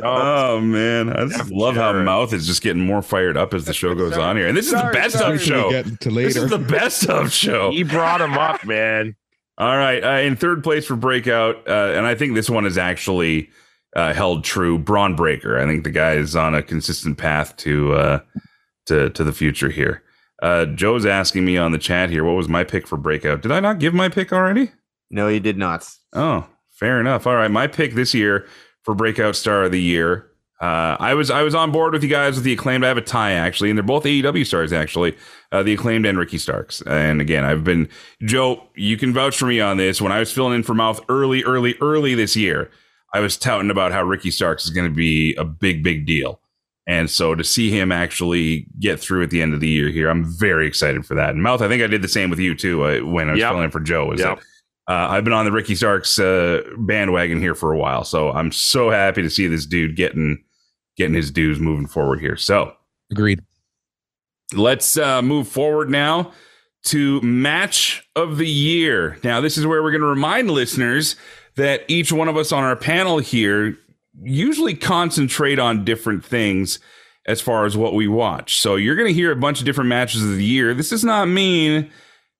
Oh 0.03 0.59
man, 0.61 1.09
I 1.09 1.25
just 1.25 1.37
Jeff 1.37 1.51
love 1.51 1.75
how 1.75 1.91
mouth 1.93 2.33
is 2.33 2.45
just 2.45 2.61
getting 2.61 2.85
more 2.85 3.01
fired 3.01 3.35
up 3.35 3.51
as 3.53 3.65
the 3.65 3.73
show 3.73 3.95
goes 3.95 4.15
on 4.15 4.35
here. 4.37 4.47
And 4.47 4.55
this 4.55 4.67
is 4.67 4.73
the 4.73 4.89
best 4.93 5.17
sorry. 5.17 5.35
of 5.35 5.41
show. 5.41 5.69
We'll 5.69 5.83
This 6.13 6.35
is 6.35 6.49
the 6.51 6.59
best 6.59 7.07
of 7.09 7.31
show. 7.31 7.71
He 7.71 7.81
brought 7.81 8.21
him 8.21 8.33
up, 8.33 8.63
man. 8.65 9.15
All 9.57 9.77
right, 9.77 10.03
uh, 10.03 10.19
in 10.21 10.35
third 10.35 10.63
place 10.63 10.85
for 10.85 10.97
breakout, 10.97 11.67
uh, 11.67 11.93
and 11.95 12.05
I 12.05 12.13
think 12.13 12.35
this 12.35 12.49
one 12.49 12.65
is 12.65 12.77
actually 12.77 13.49
uh, 13.95 14.13
held 14.13 14.43
true. 14.43 14.77
Bron 14.77 15.15
Breakker. 15.15 15.57
I 15.57 15.65
think 15.65 15.85
the 15.85 15.91
guy 15.91 16.13
is 16.13 16.35
on 16.35 16.53
a 16.53 16.61
consistent 16.61 17.17
path 17.17 17.55
to 17.57 17.93
uh, 17.93 18.19
to 18.87 19.09
to 19.11 19.23
the 19.23 19.31
future 19.31 19.69
here. 19.69 20.03
Uh, 20.41 20.65
Joe's 20.65 21.05
asking 21.05 21.45
me 21.45 21.57
on 21.57 21.71
the 21.71 21.77
chat 21.77 22.09
here, 22.09 22.25
what 22.25 22.35
was 22.35 22.49
my 22.49 22.65
pick 22.65 22.85
for 22.85 22.97
breakout? 22.97 23.41
Did 23.41 23.51
I 23.53 23.61
not 23.61 23.79
give 23.79 23.93
my 23.93 24.09
pick 24.09 24.33
already? 24.33 24.71
No, 25.09 25.29
you 25.29 25.39
did 25.39 25.57
not. 25.57 25.89
Oh, 26.11 26.45
fair 26.71 26.99
enough. 26.99 27.25
All 27.25 27.35
right, 27.35 27.49
my 27.49 27.67
pick 27.67 27.93
this 27.93 28.13
year 28.13 28.45
for 28.83 28.93
breakout 28.93 29.35
star 29.37 29.63
of 29.63 29.71
the 29.71 29.81
year. 29.81 30.29
Uh, 30.61 30.95
I 30.99 31.13
was 31.15 31.29
I 31.29 31.41
was 31.41 31.53
on 31.53 31.71
board 31.71 31.93
with 31.93 32.01
you 32.03 32.09
guys 32.09 32.35
with 32.35 32.45
the 32.45 32.53
acclaimed. 32.53 32.85
I 32.85 32.87
have 32.87 32.97
a 32.97 33.01
tie 33.01 33.31
actually, 33.33 33.69
and 33.69 33.77
they're 33.77 33.83
both 33.83 34.05
AEW 34.05 34.45
stars 34.45 34.71
actually. 34.71 35.15
Uh, 35.51 35.63
the 35.63 35.73
acclaimed 35.73 36.05
and 36.05 36.17
Ricky 36.17 36.37
Starks. 36.37 36.81
And 36.87 37.19
again, 37.21 37.43
I've 37.43 37.63
been 37.63 37.89
Joe. 38.23 38.63
You 38.75 38.97
can 38.97 39.13
vouch 39.13 39.37
for 39.37 39.45
me 39.47 39.59
on 39.59 39.77
this. 39.77 40.01
When 40.01 40.11
I 40.11 40.19
was 40.19 40.31
filling 40.31 40.53
in 40.55 40.63
for 40.63 40.73
Mouth 40.73 41.01
early, 41.09 41.43
early, 41.43 41.75
early 41.81 42.15
this 42.15 42.35
year, 42.35 42.71
I 43.13 43.19
was 43.19 43.35
touting 43.37 43.69
about 43.69 43.91
how 43.91 44.03
Ricky 44.03 44.31
Starks 44.31 44.63
is 44.65 44.71
going 44.71 44.89
to 44.89 44.95
be 44.95 45.35
a 45.35 45.43
big, 45.43 45.83
big 45.83 46.05
deal. 46.05 46.39
And 46.87 47.09
so 47.09 47.33
to 47.35 47.43
see 47.43 47.69
him 47.71 47.91
actually 47.91 48.67
get 48.79 48.99
through 48.99 49.23
at 49.23 49.31
the 49.31 49.41
end 49.41 49.53
of 49.53 49.59
the 49.59 49.67
year 49.67 49.89
here, 49.89 50.07
I'm 50.09 50.23
very 50.23 50.67
excited 50.67 51.05
for 51.05 51.15
that. 51.15 51.31
And 51.31 51.41
Mouth, 51.41 51.61
I 51.61 51.67
think 51.67 51.81
I 51.81 51.87
did 51.87 52.01
the 52.01 52.07
same 52.07 52.29
with 52.29 52.39
you 52.39 52.53
too 52.55 52.83
uh, 52.83 52.99
when 52.99 53.27
I 53.27 53.31
was 53.31 53.39
Yep. 53.39 53.49
filling 53.51 53.63
in 53.65 53.71
for 53.71 53.79
Joe. 53.79 54.11
Is 54.11 54.19
Yep. 54.21 54.37
that 54.37 54.45
uh, 54.87 55.07
I've 55.09 55.23
been 55.23 55.33
on 55.33 55.45
the 55.45 55.51
Ricky 55.51 55.75
Starks 55.75 56.19
uh, 56.19 56.61
bandwagon 56.77 57.39
here 57.39 57.55
for 57.55 57.71
a 57.71 57.77
while, 57.77 58.03
so 58.03 58.31
I'm 58.31 58.51
so 58.51 58.91
happy 58.91 59.21
to 59.21 59.29
see 59.29 59.47
this 59.47 59.65
dude 59.65 59.95
getting 59.95 60.43
getting 60.97 61.15
his 61.15 61.31
dues 61.31 61.59
moving 61.59 61.87
forward 61.87 62.19
here. 62.19 62.37
So 62.37 62.73
Agreed. 63.11 63.43
let's 64.53 64.97
uh, 64.97 65.21
move 65.21 65.47
forward 65.47 65.89
now 65.89 66.31
to 66.85 67.19
match 67.21 68.07
of 68.15 68.37
the 68.37 68.47
year. 68.47 69.17
Now, 69.23 69.41
this 69.41 69.57
is 69.57 69.65
where 69.65 69.81
we're 69.81 69.91
going 69.91 70.01
to 70.01 70.07
remind 70.07 70.51
listeners 70.51 71.15
that 71.55 71.81
each 71.87 72.11
one 72.11 72.27
of 72.27 72.37
us 72.37 72.51
on 72.51 72.63
our 72.63 72.75
panel 72.75 73.17
here 73.17 73.77
usually 74.21 74.75
concentrate 74.75 75.59
on 75.59 75.83
different 75.83 76.23
things 76.23 76.79
as 77.27 77.41
far 77.41 77.65
as 77.65 77.75
what 77.75 77.95
we 77.95 78.07
watch. 78.07 78.59
So 78.61 78.75
you're 78.75 78.95
going 78.95 79.07
to 79.07 79.13
hear 79.13 79.31
a 79.31 79.35
bunch 79.35 79.59
of 79.59 79.65
different 79.65 79.89
matches 79.89 80.23
of 80.23 80.35
the 80.35 80.43
year. 80.43 80.73
This 80.73 80.91
does 80.91 81.03
not 81.03 81.27
mean 81.27 81.91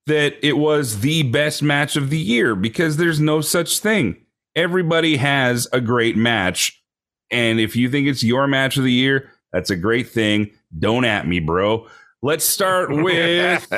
that 0.06 0.36
it 0.42 0.56
was 0.56 1.00
the 1.00 1.24
best 1.24 1.62
match 1.62 1.96
of 1.96 2.10
the 2.10 2.18
year 2.18 2.54
because 2.54 2.96
there's 2.96 3.20
no 3.20 3.40
such 3.40 3.80
thing. 3.80 4.16
Everybody 4.54 5.16
has 5.16 5.68
a 5.72 5.80
great 5.80 6.16
match. 6.16 6.82
And 7.30 7.58
if 7.58 7.74
you 7.74 7.90
think 7.90 8.06
it's 8.06 8.22
your 8.22 8.46
match 8.46 8.76
of 8.76 8.84
the 8.84 8.92
year, 8.92 9.30
that's 9.52 9.70
a 9.70 9.76
great 9.76 10.08
thing. 10.08 10.50
Don't 10.78 11.04
at 11.04 11.26
me, 11.26 11.40
bro. 11.40 11.88
Let's 12.22 12.44
start 12.44 12.90
with 12.90 13.68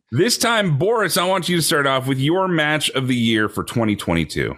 this 0.12 0.38
time, 0.38 0.78
Boris. 0.78 1.16
I 1.16 1.26
want 1.26 1.48
you 1.48 1.56
to 1.56 1.62
start 1.62 1.86
off 1.86 2.06
with 2.06 2.18
your 2.18 2.46
match 2.46 2.90
of 2.90 3.08
the 3.08 3.16
year 3.16 3.48
for 3.48 3.64
2022. 3.64 4.56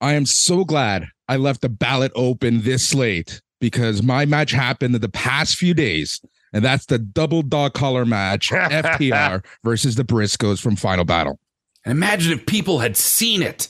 I 0.00 0.12
am 0.12 0.26
so 0.26 0.64
glad 0.64 1.08
I 1.28 1.36
left 1.36 1.62
the 1.62 1.68
ballot 1.68 2.12
open 2.14 2.62
this 2.62 2.94
late 2.94 3.40
because 3.60 4.02
my 4.02 4.26
match 4.26 4.50
happened 4.50 4.94
in 4.94 5.00
the 5.00 5.08
past 5.08 5.56
few 5.56 5.74
days, 5.74 6.20
and 6.52 6.64
that's 6.64 6.86
the 6.86 6.98
double 6.98 7.42
dog 7.42 7.74
collar 7.74 8.04
match, 8.04 8.48
FTR 8.50 9.44
versus 9.64 9.96
the 9.96 10.04
Briscoes 10.04 10.60
from 10.60 10.76
Final 10.76 11.04
Battle. 11.04 11.38
And 11.84 11.92
imagine 11.92 12.32
if 12.32 12.46
people 12.46 12.80
had 12.80 12.96
seen 12.96 13.42
it. 13.42 13.68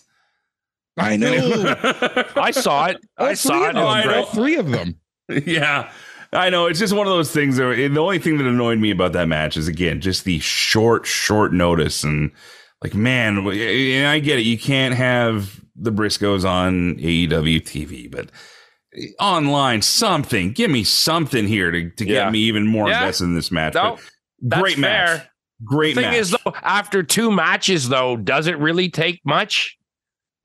I 0.97 1.17
know. 1.17 1.75
I 2.37 2.51
saw 2.51 2.87
it. 2.87 2.99
I 3.19 3.35
saw 3.35 3.65
it. 3.65 3.69
of 3.71 3.75
them. 3.75 3.85
was 3.85 3.95
I 3.95 4.05
know. 4.05 4.15
All 4.15 4.25
three 4.27 4.57
of 4.57 4.71
them. 4.71 4.99
yeah. 5.47 5.91
I 6.33 6.51
know. 6.51 6.67
It's 6.67 6.79
just 6.79 6.95
one 6.95 7.07
of 7.07 7.13
those 7.13 7.31
things. 7.31 7.57
That, 7.57 7.75
the 7.77 7.99
only 7.99 8.19
thing 8.19 8.39
that 8.39 8.47
annoyed 8.47 8.79
me 8.79 8.91
about 8.91 9.13
that 9.13 9.29
match 9.29 9.57
is, 9.57 9.69
again, 9.69 10.01
just 10.01 10.25
the 10.25 10.39
short, 10.39 11.07
short 11.07 11.53
notice. 11.53 12.03
And, 12.03 12.33
like, 12.83 12.95
man, 12.95 13.39
and 13.39 14.07
I 14.07 14.19
get 14.19 14.39
it. 14.39 14.43
You 14.43 14.59
can't 14.59 14.95
have 14.95 15.61
the 15.77 15.93
Briscoes 15.93 16.49
on 16.49 16.97
AEW 16.97 17.63
TV, 17.63 18.11
but 18.11 18.31
online, 19.21 19.83
something. 19.83 20.53
Give 20.53 20.71
me 20.71 20.85
something 20.85 21.47
here 21.47 21.71
to, 21.71 21.91
to 21.91 22.05
Yeah. 22.07 22.25
get 22.25 22.33
me 22.33 22.39
even 22.41 22.67
more 22.67 22.89
Yeah. 22.89 23.01
invested 23.03 23.25
in 23.25 23.35
this 23.35 23.51
match. 23.51 23.75
No, 23.75 23.99
great 24.49 24.79
match. 24.79 25.09
fair. 25.21 25.29
Great 25.65 25.95
thing 25.95 26.05
match. 26.05 26.17
is 26.17 26.31
though 26.33 26.53
after 26.63 27.03
two 27.03 27.31
matches 27.33 27.89
though 27.89 28.17
does 28.17 28.47
it 28.47 28.59
really 28.59 28.91
take 28.91 29.21
much 29.25 29.79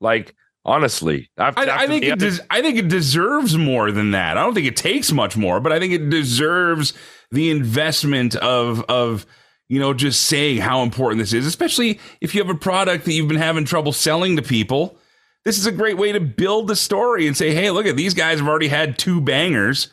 like 0.00 0.34
honestly 0.64 1.28
after, 1.36 1.60
I, 1.68 1.82
I 1.84 1.86
think 1.86 2.04
it 2.04 2.12
other- 2.12 2.30
des- 2.30 2.42
I 2.50 2.62
think 2.62 2.78
it 2.78 2.88
deserves 2.88 3.56
more 3.58 3.92
than 3.92 4.12
that. 4.12 4.38
I 4.38 4.42
don't 4.42 4.54
think 4.54 4.66
it 4.66 4.76
takes 4.76 5.12
much 5.12 5.36
more, 5.36 5.60
but 5.60 5.70
I 5.70 5.78
think 5.78 5.92
it 5.92 6.08
deserves 6.08 6.94
the 7.30 7.50
investment 7.50 8.36
of 8.36 8.82
of 8.88 9.26
you 9.68 9.78
know 9.80 9.92
just 9.92 10.22
saying 10.22 10.58
how 10.58 10.82
important 10.82 11.18
this 11.20 11.34
is, 11.34 11.44
especially 11.46 12.00
if 12.22 12.34
you 12.34 12.42
have 12.42 12.50
a 12.54 12.58
product 12.58 13.04
that 13.04 13.12
you've 13.12 13.28
been 13.28 13.36
having 13.36 13.64
trouble 13.66 13.92
selling 13.92 14.36
to 14.36 14.42
people. 14.42 14.96
This 15.44 15.58
is 15.58 15.66
a 15.66 15.72
great 15.72 15.98
way 15.98 16.12
to 16.12 16.20
build 16.20 16.68
the 16.68 16.76
story 16.76 17.26
and 17.26 17.36
say, 17.36 17.54
"Hey, 17.54 17.70
look 17.70 17.86
at 17.86 17.96
these 17.96 18.14
guys 18.14 18.38
have 18.38 18.48
already 18.48 18.68
had 18.68 18.98
two 18.98 19.20
bangers." 19.20 19.88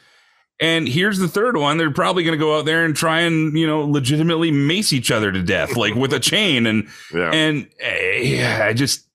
And 0.62 0.90
here's 0.90 1.20
the 1.20 1.30
third 1.30 1.56
one. 1.56 1.78
They're 1.78 1.90
probably 1.90 2.24
going 2.24 2.38
to 2.38 2.44
go 2.44 2.58
out 2.58 2.66
there 2.66 2.84
and 2.84 2.94
try 2.94 3.22
and, 3.22 3.58
you 3.58 3.66
know, 3.66 3.82
legitimately 3.82 4.52
mace 4.52 4.92
each 4.92 5.10
other 5.10 5.32
to 5.32 5.42
death, 5.42 5.78
like 5.78 5.96
with 5.96 6.12
a 6.14 6.20
chain. 6.20 6.66
And 6.66 6.88
Yeah. 7.14 7.32
and 7.32 7.68
yeah, 7.82 8.66
I 8.66 8.74
just 8.74 9.06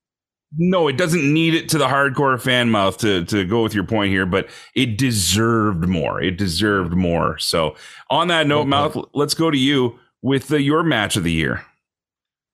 no, 0.56 0.86
it 0.88 0.96
doesn't 0.96 1.32
need 1.32 1.54
it 1.54 1.68
to 1.70 1.78
the 1.78 1.86
hardcore 1.88 2.40
fan 2.40 2.70
mouth 2.70 2.96
to 2.98 3.24
to 3.26 3.44
go 3.44 3.62
with 3.62 3.74
your 3.74 3.84
point 3.84 4.10
here, 4.10 4.24
but 4.26 4.48
it 4.74 4.96
deserved 4.96 5.86
more. 5.88 6.22
It 6.22 6.36
deserved 6.38 6.94
more. 6.94 7.38
So, 7.38 7.74
on 8.08 8.28
that 8.28 8.46
note, 8.46 8.60
okay. 8.60 8.68
mouth, 8.68 8.96
let's 9.14 9.34
go 9.34 9.50
to 9.50 9.58
you 9.58 9.98
with 10.22 10.50
uh, 10.52 10.56
your 10.56 10.82
match 10.82 11.16
of 11.16 11.24
the 11.24 11.32
year. 11.32 11.64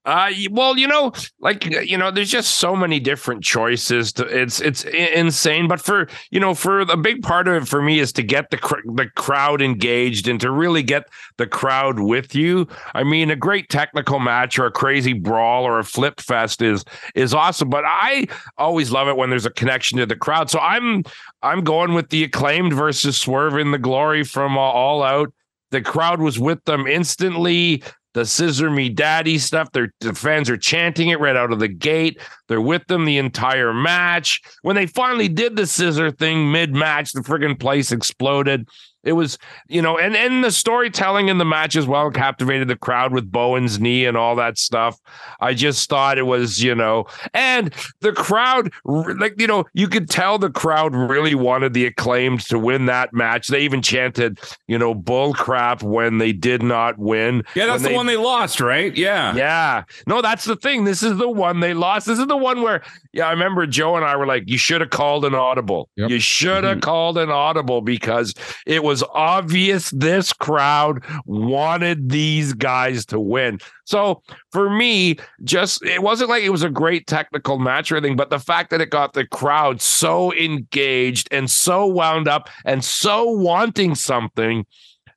Uh, 0.06 0.31
well, 0.51 0.78
you 0.78 0.86
know, 0.86 1.12
like 1.40 1.66
you 1.66 1.98
know, 1.98 2.10
there's 2.10 2.31
just 2.31 2.52
so 2.52 2.74
many 2.74 2.98
different 2.98 3.44
choices. 3.44 4.14
To, 4.14 4.24
it's 4.24 4.59
it's 4.60 4.85
insane. 4.85 5.68
But 5.68 5.81
for 5.81 6.09
you 6.31 6.40
know, 6.40 6.55
for 6.55 6.81
a 6.81 6.97
big 6.97 7.22
part 7.22 7.47
of 7.48 7.62
it 7.62 7.68
for 7.68 7.82
me 7.82 7.98
is 7.98 8.10
to 8.14 8.22
get 8.22 8.48
the 8.51 8.56
cr- 8.56 8.81
the 8.94 9.10
crowd 9.16 9.60
engaged 9.60 10.27
and 10.27 10.40
to 10.40 10.51
really 10.51 10.82
get 10.82 11.05
the 11.36 11.47
crowd 11.47 12.01
with 12.01 12.35
you. 12.35 12.66
I 12.94 13.05
mean, 13.05 13.31
a 13.31 13.36
great 13.36 13.68
technical 13.68 14.20
match 14.20 14.59
or 14.59 14.64
a 14.64 14.72
crazy 14.72 15.12
brawl 15.12 15.64
or 15.64 15.78
a 15.78 15.85
flip 15.85 16.18
fest 16.20 16.62
is 16.62 16.82
is 17.14 17.35
awesome. 17.35 17.68
But 17.68 17.85
I 17.86 18.27
always 18.56 18.90
love 18.90 19.06
it 19.06 19.18
when 19.18 19.28
there's 19.28 19.47
a 19.47 19.51
connection 19.51 19.98
to 19.98 20.06
the 20.06 20.16
crowd. 20.16 20.48
So 20.48 20.60
I'm 20.60 21.05
I'm 21.43 21.62
going 21.62 21.93
with 21.93 22.09
the 22.09 22.24
acclaimed 22.24 22.72
versus 22.72 23.20
Swerve 23.20 23.59
in 23.59 23.70
the 23.70 23.78
Glory 23.78 24.24
from 24.24 24.56
uh, 24.56 24.62
All 24.62 25.02
Out. 25.02 25.31
The 25.70 25.82
crowd 25.82 26.20
was 26.20 26.39
with 26.39 26.64
them 26.64 26.86
instantly 26.86 27.82
the 28.15 28.24
scissor 28.24 28.70
me 28.70 28.89
daddy 28.89 29.39
stuff. 29.39 29.73
Their 29.73 29.93
the 30.01 30.15
fans 30.15 30.51
are 30.51 30.57
chanting 30.57 31.09
it 31.09 31.20
right 31.20 31.37
out 31.37 31.53
of 31.53 31.59
the 31.59 31.69
gate. 31.69 32.20
They're 32.51 32.60
with 32.60 32.85
them 32.89 33.05
the 33.05 33.16
entire 33.16 33.72
match. 33.72 34.43
When 34.62 34.74
they 34.74 34.86
finally 34.86 35.28
did 35.28 35.55
the 35.55 35.66
scissor 35.66 36.10
thing 36.10 36.51
mid 36.51 36.74
match, 36.74 37.12
the 37.12 37.20
friggin' 37.20 37.59
place 37.59 37.93
exploded. 37.93 38.68
It 39.02 39.14
was, 39.14 39.39
you 39.66 39.81
know, 39.81 39.97
and 39.97 40.14
and 40.14 40.44
the 40.44 40.51
storytelling 40.52 41.28
in 41.28 41.39
the 41.39 41.44
match 41.44 41.74
as 41.74 41.86
well 41.86 42.10
captivated 42.10 42.68
the 42.68 42.77
crowd 42.77 43.14
with 43.14 43.32
Bowen's 43.32 43.81
knee 43.81 44.05
and 44.05 44.14
all 44.14 44.36
that 44.36 44.59
stuff. 44.59 44.98
I 45.40 45.55
just 45.55 45.89
thought 45.89 46.18
it 46.18 46.24
was, 46.27 46.62
you 46.62 46.74
know, 46.74 47.06
and 47.32 47.74
the 48.02 48.12
crowd, 48.12 48.70
like, 48.85 49.40
you 49.40 49.47
know, 49.47 49.64
you 49.72 49.89
could 49.89 50.10
tell 50.10 50.36
the 50.36 50.51
crowd 50.51 50.94
really 50.94 51.35
wanted 51.35 51.72
the 51.72 51.86
acclaimed 51.86 52.40
to 52.48 52.59
win 52.59 52.86
that 52.86 53.14
match. 53.14 53.48
They 53.48 53.60
even 53.60 53.81
chanted, 53.81 54.39
you 54.68 54.77
know, 54.77 54.94
bull 54.94 55.32
crap 55.32 55.82
when 55.82 56.18
they 56.18 56.32
did 56.32 56.62
not 56.62 56.98
win. 56.98 57.43
Yeah, 57.55 57.66
that's 57.66 57.82
the 57.85 57.94
one 57.94 58.05
they 58.05 58.18
lost, 58.18 58.60
right? 58.60 58.94
Yeah. 58.94 59.35
Yeah. 59.35 59.85
No, 60.06 60.20
that's 60.20 60.44
the 60.44 60.56
thing. 60.56 60.85
This 60.85 61.02
is 61.02 61.16
the 61.16 61.31
one 61.31 61.60
they 61.60 61.72
lost. 61.72 62.06
This 62.06 62.18
is 62.18 62.27
the 62.27 62.36
one 62.41 62.62
where, 62.62 62.83
yeah, 63.12 63.27
I 63.27 63.31
remember 63.31 63.67
Joe 63.67 63.97
and 63.97 64.05
I 64.05 64.17
were 64.17 64.27
like, 64.27 64.45
you 64.47 64.59
should 64.59 64.81
have 64.81 64.91
called 64.91 65.25
an 65.25 65.35
audible. 65.35 65.89
Yep. 65.97 66.11
You 66.11 66.21
should 66.21 66.65
have 66.65 66.79
mm-hmm. 66.79 66.81
called 66.81 67.19
an 67.19 67.31
audible 67.31 67.81
because 67.81 68.35
it 68.67 68.85
was 68.85 68.91
was 68.91 69.05
obvious 69.15 69.91
this 69.91 70.33
crowd 70.33 71.05
wanted 71.25 72.11
these 72.11 72.53
guys 72.53 73.07
to 73.07 73.21
win. 73.21 73.61
So 73.85 74.23
for 74.51 74.69
me, 74.69 75.17
just 75.45 75.85
it 75.85 76.03
wasn't 76.03 76.31
like 76.31 76.43
it 76.43 76.51
was 76.51 76.65
a 76.65 76.71
great 76.71 77.07
technical 77.07 77.59
match 77.59 77.91
or 77.91 77.97
anything, 77.97 78.17
but 78.17 78.31
the 78.31 78.39
fact 78.39 78.71
that 78.71 78.81
it 78.81 78.91
got 78.91 79.12
the 79.12 79.27
crowd 79.27 79.81
so 79.81 80.35
engaged 80.35 81.29
and 81.31 81.51
so 81.51 81.87
wound 81.87 82.29
up 82.29 82.49
and 82.65 82.85
so 82.85 83.31
wanting 83.31 83.95
something, 83.95 84.67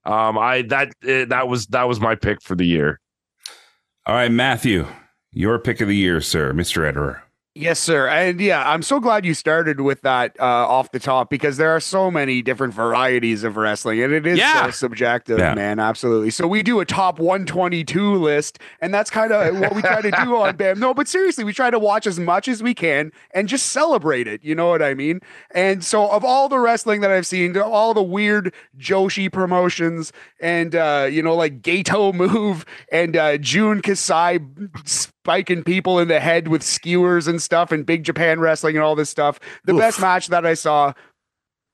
um, 0.05 0.37
I 0.37 0.63
that 0.69 0.93
eh, 1.03 1.25
that 1.25 1.47
was 1.47 1.67
that 1.67 1.87
was 1.87 1.99
my 1.99 2.15
pick 2.15 2.41
for 2.41 2.55
the 2.55 2.65
year. 2.65 2.99
All 4.05 4.15
right, 4.15 4.31
Matthew, 4.31 4.85
your 5.33 5.59
pick 5.59 5.81
of 5.81 5.87
the 5.87 5.95
year, 5.95 6.21
sir, 6.21 6.53
Mr. 6.53 6.91
Ederer. 6.91 7.21
Yes, 7.55 7.79
sir. 7.79 8.07
And 8.07 8.41
yeah, 8.41 8.67
I'm 8.67 8.81
so 8.81 8.99
glad 8.99 9.27
you 9.27 9.35
started 9.35 9.79
with 9.79 10.01
that 10.01 10.35
uh, 10.39 10.43
off 10.43 10.91
the 10.91 10.97
top 10.97 11.29
because 11.29 11.57
there 11.57 11.69
are 11.69 11.79
so 11.79 12.09
many 12.09 12.41
different 12.41 12.73
varieties 12.73 13.43
of 13.43 13.57
wrestling 13.57 14.01
and 14.01 14.11
it 14.11 14.25
is 14.25 14.39
yeah. 14.39 14.65
so 14.65 14.71
subjective, 14.71 15.37
yeah. 15.37 15.53
man. 15.53 15.79
Absolutely. 15.79 16.31
So 16.31 16.47
we 16.47 16.63
do 16.63 16.79
a 16.79 16.85
top 16.85 17.19
122 17.19 18.15
list, 18.15 18.57
and 18.81 18.91
that's 18.91 19.11
kind 19.11 19.31
of 19.31 19.55
what 19.59 19.75
we 19.75 19.83
try 19.83 20.01
to 20.01 20.09
do 20.09 20.35
on 20.35 20.55
BAM. 20.55 20.79
No, 20.79 20.95
but 20.95 21.07
seriously, 21.07 21.43
we 21.43 21.53
try 21.53 21.69
to 21.69 21.77
watch 21.77 22.07
as 22.07 22.19
much 22.19 22.47
as 22.47 22.63
we 22.63 22.73
can 22.73 23.11
and 23.35 23.47
just 23.47 23.67
celebrate 23.67 24.25
it. 24.27 24.43
You 24.43 24.55
know 24.55 24.69
what 24.69 24.81
I 24.81 24.95
mean? 24.95 25.19
And 25.51 25.83
so, 25.83 26.09
of 26.09 26.25
all 26.25 26.49
the 26.49 26.57
wrestling 26.57 27.01
that 27.01 27.11
I've 27.11 27.27
seen, 27.27 27.55
all 27.55 27.93
the 27.93 28.01
weird 28.01 28.51
Joshi 28.79 29.31
promotions 29.31 30.11
and, 30.41 30.73
uh, 30.73 31.07
you 31.11 31.21
know, 31.21 31.35
like 31.35 31.61
Gatoh 31.61 32.13
Move 32.15 32.65
and 32.91 33.15
uh, 33.15 33.37
Jun 33.37 33.83
Kasai 33.83 34.39
spiking 35.23 35.63
people 35.63 35.99
in 35.99 36.09
the 36.09 36.19
head 36.19 36.49
with 36.49 36.61
skewers 36.61 37.27
and 37.27 37.41
stuff 37.41 37.71
and 37.71 37.85
big 37.85 38.03
Japan 38.03 38.41
wrestling 38.41 38.75
and 38.75 38.83
all 38.83 38.93
this 38.93 39.09
stuff. 39.09 39.39
The 39.63 39.73
Oof. 39.73 39.79
best 39.79 40.01
match 40.01 40.27
that 40.27 40.45
I 40.45 40.53
saw 40.53 40.91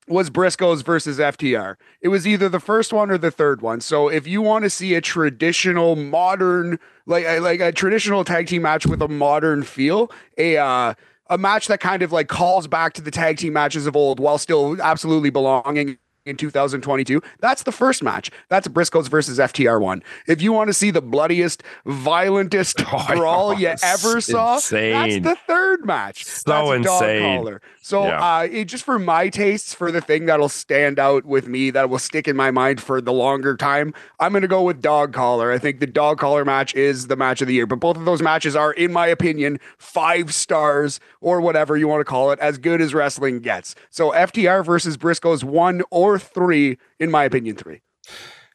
was 0.07 0.29
Briscoes 0.29 0.85
versus 0.85 1.17
FTR. 1.17 1.75
It 1.99 2.09
was 2.09 2.27
either 2.27 2.47
the 2.47 2.59
first 2.59 2.93
one 2.93 3.09
or 3.09 3.17
the 3.17 3.31
third 3.31 3.63
one. 3.63 3.81
So 3.81 4.07
if 4.07 4.27
you 4.27 4.43
want 4.43 4.65
to 4.65 4.69
see 4.69 4.93
a 4.93 5.01
traditional 5.01 5.95
modern 5.95 6.77
like 7.07 7.25
like 7.41 7.59
a 7.59 7.71
traditional 7.71 8.23
tag 8.23 8.45
team 8.45 8.61
match 8.61 8.85
with 8.85 9.01
a 9.01 9.07
modern 9.07 9.63
feel, 9.63 10.11
a 10.37 10.57
uh 10.57 10.93
a 11.31 11.37
match 11.39 11.67
that 11.69 11.79
kind 11.79 12.03
of 12.03 12.11
like 12.11 12.27
calls 12.27 12.67
back 12.67 12.93
to 12.93 13.01
the 13.01 13.11
tag 13.11 13.37
team 13.37 13.53
matches 13.53 13.87
of 13.87 13.95
old 13.95 14.19
while 14.19 14.37
still 14.37 14.79
absolutely 14.79 15.31
belonging 15.31 15.97
in 16.25 16.37
2022. 16.37 17.21
That's 17.39 17.63
the 17.63 17.71
first 17.71 18.03
match. 18.03 18.31
That's 18.49 18.67
Briscoes 18.67 19.09
versus 19.09 19.39
FTR 19.39 19.81
one. 19.81 20.03
If 20.27 20.41
you 20.41 20.53
want 20.53 20.67
to 20.69 20.73
see 20.73 20.91
the 20.91 21.01
bloodiest, 21.01 21.63
violentest 21.85 22.81
oh, 22.93 23.05
brawl 23.07 23.53
you 23.59 23.75
ever 23.83 24.21
saw, 24.21 24.55
insane. 24.55 25.21
that's 25.23 25.23
the 25.23 25.35
third 25.47 25.85
match. 25.85 26.25
So 26.25 26.51
that's 26.51 26.87
insane. 26.87 27.59
So 27.81 28.05
yeah. 28.05 28.37
uh, 28.37 28.41
it, 28.43 28.65
just 28.65 28.83
for 28.83 28.99
my 28.99 29.29
tastes, 29.29 29.73
for 29.73 29.91
the 29.91 30.01
thing 30.01 30.25
that'll 30.25 30.49
stand 30.49 30.99
out 30.99 31.25
with 31.25 31.47
me, 31.47 31.71
that 31.71 31.89
will 31.89 31.99
stick 31.99 32.27
in 32.27 32.35
my 32.35 32.51
mind 32.51 32.81
for 32.81 33.01
the 33.01 33.13
longer 33.13 33.55
time, 33.55 33.93
I'm 34.19 34.31
going 34.31 34.43
to 34.43 34.47
go 34.47 34.61
with 34.61 34.81
Dog 34.81 35.13
Collar. 35.13 35.51
I 35.51 35.57
think 35.57 35.79
the 35.79 35.87
Dog 35.87 36.19
Collar 36.19 36.45
match 36.45 36.75
is 36.75 37.07
the 37.07 37.15
match 37.15 37.41
of 37.41 37.47
the 37.47 37.53
year. 37.53 37.65
But 37.65 37.79
both 37.79 37.97
of 37.97 38.05
those 38.05 38.21
matches 38.21 38.55
are, 38.55 38.73
in 38.73 38.91
my 38.91 39.07
opinion, 39.07 39.59
five 39.77 40.33
stars 40.33 40.99
or 41.21 41.41
whatever 41.41 41.77
you 41.77 41.87
want 41.87 42.01
to 42.01 42.05
call 42.05 42.31
it, 42.31 42.39
as 42.39 42.57
good 42.57 42.81
as 42.81 42.93
wrestling 42.93 43.39
gets. 43.39 43.75
So 43.89 44.11
FTR 44.11 44.63
versus 44.65 44.97
Briscoes 44.97 45.43
one 45.43 45.81
or 45.89 46.08
three, 46.17 46.77
in 46.99 47.11
my 47.11 47.25
opinion, 47.25 47.55
three. 47.55 47.81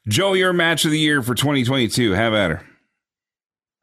Joe, 0.09 0.33
your 0.33 0.53
match 0.53 0.85
of 0.85 0.91
the 0.91 0.99
year 0.99 1.23
for 1.23 1.35
2022. 1.35 2.13
Have 2.13 2.35
at 2.35 2.51
her. 2.51 2.67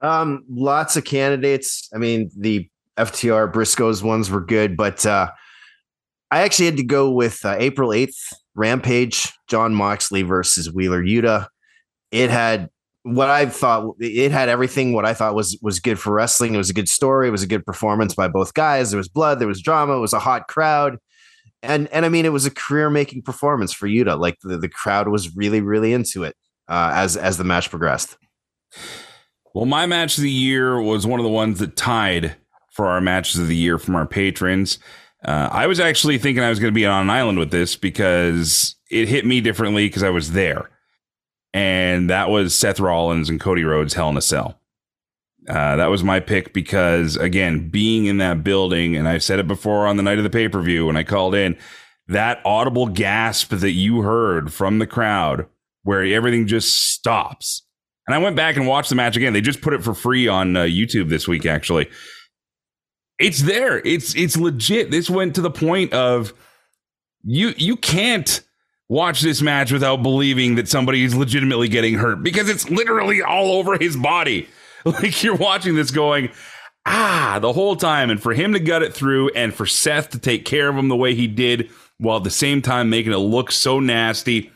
Um, 0.01 0.43
lots 0.49 0.97
of 0.97 1.03
candidates. 1.03 1.87
I 1.93 1.97
mean, 1.97 2.29
the 2.37 2.67
FTR 2.97 3.51
Briscoes 3.51 4.03
ones 4.03 4.29
were 4.29 4.41
good, 4.41 4.75
but 4.75 5.05
uh, 5.05 5.29
I 6.31 6.41
actually 6.41 6.65
had 6.65 6.77
to 6.77 6.83
go 6.83 7.09
with 7.09 7.45
uh, 7.45 7.55
April 7.59 7.89
8th 7.89 8.15
Rampage, 8.55 9.31
Jon 9.47 9.73
Moxley 9.73 10.23
versus 10.23 10.71
Wheeler 10.71 11.01
Yuta. 11.01 11.47
It 12.11 12.29
had 12.29 12.69
what 13.03 13.29
I 13.29 13.47
thought 13.47 13.95
it 13.99 14.31
had 14.31 14.49
everything 14.49 14.93
what 14.93 15.05
I 15.05 15.13
thought 15.13 15.33
was 15.33 15.57
was 15.61 15.79
good 15.79 15.99
for 15.99 16.13
wrestling. 16.13 16.53
It 16.53 16.57
was 16.57 16.69
a 16.69 16.73
good 16.73 16.89
story, 16.89 17.27
it 17.27 17.31
was 17.31 17.43
a 17.43 17.47
good 17.47 17.65
performance 17.65 18.13
by 18.13 18.27
both 18.27 18.53
guys. 18.53 18.91
There 18.91 18.97
was 18.97 19.07
blood, 19.07 19.39
there 19.39 19.47
was 19.47 19.61
drama, 19.61 19.97
it 19.97 20.01
was 20.01 20.13
a 20.13 20.19
hot 20.19 20.47
crowd. 20.47 20.97
And 21.63 21.87
and 21.89 22.05
I 22.05 22.09
mean 22.09 22.25
it 22.25 22.33
was 22.33 22.45
a 22.45 22.51
career-making 22.51 23.21
performance 23.21 23.71
for 23.73 23.87
Yuta. 23.87 24.19
Like 24.19 24.37
the, 24.41 24.57
the 24.57 24.69
crowd 24.69 25.07
was 25.07 25.35
really 25.35 25.61
really 25.61 25.93
into 25.93 26.23
it 26.23 26.35
uh, 26.67 26.91
as 26.93 27.17
as 27.17 27.37
the 27.37 27.43
match 27.43 27.69
progressed. 27.69 28.17
Well, 29.53 29.65
my 29.65 29.85
match 29.85 30.17
of 30.17 30.23
the 30.23 30.31
year 30.31 30.81
was 30.81 31.05
one 31.05 31.19
of 31.19 31.23
the 31.23 31.29
ones 31.29 31.59
that 31.59 31.75
tied 31.75 32.35
for 32.71 32.87
our 32.87 33.01
matches 33.01 33.39
of 33.39 33.47
the 33.47 33.55
year 33.55 33.77
from 33.77 33.95
our 33.95 34.07
patrons. 34.07 34.79
Uh, 35.25 35.49
I 35.51 35.67
was 35.67 35.79
actually 35.79 36.17
thinking 36.17 36.43
I 36.43 36.49
was 36.49 36.59
going 36.59 36.73
to 36.73 36.75
be 36.75 36.85
on 36.85 37.03
an 37.03 37.09
island 37.09 37.37
with 37.37 37.51
this 37.51 37.75
because 37.75 38.75
it 38.89 39.09
hit 39.09 39.25
me 39.25 39.41
differently 39.41 39.87
because 39.87 40.03
I 40.03 40.09
was 40.09 40.31
there. 40.31 40.69
And 41.53 42.09
that 42.09 42.29
was 42.29 42.55
Seth 42.55 42.79
Rollins 42.79 43.29
and 43.29 43.41
Cody 43.41 43.65
Rhodes 43.65 43.93
Hell 43.93 44.09
in 44.09 44.17
a 44.17 44.21
Cell. 44.21 44.60
Uh, 45.47 45.75
that 45.75 45.87
was 45.87 46.03
my 46.03 46.19
pick 46.19 46.53
because, 46.53 47.15
again, 47.15 47.69
being 47.69 48.05
in 48.05 48.17
that 48.17 48.43
building, 48.43 48.95
and 48.95 49.07
I've 49.07 49.23
said 49.23 49.39
it 49.39 49.47
before 49.47 49.87
on 49.87 49.97
the 49.97 50.03
night 50.03 50.17
of 50.17 50.23
the 50.23 50.29
pay 50.29 50.47
per 50.47 50.61
view 50.61 50.85
when 50.85 50.97
I 50.97 51.03
called 51.03 51.33
in, 51.33 51.57
that 52.07 52.41
audible 52.45 52.87
gasp 52.87 53.51
that 53.51 53.71
you 53.71 54.01
heard 54.01 54.53
from 54.53 54.79
the 54.79 54.87
crowd 54.87 55.47
where 55.83 56.03
everything 56.03 56.45
just 56.47 56.91
stops. 56.91 57.63
And 58.07 58.15
I 58.15 58.19
went 58.19 58.35
back 58.35 58.55
and 58.55 58.67
watched 58.67 58.89
the 58.89 58.95
match 58.95 59.15
again. 59.15 59.33
They 59.33 59.41
just 59.41 59.61
put 59.61 59.73
it 59.73 59.83
for 59.83 59.93
free 59.93 60.27
on 60.27 60.55
uh, 60.55 60.61
YouTube 60.61 61.09
this 61.09 61.27
week, 61.27 61.45
actually. 61.45 61.89
It's 63.19 63.41
there. 63.41 63.79
It's 63.85 64.15
it's 64.15 64.35
legit. 64.35 64.89
This 64.91 65.09
went 65.09 65.35
to 65.35 65.41
the 65.41 65.51
point 65.51 65.93
of 65.93 66.33
you 67.23 67.53
you 67.57 67.75
can't 67.75 68.41
watch 68.89 69.21
this 69.21 69.41
match 69.41 69.71
without 69.71 70.03
believing 70.03 70.55
that 70.55 70.67
somebody 70.67 71.03
is 71.03 71.15
legitimately 71.15 71.67
getting 71.67 71.93
hurt 71.93 72.23
because 72.23 72.49
it's 72.49 72.69
literally 72.69 73.21
all 73.21 73.53
over 73.53 73.77
his 73.77 73.95
body. 73.95 74.49
Like 74.85 75.23
you're 75.23 75.35
watching 75.35 75.75
this 75.75 75.91
going, 75.91 76.29
ah, 76.85 77.39
the 77.41 77.53
whole 77.53 77.75
time. 77.75 78.09
And 78.09 78.21
for 78.21 78.33
him 78.33 78.53
to 78.53 78.59
gut 78.59 78.83
it 78.83 78.93
through 78.93 79.29
and 79.29 79.53
for 79.53 79.65
Seth 79.65 80.09
to 80.11 80.19
take 80.19 80.45
care 80.45 80.69
of 80.69 80.75
him 80.75 80.87
the 80.87 80.95
way 80.95 81.13
he 81.13 81.27
did 81.27 81.69
while 81.97 82.17
at 82.17 82.23
the 82.23 82.31
same 82.31 82.61
time 82.61 82.89
making 82.89 83.13
it 83.13 83.17
look 83.17 83.51
so 83.51 83.79
nasty, 83.79 84.51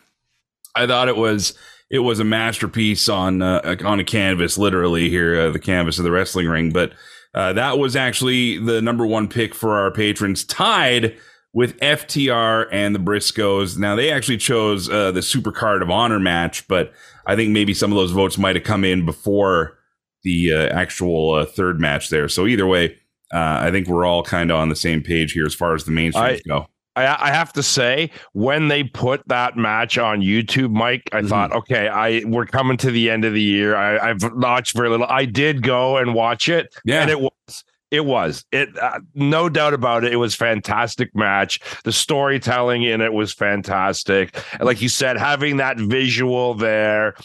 I 0.76 0.88
thought 0.88 1.08
it 1.08 1.18
was 1.18 1.58
it 1.90 2.00
was 2.00 2.20
a 2.20 2.24
masterpiece 2.24 3.08
on 3.08 3.42
uh, 3.42 3.76
on 3.86 4.00
a 4.00 4.04
canvas, 4.04 4.58
literally 4.58 5.10
here, 5.10 5.40
uh, 5.40 5.52
the 5.52 5.60
canvas 5.60 6.00
of 6.00 6.04
the 6.04 6.12
wrestling 6.12 6.48
ring. 6.48 6.72
But 6.72 6.94
uh, 7.34 7.54
that 7.54 7.78
was 7.78 7.96
actually 7.96 8.58
the 8.58 8.82
number 8.82 9.06
one 9.06 9.28
pick 9.28 9.54
for 9.54 9.76
our 9.76 9.92
patrons, 9.92 10.44
tied 10.44 11.16
with 11.54 11.80
FTR 11.80 12.68
and 12.72 12.94
the 12.94 13.00
Briscoes. 13.00 13.78
Now 13.78 13.96
they 13.96 14.12
actually 14.12 14.38
chose 14.38 14.90
uh, 14.90 15.12
the 15.12 15.22
Super 15.22 15.52
Card 15.52 15.82
of 15.82 15.90
Honor 15.90 16.20
match, 16.20 16.68
but 16.68 16.92
I 17.26 17.36
think 17.36 17.52
maybe 17.52 17.74
some 17.74 17.92
of 17.92 17.96
those 17.96 18.12
votes 18.12 18.38
might 18.38 18.56
have 18.56 18.66
come 18.66 18.84
in 18.84 19.06
before 19.06 19.78
the 20.26 20.52
uh, 20.54 20.68
actual 20.78 21.36
uh, 21.36 21.46
third 21.46 21.80
match 21.80 22.10
there. 22.10 22.28
So 22.28 22.46
either 22.48 22.68
way, 22.68 22.98
uh, 23.34 23.60
I 23.62 23.72
think 23.72 23.88
we're 23.88 24.06
all 24.06 24.24
kind 24.24 24.52
of 24.52 24.58
on 24.58 24.68
the 24.68 24.76
same 24.76 25.02
page 25.02 25.32
here 25.32 25.46
as 25.46 25.56
far 25.56 25.74
as 25.74 25.86
the 25.86 25.92
mainstreams 25.94 26.42
go. 26.46 26.68
I, 26.98 27.28
I 27.28 27.32
have 27.32 27.52
to 27.54 27.64
say, 27.64 28.10
when 28.34 28.70
they 28.70 28.84
put 28.84 29.22
that 29.28 29.58
match 29.58 29.98
on 29.98 30.22
YouTube, 30.22 30.72
Mike, 30.72 31.10
I 31.12 31.18
Mm-hmm. 31.20 31.28
thought, 31.28 31.52
okay, 31.54 31.88
I 31.90 32.24
we're 32.26 32.46
coming 32.46 32.78
to 32.78 32.92
the 32.92 33.10
end 33.10 33.26
of 33.26 33.34
the 33.34 33.42
year. 33.42 33.76
I, 33.76 34.10
I've 34.12 34.24
watched 34.34 34.76
very 34.78 34.90
little. 34.90 35.06
I 35.10 35.26
did 35.26 35.62
go 35.62 35.98
and 35.98 36.14
watch 36.14 36.48
it, 36.50 36.74
Yeah. 36.86 37.02
and 37.02 37.10
it 37.12 37.20
was 37.20 37.64
it 37.92 38.06
was 38.06 38.46
it 38.52 38.70
uh, 38.82 39.00
no 39.14 39.50
doubt 39.50 39.74
about 39.74 40.06
it. 40.06 40.14
It 40.14 40.18
was 40.18 40.36
fantastic 40.36 41.14
match. 41.16 41.60
The 41.84 41.92
storytelling 41.92 42.84
in 42.84 43.02
it 43.02 43.12
was 43.14 43.34
fantastic. 43.34 44.36
And 44.54 44.64
like 44.64 44.82
you 44.82 44.90
said, 44.90 45.18
having 45.18 45.58
that 45.58 45.78
visual 45.78 46.54
there. 46.54 47.16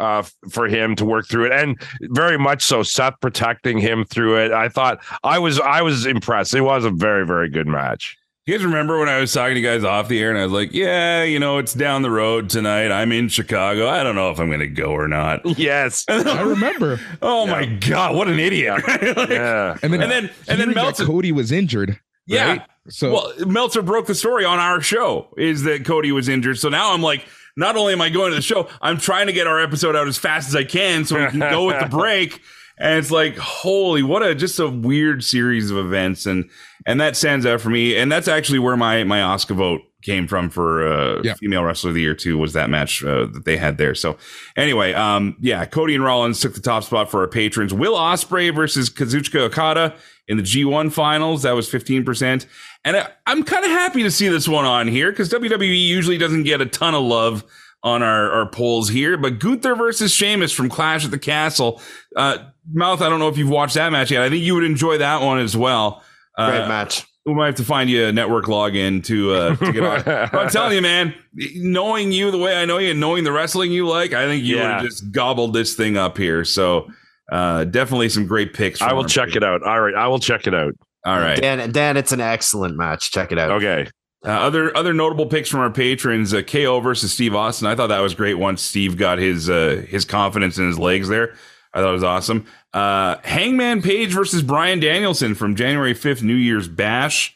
Uh, 0.00 0.22
for 0.50 0.66
him 0.66 0.96
to 0.96 1.04
work 1.04 1.28
through 1.28 1.44
it, 1.44 1.52
and 1.52 1.78
very 2.04 2.38
much 2.38 2.62
so, 2.62 2.82
Seth 2.82 3.20
protecting 3.20 3.76
him 3.78 4.04
through 4.06 4.38
it. 4.42 4.50
I 4.50 4.68
thought 4.70 4.98
I 5.22 5.38
was 5.38 5.60
I 5.60 5.82
was 5.82 6.06
impressed. 6.06 6.54
It 6.54 6.62
was 6.62 6.86
a 6.86 6.90
very 6.90 7.26
very 7.26 7.50
good 7.50 7.66
match. 7.66 8.16
You 8.46 8.56
guys 8.56 8.64
remember 8.64 8.98
when 8.98 9.08
I 9.08 9.20
was 9.20 9.32
talking 9.32 9.54
to 9.54 9.60
you 9.60 9.66
guys 9.66 9.84
off 9.84 10.08
the 10.08 10.18
air 10.20 10.30
and 10.30 10.38
I 10.38 10.42
was 10.42 10.52
like, 10.52 10.72
yeah, 10.72 11.22
you 11.22 11.38
know, 11.38 11.58
it's 11.58 11.74
down 11.74 12.02
the 12.02 12.10
road 12.10 12.48
tonight. 12.48 12.90
I'm 12.90 13.12
in 13.12 13.28
Chicago. 13.28 13.86
I 13.88 14.02
don't 14.02 14.16
know 14.16 14.30
if 14.30 14.40
I'm 14.40 14.48
going 14.48 14.60
to 14.60 14.66
go 14.66 14.90
or 14.92 15.06
not. 15.06 15.42
Yes. 15.58 16.04
I 16.08 16.40
remember. 16.40 16.98
Oh 17.20 17.46
my 17.46 17.66
God, 17.66 18.16
what 18.16 18.26
an 18.28 18.40
idiot. 18.40 18.82
Like, 18.88 19.28
Yeah. 19.28 19.76
And 19.82 19.92
then 19.92 20.02
And 20.02 20.10
then, 20.10 20.30
and 20.48 20.58
then 20.60 20.72
Meltzer. 20.72 21.04
Cody 21.04 21.30
was 21.32 21.52
injured. 21.52 22.00
Yeah. 22.26 22.48
right? 22.48 22.62
So 22.88 23.12
Well, 23.12 23.46
Meltzer 23.46 23.82
broke 23.82 24.06
the 24.06 24.14
story 24.14 24.44
on 24.44 24.58
our 24.58 24.80
show 24.80 25.32
is 25.36 25.62
that 25.64 25.84
Cody 25.84 26.10
was 26.10 26.28
injured. 26.28 26.58
So 26.58 26.70
now 26.70 26.92
I'm 26.94 27.02
like, 27.02 27.26
not 27.56 27.76
only 27.76 27.92
am 27.92 28.00
I 28.00 28.08
going 28.08 28.30
to 28.30 28.36
the 28.36 28.42
show, 28.42 28.68
I'm 28.80 28.98
trying 28.98 29.26
to 29.26 29.32
get 29.32 29.46
our 29.46 29.60
episode 29.60 29.96
out 29.96 30.08
as 30.08 30.18
fast 30.18 30.48
as 30.48 30.56
I 30.56 30.64
can 30.64 31.04
so 31.04 31.18
we 31.18 31.26
can 31.30 31.40
go 31.40 31.66
with 31.66 31.80
the 31.80 31.88
break. 31.96 32.40
And 32.78 32.98
it's 32.98 33.10
like, 33.10 33.36
holy, 33.36 34.02
what 34.02 34.22
a 34.22 34.34
just 34.34 34.58
a 34.58 34.66
weird 34.68 35.22
series 35.22 35.70
of 35.70 35.76
events, 35.76 36.24
and 36.24 36.48
and 36.86 36.98
that 37.00 37.14
stands 37.14 37.44
out 37.44 37.60
for 37.60 37.68
me. 37.68 37.94
And 37.96 38.10
that's 38.10 38.26
actually 38.28 38.58
where 38.58 38.74
my 38.76 39.04
my 39.04 39.20
Oscar 39.20 39.52
vote 39.52 39.82
came 40.02 40.26
from 40.26 40.48
for 40.48 40.86
uh, 40.90 41.20
Yeah. 41.22 41.34
female 41.34 41.62
wrestler 41.62 41.90
of 41.90 41.94
the 41.94 42.00
year 42.00 42.14
too. 42.14 42.38
Was 42.38 42.54
that 42.54 42.70
match 42.70 43.04
uh, 43.04 43.26
that 43.26 43.44
they 43.44 43.58
had 43.58 43.76
there? 43.76 43.94
So 43.94 44.16
anyway, 44.56 44.94
um, 44.94 45.36
yeah, 45.40 45.66
Cody 45.66 45.94
and 45.94 46.02
Rollins 46.02 46.40
took 46.40 46.54
the 46.54 46.62
top 46.62 46.84
spot 46.84 47.10
for 47.10 47.20
our 47.20 47.28
patrons. 47.28 47.74
Will 47.74 47.94
Ospreay 47.96 48.54
versus 48.54 48.88
Kazuchika 48.88 49.40
Okada 49.40 49.94
in 50.26 50.38
the 50.38 50.42
G1 50.42 50.90
finals. 50.90 51.42
That 51.42 51.52
was 51.54 51.68
15%. 51.70 52.46
And 52.84 52.96
I, 52.96 53.08
I'm 53.26 53.42
kind 53.42 53.64
of 53.64 53.70
happy 53.70 54.02
to 54.04 54.10
see 54.10 54.28
this 54.28 54.48
one 54.48 54.64
on 54.64 54.88
here 54.88 55.10
because 55.10 55.28
WWE 55.30 55.86
usually 55.86 56.18
doesn't 56.18 56.44
get 56.44 56.60
a 56.60 56.66
ton 56.66 56.94
of 56.94 57.02
love 57.02 57.44
on 57.82 58.02
our, 58.02 58.30
our 58.30 58.46
polls 58.48 58.88
here. 58.88 59.16
But 59.16 59.38
Gunther 59.38 59.74
versus 59.74 60.12
Sheamus 60.12 60.52
from 60.52 60.68
Clash 60.68 61.04
at 61.04 61.10
the 61.10 61.18
Castle. 61.18 61.80
Uh, 62.16 62.38
Mouth, 62.72 63.00
I 63.02 63.08
don't 63.08 63.18
know 63.18 63.28
if 63.28 63.36
you've 63.38 63.50
watched 63.50 63.74
that 63.74 63.90
match 63.92 64.10
yet. 64.10 64.22
I 64.22 64.28
think 64.30 64.42
you 64.42 64.54
would 64.54 64.64
enjoy 64.64 64.98
that 64.98 65.22
one 65.22 65.38
as 65.38 65.56
well. 65.56 66.02
Uh, 66.38 66.50
Great 66.50 66.68
match. 66.68 67.06
we 67.26 67.34
might 67.34 67.46
have 67.46 67.54
to 67.56 67.64
find 67.64 67.90
you 67.90 68.06
a 68.06 68.12
network 68.12 68.46
login 68.46 69.04
to 69.04 69.32
uh, 69.32 69.56
to 69.56 69.72
get 69.72 69.82
on. 69.82 70.02
But 70.04 70.34
I'm 70.34 70.48
telling 70.50 70.74
you, 70.74 70.82
man, 70.82 71.14
knowing 71.34 72.12
you 72.12 72.30
the 72.30 72.38
way 72.38 72.56
I 72.56 72.64
know 72.64 72.78
you 72.78 72.92
and 72.92 73.00
knowing 73.00 73.24
the 73.24 73.32
wrestling 73.32 73.72
you 73.72 73.86
like, 73.88 74.12
I 74.12 74.26
think 74.26 74.44
you 74.44 74.56
would 74.56 74.64
have 74.64 74.82
just 74.82 75.10
gobbled 75.10 75.52
this 75.52 75.74
thing 75.74 75.96
up 75.96 76.16
here. 76.16 76.44
So 76.44 76.88
uh, 77.32 77.64
definitely 77.64 78.08
some 78.08 78.26
great 78.26 78.54
picks. 78.54 78.80
I 78.80 78.92
will 78.92 79.04
check 79.04 79.34
it 79.36 79.42
out. 79.42 79.62
All 79.62 79.80
right, 79.80 79.94
I 79.94 80.06
will 80.08 80.18
check 80.20 80.46
it 80.46 80.54
out. 80.54 80.74
All 81.04 81.18
right. 81.18 81.40
Dan, 81.40 81.70
Dan, 81.72 81.96
it's 81.96 82.12
an 82.12 82.20
excellent 82.20 82.76
match. 82.76 83.10
Check 83.10 83.32
it 83.32 83.38
out. 83.38 83.50
Okay. 83.52 83.88
Uh, 84.24 84.28
other 84.30 84.76
other 84.76 84.92
notable 84.92 85.24
picks 85.26 85.48
from 85.48 85.60
our 85.60 85.70
patrons: 85.70 86.34
uh, 86.34 86.42
KO 86.42 86.80
versus 86.80 87.12
Steve 87.12 87.34
Austin. 87.34 87.66
I 87.66 87.74
thought 87.74 87.86
that 87.86 88.00
was 88.00 88.14
great. 88.14 88.34
Once 88.34 88.60
Steve 88.60 88.98
got 88.98 89.18
his 89.18 89.48
uh, 89.48 89.82
his 89.88 90.04
confidence 90.04 90.58
in 90.58 90.66
his 90.66 90.78
legs 90.78 91.08
there, 91.08 91.34
I 91.72 91.80
thought 91.80 91.88
it 91.88 91.92
was 91.92 92.04
awesome. 92.04 92.46
Uh, 92.74 93.16
Hangman 93.24 93.80
Page 93.80 94.12
versus 94.12 94.42
Bryan 94.42 94.78
Danielson 94.78 95.34
from 95.34 95.56
January 95.56 95.94
fifth, 95.94 96.22
New 96.22 96.34
Year's 96.34 96.68
Bash, 96.68 97.34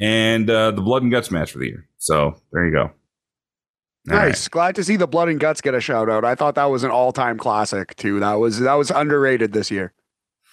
and 0.00 0.48
uh, 0.48 0.70
the 0.70 0.82
Blood 0.82 1.02
and 1.02 1.10
Guts 1.10 1.32
match 1.32 1.50
for 1.50 1.58
the 1.58 1.66
year. 1.66 1.88
So 1.98 2.36
there 2.52 2.64
you 2.64 2.72
go. 2.72 2.82
All 2.82 4.16
right. 4.16 4.28
Nice. 4.28 4.46
Glad 4.48 4.76
to 4.76 4.84
see 4.84 4.96
the 4.96 5.06
blood 5.08 5.28
and 5.28 5.38
guts 5.38 5.60
get 5.60 5.74
a 5.74 5.80
shout 5.80 6.08
out. 6.08 6.24
I 6.24 6.34
thought 6.34 6.54
that 6.54 6.64
was 6.66 6.84
an 6.84 6.90
all 6.90 7.12
time 7.12 7.36
classic 7.38 7.94
too. 7.96 8.20
That 8.20 8.34
was 8.34 8.60
that 8.60 8.74
was 8.74 8.90
underrated 8.90 9.52
this 9.52 9.70
year. 9.70 9.92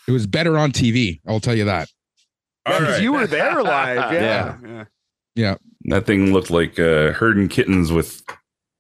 it 0.08 0.12
was 0.12 0.26
better 0.28 0.58
on 0.58 0.72
TV. 0.72 1.22
I'll 1.28 1.40
tell 1.40 1.56
you 1.56 1.66
that. 1.66 1.88
All 2.68 2.82
right. 2.82 3.02
you 3.02 3.14
were 3.14 3.28
there 3.28 3.64
live. 3.64 4.12
Yeah. 4.14 4.58
Yeah. 4.64 4.86
yeah. 5.36 5.56
That 5.86 6.06
thing 6.06 6.34
looked 6.34 6.50
like 6.50 6.80
uh, 6.80 7.14
herding 7.14 7.48
kittens 7.48 7.92
with, 7.92 8.24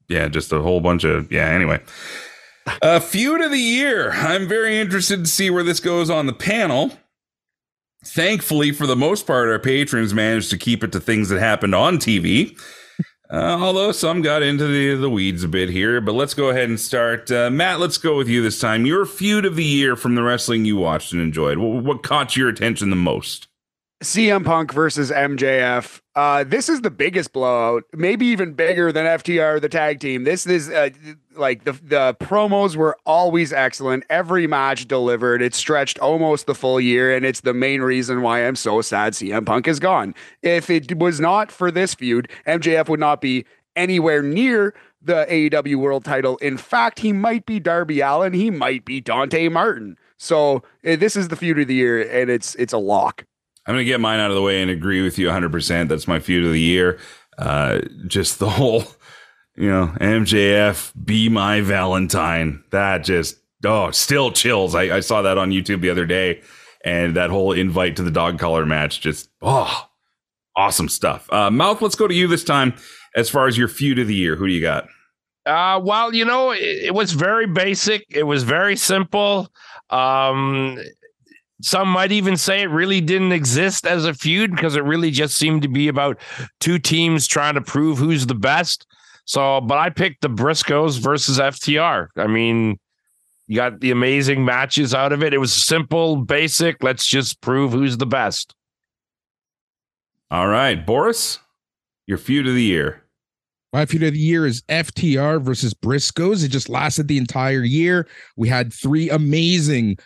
yeah, 0.09 0.27
just 0.27 0.51
a 0.51 0.61
whole 0.61 0.81
bunch 0.81 1.03
of, 1.03 1.31
yeah, 1.31 1.45
anyway. 1.47 1.79
Uh, 2.81 2.99
feud 2.99 3.41
of 3.41 3.51
the 3.51 3.59
year. 3.59 4.11
I'm 4.11 4.47
very 4.47 4.77
interested 4.77 5.23
to 5.23 5.29
see 5.29 5.49
where 5.49 5.63
this 5.63 5.79
goes 5.79 6.09
on 6.09 6.25
the 6.25 6.33
panel. 6.33 6.91
Thankfully, 8.05 8.71
for 8.71 8.85
the 8.87 8.95
most 8.95 9.25
part, 9.25 9.49
our 9.49 9.59
patrons 9.59 10.13
managed 10.13 10.49
to 10.51 10.57
keep 10.57 10.83
it 10.83 10.91
to 10.91 10.99
things 10.99 11.29
that 11.29 11.39
happened 11.39 11.75
on 11.75 11.97
TV. 11.97 12.57
Uh, 13.29 13.57
although 13.59 13.91
some 13.91 14.21
got 14.21 14.41
into 14.41 14.65
the, 14.67 14.95
the 14.95 15.09
weeds 15.09 15.43
a 15.43 15.47
bit 15.49 15.69
here, 15.69 15.99
but 15.99 16.13
let's 16.13 16.33
go 16.33 16.49
ahead 16.49 16.69
and 16.69 16.79
start. 16.79 17.29
Uh, 17.29 17.49
Matt, 17.49 17.79
let's 17.79 17.97
go 17.97 18.15
with 18.15 18.29
you 18.29 18.41
this 18.41 18.59
time. 18.59 18.85
Your 18.85 19.05
feud 19.05 19.45
of 19.45 19.57
the 19.57 19.65
year 19.65 19.97
from 19.97 20.15
the 20.15 20.23
wrestling 20.23 20.63
you 20.63 20.77
watched 20.77 21.11
and 21.11 21.21
enjoyed. 21.21 21.57
What, 21.57 21.83
what 21.83 22.03
caught 22.03 22.37
your 22.37 22.47
attention 22.47 22.89
the 22.89 22.95
most? 22.95 23.49
CM 24.03 24.45
Punk 24.45 24.71
versus 24.73 25.09
MJF. 25.09 26.01
Uh, 26.15 26.43
this 26.43 26.69
is 26.69 26.81
the 26.81 26.91
biggest 26.91 27.33
blowout, 27.33 27.83
maybe 27.93 28.27
even 28.27 28.53
bigger 28.53 28.91
than 28.91 29.05
FTR, 29.05 29.59
the 29.59 29.69
tag 29.69 29.99
team. 29.99 30.23
This 30.23 30.45
is 30.45 30.69
uh, 30.69 30.89
like 31.35 31.63
the 31.63 31.73
the 31.73 32.15
promos 32.19 32.75
were 32.75 32.95
always 33.07 33.51
excellent. 33.51 34.03
Every 34.07 34.45
match 34.45 34.87
delivered. 34.87 35.41
It 35.41 35.55
stretched 35.55 35.97
almost 35.97 36.45
the 36.45 36.53
full 36.53 36.79
year, 36.79 37.15
and 37.15 37.25
it's 37.25 37.41
the 37.41 37.55
main 37.55 37.81
reason 37.81 38.21
why 38.21 38.45
I'm 38.45 38.55
so 38.55 38.81
sad 38.81 39.13
CM 39.13 39.47
Punk 39.47 39.67
is 39.67 39.79
gone. 39.79 40.13
If 40.43 40.69
it 40.69 40.99
was 40.99 41.19
not 41.19 41.51
for 41.51 41.71
this 41.71 41.95
feud, 41.95 42.29
MJF 42.45 42.89
would 42.89 42.99
not 42.99 43.19
be 43.19 43.45
anywhere 43.75 44.21
near 44.21 44.75
the 45.01 45.25
AEW 45.27 45.77
World 45.77 46.05
Title. 46.05 46.37
In 46.37 46.57
fact, 46.57 46.99
he 46.99 47.13
might 47.13 47.47
be 47.47 47.59
Darby 47.59 48.01
Allin. 48.01 48.33
He 48.33 48.51
might 48.51 48.85
be 48.85 49.01
Dante 49.01 49.49
Martin. 49.49 49.97
So 50.17 50.57
uh, 50.85 50.97
this 50.97 51.15
is 51.15 51.29
the 51.29 51.35
feud 51.35 51.57
of 51.57 51.67
the 51.67 51.73
year, 51.73 51.99
and 51.99 52.29
it's 52.29 52.53
it's 52.55 52.73
a 52.73 52.77
lock. 52.77 53.25
I'm 53.67 53.73
going 53.73 53.85
to 53.85 53.85
get 53.85 53.99
mine 53.99 54.19
out 54.19 54.31
of 54.31 54.35
the 54.35 54.41
way 54.41 54.61
and 54.61 54.71
agree 54.71 55.01
with 55.01 55.19
you 55.19 55.27
100%. 55.27 55.89
That's 55.89 56.07
my 56.07 56.19
feud 56.19 56.45
of 56.45 56.53
the 56.53 56.59
year. 56.59 56.99
Uh, 57.37 57.81
just 58.07 58.39
the 58.39 58.49
whole, 58.51 58.85
you 59.55 59.69
know, 59.69 59.93
MJF, 59.99 60.93
be 61.03 61.27
my 61.27 61.59
Valentine. 61.61 62.63
That 62.71 63.03
just, 63.03 63.37
oh, 63.65 63.91
still 63.91 64.31
chills. 64.31 64.73
I, 64.73 64.97
I 64.97 64.99
saw 65.01 65.21
that 65.23 65.37
on 65.37 65.51
YouTube 65.51 65.81
the 65.81 65.89
other 65.89 66.05
day. 66.05 66.41
And 66.85 67.17
that 67.17 67.29
whole 67.29 67.51
invite 67.51 67.97
to 67.97 68.03
the 68.03 68.11
dog 68.11 68.39
collar 68.39 68.65
match, 68.65 69.01
just, 69.01 69.29
oh, 69.41 69.89
awesome 70.55 70.87
stuff. 70.87 71.31
Uh, 71.33 71.51
Mouth, 71.51 71.81
let's 71.81 71.95
go 71.95 72.07
to 72.07 72.13
you 72.13 72.27
this 72.27 72.45
time 72.45 72.73
as 73.15 73.29
far 73.29 73.47
as 73.47 73.57
your 73.57 73.67
feud 73.67 73.99
of 73.99 74.07
the 74.07 74.15
year. 74.15 74.37
Who 74.37 74.47
do 74.47 74.53
you 74.53 74.61
got? 74.61 74.87
Uh, 75.45 75.81
well, 75.83 76.13
you 76.13 76.23
know, 76.23 76.51
it, 76.51 76.59
it 76.59 76.93
was 76.93 77.11
very 77.11 77.47
basic. 77.47 78.05
It 78.09 78.23
was 78.23 78.43
very 78.43 78.77
simple. 78.77 79.49
Um, 79.89 80.79
some 81.61 81.87
might 81.87 82.11
even 82.11 82.37
say 82.37 82.61
it 82.61 82.69
really 82.69 83.01
didn't 83.01 83.31
exist 83.31 83.87
as 83.87 84.05
a 84.05 84.13
feud 84.13 84.51
because 84.51 84.75
it 84.75 84.83
really 84.83 85.11
just 85.11 85.35
seemed 85.35 85.63
to 85.63 85.67
be 85.67 85.87
about 85.87 86.19
two 86.59 86.77
teams 86.77 87.27
trying 87.27 87.55
to 87.55 87.61
prove 87.61 87.97
who's 87.97 88.27
the 88.27 88.35
best. 88.35 88.85
So, 89.25 89.59
but 89.61 89.77
I 89.77 89.89
picked 89.89 90.21
the 90.21 90.29
Briscoes 90.29 90.99
versus 90.99 91.39
FTR. 91.39 92.07
I 92.15 92.27
mean, 92.27 92.79
you 93.47 93.55
got 93.55 93.79
the 93.79 93.91
amazing 93.91 94.45
matches 94.45 94.93
out 94.93 95.11
of 95.11 95.23
it. 95.23 95.33
It 95.33 95.39
was 95.39 95.53
simple, 95.53 96.17
basic. 96.17 96.83
Let's 96.83 97.05
just 97.05 97.41
prove 97.41 97.71
who's 97.71 97.97
the 97.97 98.05
best. 98.05 98.53
All 100.29 100.47
right, 100.47 100.85
Boris, 100.85 101.39
your 102.05 102.17
feud 102.17 102.47
of 102.47 102.53
the 102.53 102.63
year. 102.63 103.03
My 103.73 103.85
feud 103.85 104.03
of 104.03 104.13
the 104.13 104.19
year 104.19 104.45
is 104.45 104.61
FTR 104.63 105.41
versus 105.41 105.73
Briscoes. 105.73 106.43
It 106.43 106.49
just 106.49 106.69
lasted 106.69 107.07
the 107.07 107.17
entire 107.17 107.63
year. 107.63 108.07
We 108.35 108.47
had 108.47 108.73
three 108.73 109.09
amazing 109.09 109.97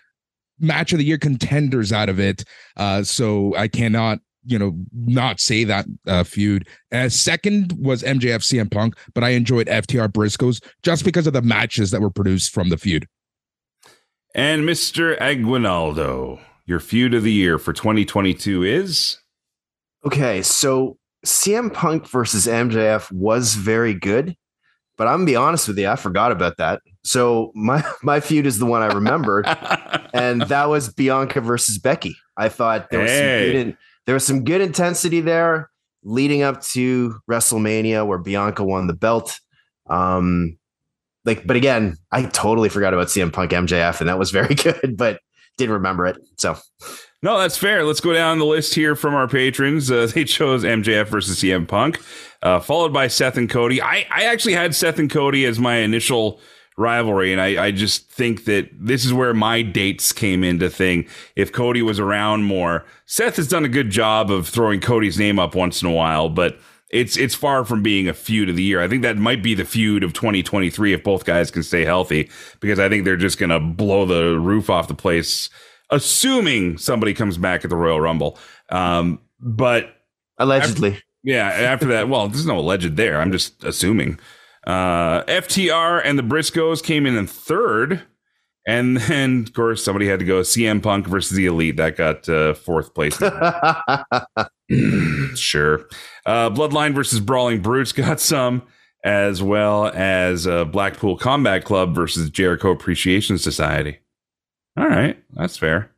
match 0.62 0.92
of 0.94 1.00
the 1.00 1.06
year 1.06 1.18
contenders 1.18 1.92
out 1.92 2.10
of 2.10 2.20
it. 2.20 2.44
Uh, 2.78 3.04
so 3.04 3.56
I 3.56 3.68
cannot, 3.68 4.20
you 4.46 4.58
know, 4.58 4.74
not 4.94 5.40
say 5.40 5.64
that 5.64 5.86
uh, 6.08 6.24
feud. 6.24 6.68
And 6.92 7.12
second 7.12 7.74
was 7.80 8.04
MJF 8.04 8.42
CM 8.42 8.72
Punk, 8.72 8.96
but 9.14 9.24
I 9.24 9.30
enjoyed 9.30 9.68
FTR 9.68 10.10
Briscoes 10.10 10.64
just 10.84 11.04
because 11.04 11.28
of 11.28 11.34
the 11.34 11.42
matches 11.42 11.92
that 11.92 12.02
were 12.02 12.12
produced 12.12 12.54
from 12.54 12.70
the 12.70 12.78
feud. 12.78 13.08
And 14.34 14.64
Mr. 14.64 15.20
Aguinaldo, 15.20 16.40
your 16.66 16.80
feud 16.80 17.14
of 17.14 17.24
the 17.24 17.34
year 17.34 17.58
for 17.58 17.74
2022 17.74 18.64
is. 18.64 19.18
Okay, 20.06 20.42
so 20.42 20.98
CM 21.26 21.72
Punk 21.74 22.08
versus 22.08 22.48
MJF 22.48 23.12
was 23.12 23.56
very 23.56 23.94
good, 23.94 24.36
but 24.98 25.08
I'm 25.08 25.18
gonna 25.18 25.26
be 25.26 25.36
honest 25.36 25.68
with 25.68 25.78
you, 25.78 25.88
I 25.88 25.96
forgot 25.96 26.32
about 26.32 26.58
that. 26.58 26.82
So 27.03 27.52
my 27.56 27.84
my 28.03 28.19
feud 28.19 28.45
is 28.45 28.60
the 28.60 28.65
one 28.65 28.82
I 28.82 28.88
remembered, 28.88 29.45
and 30.14 30.41
that 30.44 30.69
was 30.69 30.94
Bianca 30.94 31.41
versus 31.41 31.78
Becky. 31.78 32.15
I 32.38 32.49
thought 32.49 32.90
there 32.90 33.02
was 33.02 33.11
Hey. 33.11 33.44
some 33.45 33.52
good 33.52 33.56
in, 33.68 33.78
there 34.06 34.14
was 34.15 34.26
some 34.26 34.44
good 34.44 34.61
intensity 34.61 35.22
there 35.22 35.69
leading 36.03 36.41
up 36.41 36.61
to 36.61 37.15
WrestleMania 37.30 38.06
where 38.07 38.18
Bianca 38.18 38.64
won 38.64 38.88
the 38.88 38.94
belt. 38.94 39.40
Um, 39.90 40.57
like, 41.26 41.45
but 41.45 41.56
again, 41.56 41.98
I 42.11 42.23
totally 42.23 42.69
forgot 42.69 42.94
about 42.95 43.07
CM 43.07 43.32
Punk 43.32 43.52
MJF, 43.52 43.99
and 43.99 44.10
that 44.10 44.18
was 44.18 44.32
very 44.32 44.56
good. 44.56 44.95
But 44.98 45.19
didn't 45.57 45.73
remember 45.73 46.07
it. 46.07 46.18
So 46.38 46.57
No, 47.22 47.38
that's 47.38 47.57
fair. 47.57 47.84
Let's 47.84 47.99
go 47.99 48.14
down 48.14 48.40
the 48.40 48.45
list 48.45 48.73
here 48.73 48.95
from 48.95 49.14
our 49.14 49.28
patrons. 49.28 49.91
Uh, 49.91 50.07
they 50.14 50.23
chose 50.23 50.64
MJF 50.64 51.07
versus 51.07 51.40
CM 51.40 51.68
Punk, 51.68 52.02
uh, 52.41 52.60
followed 52.60 52.94
by 52.94 53.07
Seth 53.07 53.38
and 53.38 53.48
Cody. 53.49 53.82
I, 53.82 54.07
I 54.10 54.23
actually 54.23 54.53
had 54.53 54.73
Seth 54.73 54.98
and 54.98 55.10
Cody 55.11 55.45
as 55.45 55.60
my 55.60 55.76
initial 55.78 56.40
rivalry, 56.82 57.32
and 57.32 57.40
I, 57.40 57.66
I 57.66 57.72
just 57.72 58.10
think 58.10 58.45
that 58.45 58.70
this 58.74 59.06
is 59.06 59.14
where 59.14 59.34
my 59.34 59.62
dates 59.62 60.12
came 60.12 60.44
into 60.44 60.70
thing. 60.70 61.08
If 61.36 61.52
Cody 61.52 61.82
was 61.82 61.99
around 61.99 62.44
more, 62.44 62.86
Seth 63.06 63.38
has 63.38 63.48
done 63.48 63.64
a 63.64 63.70
good 63.70 63.90
job 63.90 64.30
of 64.32 64.48
throwing 64.49 64.82
Cody's 64.82 65.18
name 65.20 65.40
up 65.40 65.56
once 65.56 65.82
in 65.82 65.88
a 65.88 65.91
while, 65.91 66.28
but 66.30 66.60
it's 66.91 67.16
it's 67.16 67.36
far 67.36 67.64
from 67.64 67.82
being 67.82 68.08
a 68.08 68.14
feud 68.14 68.49
of 68.49 68.56
the 68.56 68.64
year. 68.64 68.82
I 68.82 68.88
think 68.88 69.02
that 69.03 69.18
might 69.18 69.41
be 69.41 69.53
the 69.53 69.64
feud 69.64 70.03
of 70.03 70.14
2023 70.14 70.94
if 70.94 71.03
both 71.03 71.24
guys 71.26 71.49
can 71.49 71.64
stay 71.64 71.86
healthy, 71.86 72.30
because 72.60 72.80
I 72.80 72.90
think 72.90 73.06
they're 73.06 73.16
just 73.16 73.40
to 73.40 73.60
blow 73.60 74.06
the 74.06 74.38
roof 74.40 74.70
off 74.70 74.88
the 74.88 74.94
place, 74.94 75.49
assuming 75.90 76.78
somebody 76.78 77.14
comes 77.14 77.38
back 77.38 77.64
at 77.64 77.70
the 77.70 77.78
Royal 77.78 78.02
Rumble. 78.02 78.38
Um, 78.70 79.20
but 79.40 79.95
allegedly, 80.38 80.90
after, 80.90 81.03
yeah, 81.24 81.48
after 81.48 81.86
that, 81.88 82.10
well, 82.10 82.28
there's 82.28 82.45
no 82.45 82.60
alleged 82.60 82.98
there. 82.98 83.22
I'm 83.22 83.32
just 83.32 83.64
assuming. 83.64 84.20
Uh, 84.66 85.24
FTR 85.24 86.02
and 86.04 86.18
the 86.20 86.24
Briscoes 86.24 86.84
came 86.84 87.06
in 87.06 87.16
in 87.16 87.28
third. 87.28 88.04
And 88.68 88.98
then, 89.08 89.44
of 89.48 89.54
course, 89.54 89.84
somebody 89.84 90.08
had 90.08 90.20
to 90.20 90.26
go 90.26 90.42
CM 90.42 90.82
Punk 90.82 91.08
versus 91.08 91.36
the 91.36 91.46
Elite. 91.46 91.78
That 91.78 91.98
got 91.98 92.28
uh, 92.30 92.54
fourth 92.54 92.94
place. 92.94 93.18
sure. 95.36 95.88
Uh, 96.26 96.50
Bloodline 96.50 96.94
versus 96.94 97.20
Brawling 97.20 97.62
Brutes 97.62 97.92
got 97.92 98.20
some, 98.20 98.64
as 99.04 99.42
well 99.42 99.88
as 99.88 100.48
uh, 100.48 100.66
Blackpool 100.66 101.18
Combat 101.18 101.66
Club 101.66 101.96
versus 101.96 102.30
Jericho 102.30 102.72
Appreciation 102.72 103.38
Society. 103.38 104.00
All 104.78 104.88
right, 104.88 105.22
that's 105.34 105.58
fair. 105.58 105.92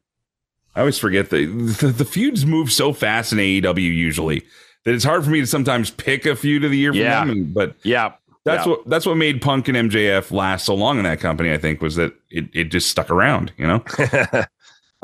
I 0.76 0.80
always 0.80 0.98
forget 0.98 1.30
that 1.30 1.78
the, 1.80 1.88
the 1.88 2.06
feuds 2.06 2.48
move 2.48 2.72
so 2.72 2.94
fast 2.94 3.32
in 3.32 3.38
AEW 3.38 3.78
usually 3.78 4.44
that 4.86 4.94
it's 4.94 5.04
hard 5.04 5.24
for 5.24 5.30
me 5.30 5.40
to 5.40 5.48
sometimes 5.48 5.92
pick 5.92 6.26
a 6.26 6.36
feud 6.36 6.64
of 6.64 6.72
the 6.72 6.78
year 6.78 6.94
yeah. 6.94 7.22
from 7.22 7.30
them. 7.30 7.54
But 7.54 7.76
yeah, 7.84 8.14
that's 8.46 8.66
yeah. 8.66 8.72
what 8.72 8.90
that's 8.90 9.06
what 9.06 9.16
made 9.16 9.42
Punk 9.42 9.68
and 9.68 9.90
MJF 9.90 10.32
last 10.32 10.66
so 10.66 10.76
long 10.76 10.98
in 10.98 11.04
that 11.04 11.20
company. 11.20 11.52
I 11.52 11.58
think 11.58 11.82
was 11.82 11.96
that 11.96 12.14
it, 12.30 12.46
it 12.54 12.66
just 12.66 12.90
stuck 12.90 13.10
around. 13.10 13.54
You 13.58 13.68
know. 13.68 13.84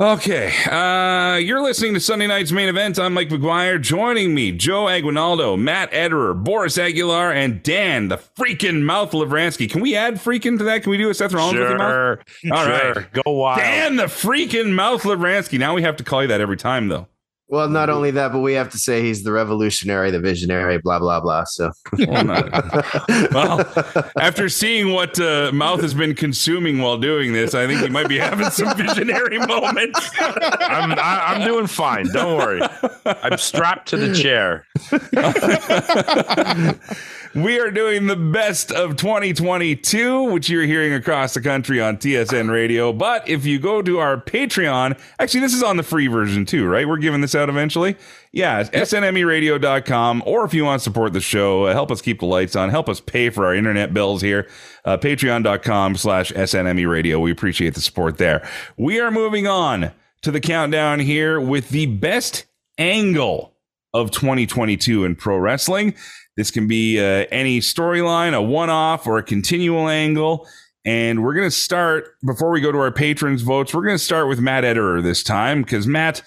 okay, 0.00 0.52
uh, 0.66 1.36
you're 1.36 1.62
listening 1.62 1.94
to 1.94 2.00
Sunday 2.00 2.26
night's 2.26 2.52
main 2.52 2.68
event. 2.68 2.98
I'm 2.98 3.14
Mike 3.14 3.30
McGuire. 3.30 3.80
Joining 3.80 4.34
me, 4.34 4.52
Joe 4.52 4.90
Aguinaldo, 4.90 5.56
Matt 5.56 5.90
Ederer, 5.92 6.42
Boris 6.42 6.76
Aguilar, 6.76 7.32
and 7.32 7.62
Dan 7.62 8.08
the 8.08 8.18
freaking 8.18 8.82
mouth 8.82 9.12
Livransky. 9.12 9.70
Can 9.70 9.80
we 9.80 9.96
add 9.96 10.16
freaking 10.16 10.58
to 10.58 10.64
that? 10.64 10.82
Can 10.82 10.90
we 10.90 10.98
do 10.98 11.08
a 11.08 11.14
Seth 11.14 11.32
Rollins 11.32 11.54
sure. 11.54 11.62
with 11.62 11.70
your 11.70 11.78
mouth? 11.78 12.18
All 12.52 12.64
sure. 12.64 12.92
right, 12.92 13.12
go 13.12 13.32
wild. 13.32 13.60
Dan 13.60 13.96
the 13.96 14.04
freaking 14.04 14.72
mouth 14.72 15.02
Livransky. 15.04 15.58
Now 15.58 15.74
we 15.74 15.82
have 15.82 15.96
to 15.96 16.04
call 16.04 16.20
you 16.20 16.28
that 16.28 16.42
every 16.42 16.58
time 16.58 16.88
though. 16.88 17.06
Well, 17.50 17.68
not 17.68 17.90
only 17.90 18.12
that, 18.12 18.30
but 18.30 18.38
we 18.38 18.52
have 18.52 18.70
to 18.70 18.78
say 18.78 19.02
he's 19.02 19.24
the 19.24 19.32
revolutionary, 19.32 20.12
the 20.12 20.20
visionary, 20.20 20.78
blah 20.78 21.00
blah 21.00 21.18
blah. 21.18 21.42
So, 21.42 21.72
well, 21.98 22.24
well 23.32 23.72
after 24.16 24.48
seeing 24.48 24.92
what 24.92 25.18
uh, 25.18 25.50
Mouth 25.52 25.82
has 25.82 25.92
been 25.92 26.14
consuming 26.14 26.78
while 26.78 26.96
doing 26.96 27.32
this, 27.32 27.52
I 27.52 27.66
think 27.66 27.80
he 27.80 27.88
might 27.88 28.08
be 28.08 28.18
having 28.18 28.50
some 28.50 28.76
visionary 28.76 29.38
moments. 29.38 30.10
I'm 30.20 30.92
I, 30.92 31.24
I'm 31.26 31.44
doing 31.44 31.66
fine. 31.66 32.06
Don't 32.12 32.38
worry. 32.38 32.62
I'm 33.04 33.36
strapped 33.36 33.88
to 33.88 33.96
the 33.96 34.14
chair. 34.14 34.64
We 37.32 37.60
are 37.60 37.70
doing 37.70 38.08
the 38.08 38.16
best 38.16 38.72
of 38.72 38.96
2022, 38.96 40.32
which 40.32 40.48
you're 40.48 40.64
hearing 40.64 40.92
across 40.92 41.32
the 41.32 41.40
country 41.40 41.80
on 41.80 41.96
TSN 41.96 42.50
Radio. 42.50 42.92
But 42.92 43.28
if 43.28 43.46
you 43.46 43.60
go 43.60 43.82
to 43.82 44.00
our 44.00 44.20
Patreon, 44.20 44.98
actually, 45.20 45.38
this 45.38 45.54
is 45.54 45.62
on 45.62 45.76
the 45.76 45.84
free 45.84 46.08
version 46.08 46.44
too, 46.44 46.66
right? 46.66 46.88
We're 46.88 46.96
giving 46.96 47.20
this 47.20 47.36
out 47.36 47.48
eventually. 47.48 47.96
Yeah, 48.32 48.64
snmeradio.com. 48.64 50.24
Or 50.26 50.44
if 50.44 50.52
you 50.52 50.64
want 50.64 50.80
to 50.80 50.82
support 50.82 51.12
the 51.12 51.20
show, 51.20 51.66
uh, 51.66 51.72
help 51.72 51.92
us 51.92 52.02
keep 52.02 52.18
the 52.18 52.26
lights 52.26 52.56
on, 52.56 52.68
help 52.68 52.88
us 52.88 52.98
pay 52.98 53.30
for 53.30 53.46
our 53.46 53.54
internet 53.54 53.94
bills 53.94 54.22
here, 54.22 54.48
uh, 54.84 54.96
patreon.com 54.96 55.94
slash 55.94 56.32
snme 56.32 56.90
radio. 56.90 57.20
We 57.20 57.30
appreciate 57.30 57.74
the 57.74 57.80
support 57.80 58.18
there. 58.18 58.44
We 58.76 58.98
are 58.98 59.12
moving 59.12 59.46
on 59.46 59.92
to 60.22 60.32
the 60.32 60.40
countdown 60.40 60.98
here 60.98 61.40
with 61.40 61.68
the 61.68 61.86
best 61.86 62.46
angle 62.76 63.54
of 63.92 64.10
2022 64.10 65.04
in 65.04 65.16
pro 65.16 65.36
wrestling. 65.36 65.94
This 66.40 66.50
can 66.50 66.66
be 66.66 66.98
uh, 66.98 67.26
any 67.30 67.60
storyline, 67.60 68.32
a 68.32 68.40
one 68.40 68.70
off, 68.70 69.06
or 69.06 69.18
a 69.18 69.22
continual 69.22 69.90
angle. 69.90 70.48
And 70.86 71.22
we're 71.22 71.34
going 71.34 71.46
to 71.46 71.54
start, 71.54 72.14
before 72.24 72.50
we 72.50 72.62
go 72.62 72.72
to 72.72 72.78
our 72.78 72.90
patrons' 72.90 73.42
votes, 73.42 73.74
we're 73.74 73.84
going 73.84 73.98
to 73.98 74.02
start 74.02 74.26
with 74.26 74.40
Matt 74.40 74.64
Ederer 74.64 75.02
this 75.02 75.22
time 75.22 75.60
because 75.60 75.86
Matt 75.86 76.22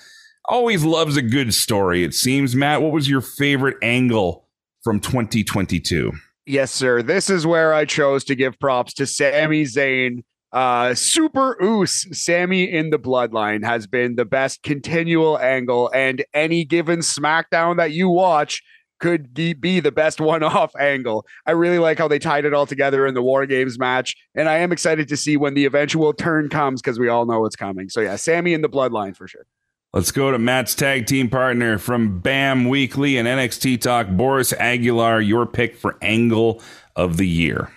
always 0.48 0.84
loves 0.84 1.18
a 1.18 1.24
good 1.24 1.52
story, 1.56 2.04
it 2.04 2.14
seems. 2.14 2.56
Matt, 2.56 2.84
what 2.84 2.92
was 2.92 3.10
your 3.10 3.22
favorite 3.22 3.78
angle 3.82 4.48
from 4.84 5.00
2022? 5.00 6.12
Yes, 6.46 6.72
sir. 6.72 7.02
This 7.02 7.32
is 7.32 7.48
where 7.48 7.74
I 7.74 7.86
chose 7.86 8.24
to 8.26 8.36
give 8.36 8.60
props 8.60 8.94
to 8.94 9.08
Sami 9.08 9.64
Zayn. 9.64 10.20
Uh, 10.52 10.94
Super 10.94 11.58
Oos, 11.60 12.06
Sami 12.16 12.72
in 12.72 12.92
the 12.92 13.00
Bloodline 13.00 13.66
has 13.66 13.88
been 13.88 14.16
the 14.16 14.26
best 14.26 14.62
continual 14.62 15.40
angle, 15.40 15.90
and 15.92 16.24
any 16.36 16.66
given 16.66 17.00
SmackDown 17.00 17.78
that 17.78 17.94
you 17.94 18.10
watch 18.10 18.62
could 19.04 19.34
be 19.34 19.82
the 19.82 19.92
best 19.92 20.22
one-off 20.22 20.74
angle. 20.80 21.26
I 21.46 21.52
really 21.52 21.78
like 21.78 21.98
how 21.98 22.08
they 22.08 22.20
tied 22.20 22.46
it 22.46 22.54
all 22.54 22.66
together 22.66 23.06
in 23.06 23.14
the 23.14 23.22
War 23.22 23.46
Games 23.46 23.78
match, 23.78 24.16
and 24.34 24.48
I 24.48 24.60
am 24.60 24.72
excited 24.72 25.10
to 25.10 25.18
see 25.18 25.36
when 25.36 25.56
the 25.56 25.66
eventual 25.66 26.14
turn 26.14 26.48
comes 26.48 26.82
because 26.82 26.98
we 26.98 27.10
all 27.10 27.26
know 27.26 27.42
what's 27.42 27.58
coming. 27.58 27.90
So 27.90 28.00
yeah, 28.00 28.16
Sami 28.16 28.54
and 28.54 28.64
the 28.64 28.70
Bloodline 28.70 29.14
for 29.14 29.28
sure. 29.28 29.46
Let's 29.92 30.14
go 30.14 30.32
to 30.32 30.40
Matt's 30.40 30.74
tag 30.74 31.06
team 31.06 31.30
partner 31.30 31.78
from 31.78 32.22
BAM 32.22 32.70
Weekly 32.70 33.18
and 33.18 33.28
NXT 33.28 33.82
Talk, 33.82 34.08
Boris 34.08 34.54
Aguilar. 34.54 35.20
Your 35.20 35.46
pick 35.46 35.76
for 35.76 35.98
angle 36.02 36.62
of 36.96 37.18
the 37.18 37.28
year. 37.28 37.70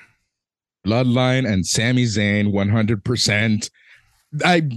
Bloodline 0.86 1.44
and 1.44 1.66
Sami 1.66 2.04
Zayn, 2.04 2.52
100%. 2.52 3.70
I 4.44 4.70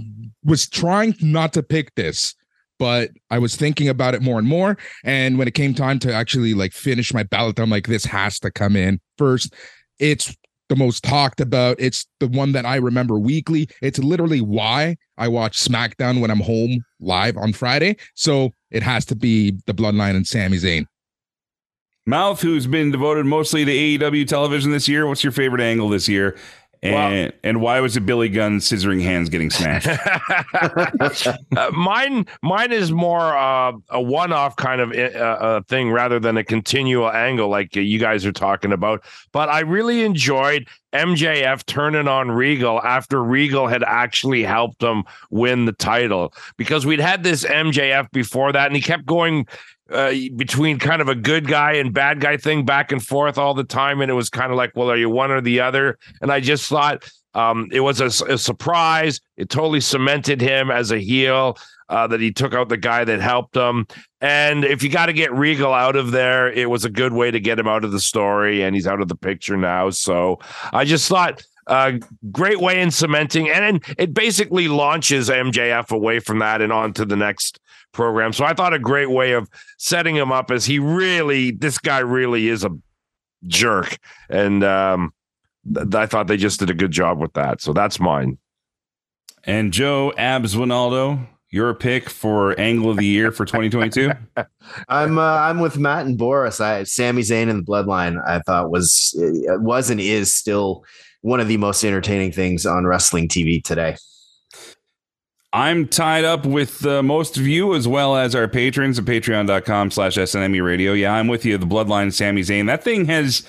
was 0.44 0.68
trying 0.68 1.14
not 1.20 1.52
to 1.52 1.62
pick 1.62 1.94
this 1.94 2.34
but 2.80 3.10
I 3.30 3.38
was 3.38 3.54
thinking 3.54 3.90
about 3.90 4.14
it 4.14 4.22
more 4.22 4.38
and 4.38 4.48
more. 4.48 4.78
And 5.04 5.38
when 5.38 5.46
it 5.46 5.52
came 5.52 5.74
time 5.74 5.98
to 6.00 6.12
actually 6.12 6.54
like 6.54 6.72
finish 6.72 7.12
my 7.12 7.22
ballot, 7.22 7.60
I'm 7.60 7.68
like, 7.68 7.86
this 7.86 8.06
has 8.06 8.40
to 8.40 8.50
come 8.50 8.74
in 8.74 9.00
first. 9.18 9.54
It's 9.98 10.34
the 10.70 10.76
most 10.76 11.04
talked 11.04 11.42
about. 11.42 11.76
It's 11.78 12.06
the 12.20 12.28
one 12.28 12.52
that 12.52 12.64
I 12.64 12.76
remember 12.76 13.18
weekly. 13.18 13.68
It's 13.82 13.98
literally 13.98 14.40
why 14.40 14.96
I 15.18 15.28
watch 15.28 15.58
SmackDown 15.58 16.22
when 16.22 16.30
I'm 16.30 16.40
home 16.40 16.82
live 17.00 17.36
on 17.36 17.52
Friday. 17.52 17.96
So 18.14 18.52
it 18.70 18.82
has 18.82 19.04
to 19.06 19.14
be 19.14 19.58
the 19.66 19.74
Bloodline 19.74 20.16
and 20.16 20.26
Sami 20.26 20.56
Zayn. 20.56 20.86
Mouth, 22.06 22.40
who's 22.40 22.66
been 22.66 22.90
devoted 22.90 23.26
mostly 23.26 23.66
to 23.66 23.70
AEW 23.70 24.26
television 24.26 24.72
this 24.72 24.88
year, 24.88 25.06
what's 25.06 25.22
your 25.22 25.32
favorite 25.32 25.60
angle 25.60 25.90
this 25.90 26.08
year? 26.08 26.34
And 26.82 26.94
well, 26.94 27.30
and 27.44 27.60
why 27.60 27.80
was 27.80 27.98
it 27.98 28.06
Billy 28.06 28.30
Gunn 28.30 28.58
scissoring 28.58 29.02
hands 29.02 29.28
getting 29.28 29.50
smashed? 29.50 29.86
uh, 31.56 31.70
mine 31.72 32.26
mine 32.42 32.72
is 32.72 32.90
more 32.90 33.36
uh, 33.36 33.72
a 33.90 34.00
one 34.00 34.32
off 34.32 34.56
kind 34.56 34.80
of 34.80 34.92
uh, 34.92 35.18
uh, 35.18 35.60
thing 35.68 35.90
rather 35.90 36.18
than 36.18 36.38
a 36.38 36.44
continual 36.44 37.10
angle 37.10 37.50
like 37.50 37.76
you 37.76 37.98
guys 37.98 38.24
are 38.24 38.32
talking 38.32 38.72
about. 38.72 39.04
But 39.30 39.50
I 39.50 39.60
really 39.60 40.04
enjoyed 40.04 40.68
MJF 40.94 41.66
turning 41.66 42.08
on 42.08 42.30
Regal 42.30 42.80
after 42.80 43.22
Regal 43.22 43.68
had 43.68 43.82
actually 43.82 44.42
helped 44.42 44.82
him 44.82 45.04
win 45.30 45.66
the 45.66 45.72
title 45.72 46.32
because 46.56 46.86
we'd 46.86 46.98
had 46.98 47.22
this 47.22 47.44
MJF 47.44 48.10
before 48.12 48.52
that 48.52 48.66
and 48.68 48.76
he 48.76 48.80
kept 48.80 49.04
going 49.04 49.46
uh, 49.90 50.12
between 50.36 50.78
kind 50.78 51.02
of 51.02 51.08
a 51.08 51.14
good 51.14 51.46
guy 51.46 51.74
and 51.74 51.92
bad 51.92 52.20
guy 52.20 52.36
thing 52.36 52.64
back 52.64 52.92
and 52.92 53.04
forth 53.04 53.38
all 53.38 53.54
the 53.54 53.64
time. 53.64 54.00
And 54.00 54.10
it 54.10 54.14
was 54.14 54.30
kind 54.30 54.50
of 54.50 54.56
like, 54.56 54.72
well, 54.74 54.90
are 54.90 54.96
you 54.96 55.10
one 55.10 55.30
or 55.30 55.40
the 55.40 55.60
other? 55.60 55.98
And 56.20 56.32
I 56.32 56.40
just 56.40 56.68
thought 56.68 57.08
um, 57.34 57.68
it 57.72 57.80
was 57.80 58.00
a, 58.00 58.06
a, 58.32 58.38
surprise. 58.38 59.20
It 59.36 59.48
totally 59.50 59.80
cemented 59.80 60.40
him 60.40 60.70
as 60.70 60.90
a 60.90 60.98
heel. 60.98 61.56
Uh, 61.88 62.06
that 62.06 62.20
he 62.20 62.30
took 62.30 62.54
out 62.54 62.68
the 62.68 62.76
guy 62.76 63.02
that 63.02 63.20
helped 63.20 63.56
him. 63.56 63.84
And 64.20 64.64
if 64.64 64.80
you 64.80 64.88
got 64.88 65.06
to 65.06 65.12
get 65.12 65.32
Regal 65.32 65.74
out 65.74 65.96
of 65.96 66.12
there, 66.12 66.48
it 66.52 66.70
was 66.70 66.84
a 66.84 66.88
good 66.88 67.12
way 67.12 67.32
to 67.32 67.40
get 67.40 67.58
him 67.58 67.66
out 67.66 67.82
of 67.82 67.90
the 67.90 67.98
story. 67.98 68.62
And 68.62 68.76
he's 68.76 68.86
out 68.86 69.00
of 69.00 69.08
the 69.08 69.16
picture 69.16 69.56
now. 69.56 69.90
So 69.90 70.38
I 70.72 70.84
just 70.84 71.08
thought 71.08 71.42
a 71.66 71.72
uh, 71.72 71.92
great 72.32 72.60
way 72.60 72.80
in 72.80 72.90
cementing, 72.90 73.48
and, 73.48 73.64
and 73.64 73.84
it 73.98 74.12
basically 74.12 74.66
launches 74.66 75.28
MJF 75.28 75.92
away 75.92 76.18
from 76.18 76.40
that 76.40 76.60
and 76.62 76.72
on 76.72 76.92
to 76.94 77.04
the 77.04 77.16
next 77.16 77.60
program. 77.92 78.32
So 78.32 78.44
I 78.44 78.54
thought 78.54 78.72
a 78.74 78.78
great 78.78 79.10
way 79.10 79.32
of 79.32 79.48
setting 79.78 80.16
him 80.16 80.32
up 80.32 80.50
is 80.50 80.64
he 80.64 80.78
really, 80.78 81.50
this 81.50 81.78
guy 81.78 81.98
really 81.98 82.48
is 82.48 82.64
a 82.64 82.70
jerk, 83.46 83.98
and 84.28 84.62
um, 84.64 85.12
th- 85.72 85.94
I 85.94 86.06
thought 86.06 86.26
they 86.26 86.36
just 86.36 86.60
did 86.60 86.70
a 86.70 86.74
good 86.74 86.90
job 86.90 87.18
with 87.18 87.32
that. 87.34 87.60
So 87.60 87.72
that's 87.72 88.00
mine. 88.00 88.38
And 89.44 89.72
Joe 89.72 90.12
Abs 90.18 90.54
Winaldo, 90.54 91.26
your 91.50 91.74
pick 91.74 92.08
for 92.08 92.58
angle 92.60 92.90
of 92.90 92.98
the 92.98 93.06
year 93.06 93.32
for 93.32 93.44
2022? 93.44 94.12
I'm 94.88 95.18
uh, 95.18 95.22
I'm 95.22 95.60
with 95.60 95.78
Matt 95.78 96.06
and 96.06 96.16
Boris. 96.16 96.60
I 96.60 96.84
Sami 96.84 97.22
Zayn 97.22 97.48
and 97.48 97.60
the 97.60 97.70
Bloodline. 97.70 98.22
I 98.26 98.40
thought 98.40 98.70
was 98.70 99.14
was 99.16 99.90
and 99.90 100.00
is 100.00 100.32
still 100.32 100.84
one 101.22 101.40
of 101.40 101.48
the 101.48 101.56
most 101.56 101.84
entertaining 101.84 102.32
things 102.32 102.66
on 102.66 102.86
wrestling 102.86 103.28
TV 103.28 103.62
today. 103.62 103.96
I'm 105.52 105.88
tied 105.88 106.24
up 106.24 106.46
with 106.46 106.86
uh, 106.86 107.02
most 107.02 107.36
of 107.36 107.46
you 107.46 107.74
as 107.74 107.88
well 107.88 108.16
as 108.16 108.34
our 108.34 108.46
patrons 108.46 108.98
at 108.98 109.04
patreon.com 109.04 109.90
slash 109.90 110.16
SNME 110.16 110.64
radio. 110.64 110.92
Yeah, 110.92 111.14
I'm 111.14 111.26
with 111.26 111.44
you. 111.44 111.58
The 111.58 111.66
Bloodline 111.66 112.12
Sami 112.12 112.42
Zayn. 112.42 112.66
That 112.66 112.84
thing 112.84 113.06
has 113.06 113.44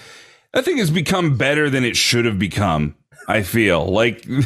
that 0.53 0.65
thing 0.65 0.77
has 0.77 0.89
become 0.89 1.37
better 1.37 1.69
than 1.69 1.83
it 1.83 1.95
should 1.95 2.25
have 2.25 2.39
become. 2.39 2.95
I 3.27 3.43
feel 3.43 3.85
like, 3.85 4.25
and, 4.27 4.45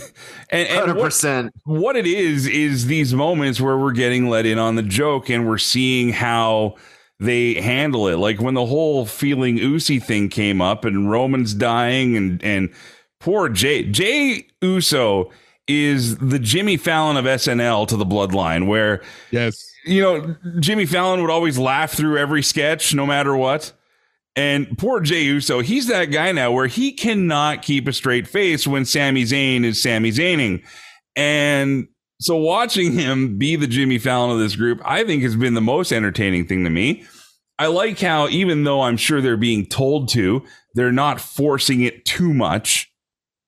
and 0.51 0.91
100%. 0.91 1.49
What, 1.63 1.81
what 1.81 1.95
it 1.95 2.05
is 2.05 2.45
is 2.45 2.87
these 2.87 3.13
moments 3.13 3.61
where 3.61 3.77
we're 3.77 3.93
getting 3.93 4.29
let 4.29 4.45
in 4.45 4.59
on 4.59 4.75
the 4.75 4.83
joke 4.83 5.29
and 5.29 5.47
we're 5.47 5.57
seeing 5.57 6.11
how 6.11 6.75
they 7.19 7.55
handle 7.61 8.07
it. 8.09 8.17
Like 8.17 8.41
when 8.41 8.53
the 8.53 8.65
whole 8.65 9.05
feeling 9.05 9.57
Usi 9.57 9.99
thing 9.99 10.27
came 10.29 10.61
up 10.61 10.83
and 10.83 11.09
Roman's 11.09 11.53
dying 11.53 12.17
and 12.17 12.43
and 12.43 12.69
poor 13.19 13.47
Jay 13.47 13.83
Jey 13.83 14.47
Uso 14.61 15.31
is 15.67 16.17
the 16.17 16.39
Jimmy 16.39 16.77
Fallon 16.77 17.17
of 17.17 17.25
SNL 17.25 17.87
to 17.87 17.97
the 17.97 18.05
bloodline, 18.05 18.67
where 18.67 19.01
yes, 19.31 19.71
you 19.85 20.01
know 20.01 20.35
Jimmy 20.59 20.85
Fallon 20.85 21.21
would 21.21 21.31
always 21.31 21.57
laugh 21.57 21.91
through 21.91 22.17
every 22.17 22.43
sketch, 22.43 22.93
no 22.93 23.05
matter 23.05 23.35
what. 23.35 23.73
And 24.35 24.77
poor 24.77 24.99
Jey 24.99 25.23
Uso, 25.23 25.61
he's 25.61 25.87
that 25.87 26.05
guy 26.05 26.31
now 26.33 26.51
where 26.51 26.67
he 26.67 26.91
cannot 26.91 27.61
keep 27.61 27.87
a 27.87 27.93
straight 27.93 28.27
face 28.27 28.67
when 28.67 28.83
Sami 28.83 29.23
Zayn 29.23 29.63
is 29.63 29.81
Sami 29.81 30.11
Zayning. 30.11 30.61
And 31.15 31.87
so 32.19 32.35
watching 32.35 32.91
him 32.91 33.37
be 33.37 33.55
the 33.55 33.67
Jimmy 33.67 33.97
Fallon 33.97 34.31
of 34.31 34.39
this 34.39 34.57
group, 34.57 34.81
I 34.83 35.05
think 35.05 35.23
has 35.23 35.37
been 35.37 35.53
the 35.53 35.61
most 35.61 35.93
entertaining 35.93 36.47
thing 36.47 36.65
to 36.65 36.69
me. 36.69 37.05
I 37.57 37.67
like 37.67 37.99
how, 37.99 38.27
even 38.27 38.65
though 38.65 38.81
I'm 38.81 38.97
sure 38.97 39.21
they're 39.21 39.37
being 39.37 39.65
told 39.65 40.09
to, 40.09 40.43
they're 40.73 40.91
not 40.91 41.21
forcing 41.21 41.81
it 41.81 42.03
too 42.03 42.33
much. 42.33 42.91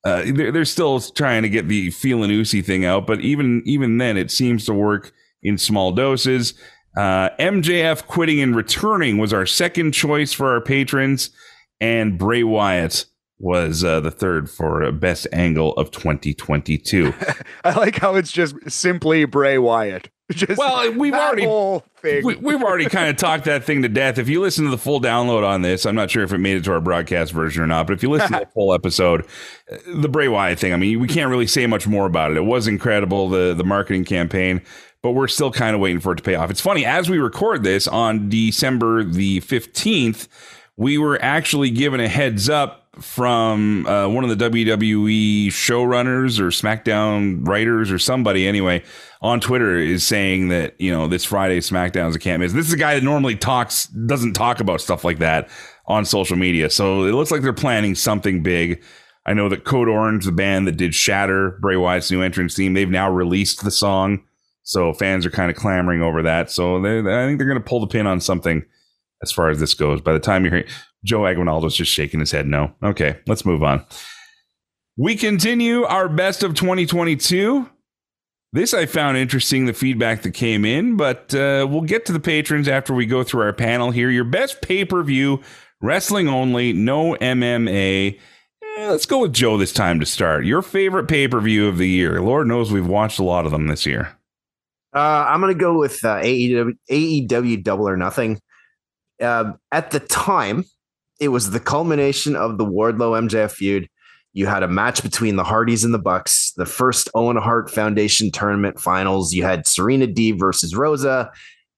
Uh, 0.04 0.22
they're, 0.26 0.52
they're 0.52 0.64
still 0.64 1.00
trying 1.00 1.42
to 1.42 1.48
get 1.48 1.68
the 1.68 1.90
feeling 1.90 2.30
Usi 2.30 2.62
thing 2.62 2.84
out, 2.84 3.06
but 3.06 3.20
even 3.20 3.62
even 3.66 3.98
then, 3.98 4.16
it 4.16 4.30
seems 4.30 4.64
to 4.66 4.74
work 4.74 5.12
in 5.42 5.58
small 5.58 5.92
doses. 5.92 6.54
Uh, 6.96 7.30
MJF 7.38 8.06
quitting 8.06 8.40
and 8.40 8.56
returning 8.56 9.18
was 9.18 9.32
our 9.32 9.46
second 9.46 9.92
choice 9.92 10.32
for 10.32 10.52
our 10.52 10.60
patrons, 10.60 11.30
and 11.80 12.18
Bray 12.18 12.42
Wyatt 12.42 13.06
was 13.38 13.84
uh, 13.84 14.00
the 14.00 14.10
third 14.10 14.50
for 14.50 14.90
best 14.92 15.26
angle 15.32 15.72
of 15.74 15.90
2022. 15.90 17.14
I 17.64 17.74
like 17.74 17.96
how 17.96 18.16
it's 18.16 18.32
just 18.32 18.56
simply 18.68 19.24
Bray 19.24 19.58
Wyatt. 19.58 20.10
Just 20.32 20.58
well, 20.58 20.92
we've 20.92 21.14
already. 21.14 21.46
We, 22.22 22.52
have 22.52 22.62
already 22.62 22.84
kind 22.84 23.08
of 23.08 23.16
talked 23.16 23.46
that 23.46 23.64
thing 23.64 23.80
to 23.80 23.88
death. 23.88 24.18
If 24.18 24.28
you 24.28 24.42
listen 24.42 24.66
to 24.66 24.70
the 24.70 24.78
full 24.78 25.00
download 25.00 25.42
on 25.42 25.62
this, 25.62 25.86
I'm 25.86 25.94
not 25.94 26.10
sure 26.10 26.22
if 26.22 26.32
it 26.32 26.38
made 26.38 26.58
it 26.58 26.64
to 26.64 26.72
our 26.72 26.82
broadcast 26.82 27.32
version 27.32 27.62
or 27.62 27.66
not, 27.66 27.86
but 27.86 27.94
if 27.94 28.02
you 28.02 28.10
listen 28.10 28.32
to 28.32 28.40
the 28.40 28.46
full 28.54 28.74
episode, 28.74 29.24
uh, 29.72 29.76
the 29.86 30.08
Bray 30.08 30.28
Wyatt 30.28 30.58
thing, 30.58 30.74
I 30.74 30.76
mean, 30.76 31.00
we 31.00 31.08
can't 31.08 31.30
really 31.30 31.46
say 31.46 31.66
much 31.66 31.86
more 31.86 32.04
about 32.04 32.30
it. 32.30 32.36
It 32.36 32.44
was 32.44 32.66
incredible 32.66 33.30
the 33.30 33.54
the 33.54 33.64
marketing 33.64 34.04
campaign, 34.04 34.60
but 35.02 35.12
we're 35.12 35.28
still 35.28 35.50
kind 35.50 35.74
of 35.74 35.80
waiting 35.80 36.00
for 36.00 36.12
it 36.12 36.16
to 36.16 36.22
pay 36.22 36.34
off. 36.34 36.50
It's 36.50 36.60
funny 36.60 36.84
as 36.84 37.08
we 37.08 37.18
record 37.18 37.62
this 37.62 37.88
on 37.88 38.28
December 38.28 39.04
the 39.04 39.40
15th, 39.40 40.28
we 40.76 40.98
were 40.98 41.18
actually 41.22 41.70
given 41.70 42.00
a 42.00 42.08
heads 42.08 42.50
up 42.50 42.87
from 43.00 43.86
uh, 43.86 44.08
one 44.08 44.24
of 44.24 44.36
the 44.36 44.50
WWE 44.50 45.48
showrunners 45.48 46.38
or 46.40 46.48
SmackDown 46.48 47.46
writers 47.46 47.90
or 47.90 47.98
somebody 47.98 48.46
anyway 48.46 48.82
on 49.20 49.40
Twitter 49.40 49.76
is 49.76 50.06
saying 50.06 50.48
that 50.48 50.80
you 50.80 50.90
know 50.90 51.08
this 51.08 51.24
Friday 51.24 51.60
SmackDown 51.60 52.08
is 52.08 52.16
a 52.16 52.18
can't 52.18 52.40
miss. 52.40 52.52
This 52.52 52.66
is 52.66 52.72
a 52.72 52.78
guy 52.78 52.94
that 52.94 53.04
normally 53.04 53.36
talks 53.36 53.86
doesn't 53.86 54.34
talk 54.34 54.60
about 54.60 54.80
stuff 54.80 55.04
like 55.04 55.18
that 55.18 55.48
on 55.86 56.04
social 56.04 56.36
media, 56.36 56.70
so 56.70 57.04
it 57.04 57.12
looks 57.12 57.30
like 57.30 57.42
they're 57.42 57.52
planning 57.52 57.94
something 57.94 58.42
big. 58.42 58.82
I 59.26 59.34
know 59.34 59.48
that 59.50 59.64
Code 59.64 59.88
Orange, 59.88 60.24
the 60.24 60.32
band 60.32 60.66
that 60.66 60.76
did 60.76 60.94
Shatter, 60.94 61.58
Bray 61.60 61.76
Wyatt's 61.76 62.10
new 62.10 62.22
entrance 62.22 62.54
theme, 62.54 62.72
they've 62.72 62.88
now 62.88 63.10
released 63.10 63.62
the 63.62 63.70
song, 63.70 64.24
so 64.62 64.92
fans 64.92 65.26
are 65.26 65.30
kind 65.30 65.50
of 65.50 65.56
clamoring 65.56 66.02
over 66.02 66.22
that. 66.22 66.50
So 66.50 66.78
I 66.78 66.80
think 67.26 67.38
they're 67.38 67.46
going 67.46 67.62
to 67.62 67.68
pull 67.68 67.80
the 67.80 67.86
pin 67.86 68.06
on 68.06 68.20
something 68.20 68.64
as 69.22 69.32
far 69.32 69.50
as 69.50 69.60
this 69.60 69.74
goes. 69.74 70.00
By 70.00 70.12
the 70.12 70.20
time 70.20 70.44
you're 70.44 70.52
hearing, 70.52 70.68
Joe 71.04 71.26
Aguinaldo's 71.26 71.76
just 71.76 71.92
shaking 71.92 72.20
his 72.20 72.32
head 72.32 72.46
no. 72.46 72.72
Okay, 72.82 73.18
let's 73.26 73.44
move 73.44 73.62
on. 73.62 73.84
We 74.96 75.14
continue 75.16 75.84
our 75.84 76.08
best 76.08 76.42
of 76.42 76.54
2022. 76.54 77.68
This 78.52 78.72
I 78.72 78.86
found 78.86 79.16
interesting, 79.16 79.66
the 79.66 79.74
feedback 79.74 80.22
that 80.22 80.32
came 80.32 80.64
in, 80.64 80.96
but 80.96 81.34
uh, 81.34 81.66
we'll 81.68 81.82
get 81.82 82.06
to 82.06 82.12
the 82.12 82.20
patrons 82.20 82.66
after 82.66 82.94
we 82.94 83.04
go 83.04 83.22
through 83.22 83.42
our 83.42 83.52
panel 83.52 83.90
here. 83.90 84.10
Your 84.10 84.24
best 84.24 84.62
pay 84.62 84.84
per 84.84 85.02
view, 85.02 85.42
wrestling 85.80 86.28
only, 86.28 86.72
no 86.72 87.14
MMA. 87.14 88.18
Eh, 88.78 88.90
let's 88.90 89.06
go 89.06 89.20
with 89.20 89.34
Joe 89.34 89.58
this 89.58 89.72
time 89.72 90.00
to 90.00 90.06
start. 90.06 90.46
Your 90.46 90.62
favorite 90.62 91.08
pay 91.08 91.28
per 91.28 91.40
view 91.40 91.68
of 91.68 91.78
the 91.78 91.88
year? 91.88 92.22
Lord 92.22 92.46
knows 92.46 92.72
we've 92.72 92.86
watched 92.86 93.18
a 93.18 93.24
lot 93.24 93.44
of 93.44 93.52
them 93.52 93.66
this 93.66 93.84
year. 93.84 94.16
Uh, 94.94 95.26
I'm 95.28 95.40
going 95.40 95.52
to 95.52 95.60
go 95.60 95.78
with 95.78 96.02
uh, 96.04 96.16
AEW, 96.16 96.78
AEW 96.90 97.62
Double 97.62 97.88
or 97.88 97.96
Nothing. 97.96 98.40
Uh, 99.20 99.52
at 99.70 99.90
the 99.90 100.00
time, 100.00 100.64
it 101.20 101.28
was 101.28 101.50
the 101.50 101.60
culmination 101.60 102.36
of 102.36 102.58
the 102.58 102.64
Wardlow 102.64 103.28
MJF 103.28 103.52
feud. 103.52 103.88
You 104.32 104.46
had 104.46 104.62
a 104.62 104.68
match 104.68 105.02
between 105.02 105.36
the 105.36 105.44
Hardys 105.44 105.84
and 105.84 105.92
the 105.92 105.98
Bucks, 105.98 106.52
the 106.56 106.66
first 106.66 107.08
Owen 107.14 107.36
Hart 107.36 107.70
Foundation 107.70 108.30
tournament 108.30 108.78
finals. 108.80 109.32
You 109.32 109.42
had 109.42 109.66
Serena 109.66 110.06
Deeb 110.06 110.38
versus 110.38 110.76
Rosa, 110.76 111.30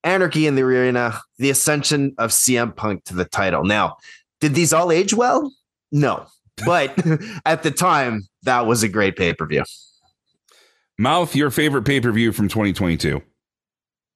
Anarchy 0.03 0.47
in 0.47 0.55
the 0.55 0.63
arena, 0.63 1.19
the 1.37 1.49
ascension 1.49 2.13
of 2.17 2.31
CM 2.31 2.75
Punk 2.75 3.03
to 3.05 3.15
the 3.15 3.25
title. 3.25 3.63
Now, 3.63 3.95
did 4.39 4.53
these 4.53 4.73
all 4.73 4.91
age 4.91 5.13
well? 5.13 5.51
No. 5.91 6.25
But 6.65 6.97
at 7.45 7.63
the 7.63 7.71
time, 7.71 8.27
that 8.43 8.65
was 8.65 8.83
a 8.83 8.89
great 8.89 9.15
pay 9.15 9.33
per 9.33 9.45
view. 9.45 9.63
Mouth, 10.97 11.35
your 11.35 11.49
favorite 11.49 11.83
pay 11.83 11.99
per 11.99 12.11
view 12.11 12.31
from 12.31 12.47
2022? 12.47 13.21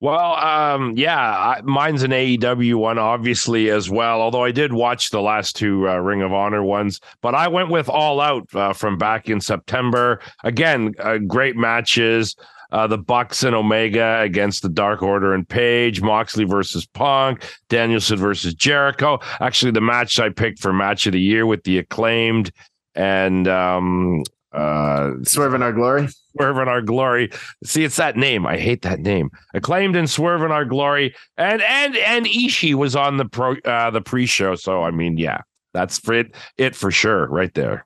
Well, 0.06 0.36
um, 0.36 0.94
yeah, 0.96 1.62
mine's 1.64 2.04
an 2.04 2.12
AEW 2.12 2.76
one, 2.76 3.00
obviously 3.00 3.72
as 3.72 3.90
well. 3.90 4.22
Although 4.22 4.44
I 4.44 4.52
did 4.52 4.72
watch 4.72 5.10
the 5.10 5.20
last 5.20 5.56
two 5.56 5.90
uh, 5.90 5.96
Ring 5.96 6.22
of 6.22 6.32
Honor 6.32 6.62
ones, 6.62 7.00
but 7.22 7.34
I 7.34 7.48
went 7.48 7.72
with 7.72 7.90
All 7.90 8.22
Out 8.22 8.48
uh, 8.54 8.72
from 8.74 9.00
back 9.00 9.30
in 9.30 9.42
September. 9.42 10.20
Again, 10.44 10.94
uh, 11.00 11.18
great 11.18 11.56
matches. 11.56 12.36
Uh, 12.72 12.86
the 12.86 13.00
Bucks 13.00 13.42
and 13.42 13.56
Omega 13.56 14.20
against 14.22 14.62
the 14.62 14.70
Dark 14.70 15.02
Order 15.02 15.34
and 15.34 15.50
Page, 15.50 16.04
Moxley 16.04 16.44
versus 16.44 16.86
Punk, 16.86 17.44
Danielson 17.70 18.20
versus 18.20 18.54
Jericho. 18.54 19.18
Actually, 19.42 19.72
the 19.72 19.82
match 19.82 20.20
I 20.20 20.30
picked 20.30 20.60
for 20.60 20.72
match 20.72 21.08
of 21.08 21.14
the 21.14 21.20
year 21.20 21.48
with 21.48 21.64
the 21.64 21.80
acclaimed 21.80 22.52
and 22.94 23.48
um, 23.48 24.22
uh, 24.54 25.14
Swerve 25.24 25.56
in 25.56 25.64
Our 25.64 25.74
Glory. 25.74 26.10
Swerve 26.36 26.58
in 26.58 26.68
Our 26.68 26.82
Glory. 26.82 27.32
See, 27.64 27.84
it's 27.84 27.96
that 27.98 28.18
name. 28.18 28.46
I 28.46 28.58
hate 28.58 28.82
that 28.82 29.00
name. 29.00 29.30
Acclaimed 29.54 29.96
and 29.96 30.10
Swerve 30.10 30.42
in 30.42 30.52
Our 30.52 30.66
Glory, 30.66 31.16
and 31.38 31.62
and 31.62 31.96
and 31.98 32.26
Ishii 32.26 32.76
was 32.76 32.96
on 32.96 33.18
the 33.18 33.26
pro 33.26 33.56
uh, 33.66 33.90
the 33.92 34.02
pre 34.02 34.26
show. 34.26 34.56
So 34.56 34.84
I 34.84 34.92
mean, 34.92 35.18
yeah, 35.18 35.42
that's 35.74 36.00
for 36.00 36.14
it. 36.14 36.36
It 36.58 36.76
for 36.76 36.92
sure, 36.92 37.28
right 37.28 37.54
there. 37.54 37.86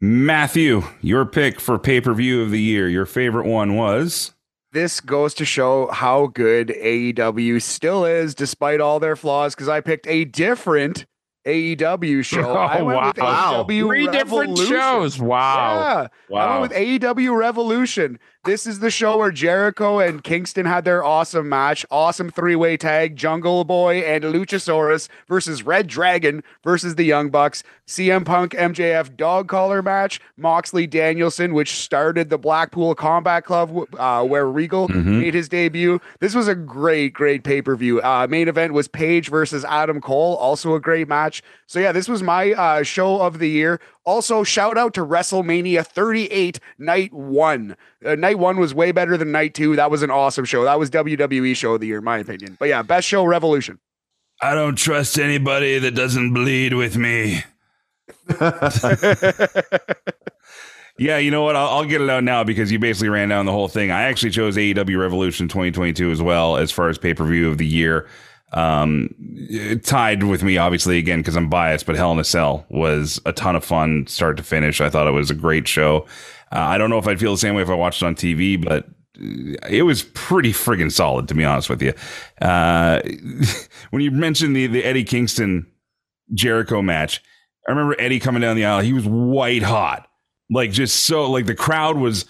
Matthew, 0.00 0.82
your 1.00 1.24
pick 1.24 1.60
for 1.60 1.78
pay 1.78 2.00
per 2.00 2.12
view 2.12 2.42
of 2.42 2.50
the 2.50 2.60
year. 2.60 2.88
Your 2.88 3.06
favorite 3.06 3.46
one 3.46 3.76
was. 3.76 4.34
This 4.72 5.00
goes 5.00 5.34
to 5.34 5.44
show 5.44 5.88
how 5.92 6.28
good 6.28 6.68
AEW 6.68 7.60
still 7.60 8.06
is, 8.06 8.34
despite 8.34 8.80
all 8.80 8.98
their 8.98 9.16
flaws. 9.16 9.54
Because 9.54 9.68
I 9.68 9.80
picked 9.80 10.06
a 10.06 10.24
different 10.24 11.04
AEW 11.46 12.24
show. 12.24 12.50
Oh, 12.50 12.54
I 12.54 12.82
went 12.82 13.18
wow. 13.18 13.64
with 13.66 13.74
AEW 13.76 13.86
Three 13.86 14.06
different 14.08 14.58
shows. 14.58 15.20
Wow. 15.20 16.08
Yeah. 16.28 16.36
I 16.36 16.58
went 16.58 16.72
with 16.72 16.78
AEW 16.78 17.36
Revolution. 17.36 18.18
This 18.44 18.66
is 18.66 18.80
the 18.80 18.90
show 18.90 19.18
where 19.18 19.30
Jericho 19.30 20.00
and 20.00 20.24
Kingston 20.24 20.66
had 20.66 20.84
their 20.84 21.04
awesome 21.04 21.48
match, 21.48 21.86
awesome 21.92 22.28
three-way 22.28 22.76
tag, 22.76 23.14
Jungle 23.14 23.62
Boy 23.62 23.98
and 23.98 24.24
Luchasaurus 24.24 25.08
versus 25.28 25.62
Red 25.62 25.86
Dragon 25.86 26.42
versus 26.64 26.96
the 26.96 27.04
Young 27.04 27.30
Bucks, 27.30 27.62
CM 27.86 28.24
Punk 28.24 28.50
MJF 28.50 29.16
dog 29.16 29.46
collar 29.46 29.80
match, 29.80 30.20
Moxley 30.36 30.88
Danielson, 30.88 31.54
which 31.54 31.76
started 31.76 32.30
the 32.30 32.38
Blackpool 32.38 32.96
Combat 32.96 33.44
Club, 33.44 33.86
uh, 33.96 34.24
where 34.24 34.48
Regal 34.48 34.88
made 34.88 35.34
his 35.34 35.48
debut. 35.48 36.00
This 36.18 36.34
was 36.34 36.48
a 36.48 36.56
great, 36.56 37.12
great 37.14 37.44
pay-per-view. 37.44 38.00
Uh, 38.02 38.26
main 38.28 38.48
event 38.48 38.72
was 38.72 38.88
Page 38.88 39.28
versus 39.28 39.64
Adam 39.64 40.00
Cole, 40.00 40.34
also 40.34 40.74
a 40.74 40.80
great 40.80 41.06
match. 41.06 41.44
So 41.68 41.78
yeah, 41.78 41.92
this 41.92 42.08
was 42.08 42.24
my 42.24 42.52
uh, 42.54 42.82
show 42.82 43.20
of 43.20 43.38
the 43.38 43.48
year. 43.48 43.78
Also, 44.04 44.42
shout 44.42 44.76
out 44.76 44.94
to 44.94 45.06
WrestleMania 45.06 45.86
38 45.86 46.58
Night 46.76 47.12
One. 47.12 47.76
Uh, 48.04 48.16
night 48.32 48.38
One 48.38 48.58
was 48.58 48.74
way 48.74 48.92
better 48.92 49.16
than 49.16 49.32
Night 49.32 49.54
Two. 49.54 49.76
That 49.76 49.90
was 49.90 50.02
an 50.02 50.10
awesome 50.10 50.44
show. 50.44 50.64
That 50.64 50.78
was 50.78 50.90
WWE 50.90 51.56
Show 51.56 51.74
of 51.74 51.80
the 51.80 51.86
Year, 51.86 51.98
in 51.98 52.04
my 52.04 52.18
opinion. 52.18 52.56
But 52.58 52.68
yeah, 52.68 52.82
best 52.82 53.06
show 53.06 53.24
Revolution. 53.24 53.78
I 54.40 54.54
don't 54.54 54.76
trust 54.76 55.18
anybody 55.18 55.78
that 55.78 55.94
doesn't 55.94 56.32
bleed 56.34 56.74
with 56.74 56.96
me. 56.96 57.44
yeah, 60.98 61.18
you 61.18 61.30
know 61.30 61.42
what? 61.42 61.54
I'll, 61.54 61.68
I'll 61.68 61.84
get 61.84 62.00
it 62.00 62.10
out 62.10 62.24
now 62.24 62.42
because 62.42 62.72
you 62.72 62.78
basically 62.78 63.08
ran 63.08 63.28
down 63.28 63.46
the 63.46 63.52
whole 63.52 63.68
thing. 63.68 63.92
I 63.92 64.02
actually 64.02 64.30
chose 64.30 64.56
AEW 64.56 64.98
Revolution 64.98 65.46
2022 65.46 66.10
as 66.10 66.20
well 66.20 66.56
as 66.56 66.72
far 66.72 66.88
as 66.88 66.98
pay 66.98 67.14
per 67.14 67.24
view 67.24 67.48
of 67.48 67.58
the 67.58 67.66
year. 67.66 68.08
Um, 68.52 69.14
it 69.18 69.84
tied 69.84 70.24
with 70.24 70.42
me, 70.42 70.58
obviously, 70.58 70.98
again, 70.98 71.20
because 71.20 71.36
I'm 71.36 71.48
biased, 71.48 71.86
but 71.86 71.96
Hell 71.96 72.12
in 72.12 72.18
a 72.18 72.24
Cell 72.24 72.66
was 72.68 73.20
a 73.24 73.32
ton 73.32 73.56
of 73.56 73.64
fun 73.64 74.06
start 74.08 74.36
to 74.36 74.42
finish. 74.42 74.80
I 74.80 74.90
thought 74.90 75.06
it 75.06 75.12
was 75.12 75.30
a 75.30 75.34
great 75.34 75.66
show. 75.66 76.06
Uh, 76.52 76.58
I 76.58 76.78
don't 76.78 76.90
know 76.90 76.98
if 76.98 77.08
I'd 77.08 77.18
feel 77.18 77.32
the 77.32 77.38
same 77.38 77.54
way 77.54 77.62
if 77.62 77.70
I 77.70 77.74
watched 77.74 78.02
it 78.02 78.06
on 78.06 78.14
TV, 78.14 78.62
but 78.62 78.86
it 79.68 79.84
was 79.84 80.02
pretty 80.02 80.52
friggin' 80.52 80.92
solid, 80.92 81.28
to 81.28 81.34
be 81.34 81.44
honest 81.44 81.70
with 81.70 81.82
you. 81.82 81.94
Uh, 82.40 83.00
when 83.90 84.02
you 84.02 84.10
mentioned 84.10 84.54
the 84.54 84.66
the 84.66 84.84
Eddie 84.84 85.04
Kingston 85.04 85.66
Jericho 86.34 86.82
match, 86.82 87.22
I 87.66 87.72
remember 87.72 87.96
Eddie 87.98 88.20
coming 88.20 88.42
down 88.42 88.56
the 88.56 88.64
aisle. 88.64 88.80
He 88.80 88.92
was 88.92 89.06
white 89.06 89.62
hot, 89.62 90.08
like 90.50 90.72
just 90.72 91.06
so 91.06 91.30
like 91.30 91.46
the 91.46 91.54
crowd 91.54 91.96
was 91.96 92.26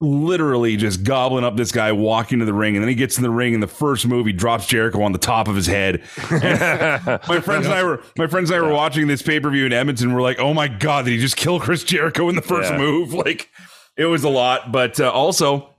literally 0.00 0.76
just 0.76 1.04
gobbling 1.04 1.44
up 1.44 1.56
this 1.56 1.72
guy 1.72 1.92
walking 1.92 2.38
to 2.38 2.44
the 2.44 2.54
ring, 2.54 2.74
and 2.76 2.82
then 2.82 2.88
he 2.88 2.94
gets 2.94 3.16
in 3.18 3.22
the 3.22 3.30
ring, 3.30 3.52
and 3.54 3.62
the 3.62 3.66
first 3.68 4.06
move 4.06 4.26
he 4.26 4.32
drops 4.32 4.66
Jericho 4.66 5.02
on 5.02 5.12
the 5.12 5.18
top 5.18 5.46
of 5.48 5.54
his 5.56 5.66
head. 5.66 6.00
my 6.30 7.40
friends 7.40 7.66
and 7.66 7.74
I 7.74 7.82
were 7.84 8.02
my 8.16 8.26
friends 8.26 8.50
and 8.50 8.58
I 8.62 8.66
were 8.66 8.72
watching 8.72 9.06
this 9.06 9.22
pay 9.22 9.40
per 9.40 9.50
view 9.50 9.66
in 9.66 9.72
Edmonton. 9.72 10.12
We're 10.14 10.22
like, 10.22 10.38
oh 10.38 10.54
my 10.54 10.68
god, 10.68 11.04
did 11.04 11.12
he 11.12 11.18
just 11.18 11.36
kill 11.36 11.60
Chris 11.60 11.84
Jericho 11.84 12.28
in 12.28 12.34
the 12.36 12.42
first 12.42 12.70
Yeah. 12.70 12.78
move? 12.78 13.12
Like 13.20 13.48
it 13.96 14.06
was 14.06 14.24
a 14.24 14.28
lot, 14.30 14.72
but 14.72 14.98
uh, 14.98 15.10
also, 15.10 15.74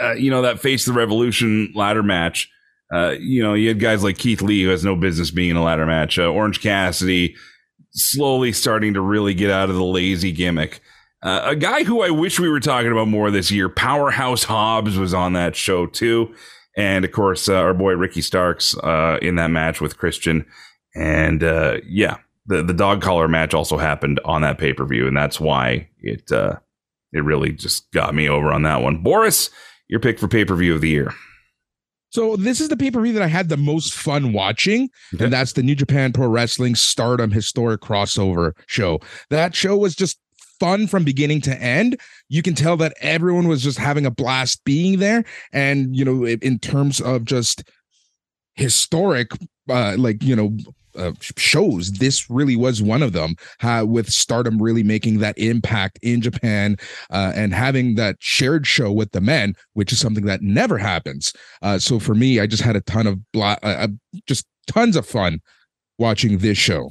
uh, 0.00 0.12
you 0.12 0.30
know, 0.30 0.42
that 0.42 0.60
face 0.60 0.84
the 0.84 0.92
revolution 0.92 1.72
ladder 1.74 2.02
match. 2.02 2.50
Uh, 2.92 3.14
you 3.18 3.42
know, 3.42 3.54
you 3.54 3.68
had 3.68 3.80
guys 3.80 4.02
like 4.04 4.18
Keith 4.18 4.42
Lee 4.42 4.62
who 4.64 4.68
has 4.70 4.84
no 4.84 4.94
business 4.96 5.30
being 5.30 5.50
in 5.50 5.56
a 5.56 5.62
ladder 5.62 5.86
match. 5.86 6.18
Uh, 6.18 6.26
Orange 6.30 6.60
Cassidy 6.60 7.34
slowly 7.92 8.52
starting 8.52 8.94
to 8.94 9.00
really 9.00 9.32
get 9.34 9.50
out 9.50 9.70
of 9.70 9.76
the 9.76 9.84
lazy 9.84 10.32
gimmick. 10.32 10.80
Uh, 11.22 11.42
a 11.44 11.56
guy 11.56 11.82
who 11.82 12.02
I 12.02 12.10
wish 12.10 12.38
we 12.38 12.48
were 12.48 12.60
talking 12.60 12.92
about 12.92 13.08
more 13.08 13.30
this 13.30 13.50
year, 13.50 13.68
Powerhouse 13.68 14.44
Hobbs, 14.44 14.96
was 14.96 15.12
on 15.12 15.32
that 15.32 15.56
show 15.56 15.86
too, 15.86 16.32
and 16.76 17.04
of 17.04 17.10
course 17.10 17.48
uh, 17.48 17.56
our 17.56 17.74
boy 17.74 17.94
Ricky 17.94 18.20
Starks 18.20 18.76
uh, 18.78 19.18
in 19.20 19.34
that 19.34 19.50
match 19.50 19.80
with 19.80 19.98
Christian, 19.98 20.46
and 20.94 21.42
uh, 21.42 21.78
yeah, 21.88 22.18
the 22.46 22.62
the 22.62 22.72
dog 22.72 23.02
collar 23.02 23.26
match 23.26 23.52
also 23.52 23.78
happened 23.78 24.20
on 24.24 24.42
that 24.42 24.58
pay 24.58 24.72
per 24.72 24.84
view, 24.84 25.08
and 25.08 25.16
that's 25.16 25.40
why 25.40 25.88
it 25.98 26.30
uh, 26.30 26.56
it 27.12 27.24
really 27.24 27.50
just 27.50 27.90
got 27.90 28.14
me 28.14 28.28
over 28.28 28.52
on 28.52 28.62
that 28.62 28.82
one. 28.82 29.02
Boris, 29.02 29.50
your 29.88 30.00
pick 30.00 30.20
for 30.20 30.28
pay 30.28 30.44
per 30.44 30.54
view 30.54 30.74
of 30.74 30.80
the 30.80 30.88
year. 30.88 31.12
So 32.10 32.36
this 32.36 32.60
is 32.60 32.68
the 32.68 32.76
pay 32.76 32.90
per 32.90 33.02
view 33.02 33.12
that 33.14 33.22
I 33.22 33.26
had 33.26 33.48
the 33.48 33.56
most 33.56 33.92
fun 33.92 34.32
watching, 34.32 34.88
and 35.18 35.32
that's 35.32 35.54
the 35.54 35.64
New 35.64 35.74
Japan 35.74 36.12
Pro 36.12 36.28
Wrestling 36.28 36.74
Stardom 36.74 37.32
Historic 37.32 37.80
Crossover 37.80 38.52
show. 38.66 39.00
That 39.30 39.54
show 39.54 39.76
was 39.76 39.96
just 39.96 40.18
fun 40.60 40.86
from 40.86 41.04
beginning 41.04 41.40
to 41.42 41.62
end. 41.62 42.00
You 42.28 42.42
can 42.42 42.54
tell 42.54 42.76
that 42.78 42.94
everyone 43.00 43.48
was 43.48 43.62
just 43.62 43.78
having 43.78 44.06
a 44.06 44.10
blast 44.10 44.64
being 44.64 44.98
there, 44.98 45.24
and 45.52 45.94
you 45.94 46.04
know, 46.04 46.26
in 46.26 46.58
terms 46.58 47.00
of 47.00 47.24
just 47.24 47.64
historic, 48.54 49.32
uh, 49.68 49.96
like 49.98 50.22
you 50.22 50.36
know. 50.36 50.56
Uh, 50.96 51.12
shows 51.36 51.92
this 51.92 52.28
really 52.28 52.56
was 52.56 52.82
one 52.82 53.04
of 53.04 53.12
them 53.12 53.36
uh, 53.62 53.84
with 53.86 54.10
stardom 54.10 54.60
really 54.60 54.82
making 54.82 55.18
that 55.18 55.38
impact 55.38 55.96
in 56.02 56.20
japan 56.20 56.76
uh, 57.10 57.30
and 57.36 57.54
having 57.54 57.94
that 57.94 58.16
shared 58.18 58.66
show 58.66 58.90
with 58.90 59.12
the 59.12 59.20
men 59.20 59.54
which 59.74 59.92
is 59.92 60.00
something 60.00 60.24
that 60.24 60.42
never 60.42 60.76
happens 60.76 61.32
uh, 61.62 61.78
so 61.78 61.98
for 61.98 62.14
me, 62.14 62.40
I 62.40 62.46
just 62.46 62.62
had 62.62 62.76
a 62.76 62.80
ton 62.82 63.06
of 63.06 63.20
bla- 63.32 63.58
uh, 63.62 63.66
uh, 63.66 63.88
just 64.26 64.46
tons 64.66 64.96
of 64.96 65.06
fun 65.06 65.40
watching 65.98 66.38
this 66.38 66.58
show. 66.58 66.90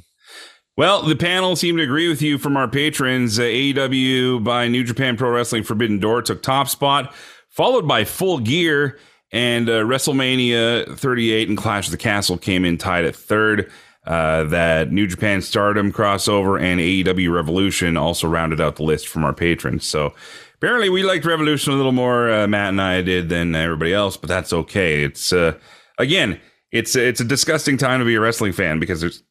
Well, 0.78 1.02
the 1.02 1.16
panel 1.16 1.56
seemed 1.56 1.78
to 1.78 1.82
agree 1.82 2.08
with 2.08 2.22
you 2.22 2.38
from 2.38 2.56
our 2.56 2.68
patrons. 2.68 3.36
Uh, 3.36 3.42
AEW 3.42 4.44
by 4.44 4.68
New 4.68 4.84
Japan 4.84 5.16
Pro 5.16 5.28
Wrestling 5.28 5.64
Forbidden 5.64 5.98
Door 5.98 6.22
took 6.22 6.40
top 6.40 6.68
spot, 6.68 7.12
followed 7.48 7.88
by 7.88 8.04
Full 8.04 8.38
Gear 8.38 8.96
and 9.32 9.68
uh, 9.68 9.82
WrestleMania 9.82 10.96
38 10.96 11.48
and 11.48 11.58
Clash 11.58 11.88
of 11.88 11.90
the 11.90 11.96
Castle 11.96 12.38
came 12.38 12.64
in 12.64 12.78
tied 12.78 13.04
at 13.04 13.16
third. 13.16 13.72
Uh, 14.06 14.44
that 14.44 14.92
New 14.92 15.08
Japan 15.08 15.42
Stardom 15.42 15.92
crossover 15.92 16.62
and 16.62 16.80
AEW 16.80 17.34
Revolution 17.34 17.96
also 17.96 18.28
rounded 18.28 18.60
out 18.60 18.76
the 18.76 18.84
list 18.84 19.08
from 19.08 19.24
our 19.24 19.34
patrons. 19.34 19.84
So 19.84 20.14
apparently, 20.54 20.90
we 20.90 21.02
liked 21.02 21.24
Revolution 21.24 21.72
a 21.72 21.76
little 21.76 21.90
more. 21.90 22.30
Uh, 22.30 22.46
Matt 22.46 22.68
and 22.68 22.80
I 22.80 23.02
did 23.02 23.30
than 23.30 23.56
everybody 23.56 23.92
else, 23.92 24.16
but 24.16 24.28
that's 24.28 24.52
okay. 24.52 25.02
It's 25.02 25.32
uh, 25.32 25.58
again, 25.98 26.40
it's 26.70 26.94
it's 26.94 27.20
a 27.20 27.24
disgusting 27.24 27.78
time 27.78 27.98
to 27.98 28.06
be 28.06 28.14
a 28.14 28.20
wrestling 28.20 28.52
fan 28.52 28.78
because 28.78 29.00
there's 29.00 29.24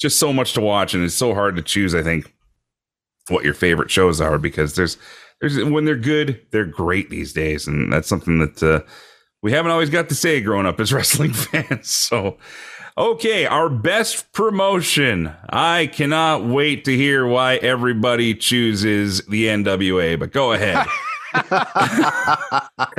just 0.00 0.18
so 0.18 0.32
much 0.32 0.52
to 0.52 0.60
watch 0.60 0.94
and 0.94 1.04
it's 1.04 1.14
so 1.14 1.34
hard 1.34 1.56
to 1.56 1.62
choose 1.62 1.94
i 1.94 2.02
think 2.02 2.32
what 3.28 3.44
your 3.44 3.54
favorite 3.54 3.90
shows 3.90 4.20
are 4.20 4.38
because 4.38 4.74
there's 4.74 4.98
there's 5.40 5.62
when 5.64 5.84
they're 5.84 5.96
good 5.96 6.40
they're 6.50 6.64
great 6.64 7.10
these 7.10 7.32
days 7.32 7.66
and 7.66 7.92
that's 7.92 8.08
something 8.08 8.38
that 8.38 8.62
uh, 8.62 8.80
we 9.42 9.52
haven't 9.52 9.72
always 9.72 9.90
got 9.90 10.08
to 10.08 10.14
say 10.14 10.40
growing 10.40 10.66
up 10.66 10.80
as 10.80 10.92
wrestling 10.92 11.32
fans 11.32 11.88
so. 11.88 12.38
Okay 12.96 13.44
our 13.44 13.68
best 13.68 14.32
promotion. 14.32 15.34
I 15.50 15.88
cannot 15.88 16.44
wait 16.44 16.84
to 16.84 16.96
hear 16.96 17.26
why 17.26 17.56
everybody 17.56 18.36
chooses 18.36 19.20
the 19.26 19.46
nwa 19.46 20.16
but 20.18 20.30
go 20.30 20.52
ahead 20.52 20.86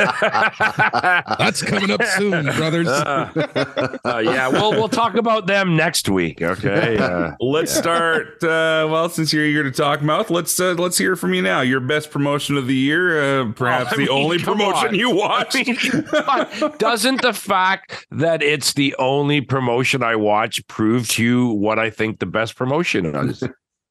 That's 1.40 1.62
coming 1.62 1.92
up 1.92 2.04
soon, 2.04 2.46
brothers. 2.56 2.88
Uh, 2.88 3.98
uh, 4.06 4.18
yeah, 4.20 4.48
we'll 4.48 4.72
we'll 4.72 4.90
talk 4.90 5.16
about 5.16 5.48
them 5.48 5.76
next 5.76 6.10
week. 6.10 6.42
Okay. 6.42 6.96
Uh, 7.06 7.36
let's 7.40 7.74
start 7.74 8.42
uh, 8.44 8.88
well 8.90 9.10
since 9.10 9.32
you're 9.32 9.46
eager 9.46 9.64
to 9.64 9.72
talk 9.72 10.02
mouth 10.02 10.30
let's 10.30 10.60
uh, 10.60 10.74
let's 10.74 10.98
hear 10.98 11.16
from 11.16 11.34
you 11.34 11.42
now 11.42 11.62
your 11.62 11.80
best 11.80 12.10
promotion 12.10 12.58
of 12.58 12.68
the 12.68 12.74
year 12.74 13.42
uh, 13.42 13.52
perhaps 13.52 13.92
I 13.92 13.96
the 13.96 14.02
mean, 14.04 14.10
only 14.10 14.40
promotion 14.40 14.90
on. 14.90 14.96
you 14.96 15.12
watched 15.14 15.56
I 15.56 16.48
mean, 16.60 16.72
doesn't 16.78 17.22
the 17.22 17.34
fact 17.34 18.08
that 18.12 18.42
it's 18.42 18.74
the 18.74 18.96
only 18.98 19.42
promotion 19.42 20.04
I 20.04 20.16
watch 20.16 20.66
prove 20.68 21.08
to 21.10 21.24
you 21.24 21.48
what 21.50 21.78
I 21.80 21.90
think 21.90 22.20
the 22.20 22.26
best 22.26 22.56
promotion 22.56 23.06
is? 23.16 23.44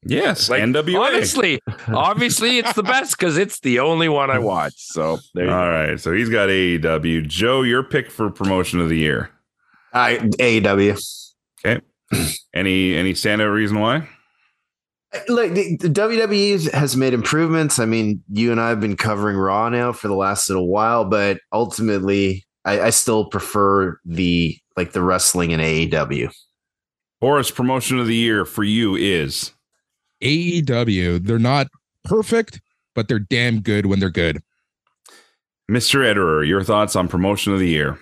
Yes, 0.07 0.51
Like, 0.51 0.63
NWA. 0.63 1.01
Honestly, 1.01 1.61
obviously, 1.89 2.59
it's 2.59 2.73
the 2.75 2.83
best 2.83 3.19
because 3.19 3.39
it's 3.39 3.61
the 3.61 3.79
only 3.81 4.09
one 4.09 4.31
I 4.31 4.39
watch. 4.39 4.75
So 4.77 5.19
there 5.35 5.47
you 5.47 5.51
All 5.51 5.65
go. 5.65 5.71
right, 5.71 6.01
so 6.01 6.13
he's 6.13 6.29
got 6.29 6.49
AEW. 6.49 7.27
Joe, 7.27 7.63
your 7.63 7.83
pick 7.83 8.11
for 8.11 8.31
promotion 8.31 8.81
of 8.81 8.89
the 8.89 8.99
year. 8.99 9.31
I, 9.93 10.17
AEW. 10.19 11.33
Okay. 11.65 11.81
any 12.55 12.95
any 12.95 13.15
standout 13.15 13.53
reason 13.55 13.81
why? 13.81 14.09
Look, 15.29 15.55
the, 15.55 15.77
the 15.77 15.89
WWE 15.89 16.73
has 16.73 16.97
made 16.97 17.15
improvements. 17.15 17.79
I 17.79 17.87
mean, 17.87 18.23
you 18.33 18.51
and 18.51 18.61
I 18.61 18.69
have 18.71 18.81
been 18.81 18.97
covering 18.97 19.37
Raw 19.37 19.69
now 19.69 19.93
for 19.93 20.09
the 20.09 20.15
last 20.15 20.49
little 20.51 20.69
while, 20.69 21.05
but 21.05 21.39
ultimately, 21.53 22.45
I, 22.65 22.81
I 22.81 22.91
still 22.91 23.27
prefer 23.27 23.99
the 24.05 24.59
like 24.77 24.93
the 24.93 25.03
wrestling 25.03 25.53
in 25.53 25.61
AEW. 25.61 26.35
Boris, 27.21 27.51
promotion 27.51 27.99
of 28.01 28.07
the 28.09 28.17
year 28.17 28.45
for 28.45 28.65
you 28.65 28.97
is 28.97 29.53
AEW, 30.23 31.24
they're 31.27 31.39
not 31.39 31.69
perfect, 32.05 32.61
but 32.95 33.09
they're 33.09 33.19
damn 33.19 33.61
good 33.61 33.86
when 33.86 34.01
they're 34.01 34.11
good. 34.11 34.43
Mr. 35.70 36.01
Ederer. 36.01 36.47
Your 36.47 36.62
thoughts 36.62 36.95
on 36.97 37.09
promotion 37.09 37.53
of 37.53 37.59
the 37.59 37.69
year? 37.69 37.99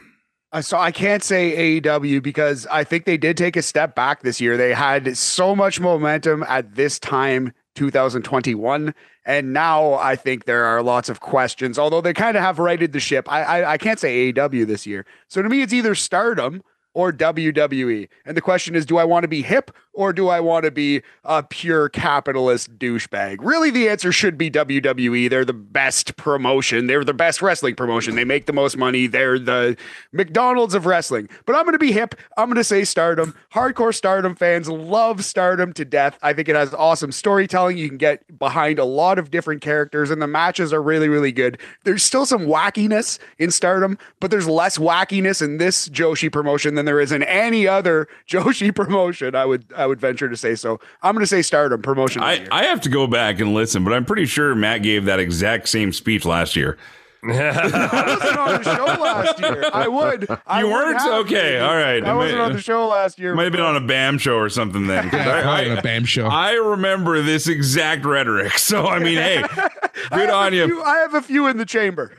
Uh, 0.53 0.61
so 0.61 0.77
I 0.79 0.93
can't 0.93 1.23
say 1.23 1.81
AEW 1.81 2.23
because 2.23 2.67
I 2.67 2.85
think 2.85 3.07
they 3.07 3.17
did 3.17 3.37
take 3.37 3.57
a 3.57 3.63
step 3.63 3.95
back 3.95 4.23
this 4.23 4.41
year. 4.41 4.57
They 4.57 4.75
had 4.75 5.17
so 5.17 5.57
much 5.57 5.81
momentum 5.81 6.45
at 6.47 6.75
this 6.75 6.99
time, 6.99 7.55
2021, 7.75 8.95
and 9.25 9.53
now 9.55 9.95
I 9.95 10.17
think 10.17 10.45
there 10.45 10.65
are 10.65 10.83
lots 10.83 11.09
of 11.09 11.21
questions. 11.21 11.79
Although 11.79 12.03
they 12.03 12.13
kind 12.13 12.37
of 12.37 12.43
have 12.43 12.59
righted 12.59 12.93
the 12.93 13.01
ship, 13.01 13.31
I, 13.31 13.43
I 13.43 13.73
I 13.73 13.79
can't 13.79 13.99
say 13.99 14.33
AEW 14.33 14.67
this 14.67 14.87
year. 14.87 15.07
So 15.29 15.41
to 15.41 15.49
me, 15.49 15.63
it's 15.63 15.73
either 15.73 15.95
Stardom 15.95 16.63
or 16.93 17.13
WWE. 17.13 18.09
And 18.27 18.37
the 18.37 18.43
question 18.43 18.75
is, 18.75 18.85
do 18.85 18.99
I 18.99 19.05
want 19.05 19.25
to 19.25 19.29
be 19.29 19.41
hip 19.41 19.71
or 19.95 20.13
do 20.13 20.29
I 20.29 20.41
want 20.41 20.65
to 20.65 20.71
be 20.71 21.03
a 21.25 21.43
pure 21.43 21.89
capitalist 21.89 22.79
douchebag? 22.79 23.39
Really, 23.41 23.71
the 23.71 23.89
answer 23.89 24.13
should 24.13 24.39
be 24.39 24.51
WWE. 24.51 25.29
They're 25.29 25.45
the 25.45 25.53
best 25.53 26.17
promotion. 26.17 26.87
They're 26.87 27.05
the 27.05 27.15
best 27.15 27.43
wrestling 27.43 27.75
promotion. 27.75 28.15
They 28.15 28.25
make 28.25 28.47
the 28.47 28.53
most 28.53 28.77
money. 28.77 29.07
They're 29.07 29.39
the 29.39 29.77
McDonald's 30.13 30.75
of 30.75 30.87
wrestling. 30.87 31.29
But 31.45 31.57
I'm 31.57 31.65
going 31.65 31.73
to 31.73 31.79
be 31.79 31.93
hip. 31.93 32.15
I'm 32.37 32.47
going 32.47 32.57
to 32.57 32.65
say 32.65 32.85
Stardom. 32.85 33.35
Hardcore 33.55 33.95
Stardom 33.95 34.35
fans 34.35 34.69
love 34.69 35.25
Stardom 35.25 35.73
to 35.75 35.85
death. 35.85 36.19
I 36.23 36.33
think 36.33 36.49
it 36.49 36.57
has 36.57 36.73
awesome 36.75 37.13
storytelling. 37.13 37.77
You 37.77 37.89
can 37.89 37.99
get 37.99 38.39
behind 38.39 38.79
a 38.79 38.85
lot 38.85 39.19
of 39.19 39.31
different 39.31 39.61
characters, 39.61 40.11
and 40.11 40.23
the 40.23 40.27
matches 40.27 40.73
are 40.73 40.83
really, 40.83 41.09
really 41.09 41.33
good. 41.33 41.59
There's 41.85 42.03
still 42.03 42.27
some 42.27 42.47
wackiness 42.47 43.19
in 43.39 43.51
Stardom, 43.51 43.99
but 44.21 44.31
there's 44.31 44.49
less 44.49 44.79
wackiness 44.79 45.43
in 45.43 45.59
this 45.59 45.89
Joshi 45.89 46.33
promotion 46.33 46.75
than 46.75 46.87
there 46.87 47.01
is 47.01 47.13
in 47.13 47.23
any 47.23 47.67
other 47.67 48.09
Joshi 48.29 48.75
promotion. 48.75 49.35
I 49.35 49.45
would 49.45 49.67
I 49.83 49.87
would 49.87 50.01
venture 50.01 50.29
to 50.29 50.37
say 50.37 50.55
so. 50.55 50.79
I'm 51.03 51.15
going 51.15 51.23
to 51.23 51.27
say 51.27 51.43
Stardom 51.43 51.83
promotion. 51.83 52.23
I. 52.23 52.47
I 52.53 52.65
have 52.65 52.81
to 52.83 52.89
go 52.89 53.07
back 53.07 53.41
and 53.41 53.53
listen, 53.53 53.83
but 53.85 53.93
I'm 53.93 54.05
pretty 54.05 54.27
sure 54.27 54.55
Matt 54.55 54.83
gave 54.83 55.05
that 55.07 55.19
exact 55.21 55.69
same 55.69 55.93
speech 55.93 56.25
last 56.25 56.55
year. 56.57 56.79
I 57.25 57.29
wasn't 57.31 58.37
on 58.37 58.63
the 58.63 58.77
show 58.77 58.85
last 59.01 59.39
year. 59.41 59.65
I 59.73 59.87
would. 59.87 60.27
I 60.45 60.61
You 60.61 60.67
would 60.67 60.73
weren't? 60.73 60.99
have 61.01 61.13
Okay, 61.27 61.53
been. 61.53 61.63
all 61.63 61.77
right. 61.77 62.03
I 62.05 62.13
It 62.13 62.17
wasn't 62.17 62.39
might- 62.39 62.45
on 62.47 62.53
the 62.53 62.61
show 62.61 62.89
last 62.89 63.17
year. 63.21 63.35
Might 63.37 63.45
have 63.45 63.53
been 63.53 63.61
on 63.61 63.77
a 63.77 63.81
BAM 63.87 64.19
show 64.19 64.37
or 64.39 64.49
something 64.49 64.89
then. 64.89 65.09
Yeah, 65.13 65.29
I- 65.49 65.71
on 65.71 65.79
a 65.79 65.83
BAM 65.83 66.05
show. 66.05 66.27
I 66.27 66.53
remember 66.55 67.23
this 67.23 67.47
exact 67.49 68.05
rhetoric. 68.05 68.53
So 68.59 68.87
I 68.89 68.99
mean, 68.99 69.19
hey, 69.19 69.45
good 70.13 70.31
on 70.31 70.53
you. 70.53 70.67
few- 70.67 70.83
I 70.83 70.99
have 70.99 71.15
a 71.15 71.23
few 71.23 71.47
in 71.47 71.59
the 71.59 71.65
chamber. 71.67 72.13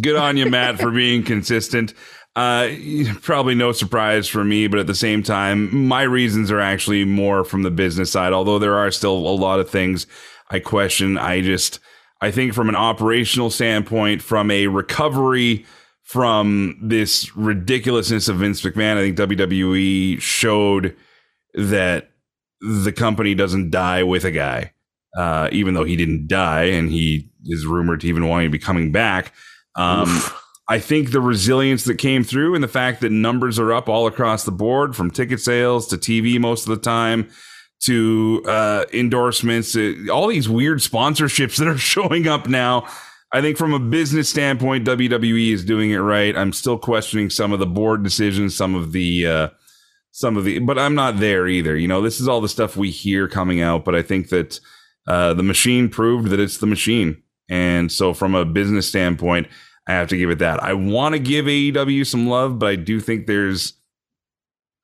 Good 0.00 0.16
on 0.16 0.36
you, 0.38 0.48
Matt, 0.48 0.78
for 0.80 0.90
being 0.90 1.22
consistent. 1.22 1.92
Uh, 2.40 2.72
probably 3.20 3.54
no 3.54 3.70
surprise 3.70 4.26
for 4.26 4.42
me, 4.44 4.66
but 4.66 4.80
at 4.80 4.86
the 4.86 4.94
same 4.94 5.22
time, 5.22 5.86
my 5.86 6.00
reasons 6.00 6.50
are 6.50 6.58
actually 6.58 7.04
more 7.04 7.44
from 7.44 7.64
the 7.64 7.70
business 7.70 8.10
side. 8.10 8.32
Although 8.32 8.58
there 8.58 8.78
are 8.78 8.90
still 8.90 9.12
a 9.12 9.36
lot 9.36 9.60
of 9.60 9.68
things 9.68 10.06
I 10.50 10.58
question. 10.58 11.18
I 11.18 11.42
just, 11.42 11.80
I 12.22 12.30
think 12.30 12.54
from 12.54 12.70
an 12.70 12.76
operational 12.76 13.50
standpoint, 13.50 14.22
from 14.22 14.50
a 14.50 14.68
recovery 14.68 15.66
from 16.02 16.78
this 16.80 17.36
ridiculousness 17.36 18.26
of 18.26 18.38
Vince 18.38 18.62
McMahon, 18.62 18.96
I 18.96 19.02
think 19.02 19.18
WWE 19.18 20.18
showed 20.18 20.96
that 21.52 22.08
the 22.62 22.92
company 22.92 23.34
doesn't 23.34 23.70
die 23.70 24.02
with 24.02 24.24
a 24.24 24.30
guy, 24.30 24.72
uh, 25.14 25.50
even 25.52 25.74
though 25.74 25.84
he 25.84 25.94
didn't 25.94 26.26
die 26.26 26.64
and 26.64 26.90
he 26.90 27.28
is 27.44 27.66
rumored 27.66 28.00
to 28.00 28.06
even 28.06 28.28
wanting 28.28 28.46
to 28.46 28.58
be 28.58 28.58
coming 28.58 28.92
back. 28.92 29.34
Um, 29.76 30.22
I 30.70 30.78
think 30.78 31.10
the 31.10 31.20
resilience 31.20 31.82
that 31.84 31.96
came 31.96 32.22
through 32.22 32.54
and 32.54 32.62
the 32.62 32.68
fact 32.68 33.00
that 33.00 33.10
numbers 33.10 33.58
are 33.58 33.72
up 33.72 33.88
all 33.88 34.06
across 34.06 34.44
the 34.44 34.52
board 34.52 34.94
from 34.94 35.10
ticket 35.10 35.40
sales 35.40 35.88
to 35.88 35.96
TV 35.96 36.38
most 36.38 36.62
of 36.62 36.70
the 36.70 36.80
time 36.80 37.28
to 37.80 38.40
uh, 38.46 38.84
endorsements, 38.92 39.74
uh, 39.74 39.94
all 40.12 40.28
these 40.28 40.48
weird 40.48 40.78
sponsorships 40.78 41.56
that 41.58 41.66
are 41.66 41.76
showing 41.76 42.28
up 42.28 42.46
now. 42.48 42.86
I 43.32 43.40
think 43.40 43.56
from 43.56 43.72
a 43.74 43.80
business 43.80 44.28
standpoint, 44.28 44.86
WWE 44.86 45.52
is 45.52 45.64
doing 45.64 45.90
it 45.90 45.98
right. 45.98 46.36
I'm 46.36 46.52
still 46.52 46.78
questioning 46.78 47.30
some 47.30 47.52
of 47.52 47.58
the 47.58 47.66
board 47.66 48.04
decisions, 48.04 48.56
some 48.56 48.76
of 48.76 48.92
the, 48.92 49.26
uh, 49.26 49.48
some 50.12 50.36
of 50.36 50.44
the, 50.44 50.60
but 50.60 50.78
I'm 50.78 50.94
not 50.94 51.18
there 51.18 51.48
either. 51.48 51.76
You 51.76 51.88
know, 51.88 52.00
this 52.00 52.20
is 52.20 52.28
all 52.28 52.40
the 52.40 52.48
stuff 52.48 52.76
we 52.76 52.90
hear 52.90 53.26
coming 53.26 53.60
out, 53.60 53.84
but 53.84 53.96
I 53.96 54.02
think 54.02 54.28
that 54.28 54.60
uh, 55.08 55.34
the 55.34 55.42
machine 55.42 55.88
proved 55.88 56.28
that 56.28 56.38
it's 56.38 56.58
the 56.58 56.66
machine. 56.66 57.20
And 57.48 57.90
so 57.90 58.14
from 58.14 58.36
a 58.36 58.44
business 58.44 58.86
standpoint, 58.86 59.48
I 59.90 59.94
have 59.94 60.08
to 60.08 60.16
give 60.16 60.30
it 60.30 60.38
that. 60.38 60.62
I 60.62 60.74
want 60.74 61.14
to 61.14 61.18
give 61.18 61.46
AEW 61.46 62.06
some 62.06 62.28
love, 62.28 62.58
but 62.58 62.68
I 62.68 62.76
do 62.76 63.00
think 63.00 63.26
there's 63.26 63.74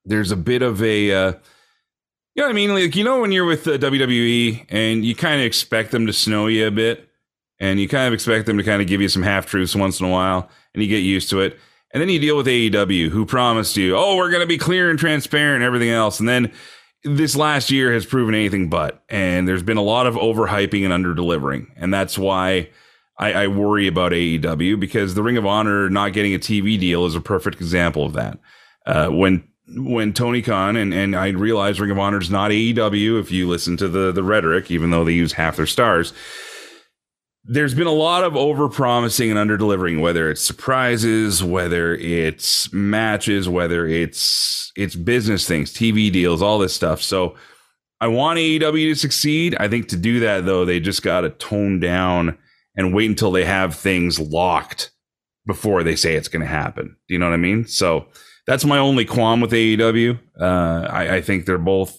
there's 0.04 0.30
a 0.30 0.36
bit 0.36 0.62
of 0.62 0.82
a 0.82 1.12
uh, 1.12 1.32
you 2.34 2.42
know 2.42 2.44
what 2.44 2.50
I 2.50 2.52
mean? 2.52 2.74
Like 2.74 2.96
you 2.96 3.04
know 3.04 3.20
when 3.20 3.32
you're 3.32 3.44
with 3.44 3.64
the 3.64 3.78
WWE 3.78 4.66
and 4.68 5.04
you 5.04 5.14
kind 5.14 5.40
of 5.40 5.46
expect 5.46 5.90
them 5.90 6.06
to 6.06 6.12
snow 6.12 6.48
you 6.48 6.66
a 6.66 6.70
bit, 6.70 7.08
and 7.60 7.80
you 7.80 7.88
kind 7.88 8.08
of 8.08 8.14
expect 8.14 8.46
them 8.46 8.58
to 8.58 8.64
kind 8.64 8.82
of 8.82 8.88
give 8.88 9.00
you 9.00 9.08
some 9.08 9.22
half 9.22 9.46
truths 9.46 9.76
once 9.76 10.00
in 10.00 10.06
a 10.06 10.10
while, 10.10 10.50
and 10.74 10.82
you 10.82 10.88
get 10.88 10.98
used 10.98 11.30
to 11.30 11.40
it. 11.40 11.58
And 11.92 12.00
then 12.00 12.08
you 12.08 12.18
deal 12.18 12.36
with 12.36 12.46
AEW, 12.46 13.08
who 13.08 13.24
promised 13.24 13.76
you, 13.76 13.96
oh, 13.96 14.16
we're 14.16 14.30
going 14.30 14.42
to 14.42 14.46
be 14.46 14.58
clear 14.58 14.90
and 14.90 14.98
transparent 14.98 15.56
and 15.56 15.64
everything 15.64 15.88
else. 15.88 16.20
And 16.20 16.28
then 16.28 16.52
this 17.04 17.36
last 17.36 17.70
year 17.70 17.92
has 17.92 18.04
proven 18.04 18.34
anything 18.34 18.68
but. 18.68 19.02
And 19.08 19.46
there's 19.46 19.62
been 19.62 19.76
a 19.76 19.82
lot 19.82 20.06
of 20.06 20.14
overhyping 20.16 20.84
and 20.84 20.92
under 20.92 21.14
delivering. 21.14 21.72
And 21.76 21.94
that's 21.94 22.18
why 22.18 22.68
I, 23.18 23.32
I, 23.32 23.46
worry 23.46 23.86
about 23.86 24.12
AEW 24.12 24.78
because 24.78 25.14
the 25.14 25.22
Ring 25.22 25.38
of 25.38 25.46
Honor 25.46 25.88
not 25.88 26.12
getting 26.12 26.34
a 26.34 26.38
TV 26.38 26.78
deal 26.78 27.06
is 27.06 27.14
a 27.14 27.20
perfect 27.20 27.56
example 27.56 28.04
of 28.04 28.12
that. 28.12 28.38
Uh, 28.84 29.08
when 29.08 29.48
when 29.68 30.12
Tony 30.12 30.42
Khan 30.42 30.76
and, 30.76 30.94
and 30.94 31.16
I 31.16 31.30
realized 31.30 31.80
Ring 31.80 31.90
of 31.90 31.98
Honor 31.98 32.20
is 32.20 32.30
not 32.30 32.50
AEW 32.50 33.18
if 33.20 33.32
you 33.32 33.48
listen 33.48 33.76
to 33.78 33.88
the 33.88 34.12
the 34.12 34.22
rhetoric, 34.22 34.70
even 34.70 34.90
though 34.90 35.04
they 35.04 35.12
use 35.12 35.32
half 35.32 35.56
their 35.56 35.66
stars. 35.66 36.12
There's 37.48 37.74
been 37.74 37.86
a 37.86 37.92
lot 37.92 38.24
of 38.24 38.36
over 38.36 38.68
promising 38.68 39.30
and 39.30 39.38
under 39.38 39.56
delivering, 39.56 40.00
whether 40.00 40.28
it's 40.30 40.42
surprises, 40.42 41.44
whether 41.44 41.94
it's 41.94 42.72
matches, 42.72 43.48
whether 43.48 43.86
it's 43.86 44.72
it's 44.76 44.94
business 44.94 45.46
things, 45.46 45.72
TV 45.72 46.12
deals, 46.12 46.42
all 46.42 46.58
this 46.58 46.74
stuff. 46.74 47.02
So 47.02 47.36
I 48.00 48.08
want 48.08 48.38
AEW 48.38 48.90
to 48.90 48.94
succeed. 48.94 49.56
I 49.58 49.68
think 49.68 49.88
to 49.88 49.96
do 49.96 50.20
that 50.20 50.44
though, 50.44 50.64
they 50.64 50.80
just 50.80 51.02
got 51.02 51.22
to 51.22 51.30
tone 51.30 51.80
down 51.80 52.36
and 52.76 52.94
wait 52.94 53.08
until 53.08 53.30
they 53.30 53.44
have 53.44 53.74
things 53.74 54.18
locked 54.18 54.90
before 55.46 55.82
they 55.82 55.96
say 55.96 56.14
it's 56.14 56.28
going 56.28 56.42
to 56.42 56.46
happen. 56.46 56.96
Do 57.08 57.14
you 57.14 57.18
know 57.18 57.26
what 57.26 57.34
I 57.34 57.38
mean? 57.38 57.66
So 57.66 58.06
that's 58.46 58.64
my 58.64 58.78
only 58.78 59.04
qualm 59.04 59.40
with 59.40 59.52
AEW. 59.52 60.18
Uh, 60.40 60.88
I, 60.90 61.16
I, 61.16 61.20
think 61.20 61.46
they're 61.46 61.58
both 61.58 61.96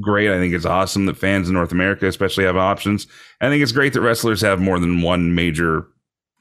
great. 0.00 0.30
I 0.30 0.38
think 0.38 0.54
it's 0.54 0.64
awesome 0.64 1.06
that 1.06 1.16
fans 1.16 1.48
in 1.48 1.54
North 1.54 1.72
America, 1.72 2.06
especially, 2.06 2.44
have 2.44 2.56
options. 2.56 3.06
I 3.40 3.48
think 3.48 3.62
it's 3.62 3.72
great 3.72 3.92
that 3.94 4.00
wrestlers 4.00 4.40
have 4.42 4.60
more 4.60 4.78
than 4.78 5.02
one 5.02 5.34
major 5.34 5.86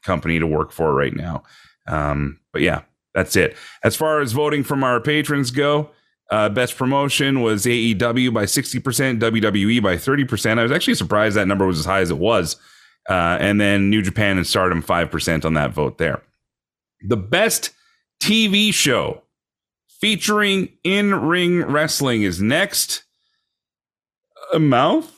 company 0.04 0.40
to 0.40 0.48
work 0.48 0.72
for 0.72 0.94
right 0.94 1.16
now. 1.16 1.44
Um, 1.88 2.40
but 2.52 2.62
yeah, 2.62 2.82
that's 3.14 3.36
it. 3.36 3.56
As 3.84 3.96
far 3.96 4.20
as 4.20 4.32
voting 4.32 4.64
from 4.64 4.84
our 4.84 5.00
patrons 5.00 5.52
go, 5.52 5.90
uh, 6.30 6.50
best 6.50 6.76
promotion 6.76 7.42
was 7.42 7.66
AEW 7.66 8.34
by 8.34 8.44
60%, 8.44 9.20
WWE 9.20 9.82
by 9.82 9.96
30%. 9.96 10.60
I 10.60 10.64
was 10.64 10.72
actually 10.72 10.96
surprised 10.96 11.36
that 11.38 11.48
number 11.48 11.66
was 11.66 11.80
as 11.80 11.86
high 11.86 12.02
as 12.02 12.12
it 12.12 12.18
was. 12.18 12.58
Uh, 13.10 13.38
and 13.40 13.60
then 13.60 13.90
New 13.90 14.02
Japan 14.02 14.38
and 14.38 14.46
Stardom 14.46 14.84
5% 14.84 15.46
on 15.46 15.54
that 15.54 15.72
vote 15.72 15.98
there. 15.98 16.22
The 17.02 17.18
best 17.18 17.72
TV 18.22 18.74
show 18.74 19.24
featuring 19.88 20.70
in 20.84 21.16
ring 21.16 21.64
wrestling 21.64 22.24
is 22.24 22.42
next. 22.42 23.04
A 24.54 24.60
mouth? 24.60 25.18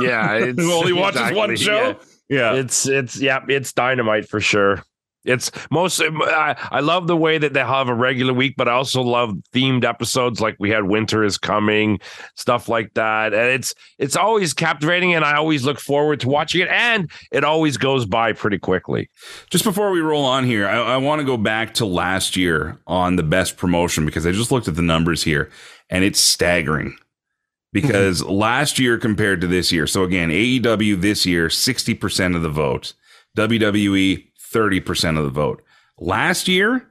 yeah. 0.00 0.38
Who 0.40 0.72
only 0.72 0.92
watches 0.92 1.20
exactly, 1.20 1.38
one 1.38 1.56
show? 1.56 1.96
Yeah. 2.28 2.54
yeah. 2.54 2.60
It's, 2.60 2.86
it's, 2.86 3.16
yeah, 3.20 3.44
it's 3.48 3.72
dynamite 3.72 4.28
for 4.28 4.40
sure. 4.40 4.82
It's 5.24 5.50
most. 5.70 6.00
I, 6.00 6.56
I 6.70 6.80
love 6.80 7.06
the 7.06 7.16
way 7.16 7.38
that 7.38 7.52
they 7.52 7.60
have 7.60 7.88
a 7.88 7.94
regular 7.94 8.32
week, 8.32 8.54
but 8.56 8.68
I 8.68 8.72
also 8.72 9.02
love 9.02 9.30
themed 9.52 9.84
episodes 9.84 10.40
like 10.40 10.56
we 10.58 10.70
had 10.70 10.84
"Winter 10.84 11.24
is 11.24 11.36
Coming," 11.36 11.98
stuff 12.34 12.68
like 12.68 12.94
that. 12.94 13.34
And 13.34 13.48
it's 13.48 13.74
it's 13.98 14.16
always 14.16 14.54
captivating, 14.54 15.14
and 15.14 15.24
I 15.24 15.36
always 15.36 15.64
look 15.64 15.80
forward 15.80 16.20
to 16.20 16.28
watching 16.28 16.62
it. 16.62 16.68
And 16.68 17.10
it 17.32 17.44
always 17.44 17.76
goes 17.76 18.06
by 18.06 18.32
pretty 18.32 18.58
quickly. 18.58 19.10
Just 19.50 19.64
before 19.64 19.90
we 19.90 20.00
roll 20.00 20.24
on 20.24 20.44
here, 20.44 20.68
I, 20.68 20.94
I 20.94 20.96
want 20.98 21.20
to 21.20 21.26
go 21.26 21.36
back 21.36 21.74
to 21.74 21.84
last 21.84 22.36
year 22.36 22.80
on 22.86 23.16
the 23.16 23.24
best 23.24 23.56
promotion 23.56 24.06
because 24.06 24.26
I 24.26 24.32
just 24.32 24.52
looked 24.52 24.68
at 24.68 24.76
the 24.76 24.82
numbers 24.82 25.24
here, 25.24 25.50
and 25.90 26.04
it's 26.04 26.20
staggering 26.20 26.96
because 27.72 28.24
last 28.24 28.78
year 28.78 28.98
compared 28.98 29.40
to 29.40 29.46
this 29.46 29.72
year. 29.72 29.86
So 29.86 30.04
again, 30.04 30.30
AEW 30.30 31.00
this 31.00 31.26
year, 31.26 31.48
60% 31.48 32.36
of 32.36 32.42
the 32.42 32.48
vote. 32.48 32.94
WWE 33.36 34.27
30% 34.52 35.18
of 35.18 35.24
the 35.24 35.30
vote. 35.30 35.62
Last 35.98 36.48
year, 36.48 36.86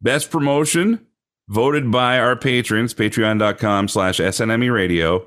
best 0.00 0.30
promotion 0.30 1.06
voted 1.48 1.90
by 1.90 2.18
our 2.18 2.36
patrons, 2.36 2.94
patreon.com 2.94 3.88
slash 3.88 4.18
SNME 4.18 4.72
radio, 4.72 5.26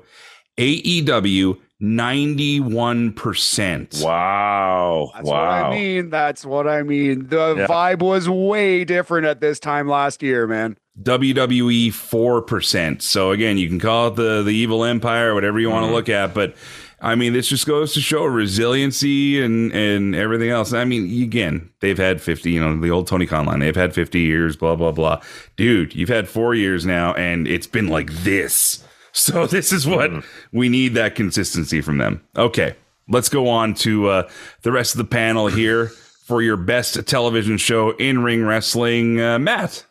AEW 0.58 1.58
91%. 1.82 4.02
Wow. 4.02 5.12
That's 5.14 5.28
wow. 5.28 5.32
what 5.32 5.48
I 5.48 5.70
mean. 5.70 6.10
That's 6.10 6.44
what 6.44 6.66
I 6.66 6.82
mean. 6.82 7.28
The 7.28 7.54
yeah. 7.58 7.66
vibe 7.66 8.00
was 8.00 8.28
way 8.28 8.84
different 8.84 9.26
at 9.26 9.40
this 9.40 9.60
time 9.60 9.88
last 9.88 10.22
year, 10.22 10.46
man. 10.46 10.76
WWE 11.02 11.88
4%. 11.88 13.02
So 13.02 13.30
again, 13.30 13.58
you 13.58 13.68
can 13.68 13.78
call 13.78 14.08
it 14.08 14.16
the 14.16 14.42
the 14.42 14.52
evil 14.52 14.84
empire, 14.84 15.34
whatever 15.34 15.60
you 15.60 15.68
want 15.68 15.82
to 15.82 15.88
mm-hmm. 15.88 15.96
look 15.96 16.08
at, 16.08 16.32
but 16.32 16.56
I 17.00 17.14
mean, 17.14 17.34
this 17.34 17.48
just 17.48 17.66
goes 17.66 17.92
to 17.94 18.00
show 18.00 18.24
resiliency 18.24 19.42
and 19.42 19.72
and 19.72 20.14
everything 20.14 20.50
else. 20.50 20.72
I 20.72 20.84
mean, 20.84 21.22
again, 21.22 21.70
they've 21.80 21.98
had 21.98 22.22
50, 22.22 22.50
you 22.50 22.60
know, 22.60 22.80
the 22.80 22.90
old 22.90 23.06
Tony 23.06 23.26
Khan 23.26 23.46
line, 23.46 23.60
they've 23.60 23.76
had 23.76 23.94
50 23.94 24.20
years, 24.20 24.56
blah, 24.56 24.76
blah, 24.76 24.92
blah. 24.92 25.20
Dude, 25.56 25.94
you've 25.94 26.08
had 26.08 26.28
four 26.28 26.54
years 26.54 26.86
now, 26.86 27.12
and 27.14 27.46
it's 27.46 27.66
been 27.66 27.88
like 27.88 28.12
this. 28.12 28.82
So 29.16 29.46
this 29.46 29.72
is 29.72 29.86
what 29.86 30.10
mm. 30.10 30.24
we 30.52 30.68
need 30.68 30.92
that 30.92 31.14
consistency 31.14 31.80
from 31.80 31.96
them. 31.96 32.22
Okay, 32.36 32.76
let's 33.08 33.30
go 33.30 33.48
on 33.48 33.72
to 33.76 34.08
uh, 34.08 34.28
the 34.60 34.70
rest 34.70 34.92
of 34.92 34.98
the 34.98 35.06
panel 35.06 35.46
here 35.46 35.86
for 36.26 36.42
your 36.42 36.58
best 36.58 37.06
television 37.06 37.56
show 37.56 37.92
in 37.92 38.22
ring 38.22 38.44
wrestling. 38.44 39.18
Uh, 39.18 39.38
Matt. 39.38 39.86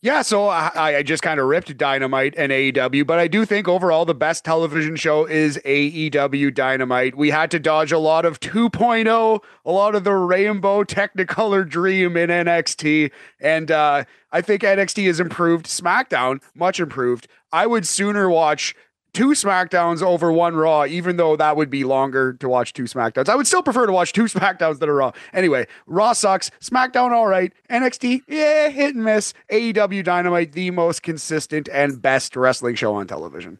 Yeah, 0.00 0.22
so 0.22 0.46
I, 0.46 0.98
I 0.98 1.02
just 1.02 1.24
kind 1.24 1.40
of 1.40 1.46
ripped 1.46 1.76
Dynamite 1.76 2.34
and 2.36 2.52
AEW, 2.52 3.04
but 3.04 3.18
I 3.18 3.26
do 3.26 3.44
think 3.44 3.66
overall 3.66 4.04
the 4.04 4.14
best 4.14 4.44
television 4.44 4.94
show 4.94 5.24
is 5.26 5.58
AEW 5.64 6.54
Dynamite. 6.54 7.16
We 7.16 7.30
had 7.30 7.50
to 7.50 7.58
dodge 7.58 7.90
a 7.90 7.98
lot 7.98 8.24
of 8.24 8.38
2.0, 8.38 9.40
a 9.64 9.70
lot 9.72 9.94
of 9.96 10.04
the 10.04 10.14
rainbow 10.14 10.84
technicolor 10.84 11.68
dream 11.68 12.16
in 12.16 12.30
NXT, 12.30 13.10
and 13.40 13.72
uh, 13.72 14.04
I 14.30 14.40
think 14.40 14.62
NXT 14.62 15.04
has 15.06 15.18
improved. 15.18 15.66
SmackDown, 15.66 16.42
much 16.54 16.78
improved. 16.78 17.26
I 17.50 17.66
would 17.66 17.84
sooner 17.84 18.30
watch 18.30 18.76
two 19.18 19.30
SmackDowns 19.30 20.00
over 20.00 20.30
one 20.30 20.54
Raw, 20.54 20.84
even 20.84 21.16
though 21.16 21.34
that 21.34 21.56
would 21.56 21.70
be 21.70 21.82
longer 21.82 22.34
to 22.34 22.48
watch 22.48 22.72
two 22.72 22.84
SmackDowns. 22.84 23.28
I 23.28 23.34
would 23.34 23.48
still 23.48 23.64
prefer 23.64 23.84
to 23.84 23.92
watch 23.92 24.12
two 24.12 24.24
SmackDowns 24.26 24.78
than 24.78 24.88
a 24.88 24.92
Raw. 24.92 25.10
Anyway, 25.32 25.66
Raw 25.88 26.12
sucks. 26.12 26.52
SmackDown, 26.60 27.10
all 27.10 27.26
right. 27.26 27.52
NXT, 27.68 28.20
yeah, 28.28 28.68
hit 28.68 28.94
and 28.94 29.04
miss. 29.04 29.34
AEW 29.50 30.04
Dynamite, 30.04 30.52
the 30.52 30.70
most 30.70 31.02
consistent 31.02 31.68
and 31.72 32.00
best 32.00 32.36
wrestling 32.36 32.76
show 32.76 32.94
on 32.94 33.08
television. 33.08 33.58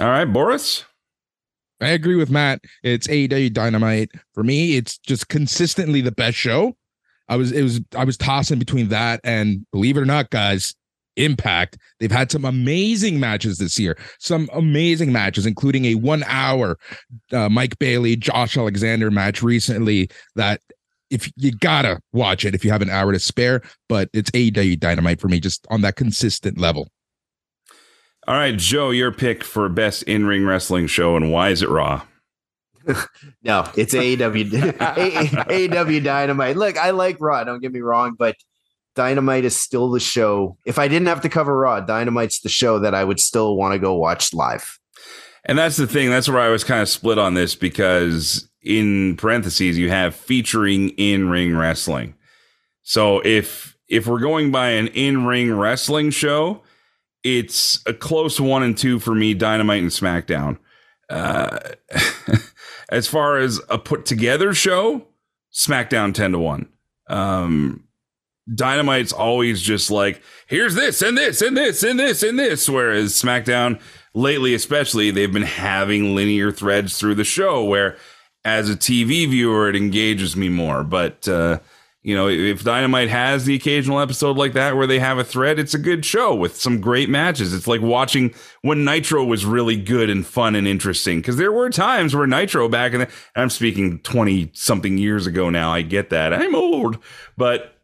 All 0.00 0.06
right, 0.06 0.24
Boris. 0.24 0.86
I 1.82 1.88
agree 1.88 2.16
with 2.16 2.30
Matt. 2.30 2.62
It's 2.82 3.08
AEW 3.08 3.52
Dynamite. 3.52 4.12
For 4.32 4.42
me, 4.42 4.76
it's 4.78 4.96
just 4.96 5.28
consistently 5.28 6.00
the 6.00 6.10
best 6.10 6.38
show. 6.38 6.74
I 7.28 7.36
was 7.36 7.52
it 7.52 7.62
was 7.62 7.82
I 7.94 8.04
was 8.04 8.16
tossing 8.16 8.58
between 8.58 8.88
that 8.88 9.20
and 9.24 9.66
believe 9.72 9.98
it 9.98 10.00
or 10.00 10.06
not, 10.06 10.30
guys, 10.30 10.74
Impact. 11.16 11.78
They've 12.00 12.10
had 12.10 12.30
some 12.30 12.44
amazing 12.44 13.20
matches 13.20 13.58
this 13.58 13.78
year, 13.78 13.98
some 14.18 14.48
amazing 14.52 15.12
matches, 15.12 15.46
including 15.46 15.84
a 15.86 15.94
one 15.96 16.24
hour 16.26 16.78
uh, 17.32 17.48
Mike 17.48 17.78
Bailey, 17.78 18.16
Josh 18.16 18.56
Alexander 18.56 19.10
match 19.10 19.42
recently 19.42 20.08
that 20.36 20.60
if 21.10 21.30
you 21.36 21.52
gotta 21.52 22.00
watch 22.12 22.44
it 22.44 22.54
if 22.54 22.64
you 22.64 22.70
have 22.70 22.82
an 22.82 22.90
hour 22.90 23.12
to 23.12 23.18
spare, 23.18 23.62
but 23.88 24.08
it's 24.12 24.30
AEW 24.30 24.80
Dynamite 24.80 25.20
for 25.20 25.28
me, 25.28 25.40
just 25.40 25.66
on 25.70 25.82
that 25.82 25.96
consistent 25.96 26.58
level. 26.58 26.88
All 28.26 28.36
right, 28.36 28.56
Joe, 28.56 28.90
your 28.90 29.12
pick 29.12 29.42
for 29.42 29.68
best 29.68 30.04
in 30.04 30.26
ring 30.26 30.46
wrestling 30.46 30.86
show, 30.86 31.16
and 31.16 31.30
why 31.32 31.50
is 31.50 31.60
it 31.60 31.68
Raw? 31.68 32.02
no, 33.42 33.68
it's 33.76 33.94
AEW 33.94 34.50
AEW 34.50 36.02
Dynamite. 36.04 36.56
Look, 36.56 36.78
I 36.78 36.90
like 36.90 37.16
Raw. 37.20 37.44
Don't 37.44 37.60
get 37.60 37.72
me 37.72 37.80
wrong, 37.80 38.14
but 38.18 38.36
Dynamite 38.94 39.44
is 39.44 39.56
still 39.56 39.90
the 39.90 40.00
show. 40.00 40.56
If 40.64 40.78
I 40.78 40.88
didn't 40.88 41.08
have 41.08 41.22
to 41.22 41.28
cover 41.28 41.58
Raw, 41.58 41.80
Dynamite's 41.80 42.40
the 42.40 42.48
show 42.48 42.78
that 42.80 42.94
I 42.94 43.04
would 43.04 43.20
still 43.20 43.56
want 43.56 43.72
to 43.72 43.78
go 43.78 43.94
watch 43.94 44.34
live. 44.34 44.78
And 45.44 45.58
that's 45.58 45.76
the 45.76 45.86
thing. 45.86 46.10
That's 46.10 46.28
where 46.28 46.40
I 46.40 46.48
was 46.48 46.64
kind 46.64 46.82
of 46.82 46.88
split 46.88 47.18
on 47.18 47.34
this 47.34 47.54
because 47.54 48.48
in 48.62 49.16
parentheses 49.16 49.76
you 49.76 49.88
have 49.88 50.14
featuring 50.14 50.90
in 50.90 51.28
ring 51.28 51.56
wrestling. 51.56 52.14
So 52.82 53.20
if 53.20 53.76
if 53.88 54.06
we're 54.06 54.20
going 54.20 54.50
by 54.50 54.70
an 54.70 54.88
in 54.88 55.26
ring 55.26 55.52
wrestling 55.52 56.10
show, 56.10 56.62
it's 57.24 57.82
a 57.86 57.92
close 57.92 58.40
one 58.40 58.62
and 58.62 58.76
two 58.76 58.98
for 58.98 59.14
me. 59.14 59.34
Dynamite 59.34 59.82
and 59.82 59.90
SmackDown. 59.90 60.58
Uh, 61.10 61.58
as 62.88 63.08
far 63.08 63.38
as 63.38 63.60
a 63.68 63.78
put 63.78 64.06
together 64.06 64.54
show, 64.54 65.06
SmackDown 65.52 66.14
ten 66.14 66.32
to 66.32 66.38
one. 66.38 66.68
Um, 67.08 67.84
Dynamite's 68.52 69.12
always 69.12 69.62
just 69.62 69.90
like 69.90 70.22
here's 70.46 70.74
this 70.74 71.00
and 71.02 71.16
this 71.16 71.40
and 71.42 71.56
this 71.56 71.82
and 71.82 71.98
this 71.98 72.22
and 72.22 72.38
this, 72.38 72.68
whereas 72.68 73.12
SmackDown 73.14 73.80
lately, 74.14 74.54
especially, 74.54 75.10
they've 75.10 75.32
been 75.32 75.42
having 75.42 76.14
linear 76.14 76.52
threads 76.52 76.98
through 76.98 77.14
the 77.14 77.24
show 77.24 77.64
where 77.64 77.96
as 78.44 78.68
a 78.68 78.76
TV 78.76 79.28
viewer, 79.28 79.68
it 79.68 79.76
engages 79.76 80.36
me 80.36 80.48
more. 80.48 80.82
But, 80.82 81.28
uh, 81.28 81.60
you 82.02 82.16
know, 82.16 82.28
if 82.28 82.64
Dynamite 82.64 83.08
has 83.08 83.44
the 83.44 83.54
occasional 83.54 84.00
episode 84.00 84.36
like 84.36 84.54
that 84.54 84.76
where 84.76 84.88
they 84.88 84.98
have 84.98 85.18
a 85.18 85.24
thread, 85.24 85.60
it's 85.60 85.74
a 85.74 85.78
good 85.78 86.04
show 86.04 86.34
with 86.34 86.56
some 86.56 86.80
great 86.80 87.08
matches. 87.08 87.54
It's 87.54 87.68
like 87.68 87.80
watching 87.80 88.34
when 88.62 88.84
Nitro 88.84 89.24
was 89.24 89.46
really 89.46 89.76
good 89.76 90.10
and 90.10 90.26
fun 90.26 90.56
and 90.56 90.66
interesting 90.66 91.20
because 91.20 91.36
there 91.36 91.52
were 91.52 91.70
times 91.70 92.16
where 92.16 92.26
Nitro 92.26 92.68
back 92.68 92.92
in 92.92 93.00
the, 93.00 93.08
I'm 93.36 93.50
speaking 93.50 94.00
20 94.00 94.50
something 94.52 94.98
years 94.98 95.28
ago 95.28 95.48
now. 95.48 95.72
I 95.72 95.82
get 95.82 96.10
that. 96.10 96.34
I'm 96.34 96.56
old, 96.56 96.98
but 97.36 97.76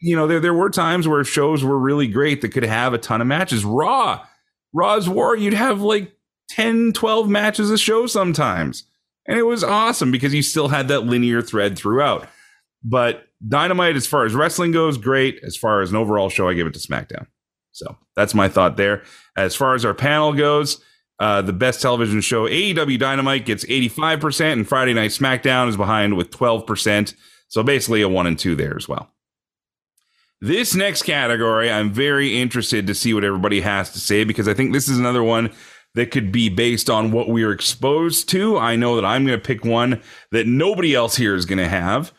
you 0.00 0.16
know, 0.16 0.26
there, 0.26 0.40
there 0.40 0.54
were 0.54 0.70
times 0.70 1.08
where 1.08 1.22
shows 1.24 1.64
were 1.64 1.78
really 1.78 2.06
great 2.06 2.40
that 2.42 2.52
could 2.52 2.64
have 2.64 2.92
a 2.92 2.98
ton 2.98 3.20
of 3.20 3.26
matches. 3.26 3.64
Raw, 3.64 4.24
Raw's 4.72 5.08
War, 5.08 5.36
you'd 5.36 5.54
have 5.54 5.80
like 5.80 6.12
10, 6.50 6.92
12 6.92 7.28
matches 7.28 7.70
a 7.70 7.78
show 7.78 8.06
sometimes. 8.06 8.84
And 9.26 9.38
it 9.38 9.44
was 9.44 9.64
awesome 9.64 10.10
because 10.10 10.34
you 10.34 10.42
still 10.42 10.68
had 10.68 10.88
that 10.88 11.00
linear 11.00 11.42
thread 11.42 11.76
throughout. 11.76 12.28
But 12.84 13.26
Dynamite, 13.46 13.96
as 13.96 14.06
far 14.06 14.24
as 14.24 14.34
wrestling 14.34 14.72
goes, 14.72 14.98
great. 14.98 15.40
As 15.42 15.56
far 15.56 15.80
as 15.80 15.90
an 15.90 15.96
overall 15.96 16.28
show, 16.28 16.48
I 16.48 16.54
give 16.54 16.66
it 16.66 16.74
to 16.74 16.80
SmackDown. 16.80 17.26
So 17.72 17.96
that's 18.14 18.34
my 18.34 18.48
thought 18.48 18.76
there. 18.76 19.02
As 19.36 19.54
far 19.54 19.74
as 19.74 19.84
our 19.84 19.94
panel 19.94 20.32
goes, 20.32 20.80
uh, 21.18 21.42
the 21.42 21.52
best 21.52 21.82
television 21.82 22.20
show, 22.20 22.46
AEW 22.46 22.98
Dynamite, 22.98 23.44
gets 23.46 23.64
85%, 23.64 24.52
and 24.52 24.68
Friday 24.68 24.94
Night 24.94 25.10
SmackDown 25.10 25.68
is 25.68 25.76
behind 25.76 26.16
with 26.16 26.30
12%. 26.30 27.14
So 27.48 27.62
basically 27.62 28.02
a 28.02 28.08
one 28.08 28.26
and 28.26 28.38
two 28.38 28.54
there 28.54 28.76
as 28.76 28.88
well. 28.88 29.10
This 30.40 30.74
next 30.74 31.04
category, 31.04 31.70
I'm 31.70 31.90
very 31.90 32.38
interested 32.40 32.86
to 32.86 32.94
see 32.94 33.14
what 33.14 33.24
everybody 33.24 33.62
has 33.62 33.92
to 33.92 34.00
say 34.00 34.24
because 34.24 34.48
I 34.48 34.54
think 34.54 34.72
this 34.72 34.88
is 34.88 34.98
another 34.98 35.22
one 35.22 35.50
that 35.94 36.10
could 36.10 36.30
be 36.30 36.50
based 36.50 36.90
on 36.90 37.10
what 37.10 37.28
we 37.28 37.42
are 37.42 37.52
exposed 37.52 38.28
to. 38.28 38.58
I 38.58 38.76
know 38.76 38.96
that 38.96 39.04
I'm 39.04 39.24
going 39.24 39.38
to 39.38 39.44
pick 39.44 39.64
one 39.64 40.02
that 40.32 40.46
nobody 40.46 40.94
else 40.94 41.16
here 41.16 41.34
is 41.34 41.46
going 41.46 41.58
to 41.58 41.68
have, 41.68 42.12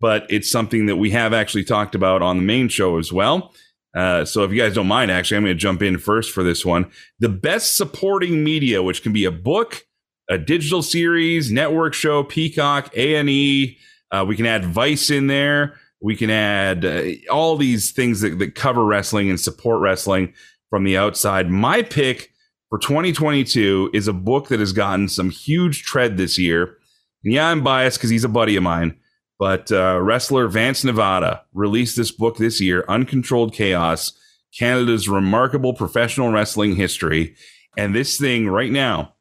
but 0.00 0.26
it's 0.28 0.50
something 0.50 0.86
that 0.86 0.96
we 0.96 1.10
have 1.10 1.32
actually 1.32 1.62
talked 1.62 1.94
about 1.94 2.22
on 2.22 2.38
the 2.38 2.42
main 2.42 2.68
show 2.68 2.98
as 2.98 3.12
well. 3.12 3.54
Uh, 3.94 4.24
so 4.24 4.42
if 4.42 4.50
you 4.50 4.60
guys 4.60 4.74
don't 4.74 4.88
mind, 4.88 5.12
actually, 5.12 5.36
I'm 5.36 5.44
going 5.44 5.54
to 5.54 5.60
jump 5.60 5.80
in 5.80 5.98
first 5.98 6.32
for 6.32 6.42
this 6.42 6.66
one. 6.66 6.90
The 7.20 7.28
best 7.28 7.76
supporting 7.76 8.42
media, 8.42 8.82
which 8.82 9.02
can 9.02 9.12
be 9.12 9.24
a 9.24 9.32
book, 9.32 9.84
a 10.28 10.36
digital 10.36 10.82
series, 10.82 11.52
network 11.52 11.94
show, 11.94 12.24
Peacock, 12.24 12.90
A 12.96 13.14
and 13.14 13.30
E. 13.30 13.78
Uh, 14.10 14.24
we 14.26 14.34
can 14.34 14.46
add 14.46 14.64
Vice 14.64 15.08
in 15.08 15.28
there. 15.28 15.76
We 16.00 16.16
can 16.16 16.30
add 16.30 16.84
uh, 16.84 17.02
all 17.30 17.56
these 17.56 17.92
things 17.92 18.20
that, 18.20 18.38
that 18.38 18.54
cover 18.54 18.84
wrestling 18.84 19.28
and 19.28 19.38
support 19.38 19.80
wrestling 19.80 20.32
from 20.70 20.84
the 20.84 20.96
outside. 20.96 21.50
My 21.50 21.82
pick 21.82 22.32
for 22.68 22.78
2022 22.78 23.90
is 23.92 24.08
a 24.08 24.12
book 24.12 24.48
that 24.48 24.60
has 24.60 24.72
gotten 24.72 25.08
some 25.08 25.30
huge 25.30 25.82
tread 25.82 26.16
this 26.16 26.38
year. 26.38 26.76
And 27.24 27.34
yeah, 27.34 27.48
I'm 27.48 27.62
biased 27.62 27.98
because 27.98 28.10
he's 28.10 28.24
a 28.24 28.28
buddy 28.28 28.56
of 28.56 28.62
mine, 28.62 28.98
but 29.38 29.70
uh, 29.70 30.00
wrestler 30.00 30.48
Vance 30.48 30.84
Nevada 30.84 31.42
released 31.52 31.96
this 31.96 32.10
book 32.10 32.38
this 32.38 32.60
year, 32.60 32.84
Uncontrolled 32.88 33.52
Chaos 33.52 34.12
Canada's 34.56 35.08
Remarkable 35.08 35.74
Professional 35.74 36.30
Wrestling 36.30 36.76
History. 36.76 37.36
And 37.76 37.94
this 37.94 38.18
thing 38.18 38.48
right 38.48 38.70
now, 38.70 39.14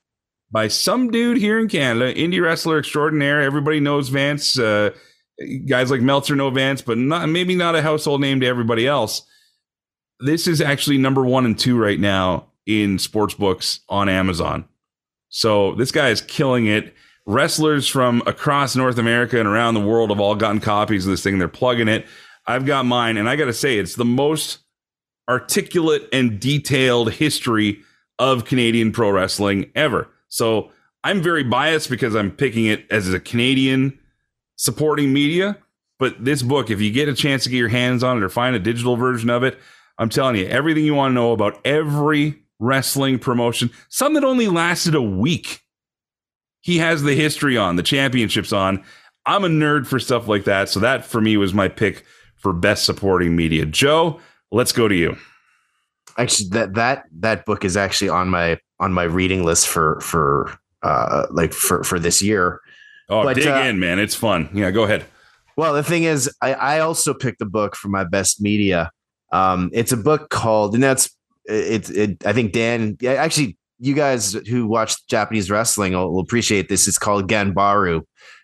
by 0.52 0.68
some 0.68 1.12
dude 1.12 1.38
here 1.38 1.60
in 1.60 1.68
Canada, 1.68 2.14
indie 2.14 2.42
wrestler 2.42 2.80
extraordinaire. 2.80 3.42
Everybody 3.42 3.80
knows 3.80 4.10
Vance. 4.10 4.58
Uh, 4.58 4.92
guys 5.68 5.92
like 5.92 6.02
Meltzer 6.02 6.36
know 6.36 6.50
Vance, 6.50 6.82
but 6.82 6.98
not 6.98 7.30
maybe 7.30 7.56
not 7.56 7.76
a 7.76 7.82
household 7.82 8.22
name 8.22 8.40
to 8.42 8.48
everybody 8.48 8.88
else. 8.88 9.24
This 10.20 10.48
is 10.48 10.62
actually 10.62 10.98
number 10.98 11.24
one 11.24 11.46
and 11.46 11.58
two 11.58 11.78
right 11.78 12.00
now 12.00 12.48
in 12.66 13.00
sports 13.00 13.34
books 13.34 13.80
on 13.90 14.10
Amazon. 14.10 14.66
So 15.30 15.76
this 15.76 15.92
guy 15.92 16.10
is 16.10 16.22
killing 16.22 16.66
it. 16.66 16.94
Wrestlers 17.26 17.88
from 17.88 18.24
across 18.26 18.76
North 18.76 18.98
America 18.98 19.40
and 19.40 19.48
around 19.48 19.76
the 19.76 19.80
world 19.80 20.10
have 20.10 20.20
all 20.20 20.36
gotten 20.36 20.60
copies 20.60 21.06
of 21.06 21.12
this 21.12 21.24
thing. 21.24 21.38
They're 21.38 21.48
plugging 21.48 21.88
it. 21.88 22.08
I've 22.48 22.66
got 22.66 22.86
mine, 22.86 23.18
and 23.18 23.30
I 23.30 23.36
got 23.36 23.46
to 23.46 23.54
say, 23.54 23.78
it's 23.78 23.96
the 23.96 24.06
most 24.06 24.60
articulate 25.30 26.10
and 26.12 26.40
detailed 26.40 27.14
history 27.14 27.82
of 28.18 28.46
Canadian 28.46 28.92
pro 28.92 29.12
wrestling 29.12 29.72
ever. 29.76 30.10
So 30.28 30.72
I'm 31.04 31.22
very 31.22 31.44
biased 31.44 31.90
because 31.90 32.16
I'm 32.16 32.32
picking 32.32 32.66
it 32.66 32.86
as 32.90 33.14
a 33.14 33.20
Canadian 33.20 34.00
supporting 34.60 35.14
media. 35.14 35.58
But 36.00 36.24
this 36.24 36.44
book, 36.44 36.70
if 36.70 36.82
you 36.82 36.92
get 36.92 37.10
a 37.10 37.14
chance 37.14 37.44
to 37.46 37.50
get 37.50 37.58
your 37.58 37.70
hands 37.70 38.04
on 38.04 38.18
it 38.18 38.24
or 38.24 38.30
find 38.30 38.56
a 38.56 38.60
digital 38.60 38.96
version 38.98 39.30
of 39.30 39.44
it, 39.44 39.58
I'm 39.98 40.10
telling 40.10 40.36
you, 40.36 40.46
everything 40.46 40.86
you 40.86 40.94
want 40.94 41.12
to 41.12 41.16
know 41.16 41.32
about 41.32 41.60
every 41.66 42.42
wrestling 42.60 43.20
promotion, 43.20 43.70
some 43.88 44.14
that 44.14 44.24
only 44.24 44.48
lasted 44.48 44.96
a 44.96 45.02
week. 45.02 45.62
He 46.62 46.78
has 46.78 47.04
the 47.04 47.16
history 47.16 47.58
on, 47.58 47.78
the 47.78 47.84
championships 47.84 48.54
on. 48.54 48.84
I'm 49.26 49.46
a 49.46 49.48
nerd 49.48 49.88
for 49.88 50.00
stuff 50.00 50.28
like 50.28 50.44
that. 50.44 50.70
So 50.70 50.80
that 50.82 51.06
for 51.06 51.22
me 51.22 51.38
was 51.38 51.54
my 51.54 51.68
pick 51.68 52.06
for 52.36 52.54
best 52.54 52.86
supporting 52.86 53.36
media. 53.36 53.66
Joe, 53.66 54.20
let's 54.52 54.72
go 54.72 54.88
to 54.88 54.96
you. 54.96 55.18
Actually, 56.18 56.50
that 56.50 56.74
that 56.74 57.04
that 57.20 57.46
book 57.46 57.64
is 57.64 57.78
actually 57.78 58.10
on 58.10 58.30
my 58.30 58.60
on 58.80 58.92
my 58.92 59.04
reading 59.04 59.46
list 59.46 59.68
for 59.68 60.00
for 60.02 60.58
uh 60.84 61.28
like 61.32 61.54
for 61.54 61.84
for 61.84 61.98
this 61.98 62.22
year. 62.22 62.62
Oh, 63.10 63.24
but, 63.24 63.36
dig 63.36 63.48
uh, 63.48 63.64
in, 63.66 63.80
man. 63.80 64.00
It's 64.00 64.16
fun. 64.16 64.50
Yeah, 64.54 64.72
go 64.72 64.84
ahead. 64.84 65.06
Well, 65.58 65.74
the 65.74 65.84
thing 65.84 66.04
is, 66.04 66.32
I, 66.42 66.54
I 66.54 66.80
also 66.80 67.14
picked 67.14 67.42
a 67.42 67.46
book 67.46 67.76
for 67.76 67.90
my 67.90 68.04
best 68.04 68.42
media. 68.42 68.92
Um, 69.32 69.70
it's 69.74 69.92
a 69.92 69.98
book 69.98 70.30
called, 70.30 70.74
and 70.74 70.84
that's 70.84 71.10
it, 71.46 71.90
it, 71.90 72.26
I 72.26 72.34
think 72.34 72.54
Dan, 72.54 72.98
actually, 73.06 73.58
you 73.80 73.94
guys 73.94 74.34
who 74.34 74.68
watch 74.68 75.06
Japanese 75.08 75.50
wrestling 75.50 75.94
will, 75.94 76.14
will 76.14 76.22
appreciate 76.22 76.70
this. 76.70 76.88
It's 76.88 76.98
called 76.98 77.28
Ganbaru, 77.28 78.02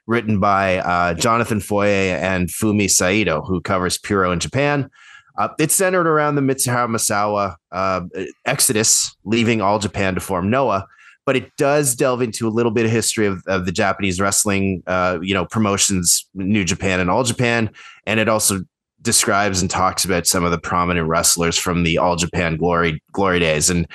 written 0.08 0.40
by 0.40 0.80
uh, 0.80 1.14
Jonathan 1.14 1.60
Foye 1.60 2.18
and 2.20 2.50
Fumi 2.50 2.90
Saito, 2.90 3.42
who 3.42 3.62
covers 3.62 3.98
Puro 3.98 4.32
in 4.32 4.40
Japan. 4.40 4.90
Uh, 5.38 5.50
it's 5.60 5.74
centered 5.74 6.08
around 6.08 6.36
the 6.36 6.42
Mitsuharu 6.42 6.90
Misawa 6.90 7.56
uh, 7.72 8.02
exodus, 8.46 9.16
leaving 9.26 9.62
all 9.62 9.80
Japan 9.80 10.16
to 10.16 10.22
form 10.22 10.50
Noah. 10.50 10.88
But 11.26 11.36
it 11.36 11.56
does 11.58 11.96
delve 11.96 12.22
into 12.22 12.48
a 12.48 12.50
little 12.50 12.72
bit 12.72 12.86
of 12.86 12.92
history 12.92 13.26
of, 13.26 13.44
of 13.48 13.66
the 13.66 13.72
Japanese 13.72 14.20
wrestling, 14.20 14.84
uh, 14.86 15.20
you 15.22 15.34
know, 15.34 15.46
promotions, 15.46 16.28
New 16.34 16.64
Japan 16.64 17.00
and 17.00 17.10
All 17.10 17.24
Japan, 17.24 17.72
and 18.06 18.20
it 18.20 18.30
also 18.30 18.62
describes 19.02 19.62
and 19.62 19.70
talks 19.70 20.04
about 20.04 20.28
some 20.28 20.44
of 20.44 20.52
the 20.52 20.58
prominent 20.58 21.08
wrestlers 21.08 21.58
from 21.58 21.84
the 21.84 21.98
All 21.98 22.16
Japan 22.16 22.58
glory 22.58 23.02
glory 23.12 23.40
days. 23.40 23.70
And 23.70 23.88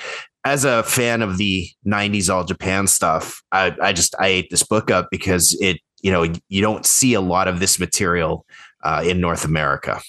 as 0.43 0.65
a 0.65 0.83
fan 0.83 1.21
of 1.21 1.37
the 1.37 1.69
90s 1.85 2.33
All 2.33 2.43
Japan 2.43 2.87
stuff, 2.87 3.43
I, 3.51 3.75
I 3.81 3.93
just 3.93 4.15
I 4.19 4.27
ate 4.27 4.49
this 4.49 4.63
book 4.63 4.89
up 4.89 5.09
because 5.11 5.55
it, 5.61 5.79
you 6.01 6.11
know, 6.11 6.33
you 6.49 6.61
don't 6.61 6.85
see 6.85 7.13
a 7.13 7.21
lot 7.21 7.47
of 7.47 7.59
this 7.59 7.79
material 7.79 8.45
uh, 8.83 9.03
in 9.05 9.21
North 9.21 9.45
America. 9.45 10.01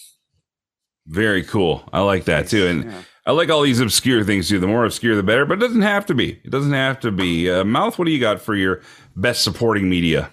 Very 1.06 1.42
cool. 1.42 1.86
I 1.92 2.00
like 2.00 2.24
that 2.24 2.48
too. 2.48 2.66
And 2.66 2.84
yeah. 2.84 3.02
I 3.24 3.32
like 3.32 3.50
all 3.50 3.62
these 3.62 3.80
obscure 3.80 4.24
things 4.24 4.48
too. 4.48 4.58
The 4.58 4.66
more 4.66 4.84
obscure, 4.84 5.14
the 5.14 5.22
better, 5.22 5.46
but 5.46 5.58
it 5.58 5.60
doesn't 5.60 5.82
have 5.82 6.06
to 6.06 6.14
be. 6.14 6.40
It 6.44 6.50
doesn't 6.50 6.72
have 6.72 6.98
to 7.00 7.12
be. 7.12 7.48
Uh, 7.48 7.64
Mouth, 7.64 7.98
what 7.98 8.06
do 8.06 8.10
you 8.10 8.18
got 8.18 8.40
for 8.40 8.54
your 8.54 8.82
best 9.14 9.44
supporting 9.44 9.88
media? 9.88 10.30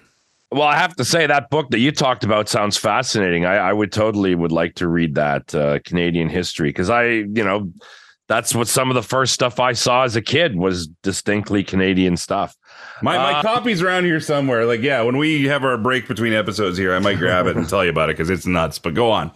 Well, 0.52 0.64
I 0.64 0.76
have 0.78 0.96
to 0.96 1.06
say 1.06 1.28
that 1.28 1.52
book 1.52 1.70
that 1.70 1.80
you 1.80 1.92
talked 1.92 2.24
about 2.24 2.50
sounds 2.50 2.76
fascinating. 2.76 3.46
I, 3.46 3.58
I 3.58 3.74
would 3.74 3.92
totally 3.92 4.34
would 4.34 4.52
like 4.52 4.74
to 4.76 4.88
read 4.88 5.14
that 5.14 5.54
uh, 5.54 5.80
Canadian 5.86 6.30
history 6.30 6.70
because 6.70 6.90
I, 6.90 7.06
you 7.06 7.44
know, 7.44 7.72
that's 8.28 8.56
what 8.56 8.68
some 8.68 8.90
of 8.90 8.96
the 8.96 9.04
first 9.04 9.34
stuff 9.34 9.60
I 9.60 9.74
saw 9.74 10.04
as 10.04 10.16
a 10.16 10.22
kid 10.22 10.56
was 10.56 10.88
distinctly 11.04 11.64
Canadian 11.64 12.18
stuff. 12.18 12.56
My 13.04 13.18
my 13.18 13.34
uh, 13.34 13.42
copy's 13.44 13.84
around 13.84 14.06
here 14.06 14.20
somewhere. 14.20 14.66
Like, 14.66 14.82
yeah, 14.82 15.04
when 15.04 15.18
we 15.18 15.44
have 15.46 15.64
our 15.64 15.78
break 15.78 16.08
between 16.08 16.34
episodes 16.34 16.80
here, 16.80 16.96
I 16.96 17.00
might 17.00 17.20
grab 17.20 17.46
it 17.46 17.56
and 17.56 17.70
tell 17.70 17.84
you 17.84 17.92
about 17.92 18.10
it 18.10 18.14
because 18.14 18.32
it's 18.32 18.48
nuts. 18.48 18.80
But 18.80 18.96
go 18.96 19.12
on. 19.12 19.32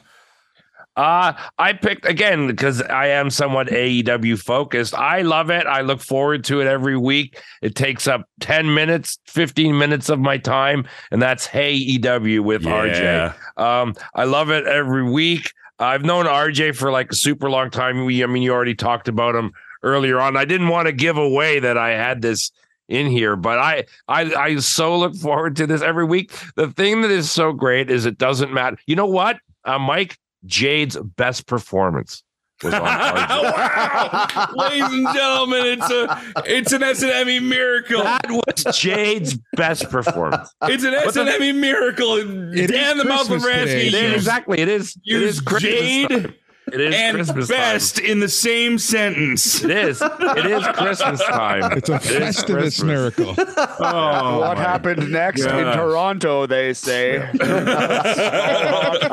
Uh, 0.95 1.33
I 1.57 1.73
picked 1.73 2.05
again 2.05 2.47
because 2.47 2.81
I 2.83 3.07
am 3.07 3.29
somewhat 3.29 3.67
AEW 3.67 4.39
focused. 4.39 4.93
I 4.93 5.21
love 5.23 5.49
it. 5.49 5.65
I 5.65 5.81
look 5.81 6.01
forward 6.01 6.43
to 6.45 6.61
it 6.61 6.67
every 6.67 6.97
week. 6.97 7.41
It 7.61 7.75
takes 7.75 8.07
up 8.07 8.27
10 8.41 8.73
minutes, 8.73 9.17
15 9.27 9.77
minutes 9.77 10.09
of 10.09 10.19
my 10.19 10.37
time, 10.37 10.85
and 11.11 11.21
that's 11.21 11.45
Hey 11.47 11.73
EW 11.73 12.43
with 12.43 12.63
Yeah. 12.63 13.33
RJ. 13.57 13.61
Um, 13.61 13.95
I 14.13 14.25
love 14.25 14.51
it 14.51 14.67
every 14.67 15.03
week. 15.03 15.51
I've 15.79 16.05
known 16.05 16.25
RJ 16.25 16.75
for 16.75 16.91
like 16.91 17.11
a 17.11 17.15
super 17.15 17.49
long 17.49 17.71
time. 17.71 18.05
We, 18.05 18.23
I 18.23 18.27
mean, 18.27 18.43
you 18.43 18.53
already 18.53 18.75
talked 18.75 19.07
about 19.07 19.35
him 19.35 19.51
earlier 19.81 20.19
on. 20.19 20.37
I 20.37 20.45
didn't 20.45 20.67
want 20.67 20.85
to 20.85 20.91
give 20.93 21.17
away 21.17 21.59
that 21.59 21.77
I 21.77 21.89
had 21.89 22.21
this 22.21 22.51
in 22.87 23.07
here, 23.07 23.35
but 23.35 23.57
I, 23.57 23.85
I, 24.07 24.33
I 24.35 24.55
so 24.57 24.97
look 24.97 25.15
forward 25.15 25.55
to 25.55 25.65
this 25.67 25.81
every 25.81 26.05
week. 26.05 26.31
The 26.55 26.67
thing 26.69 27.01
that 27.01 27.09
is 27.11 27.31
so 27.31 27.51
great 27.51 27.89
is 27.89 28.05
it 28.05 28.17
doesn't 28.19 28.53
matter. 28.53 28.77
You 28.85 28.95
know 28.95 29.07
what, 29.07 29.37
uh, 29.65 29.79
Mike? 29.79 30.17
Jade's 30.45 30.97
best 30.97 31.47
performance 31.47 32.23
was 32.63 32.73
on 32.73 32.81
wow, 32.83 34.47
ladies 34.55 34.83
and 34.83 35.07
gentlemen, 35.13 35.65
it's 35.65 35.89
a 35.89 36.21
it's 36.45 36.71
an 36.71 36.83
S 36.83 37.01
and 37.01 37.11
M 37.11 37.49
miracle. 37.49 38.03
That 38.03 38.29
was 38.29 38.77
Jade's 38.77 39.37
best 39.55 39.89
performance. 39.89 40.49
It's 40.63 40.83
an 40.83 40.93
S 40.93 41.15
and 41.15 41.29
M 41.29 41.59
miracle. 41.59 42.15
It 42.17 42.67
Dan 42.67 42.97
the 42.97 43.05
mouth 43.05 43.29
of 43.29 43.41
Christmas 43.41 43.69
today. 43.69 44.15
Ransky. 44.15 44.57
It 44.57 44.67
is. 44.67 44.67
It 44.69 44.69
is 44.69 44.95
It 44.95 45.03
used 45.03 45.23
is 45.25 45.41
Christmas 45.41 45.71
Jade 45.71 46.09
time. 46.09 46.35
It 46.71 46.79
is 46.79 46.95
and 46.95 47.15
Christmas 47.15 47.47
time. 47.49 47.57
best 47.57 47.99
in 47.99 48.19
the 48.19 48.29
same 48.29 48.77
sentence. 48.77 49.63
It 49.63 49.69
is. 49.71 50.01
It 50.01 50.45
is 50.45 50.65
Christmas 50.67 51.21
time. 51.25 51.71
It's 51.77 51.89
a 51.89 51.95
It 51.95 52.03
is 52.05 52.37
festivus 52.37 52.45
Christmas. 52.45 52.83
miracle. 52.83 53.35
Oh, 53.85 54.39
what 54.39 54.57
happened 54.57 55.11
next 55.11 55.41
in. 55.41 55.47
Toronto? 55.49 56.45
They 56.45 56.73
say 56.73 57.19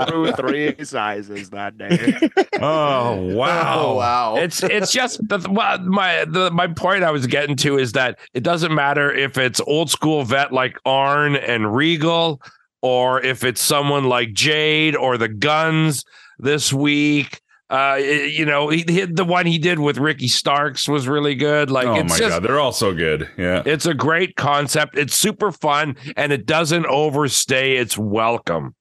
through 0.09 0.33
three 0.33 0.75
sizes 0.85 1.51
that 1.51 1.77
day. 1.79 2.31
Oh 2.61 3.35
wow! 3.35 3.79
Oh, 3.87 3.95
wow. 3.97 4.37
It's 4.37 4.63
it's 4.63 4.93
just 4.93 5.27
the, 5.29 5.45
well, 5.51 5.79
my 5.81 6.25
the, 6.27 6.51
my 6.51 6.67
point 6.69 7.05
I 7.05 7.11
was 7.11 7.27
getting 7.27 7.57
to 7.57 7.79
is 7.79 7.93
that 7.93 8.19
it 8.35 8.43
doesn't 8.43 8.75
matter 8.75 9.11
if 9.13 9.39
it's 9.39 9.61
old 9.63 9.91
school 9.91 10.23
vet 10.25 10.53
like 10.53 10.77
Arn 10.85 11.37
and 11.37 11.75
Regal, 11.75 12.41
or 12.83 13.21
if 13.23 13.45
it's 13.45 13.61
someone 13.61 14.05
like 14.05 14.33
Jade 14.33 14.95
or 14.97 15.17
the 15.19 15.29
Gunns 15.29 16.05
this 16.41 16.73
week. 16.73 17.41
Uh, 17.69 18.01
you 18.01 18.45
know, 18.45 18.69
he, 18.69 18.85
he 18.89 19.05
the 19.05 19.25
one 19.25 19.47
he 19.47 19.57
did 19.57 19.79
with 19.79 19.97
Ricky 19.97 20.27
Starks 20.27 20.89
was 20.89 21.07
really 21.07 21.37
good. 21.37 21.71
Like, 21.71 21.87
oh 21.87 22.03
my 22.03 22.03
just, 22.03 22.21
god, 22.21 22.43
they're 22.43 22.59
all 22.59 22.73
so 22.73 22.93
good. 22.93 23.31
Yeah. 23.37 23.63
It's 23.65 23.87
a 23.87 23.95
great 23.95 24.35
concept. 24.35 24.99
It's 24.99 25.15
super 25.15 25.53
fun 25.53 25.95
and 26.17 26.33
it 26.33 26.47
doesn't 26.47 26.87
overstay 26.87 27.77
its 27.77 27.97
welcome. 27.97 28.75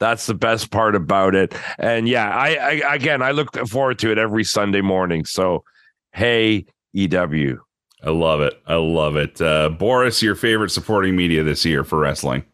That's 0.00 0.26
the 0.26 0.34
best 0.34 0.72
part 0.72 0.96
about 0.96 1.36
it. 1.36 1.54
And 1.78 2.08
yeah, 2.08 2.28
I, 2.28 2.56
I 2.82 2.94
again, 2.96 3.22
I 3.22 3.30
look 3.30 3.56
forward 3.68 4.00
to 4.00 4.10
it 4.10 4.18
every 4.18 4.42
Sunday 4.42 4.80
morning. 4.80 5.24
So, 5.24 5.62
hey, 6.12 6.66
EW. 6.92 7.60
I 8.02 8.10
love 8.10 8.40
it. 8.40 8.60
I 8.66 8.74
love 8.74 9.16
it. 9.16 9.40
Uh, 9.40 9.70
Boris, 9.70 10.22
your 10.22 10.34
favorite 10.34 10.70
supporting 10.70 11.14
media 11.14 11.42
this 11.44 11.64
year 11.64 11.84
for 11.84 12.00
wrestling? 12.00 12.44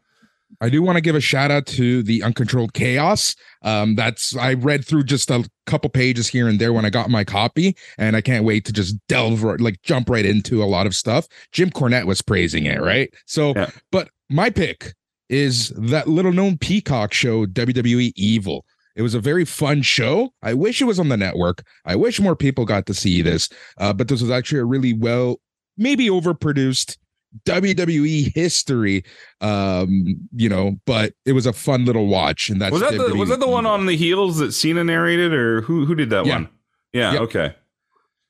I 0.60 0.68
do 0.68 0.82
want 0.82 0.96
to 0.96 1.00
give 1.00 1.14
a 1.14 1.20
shout 1.20 1.50
out 1.50 1.66
to 1.66 2.02
the 2.02 2.22
Uncontrolled 2.22 2.74
Chaos. 2.74 3.34
Um, 3.62 3.94
that's 3.94 4.36
I 4.36 4.54
read 4.54 4.84
through 4.84 5.04
just 5.04 5.30
a 5.30 5.48
couple 5.66 5.88
pages 5.90 6.28
here 6.28 6.48
and 6.48 6.58
there 6.60 6.72
when 6.72 6.84
I 6.84 6.90
got 6.90 7.08
my 7.10 7.24
copy, 7.24 7.76
and 7.98 8.14
I 8.16 8.20
can't 8.20 8.44
wait 8.44 8.64
to 8.66 8.72
just 8.72 8.96
delve 9.08 9.42
right- 9.42 9.60
like 9.60 9.80
jump 9.82 10.10
right 10.10 10.24
into 10.26 10.62
a 10.62 10.66
lot 10.66 10.86
of 10.86 10.94
stuff. 10.94 11.26
Jim 11.52 11.70
Cornette 11.70 12.06
was 12.06 12.20
praising 12.22 12.66
it, 12.66 12.80
right? 12.80 13.08
So, 13.26 13.54
Yeah. 13.56 13.70
but 13.90 14.10
my 14.28 14.50
pick 14.50 14.94
is 15.28 15.70
that 15.76 16.08
little 16.08 16.32
known 16.32 16.58
Peacock 16.58 17.14
show, 17.14 17.46
WWE 17.46 18.12
Evil. 18.16 18.64
It 18.96 19.02
was 19.02 19.14
a 19.14 19.20
very 19.20 19.44
fun 19.44 19.82
show. 19.82 20.30
I 20.42 20.52
wish 20.54 20.82
it 20.82 20.86
was 20.86 20.98
on 20.98 21.08
the 21.08 21.16
network. 21.16 21.62
I 21.86 21.94
wish 21.96 22.20
more 22.20 22.34
people 22.36 22.64
got 22.66 22.84
to 22.86 22.94
see 22.94 23.22
this. 23.22 23.48
Uh, 23.78 23.92
but 23.92 24.08
this 24.08 24.20
was 24.20 24.30
actually 24.30 24.58
a 24.58 24.64
really 24.64 24.92
well, 24.92 25.40
maybe 25.78 26.08
overproduced 26.08 26.96
WWE 27.44 28.32
history. 28.34 29.04
Um, 29.40 30.28
you 30.34 30.48
know, 30.48 30.76
but 30.86 31.14
it 31.24 31.32
was 31.32 31.46
a 31.46 31.52
fun 31.52 31.84
little 31.84 32.06
watch. 32.06 32.48
And 32.50 32.60
that's 32.60 32.72
was 32.72 32.80
that 32.82 32.92
the 32.92 33.14
was 33.14 33.28
that 33.28 33.40
the 33.40 33.48
one 33.48 33.66
on 33.66 33.86
the 33.86 33.96
heels 33.96 34.38
that 34.38 34.52
Cena 34.52 34.84
narrated, 34.84 35.32
or 35.32 35.62
who 35.62 35.84
who 35.86 35.94
did 35.94 36.10
that 36.10 36.26
Yeah. 36.26 36.34
one? 36.34 36.48
Yeah. 36.92 37.12
Yep. 37.12 37.20
Okay. 37.22 37.54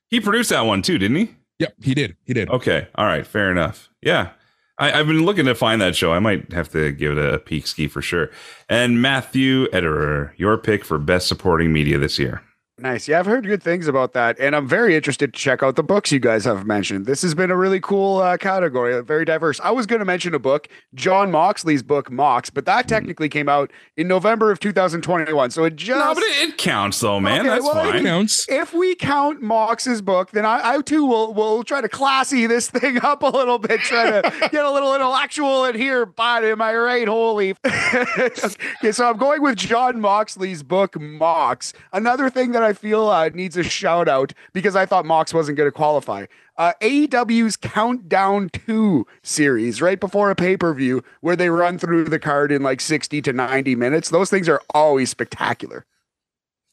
He 0.09 0.21
produced 0.21 0.51
that 0.51 0.63
one 0.63 0.83
too, 0.83 0.99
didn't 0.99 1.17
he? 1.17 1.35
Yep, 1.61 1.75
he 1.83 1.95
did. 1.95 2.17
He 2.25 2.33
did. 2.35 2.49
Okay. 2.51 2.89
All 2.95 3.07
right. 3.07 3.27
Fair 3.27 3.51
enough. 3.51 3.89
Yeah. 4.03 4.31
I, 4.79 4.99
I've 4.99 5.07
been 5.07 5.25
looking 5.27 5.45
to 5.45 5.55
find 5.55 5.81
that 5.83 5.95
show. 5.95 6.13
I 6.13 6.19
might 6.21 6.53
have 6.53 6.71
to 6.71 6.91
give 6.91 7.19
it 7.19 7.35
a 7.35 7.39
peek 7.39 7.67
ski 7.67 7.87
for 7.87 8.01
sure. 8.01 8.31
And 8.69 9.03
Matthew 9.03 9.67
Ederer, 9.69 10.33
your 10.39 10.57
pick 10.57 10.85
for 10.87 10.99
best 10.99 11.29
supporting 11.29 11.71
media 11.73 11.99
this 11.99 12.19
year. 12.19 12.43
Nice. 12.81 13.07
Yeah, 13.09 13.19
I've 13.19 13.27
heard 13.27 13.45
good 13.45 13.63
things 13.63 13.87
about 13.89 14.15
that. 14.15 14.39
And 14.41 14.57
I'm 14.57 14.67
very 14.67 14.97
interested 14.97 15.35
to 15.35 15.39
check 15.39 15.63
out 15.63 15.77
the 15.77 15.83
books 15.83 16.11
you 16.11 16.19
guys 16.19 16.45
have 16.47 16.67
mentioned. 16.67 17.05
This 17.05 17.21
has 17.23 17.35
been 17.35 17.51
a 17.51 17.57
really 17.57 17.79
cool 17.81 18.19
uh, 18.19 18.39
category, 18.39 18.95
uh, 18.95 19.03
very 19.03 19.27
diverse. 19.27 19.61
I 19.63 19.71
was 19.71 19.85
going 19.87 19.99
to 19.99 20.05
mention 20.07 20.33
a 20.35 20.39
book, 20.39 20.67
Jon 20.95 21.31
Moxley's 21.31 21.83
book, 21.83 22.11
Mox, 22.11 22.49
but 22.49 22.65
that 22.65 22.89
technically 22.89 23.29
came 23.29 23.49
out 23.51 23.71
in 23.99 24.09
November 24.09 24.51
of 24.51 24.61
2021. 24.61 25.51
So 25.51 25.65
it 25.65 25.77
just. 25.77 25.99
No, 25.99 26.15
but 26.15 26.23
it, 26.23 26.49
it 26.51 26.59
counts 26.59 27.01
though, 27.01 27.21
man. 27.21 27.41
Okay, 27.41 27.49
That's 27.51 27.65
well, 27.65 27.79
it 27.85 27.89
It 27.89 27.93
fine. 27.93 28.05
counts. 28.05 28.47
if 28.49 28.73
we 28.73 28.95
count 28.95 29.43
Mox's 29.43 30.01
book, 30.01 30.31
then 30.31 30.47
I, 30.47 30.77
I 30.77 30.81
too 30.81 31.05
will 31.05 31.35
will 31.35 31.63
try 31.65 31.83
to 31.83 31.89
classy 31.89 32.47
this 32.47 32.71
thing 32.71 32.99
up 33.05 33.23
a 33.23 33.27
little 33.29 33.59
bit, 33.59 33.81
try 33.81 34.23
to 34.23 34.49
get 34.51 34.65
a 34.65 34.71
little 34.71 34.95
intellectual 34.95 35.67
in 35.67 35.77
here. 35.77 36.07
But 36.07 36.45
am 36.45 36.63
I 36.63 36.75
right? 36.75 37.07
Holy. 37.07 37.55
okay, 37.67 38.93
so 38.93 39.11
I'm 39.11 39.19
going 39.19 39.43
with 39.43 39.57
Jon 39.57 40.01
Moxley's 40.01 40.63
book, 40.63 40.99
Mox. 40.99 41.73
Another 41.93 42.31
thing 42.31 42.53
that 42.53 42.63
I 42.63 42.70
feel 42.73 43.09
uh, 43.09 43.29
needs 43.29 43.57
a 43.57 43.63
shout 43.63 44.09
out 44.09 44.33
because 44.53 44.77
I 44.77 44.87
thought 44.87 45.07
Mox 45.07 45.33
wasn't 45.35 45.57
going 45.57 45.69
to 45.69 45.73
qualify. 45.73 46.27
Uh, 46.57 46.73
AEW's 46.83 47.57
Countdown 47.57 48.51
2 48.51 49.07
series, 49.23 49.81
right 49.81 49.99
before 49.99 50.31
a 50.31 50.35
pay 50.35 50.57
per 50.57 50.75
view, 50.75 51.03
where 51.21 51.37
they 51.37 51.49
run 51.49 51.79
through 51.79 52.05
the 52.05 52.19
card 52.19 52.53
in 52.53 52.63
like 52.63 52.81
60 52.81 53.23
to 53.23 53.33
90 53.33 53.75
minutes. 53.77 54.11
Those 54.11 54.31
things 54.31 54.49
are 54.49 54.61
always 54.75 55.11
spectacular. 55.11 55.87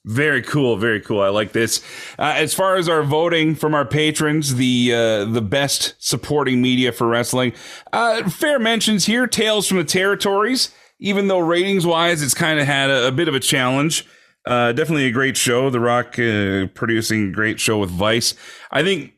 Very 0.08 0.42
cool, 0.42 0.78
very 0.78 1.02
cool. 1.02 1.22
I 1.22 1.28
like 1.28 1.52
this. 1.52 1.84
Uh, 2.18 2.34
as 2.36 2.54
far 2.54 2.78
as 2.78 2.88
our 2.88 3.04
voting 3.04 3.56
from 3.56 3.74
our 3.74 3.84
patrons, 3.84 4.56
the 4.56 4.94
uh, 4.94 5.26
the 5.26 5.42
best 5.42 5.96
supporting 6.00 6.62
media 6.62 6.94
for 6.94 7.08
wrestling, 7.08 7.52
uh, 7.92 8.30
fair 8.30 8.58
mentions 8.58 9.06
here. 9.06 9.28
Tales 9.28 9.68
from 9.68 9.78
the 9.78 9.84
Territories, 9.84 10.74
even 11.00 11.28
though 11.28 11.40
ratings 11.40 11.86
wise, 11.86 12.22
it's 12.22 12.34
kind 12.34 12.58
of 12.58 12.66
had 12.66 12.90
a, 12.90 13.08
a 13.08 13.12
bit 13.12 13.28
of 13.28 13.36
a 13.36 13.40
challenge. 13.42 14.08
Uh, 14.48 14.72
definitely 14.72 15.06
a 15.06 15.12
great 15.12 15.36
show. 15.36 15.70
The 15.70 15.80
Rock 15.80 16.18
uh, 16.18 16.68
producing 16.74 17.30
a 17.30 17.32
great 17.32 17.60
show 17.60 17.78
with 17.78 17.90
Vice. 17.90 18.34
I 18.72 18.82
think 18.82 19.14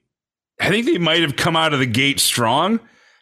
I 0.60 0.70
think 0.70 0.88
they 0.88 0.98
might 0.98 1.22
have 1.22 1.36
come 1.36 1.56
out 1.56 1.72
of 1.72 1.80
the 1.80 1.86
gate 1.86 2.20
strong. 2.20 2.80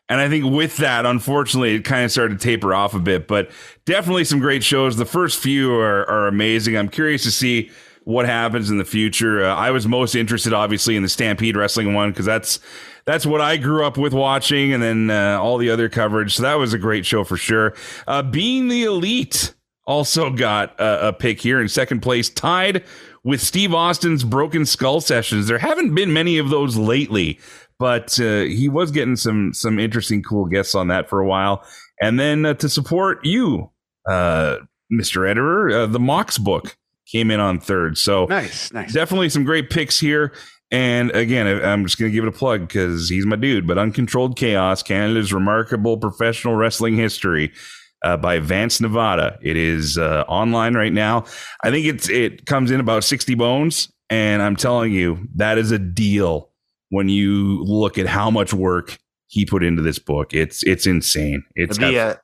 And 0.09 0.21
I 0.21 0.29
think 0.29 0.45
with 0.45 0.77
that, 0.77 1.05
unfortunately, 1.05 1.75
it 1.75 1.83
kind 1.83 2.05
of 2.05 2.11
started 2.11 2.39
to 2.39 2.43
taper 2.43 2.73
off 2.73 2.93
a 2.93 2.99
bit, 2.99 3.27
but 3.27 3.51
definitely 3.83 4.23
some 4.23 4.39
great 4.39 4.63
shows. 4.63 4.95
The 4.95 5.05
first 5.05 5.37
few 5.37 5.73
are, 5.73 6.09
are 6.09 6.27
amazing. 6.27 6.77
I'm 6.77 6.87
curious 6.87 7.23
to 7.23 7.31
see 7.31 7.71
what 8.05 8.25
happens 8.25 8.69
in 8.69 8.77
the 8.77 8.85
future. 8.85 9.43
Uh, 9.43 9.53
I 9.53 9.71
was 9.71 9.85
most 9.85 10.15
interested, 10.15 10.53
obviously, 10.53 10.95
in 10.95 11.03
the 11.03 11.09
Stampede 11.09 11.57
Wrestling 11.57 11.93
one 11.93 12.11
because 12.11 12.25
that's 12.25 12.61
that's 13.03 13.25
what 13.25 13.41
I 13.41 13.57
grew 13.57 13.85
up 13.85 13.97
with 13.97 14.13
watching, 14.13 14.71
and 14.71 14.81
then 14.81 15.09
uh, 15.09 15.39
all 15.41 15.57
the 15.57 15.69
other 15.69 15.89
coverage. 15.89 16.35
So 16.35 16.43
that 16.43 16.55
was 16.55 16.73
a 16.73 16.77
great 16.77 17.05
show 17.05 17.25
for 17.25 17.35
sure. 17.35 17.73
Uh, 18.07 18.23
Being 18.23 18.69
the 18.69 18.85
Elite 18.85 19.53
also 19.87 20.29
got 20.29 20.79
a, 20.79 21.07
a 21.07 21.13
pick 21.13 21.41
here 21.41 21.59
in 21.59 21.67
second 21.69 22.01
place, 22.01 22.29
tied 22.29 22.83
with 23.23 23.41
Steve 23.41 23.73
Austin's 23.73 24.23
Broken 24.23 24.65
Skull 24.65 25.01
sessions. 25.01 25.47
There 25.47 25.57
haven't 25.57 25.95
been 25.95 26.13
many 26.13 26.37
of 26.37 26.49
those 26.49 26.77
lately, 26.77 27.39
but 27.79 28.19
uh, 28.19 28.41
he 28.41 28.69
was 28.69 28.91
getting 28.91 29.15
some 29.15 29.53
some 29.53 29.79
interesting, 29.79 30.21
cool 30.21 30.45
guests 30.45 30.75
on 30.75 30.89
that 30.89 31.09
for 31.09 31.19
a 31.19 31.27
while. 31.27 31.63
And 31.99 32.19
then 32.19 32.45
uh, 32.45 32.53
to 32.55 32.69
support 32.69 33.25
you, 33.25 33.71
uh, 34.07 34.57
Mr. 34.93 35.27
Ederer, 35.33 35.73
uh, 35.73 35.85
the 35.87 35.99
Mox 35.99 36.37
book 36.37 36.77
came 37.11 37.31
in 37.31 37.39
on 37.39 37.59
third. 37.59 37.97
So 37.97 38.25
Nice, 38.25 38.71
nice. 38.71 38.93
definitely 38.93 39.29
some 39.29 39.43
great 39.45 39.69
picks 39.69 39.99
here. 39.99 40.33
And 40.69 41.11
again, 41.11 41.47
I'm 41.47 41.85
just 41.85 41.97
going 41.97 42.11
to 42.11 42.13
give 42.13 42.25
it 42.25 42.27
a 42.27 42.37
plug 42.37 42.67
because 42.67 43.07
he's 43.07 43.25
my 43.25 43.37
dude. 43.37 43.65
But 43.65 43.77
Uncontrolled 43.77 44.37
Chaos, 44.37 44.83
Canada's 44.83 45.31
remarkable 45.31 45.97
professional 45.97 46.55
wrestling 46.55 46.97
history. 46.97 47.53
Uh, 48.03 48.15
by 48.15 48.37
Vance 48.37 48.79
Nevada. 48.79 49.39
It 49.41 49.57
is 49.57 49.97
uh, 49.97 50.23
online 50.27 50.75
right 50.75 50.93
now. 50.93 51.25
I 51.63 51.71
think 51.71 51.87
it's 51.87 52.07
it 52.07 52.45
comes 52.45 52.69
in 52.69 52.79
about 52.79 53.03
sixty 53.03 53.33
bones, 53.33 53.91
and 54.09 54.41
I'm 54.43 54.55
telling 54.55 54.93
you 54.93 55.27
that 55.35 55.57
is 55.57 55.71
a 55.71 55.79
deal 55.79 56.51
when 56.89 57.09
you 57.09 57.63
look 57.63 57.97
at 57.97 58.05
how 58.05 58.29
much 58.29 58.53
work 58.53 58.97
he 59.27 59.45
put 59.45 59.63
into 59.63 59.81
this 59.81 59.99
book. 59.99 60.33
It's 60.33 60.63
it's 60.63 60.85
insane. 60.85 61.43
It's 61.55 61.77
the, 61.77 61.99
uh, 61.99 62.15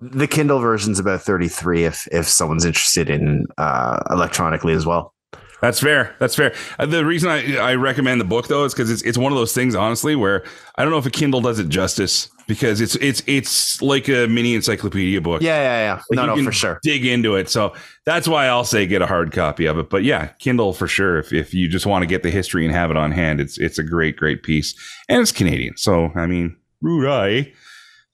the 0.00 0.26
Kindle 0.26 0.58
version's 0.58 0.98
about 0.98 1.22
33 1.22 1.84
if 1.84 2.06
if 2.12 2.26
someone's 2.26 2.64
interested 2.64 3.10
in 3.10 3.46
uh, 3.58 4.02
electronically 4.10 4.72
as 4.72 4.86
well. 4.86 5.14
That's 5.62 5.80
fair. 5.80 6.14
That's 6.18 6.34
fair. 6.34 6.54
Uh, 6.78 6.86
the 6.86 7.04
reason 7.04 7.30
I, 7.30 7.56
I 7.56 7.74
recommend 7.76 8.20
the 8.20 8.26
book 8.26 8.48
though 8.48 8.64
is 8.64 8.74
because 8.74 8.90
it's 8.90 9.02
it's 9.02 9.18
one 9.18 9.32
of 9.32 9.38
those 9.38 9.54
things, 9.54 9.74
honestly, 9.74 10.14
where 10.14 10.44
I 10.76 10.82
don't 10.82 10.92
know 10.92 10.98
if 10.98 11.06
a 11.06 11.10
Kindle 11.10 11.40
does 11.40 11.58
it 11.58 11.68
justice 11.68 12.28
because 12.46 12.80
it's 12.80 12.94
it's 12.96 13.22
it's 13.26 13.80
like 13.82 14.08
a 14.08 14.26
mini 14.28 14.54
encyclopedia 14.54 15.20
book. 15.20 15.42
Yeah, 15.42 15.60
yeah, 15.60 15.78
yeah. 15.84 15.94
Like, 15.94 16.16
no, 16.16 16.22
you 16.22 16.26
no, 16.28 16.34
can 16.36 16.44
for 16.44 16.52
sure. 16.52 16.80
Dig 16.82 17.04
into 17.04 17.34
it. 17.36 17.48
So 17.48 17.74
that's 18.04 18.28
why 18.28 18.46
I'll 18.46 18.64
say 18.64 18.86
get 18.86 19.02
a 19.02 19.06
hard 19.06 19.32
copy 19.32 19.66
of 19.66 19.78
it. 19.78 19.90
But 19.90 20.04
yeah, 20.04 20.28
Kindle 20.38 20.72
for 20.72 20.86
sure. 20.86 21.18
If 21.18 21.32
if 21.32 21.52
you 21.54 21.68
just 21.68 21.86
want 21.86 22.02
to 22.02 22.06
get 22.06 22.22
the 22.22 22.30
history 22.30 22.64
and 22.64 22.74
have 22.74 22.90
it 22.90 22.96
on 22.96 23.12
hand, 23.12 23.40
it's 23.40 23.58
it's 23.58 23.78
a 23.78 23.82
great, 23.84 24.16
great 24.16 24.42
piece. 24.42 24.74
And 25.08 25.20
it's 25.20 25.32
Canadian. 25.32 25.76
So 25.76 26.10
I 26.14 26.26
mean, 26.26 26.56
rude 26.80 27.52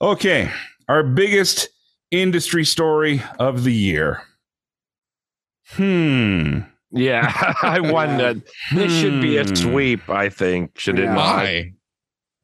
Okay. 0.01 0.51
Our 0.89 1.03
biggest 1.03 1.69
industry 2.11 2.65
story 2.65 3.23
of 3.39 3.65
the 3.65 3.73
year. 3.73 4.23
Hmm. 5.71 6.61
Yeah, 6.91 7.33
I 7.63 7.81
wondered. 7.81 8.43
This 8.75 8.93
should 8.93 9.23
be 9.23 9.39
a 9.39 9.45
Hmm. 9.45 9.55
sweep. 9.55 10.11
I 10.11 10.29
think 10.29 10.79
should 10.79 10.99
it 10.99 11.07
not? 11.07 11.47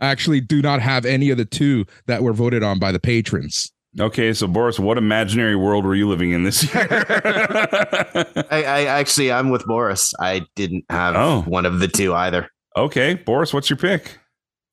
I 0.00 0.08
actually 0.08 0.40
do 0.40 0.62
not 0.62 0.80
have 0.80 1.04
any 1.04 1.30
of 1.30 1.38
the 1.38 1.44
two 1.44 1.84
that 2.06 2.22
were 2.22 2.32
voted 2.32 2.62
on 2.62 2.78
by 2.78 2.92
the 2.92 3.00
patrons. 3.00 3.72
Okay, 3.98 4.32
so 4.32 4.46
Boris, 4.46 4.78
what 4.78 4.98
imaginary 4.98 5.56
world 5.56 5.84
were 5.84 5.94
you 5.94 6.08
living 6.08 6.30
in 6.32 6.44
this 6.44 6.62
year? 6.72 6.86
I, 8.50 8.62
I 8.64 8.84
actually, 8.84 9.32
I'm 9.32 9.50
with 9.50 9.64
Boris. 9.64 10.12
I 10.20 10.42
didn't 10.54 10.84
have 10.90 11.16
Oh. 11.16 11.42
one 11.42 11.66
of 11.66 11.80
the 11.80 11.88
two 11.88 12.14
either. 12.14 12.48
okay, 12.76 13.14
Boris, 13.14 13.52
what's 13.52 13.68
your 13.70 13.76
pick? 13.76 14.18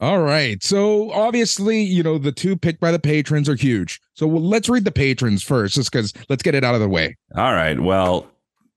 All 0.01 0.21
right. 0.21 0.61
So 0.61 1.09
obviously, 1.11 1.81
you 1.81 2.03
know, 2.03 2.17
the 2.17 2.31
two 2.33 2.57
picked 2.57 2.81
by 2.81 2.91
the 2.91 2.99
patrons 2.99 3.47
are 3.47 3.55
huge. 3.55 4.01
So 4.13 4.27
well, 4.27 4.43
let's 4.43 4.67
read 4.67 4.83
the 4.83 4.91
patrons 4.91 5.41
first, 5.41 5.75
just 5.75 5.89
because 5.91 6.13
let's 6.29 6.43
get 6.43 6.53
it 6.53 6.63
out 6.65 6.75
of 6.75 6.81
the 6.81 6.89
way. 6.89 7.15
All 7.35 7.53
right. 7.53 7.79
Well, 7.79 8.27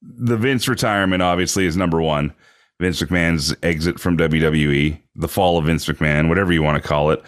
the 0.01 0.37
Vince 0.37 0.69
retirement 0.69 1.21
obviously 1.23 1.67
is 1.67 1.77
number 1.77 2.01
one. 2.01 2.33
Vince 2.81 3.03
McMahon's 3.03 3.55
exit 3.63 3.99
from 3.99 4.17
WWE, 4.17 5.01
the 5.17 5.29
fall 5.29 5.59
of 5.59 5.67
Vince 5.67 5.87
McMahon, 5.87 6.29
whatever 6.29 6.53
you 6.53 6.63
want 6.63 6.81
to 6.81 6.89
call 6.89 7.11
it. 7.11 7.23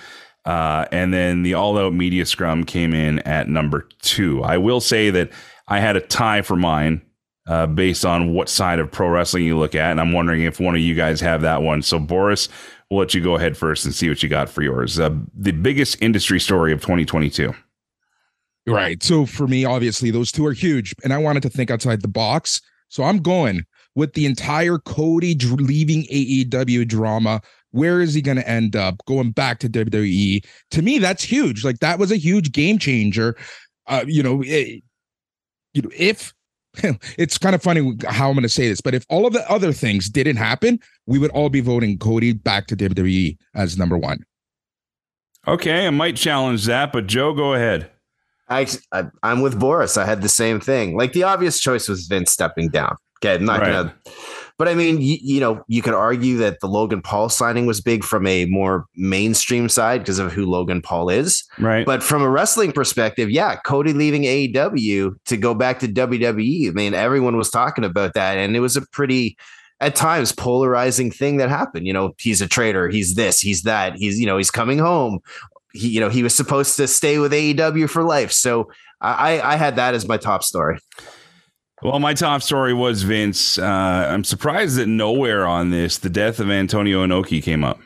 Uh, 0.44 0.86
and 0.90 1.12
then 1.12 1.43
the 1.43 1.55
all 1.55 1.77
out 1.78 1.93
media 1.93 2.24
scrum 2.24 2.64
came 2.64 2.94
in 2.94 3.18
at 3.20 3.48
number 3.48 3.89
two. 4.01 4.43
I 4.43 4.59
will 4.59 4.81
say 4.81 5.10
that 5.10 5.31
I 5.68 5.81
had 5.81 5.97
a 5.97 6.01
tie 6.01 6.43
for 6.43 6.56
mine 6.56 7.02
uh, 7.47 7.66
based 7.66 8.05
on 8.05 8.32
what 8.32 8.48
side 8.48 8.78
of 8.78 8.90
pro 8.90 9.09
wrestling 9.09 9.44
you 9.44 9.59
look 9.59 9.74
at. 9.74 9.90
And 9.90 10.01
I'm 10.01 10.12
wondering 10.12 10.43
if 10.43 10.60
one 10.60 10.74
of 10.74 10.81
you 10.81 10.94
guys 10.94 11.20
have 11.20 11.43
that 11.43 11.62
one. 11.62 11.82
So, 11.82 11.98
Boris, 11.98 12.48
we'll 12.89 13.01
let 13.01 13.12
you 13.12 13.20
go 13.20 13.35
ahead 13.35 13.56
first 13.56 13.85
and 13.85 13.94
see 13.94 14.09
what 14.09 14.22
you 14.22 14.28
got 14.28 14.48
for 14.48 14.62
yours. 14.62 14.98
Uh, 14.98 15.14
the 15.35 15.52
biggest 15.52 16.01
industry 16.01 16.40
story 16.40 16.72
of 16.72 16.81
2022. 16.81 17.52
Right. 18.66 19.02
So 19.02 19.27
for 19.27 19.47
me, 19.47 19.64
obviously, 19.64 20.10
those 20.10 20.31
two 20.31 20.47
are 20.47 20.52
huge, 20.52 20.94
and 21.02 21.12
I 21.12 21.18
wanted 21.18 21.43
to 21.43 21.51
think 21.51 21.70
outside 21.70 22.02
the 22.02 22.09
box. 22.09 22.60
So 22.89 23.02
I'm 23.05 23.18
going 23.18 23.64
with 23.95 24.12
the 24.15 24.27
entire 24.27 24.79
Cody 24.79 25.35
dr- 25.35 25.61
leaving 25.61 26.05
AEW 26.05 26.87
drama. 26.87 27.41
Where 27.73 28.01
is 28.01 28.15
he 28.15 28.23
going 28.23 28.37
to 28.37 28.49
end 28.49 28.75
up? 28.75 28.97
Going 29.07 29.31
back 29.31 29.59
to 29.61 29.69
WWE? 29.69 30.45
To 30.73 30.83
me, 30.83 30.99
that's 30.99 31.23
huge. 31.23 31.65
Like 31.65 31.79
that 31.81 31.99
was 31.99 32.11
a 32.11 32.17
huge 32.17 32.53
game 32.53 32.79
changer. 32.79 33.37
Uh, 33.87 34.05
you 34.07 34.23
know, 34.23 34.43
it, 34.45 34.83
you 35.75 35.83
know, 35.83 35.91
if 35.97 36.33
it's 37.19 37.39
kind 37.39 37.55
of 37.55 37.62
funny 37.62 37.97
how 38.09 38.29
I'm 38.29 38.35
going 38.35 38.43
to 38.43 38.49
say 38.49 38.69
this, 38.69 38.81
but 38.81 38.95
if 38.95 39.05
all 39.09 39.27
of 39.27 39.33
the 39.33 39.49
other 39.51 39.73
things 39.73 40.09
didn't 40.09 40.37
happen, 40.37 40.79
we 41.07 41.19
would 41.19 41.31
all 41.31 41.49
be 41.49 41.61
voting 41.61 41.99
Cody 41.99 42.33
back 42.33 42.67
to 42.69 42.77
WWE 42.77 43.37
as 43.55 43.77
number 43.77 43.99
one. 43.99 44.25
Okay, 45.49 45.87
I 45.87 45.91
might 45.91 46.17
challenge 46.17 46.67
that, 46.67 46.93
but 46.93 47.07
Joe, 47.07 47.33
go 47.33 47.55
ahead. 47.55 47.91
I, 48.49 48.67
I, 48.93 49.05
I'm 49.23 49.43
with 49.43 49.59
Boris. 49.59 49.97
I 49.97 50.05
had 50.05 50.23
the 50.23 50.29
same 50.29 50.61
thing. 50.61 50.97
Like 50.97 51.12
the 51.12 51.23
obvious 51.23 51.61
choice 51.61 51.89
was 51.89 52.07
Vince 52.07 52.33
stepping 52.33 52.69
down. 52.69 52.97
Okay, 53.22 53.34
I'm 53.34 53.44
not 53.44 53.60
Right. 53.60 53.70
gonna. 53.70 53.94
But 54.59 54.68
I 54.68 54.74
mean, 54.74 55.01
you, 55.01 55.16
you 55.22 55.40
know, 55.40 55.64
you 55.68 55.80
could 55.80 55.94
argue 55.94 56.36
that 56.38 56.60
the 56.60 56.66
Logan 56.68 57.01
Paul 57.01 57.30
signing 57.30 57.64
was 57.64 57.80
big 57.80 58.05
from 58.05 58.26
a 58.26 58.44
more 58.44 58.84
mainstream 58.94 59.70
side 59.70 60.02
because 60.02 60.18
of 60.18 60.32
who 60.32 60.44
Logan 60.44 60.82
Paul 60.82 61.09
is. 61.09 61.44
Right. 61.59 61.86
But 61.86 62.02
from 62.02 62.20
a 62.20 62.28
wrestling 62.28 62.72
perspective, 62.72 63.30
yeah, 63.30 63.56
Cody 63.56 63.94
leaving 63.94 64.24
AEW 64.24 65.14
to 65.26 65.36
go 65.38 65.55
back 65.55 65.78
to 65.80 65.88
WWE. 65.88 66.68
I 66.68 66.72
mean, 66.72 66.92
everyone 66.92 67.38
was 67.38 67.51
talking 67.51 67.84
about 67.84 68.12
that, 68.14 68.36
and 68.36 68.55
it 68.55 68.60
was 68.60 68.76
a 68.76 68.82
pretty, 68.82 69.38
at 69.80 69.94
times, 69.97 70.30
polarizing 70.30 71.10
thing 71.10 71.38
that 71.38 71.48
happened. 71.48 71.86
You 71.86 71.94
know, 71.94 72.12
he's 72.18 72.42
a 72.42 72.47
traitor. 72.47 72.90
He's 72.90 73.14
this. 73.14 73.40
He's 73.40 73.62
that. 73.62 73.97
He's 73.97 74.20
you 74.20 74.26
know, 74.26 74.36
he's 74.36 74.51
coming 74.51 74.78
home. 74.78 75.20
He, 75.72 75.88
you 75.88 76.01
know, 76.01 76.10
he 76.10 76.22
was 76.22 76.34
supposed 76.34 76.76
to 76.76 76.86
stay 76.86 77.18
with 77.18 77.32
AEW 77.32 77.88
for 77.88 78.02
life. 78.02 78.30
So 78.32 78.70
I, 79.01 79.38
I 79.40 79.52
I 79.55 79.56
had 79.56 79.76
that 79.76 79.94
as 79.94 80.06
my 80.06 80.18
top 80.18 80.44
story. 80.44 80.78
Well, 81.82 81.98
my 81.98 82.12
top 82.15 82.43
story 82.43 82.74
was 82.74 83.02
Vince. 83.02 83.59
Uh, 83.59 83.65
I'm 84.11 84.24
surprised 84.24 84.77
that 84.77 84.86
nowhere 84.86 85.47
on 85.47 85.70
this 85.70 85.97
the 85.98 86.11
death 86.11 86.39
of 86.39 86.51
Antonio 86.51 87.05
Inoki 87.07 87.43
came 87.43 87.65
up. 87.65 87.81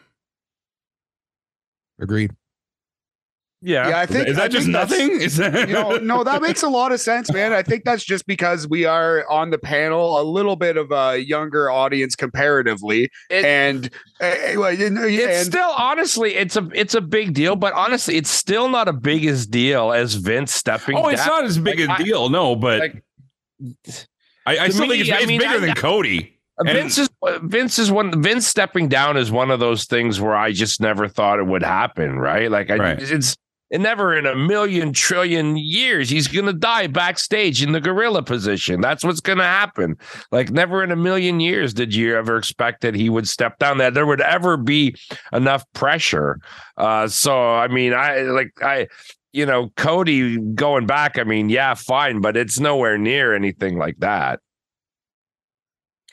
Agreed. 2.00 2.32
Yeah. 3.62 3.88
Yeah, 3.88 3.98
I 4.00 4.04
think 4.06 4.28
Is 4.28 4.36
I 4.36 4.42
that 4.42 4.50
just 4.50 4.68
nothing? 4.68 5.10
Is 5.22 5.36
that 5.38 5.70
no, 5.70 5.96
no, 5.96 6.22
that 6.22 6.42
makes 6.42 6.62
a 6.62 6.68
lot 6.68 6.92
of 6.92 7.00
sense, 7.00 7.32
man. 7.32 7.52
I 7.54 7.62
think 7.62 7.84
that's 7.84 8.04
just 8.04 8.26
because 8.26 8.68
we 8.68 8.84
are 8.84 9.24
on 9.30 9.48
the 9.50 9.56
panel 9.58 10.20
a 10.20 10.24
little 10.24 10.56
bit 10.56 10.76
of 10.76 10.90
a 10.92 11.16
younger 11.18 11.70
audience 11.70 12.14
comparatively, 12.14 13.04
It- 13.30 13.44
and 13.44 13.86
uh, 14.20 14.34
well, 14.56 14.74
It's 14.76 14.82
and 15.38 15.46
still 15.46 15.70
honestly, 15.78 16.34
it's 16.34 16.56
a 16.56 16.68
it's 16.74 16.94
a 16.94 17.00
big 17.00 17.32
deal, 17.32 17.56
but 17.56 17.72
honestly, 17.72 18.16
it's 18.16 18.28
still 18.28 18.68
not 18.68 18.86
a 18.86 18.92
big 18.92 19.24
as 19.24 19.46
deal 19.46 19.92
as 19.92 20.14
Vince 20.16 20.52
stepping. 20.52 20.98
Oh, 20.98 21.08
it's 21.08 21.24
not 21.24 21.44
as 21.44 21.56
big 21.58 21.80
Like, 21.80 21.88
a 21.88 22.02
I- 22.02 22.04
deal, 22.04 22.28
no, 22.28 22.56
but 22.56 22.80
like, 22.80 23.04
I, 24.46 24.58
I 24.58 24.66
to 24.66 24.72
still 24.72 24.86
me, 24.86 24.96
think 24.96 25.08
it's, 25.08 25.10
I 25.10 25.18
it's 25.20 25.26
mean, 25.26 25.40
bigger 25.40 25.54
I- 25.56 25.58
than 25.58 25.74
Cody. 25.74 26.30
And- 26.58 26.68
Vince 26.68 26.98
is 26.98 27.08
Vince 27.42 27.78
is 27.80 27.90
one. 27.90 28.22
Vince 28.22 28.46
stepping 28.46 28.86
down 28.88 29.16
is 29.16 29.32
one 29.32 29.50
of 29.50 29.58
those 29.58 29.86
things 29.86 30.20
where 30.20 30.36
I 30.36 30.52
just 30.52 30.80
never 30.80 31.08
thought 31.08 31.40
it 31.40 31.46
would 31.46 31.64
happen. 31.64 32.18
Right? 32.18 32.48
Like 32.50 32.70
I, 32.70 32.76
Right. 32.76 33.02
it's 33.02 33.36
it 33.70 33.80
never 33.80 34.16
in 34.16 34.24
a 34.24 34.36
million 34.36 34.92
trillion 34.92 35.56
years 35.56 36.08
he's 36.08 36.28
gonna 36.28 36.52
die 36.52 36.86
backstage 36.86 37.60
in 37.60 37.72
the 37.72 37.80
gorilla 37.80 38.22
position. 38.22 38.80
That's 38.80 39.02
what's 39.02 39.18
gonna 39.20 39.42
happen. 39.42 39.96
Like 40.30 40.50
never 40.52 40.84
in 40.84 40.92
a 40.92 40.96
million 40.96 41.40
years 41.40 41.74
did 41.74 41.92
you 41.92 42.14
ever 42.14 42.36
expect 42.36 42.82
that 42.82 42.94
he 42.94 43.10
would 43.10 43.26
step 43.26 43.58
down. 43.58 43.78
That 43.78 43.94
there 43.94 44.06
would 44.06 44.20
ever 44.20 44.56
be 44.56 44.94
enough 45.32 45.64
pressure. 45.72 46.38
Uh, 46.76 47.08
so 47.08 47.36
I 47.56 47.66
mean, 47.66 47.92
I 47.94 48.20
like 48.20 48.52
I. 48.62 48.86
You 49.34 49.44
know, 49.44 49.72
Cody 49.76 50.38
going 50.38 50.86
back. 50.86 51.18
I 51.18 51.24
mean, 51.24 51.48
yeah, 51.48 51.74
fine, 51.74 52.20
but 52.20 52.36
it's 52.36 52.60
nowhere 52.60 52.96
near 52.96 53.34
anything 53.34 53.76
like 53.76 53.98
that. 53.98 54.38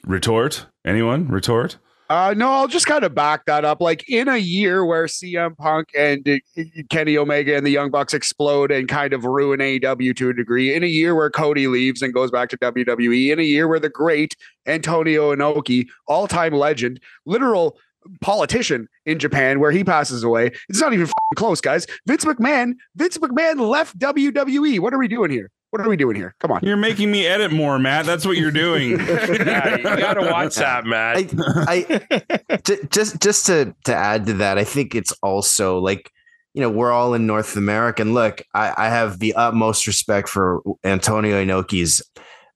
Retort? 0.03 0.65
Anyone? 0.83 1.27
Retort? 1.27 1.77
Uh, 2.09 2.33
no, 2.35 2.49
I'll 2.49 2.67
just 2.67 2.87
kind 2.87 3.03
of 3.03 3.13
back 3.13 3.45
that 3.45 3.63
up. 3.63 3.79
Like 3.79 4.09
in 4.09 4.27
a 4.27 4.37
year 4.37 4.83
where 4.83 5.05
CM 5.05 5.55
Punk 5.55 5.89
and 5.95 6.27
uh, 6.27 6.63
Kenny 6.89 7.15
Omega 7.15 7.55
and 7.55 7.63
the 7.63 7.69
Young 7.69 7.91
Bucks 7.91 8.15
explode 8.15 8.71
and 8.71 8.89
kind 8.89 9.13
of 9.13 9.23
ruin 9.23 9.59
AEW 9.59 10.15
to 10.17 10.29
a 10.29 10.33
degree, 10.33 10.73
in 10.73 10.83
a 10.83 10.87
year 10.87 11.13
where 11.13 11.29
Cody 11.29 11.67
leaves 11.67 12.01
and 12.01 12.13
goes 12.13 12.31
back 12.31 12.49
to 12.49 12.57
WWE, 12.57 13.31
in 13.31 13.39
a 13.39 13.43
year 13.43 13.67
where 13.67 13.79
the 13.79 13.87
great 13.87 14.35
Antonio 14.65 15.33
Inoki, 15.33 15.87
all 16.07 16.27
time 16.27 16.53
legend, 16.53 16.99
literal 17.27 17.77
politician 18.21 18.87
in 19.05 19.19
Japan, 19.19 19.59
where 19.59 19.71
he 19.71 19.83
passes 19.83 20.23
away, 20.23 20.51
it's 20.69 20.79
not 20.79 20.93
even 20.93 21.05
f***ing 21.05 21.35
close, 21.35 21.61
guys. 21.61 21.85
Vince 22.07 22.25
McMahon, 22.25 22.73
Vince 22.95 23.17
McMahon 23.17 23.67
left 23.69 23.97
WWE. 23.99 24.79
What 24.79 24.93
are 24.93 24.97
we 24.99 25.07
doing 25.07 25.31
here? 25.31 25.51
What 25.71 25.81
are 25.81 25.87
we 25.87 25.95
doing 25.95 26.17
here? 26.17 26.35
Come 26.39 26.51
on. 26.51 26.59
You're 26.63 26.75
making 26.75 27.11
me 27.11 27.25
edit 27.25 27.53
more, 27.53 27.79
Matt. 27.79 28.05
That's 28.05 28.25
what 28.25 28.35
you're 28.35 28.51
doing. 28.51 28.99
Yeah, 29.41 29.77
you 29.77 29.83
gotta 29.83 30.21
watch 30.21 30.55
that, 30.55 30.85
man. 30.85 31.29
I, 31.67 32.03
I 32.49 32.57
just 32.91 33.21
just 33.21 33.45
to 33.45 33.73
to 33.85 33.95
add 33.95 34.25
to 34.25 34.33
that, 34.33 34.57
I 34.57 34.63
think 34.63 34.95
it's 34.95 35.13
also 35.23 35.79
like 35.79 36.11
you 36.53 36.61
know 36.61 36.69
we're 36.69 36.91
all 36.91 37.13
in 37.13 37.25
North 37.25 37.55
America, 37.55 38.01
and 38.01 38.13
look, 38.13 38.41
I, 38.53 38.73
I 38.77 38.89
have 38.89 39.19
the 39.19 39.33
utmost 39.33 39.87
respect 39.87 40.27
for 40.27 40.61
Antonio 40.83 41.43
Inoki's 41.43 42.01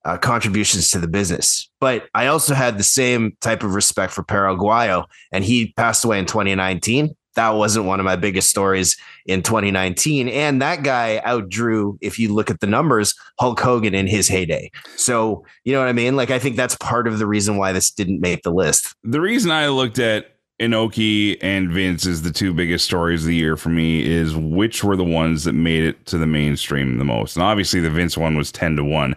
uh, 0.05 0.17
contributions 0.17 0.89
to 0.91 0.99
the 0.99 1.07
business, 1.07 1.69
but 1.81 2.07
I 2.13 2.27
also 2.27 2.53
had 2.53 2.77
the 2.77 2.83
same 2.83 3.35
type 3.41 3.63
of 3.63 3.73
respect 3.73 4.13
for 4.13 4.23
Perro 4.23 4.55
Aguayo, 4.55 5.05
and 5.31 5.43
he 5.43 5.73
passed 5.73 6.05
away 6.05 6.19
in 6.19 6.25
2019. 6.25 7.15
That 7.35 7.49
wasn't 7.49 7.85
one 7.85 7.99
of 7.99 8.05
my 8.05 8.15
biggest 8.15 8.49
stories 8.49 8.95
in 9.25 9.41
2019, 9.41 10.29
and 10.29 10.61
that 10.61 10.83
guy 10.83 11.21
outdrew, 11.25 11.97
if 12.01 12.17
you 12.17 12.33
look 12.33 12.49
at 12.49 12.61
the 12.61 12.67
numbers, 12.67 13.13
Hulk 13.39 13.59
Hogan 13.59 13.93
in 13.93 14.07
his 14.07 14.29
heyday. 14.29 14.71
So 14.95 15.43
you 15.65 15.73
know 15.73 15.79
what 15.79 15.89
I 15.89 15.93
mean? 15.93 16.15
Like 16.15 16.31
I 16.31 16.39
think 16.39 16.55
that's 16.55 16.77
part 16.77 17.07
of 17.07 17.19
the 17.19 17.27
reason 17.27 17.57
why 17.57 17.73
this 17.73 17.91
didn't 17.91 18.21
make 18.21 18.43
the 18.43 18.53
list. 18.53 18.95
the 19.03 19.19
reason 19.19 19.51
I 19.51 19.67
looked 19.67 19.99
at 19.99 20.35
Inoki 20.61 21.37
and 21.41 21.69
Vince 21.69 22.05
as 22.05 22.21
the 22.21 22.31
two 22.31 22.53
biggest 22.53 22.85
stories 22.85 23.23
of 23.23 23.27
the 23.27 23.35
year 23.35 23.57
for 23.57 23.69
me 23.69 24.05
is 24.05 24.35
which 24.35 24.83
were 24.83 24.95
the 24.95 25.03
ones 25.03 25.43
that 25.43 25.53
made 25.53 25.83
it 25.83 26.05
to 26.05 26.17
the 26.17 26.25
mainstream 26.27 26.97
the 26.97 27.03
most. 27.03 27.35
And 27.35 27.43
obviously 27.43 27.81
the 27.81 27.89
Vince 27.89 28.17
one 28.17 28.37
was 28.37 28.53
10 28.53 28.77
to 28.77 28.83
1. 28.83 29.15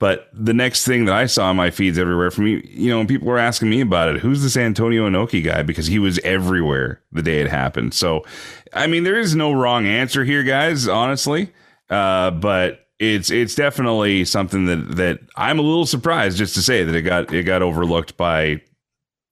But 0.00 0.28
the 0.32 0.54
next 0.54 0.84
thing 0.84 1.06
that 1.06 1.14
I 1.14 1.26
saw 1.26 1.50
in 1.50 1.56
my 1.56 1.70
feeds 1.70 1.98
everywhere 1.98 2.30
from 2.30 2.46
you, 2.46 2.62
you 2.64 2.88
know, 2.88 3.04
people 3.04 3.26
were 3.26 3.38
asking 3.38 3.68
me 3.68 3.80
about 3.80 4.14
it, 4.14 4.20
who's 4.20 4.42
this 4.42 4.56
Antonio 4.56 5.08
Inoki 5.08 5.42
guy? 5.42 5.62
Because 5.62 5.88
he 5.88 5.98
was 5.98 6.20
everywhere 6.20 7.02
the 7.10 7.22
day 7.22 7.40
it 7.40 7.48
happened. 7.48 7.94
So, 7.94 8.24
I 8.72 8.86
mean, 8.86 9.02
there 9.02 9.18
is 9.18 9.34
no 9.34 9.52
wrong 9.52 9.86
answer 9.86 10.24
here, 10.24 10.44
guys, 10.44 10.86
honestly. 10.86 11.52
Uh, 11.90 12.30
but 12.30 12.86
it's 12.98 13.30
it's 13.30 13.54
definitely 13.54 14.24
something 14.24 14.66
that 14.66 14.96
that 14.96 15.20
I'm 15.36 15.58
a 15.58 15.62
little 15.62 15.86
surprised 15.86 16.38
just 16.38 16.54
to 16.54 16.62
say 16.62 16.84
that 16.84 16.94
it 16.94 17.02
got 17.02 17.32
it 17.32 17.44
got 17.44 17.62
overlooked 17.62 18.16
by 18.16 18.60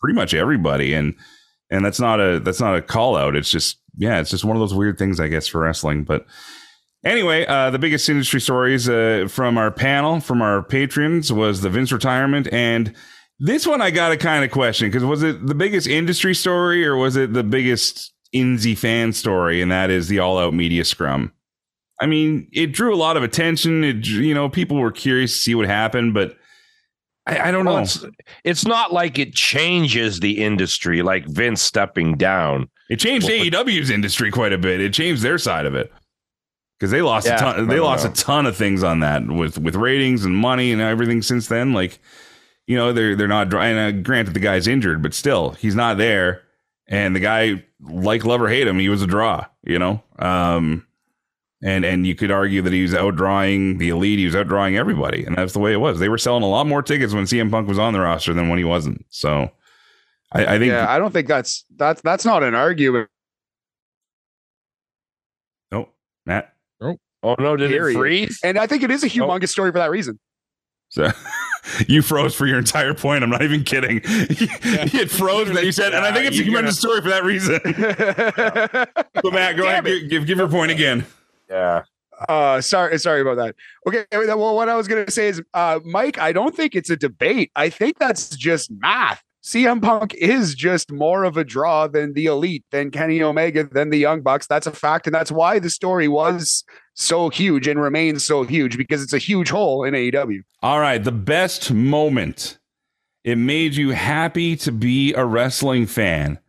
pretty 0.01 0.15
much 0.15 0.35
everybody 0.35 0.95
and 0.95 1.15
and 1.71 1.85
that's 1.85 1.99
not 1.99 2.21
a 2.21 2.39
that's 2.39 2.61
not 2.61 2.77
a 2.77 2.83
call 2.83 3.17
out 3.17 3.35
it's 3.35 3.51
just 3.51 3.79
yeah 3.97 4.21
it's 4.21 4.31
just 4.31 4.45
one 4.45 4.57
of 4.57 4.61
those 4.61 4.75
weird 4.75 4.99
things 4.99 5.19
I 5.19 5.27
guess 5.27 5.49
for 5.49 5.63
wrestling 5.63 6.05
but 6.05 6.27
anyway 7.07 7.47
uh 7.47 7.71
the 7.71 7.79
biggest 7.79 8.09
industry 8.09 8.41
stories 8.41 8.89
uh 8.89 9.27
from 9.31 9.57
our 9.57 9.71
panel 9.71 10.21
from 10.21 10.43
our 10.43 10.63
patrons 10.63 11.33
was 11.33 11.61
the 11.63 11.71
Vince 11.71 11.93
retirement 11.93 12.49
and 12.53 12.95
this 13.39 13.67
one 13.67 13.81
I 13.83 13.91
got 13.91 14.13
a 14.13 14.17
kind 14.17 14.45
of 14.45 14.51
question 14.51 14.89
because 14.89 15.05
was 15.05 15.23
it 15.23 15.47
the 15.47 15.55
biggest 15.55 15.87
industry 15.87 16.35
story 16.35 16.87
or 16.87 16.97
was 16.97 17.17
it 17.17 17.33
the 17.33 17.45
biggest 17.45 18.13
Inzy 18.35 18.77
fan 18.77 19.13
story 19.13 19.63
and 19.63 19.71
that 19.71 19.89
is 19.91 20.09
the 20.09 20.19
all 20.19 20.39
out 20.39 20.53
media 20.53 20.85
scrum 20.85 21.33
I 21.99 22.05
mean, 22.05 22.47
it 22.53 22.73
drew 22.73 22.95
a 22.95 22.97
lot 22.97 23.17
of 23.17 23.23
attention. 23.23 23.83
It, 23.83 24.07
you 24.07 24.35
know, 24.35 24.51
people 24.51 24.77
were 24.77 24.93
curious 24.93 25.33
to 25.33 25.41
see 25.41 25.55
what 25.55 25.67
happened, 25.67 26.13
but 26.13 26.37
I, 27.27 27.49
I 27.49 27.51
don't 27.51 27.65
Well, 27.65 27.77
know. 27.77 27.83
it's, 27.85 28.05
it's 28.45 28.67
not 28.67 28.93
like 28.93 29.19
it 29.19 29.33
changes 29.33 30.21
the 30.21 30.45
industry, 30.45 31.01
like 31.01 31.27
Vince 31.27 31.63
stepping 31.63 32.17
down. 32.17 32.69
It 32.91 32.97
changed 32.99 33.27
Well, 33.27 33.43
AEW's 33.43 33.89
industry 33.89 34.31
quite 34.31 34.53
a 34.53 34.59
bit. 34.59 34.83
It 34.83 34.93
changed 34.93 35.23
their 35.23 35.39
side 35.39 35.65
of 35.65 35.75
it 35.75 35.91
because 36.79 36.91
they 36.91 37.03
lost 37.03 37.27
Yeah, 37.27 37.37
a 37.37 37.39
ton. 37.39 37.69
They 37.69 37.81
lost 37.81 38.05
know. 38.05 38.11
a 38.11 38.15
ton 38.15 38.47
of 38.47 38.57
things 38.57 38.83
on 38.83 39.01
that 39.01 39.27
with 39.27 39.59
with 39.59 39.77
ratings 39.77 40.25
and 40.25 40.37
money 40.37 40.73
and 40.73 40.81
everything 40.81 41.23
since 41.23 41.49
then. 41.49 41.73
Like, 41.73 41.99
you 42.67 42.77
know, 42.77 42.93
they're 42.93 43.17
they're 43.17 43.29
not. 43.29 43.49
dry- 43.49 43.67
And 43.69 43.79
uh, 43.99 44.03
granted, 44.03 44.35
the 44.35 44.41
guy's 44.41 44.67
injured, 44.67 45.03
but 45.03 45.15
still, 45.15 45.51
he's 45.53 45.75
not 45.75 45.99
there. 45.99 46.43
And 46.89 47.17
the 47.17 47.21
guy, 47.21 47.65
like 47.81 48.25
love 48.25 48.41
or 48.41 48.49
hate 48.49 48.67
him, 48.69 48.79
he 48.79 48.89
was 48.89 49.03
a 49.03 49.07
draw. 49.07 49.47
You 49.65 49.79
know, 49.79 50.03
um, 50.19 50.87
and 51.63 51.85
and 51.85 52.07
you 52.07 52.15
could 52.15 52.31
argue 52.31 52.63
that 52.63 52.73
he 52.73 52.83
was 52.83 52.93
outdrawing 52.93 53.79
the 53.79 53.89
elite. 53.89 54.19
He 54.19 54.27
was 54.27 54.35
outdrawing 54.35 54.77
everybody, 54.77 55.25
and 55.25 55.37
that's 55.37 55.53
the 55.55 55.59
way 55.59 55.73
it 55.73 55.79
was. 55.81 55.99
They 55.99 56.09
were 56.09 56.19
selling 56.19 56.43
a 56.45 56.49
lot 56.49 56.67
more 56.67 56.83
tickets 56.83 57.15
when 57.15 57.25
CM 57.25 57.51
Punk 57.51 57.67
was 57.69 57.79
on 57.79 57.93
the 57.95 58.01
roster 58.01 58.35
than 58.35 58.49
when 58.49 58.59
he 58.59 58.65
wasn't. 58.65 59.05
So, 59.09 59.51
I, 60.33 60.47
I 60.55 60.59
think 60.59 60.71
yeah, 60.71 60.87
I 60.89 60.99
don't 60.99 61.13
think 61.13 61.27
that's 61.27 61.65
that's 61.77 62.01
that's 62.03 62.25
not 62.25 62.43
an 62.45 62.55
argument. 62.55 63.09
Oh, 65.73 65.89
Matt. 66.25 66.55
Oh 67.23 67.35
no, 67.39 67.57
did 67.57 67.71
Period. 67.71 67.97
it 67.97 67.99
freeze? 67.99 68.41
And 68.45 68.59
I 68.59 68.67
think 68.67 68.83
it 68.83 68.91
is 68.91 69.03
a 69.03 69.09
humongous 69.09 69.49
story 69.49 69.73
for 69.73 69.79
that 69.79 69.91
reason. 69.91 70.19
So 70.89 71.11
you 71.89 72.03
froze 72.03 72.35
for 72.35 72.47
your 72.47 72.59
entire 72.59 72.95
point. 72.95 73.25
I'm 73.25 73.31
not 73.31 73.43
even 73.43 73.65
kidding. 73.65 74.01
it 74.05 75.11
froze 75.11 75.53
that 75.53 75.65
you 75.65 75.73
said, 75.73 75.93
and 75.95 76.05
I 76.05 76.13
think 76.13 76.27
it's 76.27 76.39
a 76.39 76.45
You're 76.45 76.55
gonna- 76.55 76.69
humongous 76.69 76.79
story 76.79 77.01
for 77.03 77.09
that 77.09 77.25
reason. 77.25 77.61
So 79.25 79.31
Matt, 79.31 79.57
go 79.57 79.67
ahead, 79.67 79.85
give, 79.85 80.09
give 80.09 80.27
give 80.27 80.39
your 80.39 80.49
point 80.49 80.71
again. 80.71 81.05
Yeah. 81.51 81.83
Uh, 82.29 82.61
sorry, 82.61 82.99
sorry 82.99 83.21
about 83.23 83.37
that. 83.37 83.55
Okay, 83.87 84.05
well, 84.13 84.55
what 84.55 84.69
I 84.69 84.77
was 84.77 84.87
gonna 84.89 85.11
say 85.11 85.29
is, 85.29 85.43
uh, 85.53 85.81
Mike, 85.85 86.19
I 86.19 86.33
don't 86.33 86.55
think 86.55 86.75
it's 86.75 86.91
a 86.91 86.97
debate. 86.97 87.51
I 87.57 87.69
think 87.71 87.99
that's 87.99 88.31
just 88.37 88.71
math. 88.71 89.23
CM 89.47 89.81
Punk 89.81 90.13
is 90.15 90.57
just 90.57 90.91
more 90.91 91.23
of 91.23 91.37
a 91.37 91.45
draw 91.45 91.87
than 91.87 92.15
the 92.15 92.27
elite, 92.27 92.65
than 92.73 92.91
Kenny 92.91 93.23
Omega, 93.23 93.63
than 93.63 93.91
the 93.91 93.97
Young 93.97 94.21
Bucks. 94.21 94.49
That's 94.49 94.67
a 94.67 94.73
fact, 94.73 95.07
and 95.07 95.15
that's 95.15 95.31
why 95.31 95.61
the 95.61 95.71
story 95.71 96.09
was 96.09 96.65
so 96.95 97.29
huge 97.29 97.69
and 97.69 97.81
remains 97.81 98.25
so 98.25 98.43
huge 98.43 98.77
because 98.77 99.05
it's 99.05 99.13
a 99.13 99.19
huge 99.19 99.49
hole 99.49 99.85
in 99.85 99.95
AEW. 99.95 100.41
All 100.65 100.81
right, 100.81 100.99
the 101.03 101.13
best 101.13 101.71
moment. 101.71 102.59
It 103.23 103.39
made 103.39 103.77
you 103.77 103.91
happy 103.91 104.57
to 104.57 104.73
be 104.73 105.15
a 105.15 105.25
wrestling 105.25 105.87
fan. 105.87 106.41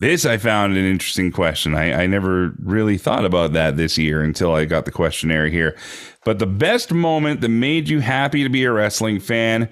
This 0.00 0.26
I 0.26 0.36
found 0.36 0.76
an 0.76 0.84
interesting 0.84 1.30
question. 1.30 1.76
I, 1.76 2.02
I 2.02 2.06
never 2.08 2.54
really 2.58 2.98
thought 2.98 3.24
about 3.24 3.52
that 3.52 3.76
this 3.76 3.96
year 3.96 4.20
until 4.20 4.52
I 4.52 4.64
got 4.64 4.84
the 4.84 4.90
questionnaire 4.90 5.46
here. 5.46 5.76
But 6.24 6.40
the 6.40 6.46
best 6.46 6.92
moment 6.92 7.40
that 7.40 7.50
made 7.50 7.88
you 7.88 8.00
happy 8.00 8.42
to 8.42 8.48
be 8.48 8.64
a 8.64 8.72
wrestling 8.72 9.20
fan, 9.20 9.68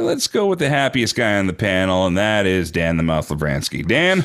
let's 0.00 0.26
go 0.26 0.46
with 0.46 0.58
the 0.58 0.68
happiest 0.68 1.14
guy 1.14 1.38
on 1.38 1.46
the 1.46 1.52
panel, 1.52 2.06
and 2.06 2.16
that 2.16 2.46
is 2.46 2.70
Dan 2.70 2.96
the 2.96 3.02
Mouth 3.02 3.28
Lavransky. 3.28 3.86
Dan, 3.86 4.24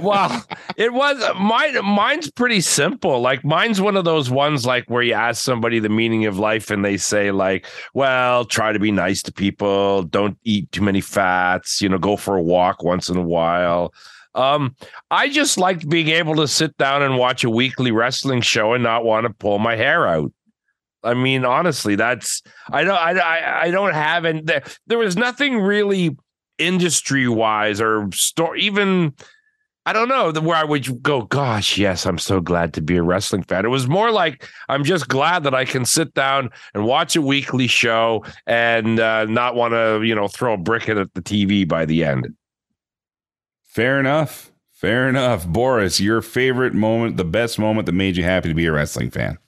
well, 0.02 0.44
it 0.76 0.92
was 0.92 1.22
mine. 1.38 1.84
Mine's 1.84 2.30
pretty 2.30 2.60
simple. 2.60 3.20
Like 3.20 3.44
mine's 3.44 3.80
one 3.80 3.96
of 3.96 4.04
those 4.04 4.30
ones 4.30 4.64
like 4.64 4.88
where 4.88 5.02
you 5.02 5.14
ask 5.14 5.42
somebody 5.42 5.78
the 5.78 5.88
meaning 5.88 6.26
of 6.26 6.38
life 6.38 6.70
and 6.70 6.84
they 6.84 6.96
say 6.96 7.30
like, 7.30 7.66
"Well, 7.94 8.44
try 8.44 8.72
to 8.72 8.78
be 8.78 8.90
nice 8.90 9.22
to 9.24 9.32
people. 9.32 10.02
Don't 10.04 10.38
eat 10.44 10.70
too 10.72 10.82
many 10.82 11.00
fats. 11.00 11.82
You 11.82 11.88
know, 11.88 11.98
go 11.98 12.16
for 12.16 12.36
a 12.36 12.42
walk 12.42 12.82
once 12.82 13.08
in 13.08 13.16
a 13.16 13.22
while." 13.22 13.92
Um, 14.34 14.76
I 15.10 15.28
just 15.28 15.58
liked 15.58 15.88
being 15.88 16.08
able 16.08 16.36
to 16.36 16.46
sit 16.46 16.76
down 16.76 17.02
and 17.02 17.18
watch 17.18 17.42
a 17.42 17.50
weekly 17.50 17.90
wrestling 17.90 18.40
show 18.40 18.72
and 18.72 18.84
not 18.84 19.04
want 19.04 19.26
to 19.26 19.32
pull 19.32 19.58
my 19.58 19.74
hair 19.74 20.06
out. 20.06 20.32
I 21.02 21.14
mean, 21.14 21.44
honestly, 21.44 21.94
that's 21.94 22.42
I 22.70 22.84
don't 22.84 22.98
I 22.98 23.62
I, 23.62 23.70
don't 23.70 23.94
have 23.94 24.24
and 24.24 24.46
there, 24.46 24.62
there 24.86 24.98
was 24.98 25.16
nothing 25.16 25.58
really 25.58 26.16
industry 26.58 27.28
wise 27.28 27.80
or 27.80 28.08
store 28.12 28.56
even 28.56 29.14
I 29.86 29.94
don't 29.94 30.08
know 30.08 30.30
where 30.42 30.56
I 30.56 30.64
would 30.64 31.02
go. 31.02 31.22
Gosh, 31.22 31.78
yes, 31.78 32.04
I'm 32.04 32.18
so 32.18 32.42
glad 32.42 32.74
to 32.74 32.82
be 32.82 32.98
a 32.98 33.02
wrestling 33.02 33.42
fan. 33.42 33.64
It 33.64 33.68
was 33.68 33.88
more 33.88 34.10
like 34.10 34.46
I'm 34.68 34.84
just 34.84 35.08
glad 35.08 35.44
that 35.44 35.54
I 35.54 35.64
can 35.64 35.86
sit 35.86 36.12
down 36.12 36.50
and 36.74 36.84
watch 36.84 37.16
a 37.16 37.22
weekly 37.22 37.68
show 37.68 38.22
and 38.46 39.00
uh, 39.00 39.24
not 39.24 39.54
want 39.54 39.72
to, 39.72 40.02
you 40.04 40.14
know, 40.14 40.28
throw 40.28 40.52
a 40.52 40.58
brick 40.58 40.90
at 40.90 41.14
the 41.14 41.22
TV 41.22 41.66
by 41.66 41.86
the 41.86 42.04
end. 42.04 42.34
fair 43.64 43.98
enough. 43.98 44.52
Fair 44.74 45.08
enough. 45.08 45.46
Boris, 45.46 46.00
your 46.00 46.20
favorite 46.20 46.74
moment, 46.74 47.16
the 47.16 47.24
best 47.24 47.58
moment 47.58 47.86
that 47.86 47.92
made 47.92 48.16
you 48.16 48.22
happy 48.22 48.48
to 48.48 48.54
be 48.54 48.66
a 48.66 48.72
wrestling 48.72 49.10
fan. 49.10 49.38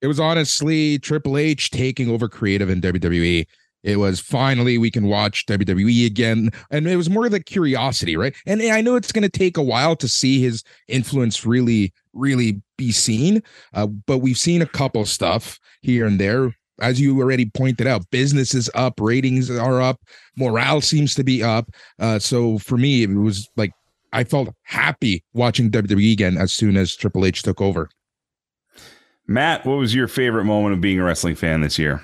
It 0.00 0.06
was 0.06 0.20
honestly 0.20 0.98
Triple 0.98 1.36
H 1.36 1.70
taking 1.70 2.10
over 2.10 2.28
creative 2.28 2.70
in 2.70 2.80
WWE. 2.80 3.46
It 3.82 3.96
was 3.96 4.20
finally 4.20 4.76
we 4.76 4.90
can 4.90 5.06
watch 5.06 5.46
WWE 5.46 6.06
again. 6.06 6.50
And 6.70 6.86
it 6.86 6.96
was 6.96 7.08
more 7.08 7.26
of 7.26 7.32
the 7.32 7.42
curiosity, 7.42 8.16
right? 8.16 8.34
And 8.46 8.60
I 8.62 8.80
know 8.80 8.96
it's 8.96 9.12
going 9.12 9.22
to 9.22 9.28
take 9.28 9.56
a 9.56 9.62
while 9.62 9.96
to 9.96 10.08
see 10.08 10.40
his 10.40 10.64
influence 10.88 11.46
really, 11.46 11.92
really 12.12 12.60
be 12.76 12.92
seen. 12.92 13.42
Uh, 13.74 13.86
but 13.86 14.18
we've 14.18 14.38
seen 14.38 14.62
a 14.62 14.66
couple 14.66 15.04
stuff 15.04 15.58
here 15.82 16.06
and 16.06 16.20
there. 16.20 16.54
As 16.80 17.00
you 17.00 17.18
already 17.20 17.46
pointed 17.46 17.88
out, 17.88 18.08
business 18.10 18.54
is 18.54 18.70
up, 18.74 19.00
ratings 19.00 19.50
are 19.50 19.82
up, 19.82 20.00
morale 20.36 20.80
seems 20.80 21.12
to 21.16 21.24
be 21.24 21.42
up. 21.42 21.70
Uh, 21.98 22.20
so 22.20 22.58
for 22.58 22.76
me, 22.76 23.02
it 23.02 23.10
was 23.10 23.48
like 23.56 23.72
I 24.12 24.22
felt 24.22 24.54
happy 24.62 25.24
watching 25.32 25.72
WWE 25.72 26.12
again 26.12 26.36
as 26.36 26.52
soon 26.52 26.76
as 26.76 26.94
Triple 26.94 27.24
H 27.24 27.42
took 27.42 27.60
over. 27.60 27.90
Matt, 29.28 29.64
what 29.66 29.76
was 29.76 29.94
your 29.94 30.08
favorite 30.08 30.44
moment 30.44 30.74
of 30.74 30.80
being 30.80 30.98
a 30.98 31.04
wrestling 31.04 31.34
fan 31.36 31.60
this 31.60 31.78
year? 31.78 32.02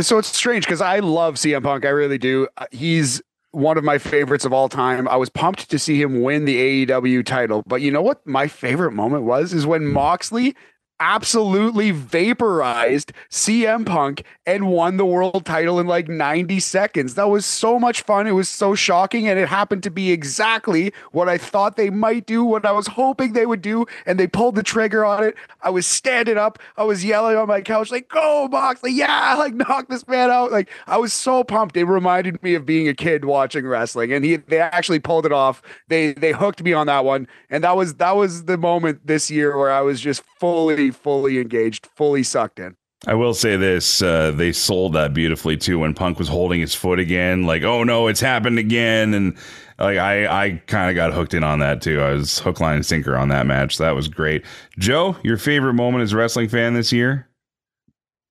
so 0.00 0.18
it's 0.18 0.28
strange 0.28 0.64
because 0.64 0.80
I 0.80 0.98
love 1.00 1.36
CM 1.36 1.62
Punk. 1.62 1.84
I 1.84 1.88
really 1.88 2.18
do. 2.18 2.46
Uh, 2.56 2.66
He's 2.70 3.22
one 3.52 3.76
of 3.76 3.84
my 3.84 3.98
favorites 3.98 4.44
of 4.44 4.52
all 4.52 4.68
time. 4.68 5.06
I 5.08 5.16
was 5.16 5.28
pumped 5.28 5.70
to 5.70 5.78
see 5.78 6.00
him 6.00 6.22
win 6.22 6.44
the 6.44 6.86
AEW 6.86 7.24
title. 7.24 7.62
But 7.66 7.82
you 7.82 7.90
know 7.90 8.02
what 8.02 8.26
my 8.26 8.48
favorite 8.48 8.92
moment 8.92 9.24
was 9.24 9.52
is 9.52 9.66
when 9.66 9.86
Moxley 9.86 10.56
absolutely 11.02 11.90
vaporized 11.90 13.12
CM 13.28 13.84
Punk 13.84 14.22
and 14.46 14.68
won 14.68 14.98
the 14.98 15.04
world 15.04 15.44
title 15.44 15.80
in 15.80 15.86
like 15.88 16.06
90 16.06 16.60
seconds. 16.60 17.14
That 17.16 17.28
was 17.28 17.44
so 17.44 17.76
much 17.76 18.02
fun. 18.02 18.28
It 18.28 18.32
was 18.32 18.48
so 18.48 18.76
shocking 18.76 19.26
and 19.26 19.36
it 19.36 19.48
happened 19.48 19.82
to 19.82 19.90
be 19.90 20.12
exactly 20.12 20.92
what 21.10 21.28
I 21.28 21.38
thought 21.38 21.76
they 21.76 21.90
might 21.90 22.24
do, 22.26 22.44
what 22.44 22.64
I 22.64 22.70
was 22.70 22.86
hoping 22.86 23.32
they 23.32 23.46
would 23.46 23.62
do 23.62 23.84
and 24.06 24.18
they 24.18 24.28
pulled 24.28 24.54
the 24.54 24.62
trigger 24.62 25.04
on 25.04 25.24
it. 25.24 25.34
I 25.60 25.70
was 25.70 25.88
standing 25.88 26.38
up, 26.38 26.60
I 26.76 26.84
was 26.84 27.04
yelling 27.04 27.36
on 27.36 27.48
my 27.48 27.62
couch 27.62 27.90
like, 27.90 28.08
"Go 28.08 28.46
Moxley, 28.48 28.92
yeah, 28.92 29.34
like 29.34 29.54
knock 29.54 29.88
this 29.88 30.06
man 30.06 30.30
out." 30.30 30.52
Like 30.52 30.70
I 30.86 30.98
was 30.98 31.12
so 31.12 31.42
pumped. 31.42 31.76
It 31.76 31.84
reminded 31.84 32.40
me 32.44 32.54
of 32.54 32.64
being 32.64 32.86
a 32.86 32.94
kid 32.94 33.24
watching 33.24 33.66
wrestling 33.66 34.12
and 34.12 34.24
he 34.24 34.36
they 34.36 34.60
actually 34.60 35.00
pulled 35.00 35.26
it 35.26 35.32
off. 35.32 35.62
They 35.88 36.12
they 36.12 36.30
hooked 36.30 36.62
me 36.62 36.72
on 36.72 36.86
that 36.86 37.04
one 37.04 37.26
and 37.50 37.64
that 37.64 37.76
was 37.76 37.94
that 37.94 38.14
was 38.14 38.44
the 38.44 38.56
moment 38.56 39.04
this 39.04 39.32
year 39.32 39.58
where 39.58 39.72
I 39.72 39.80
was 39.80 40.00
just 40.00 40.22
fully 40.38 40.91
fully 40.92 41.38
engaged, 41.38 41.86
fully 41.86 42.22
sucked 42.22 42.58
in. 42.58 42.76
I 43.06 43.14
will 43.14 43.34
say 43.34 43.56
this: 43.56 44.00
uh, 44.00 44.30
they 44.30 44.52
sold 44.52 44.92
that 44.92 45.12
beautifully 45.12 45.56
too. 45.56 45.78
When 45.78 45.92
Punk 45.94 46.18
was 46.18 46.28
holding 46.28 46.60
his 46.60 46.74
foot 46.74 47.00
again, 47.00 47.44
like, 47.44 47.62
"Oh 47.64 47.82
no, 47.82 48.06
it's 48.06 48.20
happened 48.20 48.58
again," 48.58 49.12
and 49.12 49.36
like 49.78 49.98
I, 49.98 50.44
I 50.44 50.50
kind 50.66 50.88
of 50.88 50.94
got 50.94 51.12
hooked 51.12 51.34
in 51.34 51.42
on 51.42 51.58
that 51.58 51.82
too. 51.82 52.00
I 52.00 52.12
was 52.12 52.38
hook, 52.38 52.60
line, 52.60 52.76
and 52.76 52.86
sinker 52.86 53.16
on 53.16 53.28
that 53.28 53.46
match. 53.46 53.76
So 53.76 53.84
that 53.84 53.96
was 53.96 54.06
great. 54.06 54.44
Joe, 54.78 55.16
your 55.24 55.36
favorite 55.36 55.74
moment 55.74 56.02
as 56.02 56.12
a 56.12 56.16
wrestling 56.16 56.48
fan 56.48 56.74
this 56.74 56.92
year? 56.92 57.28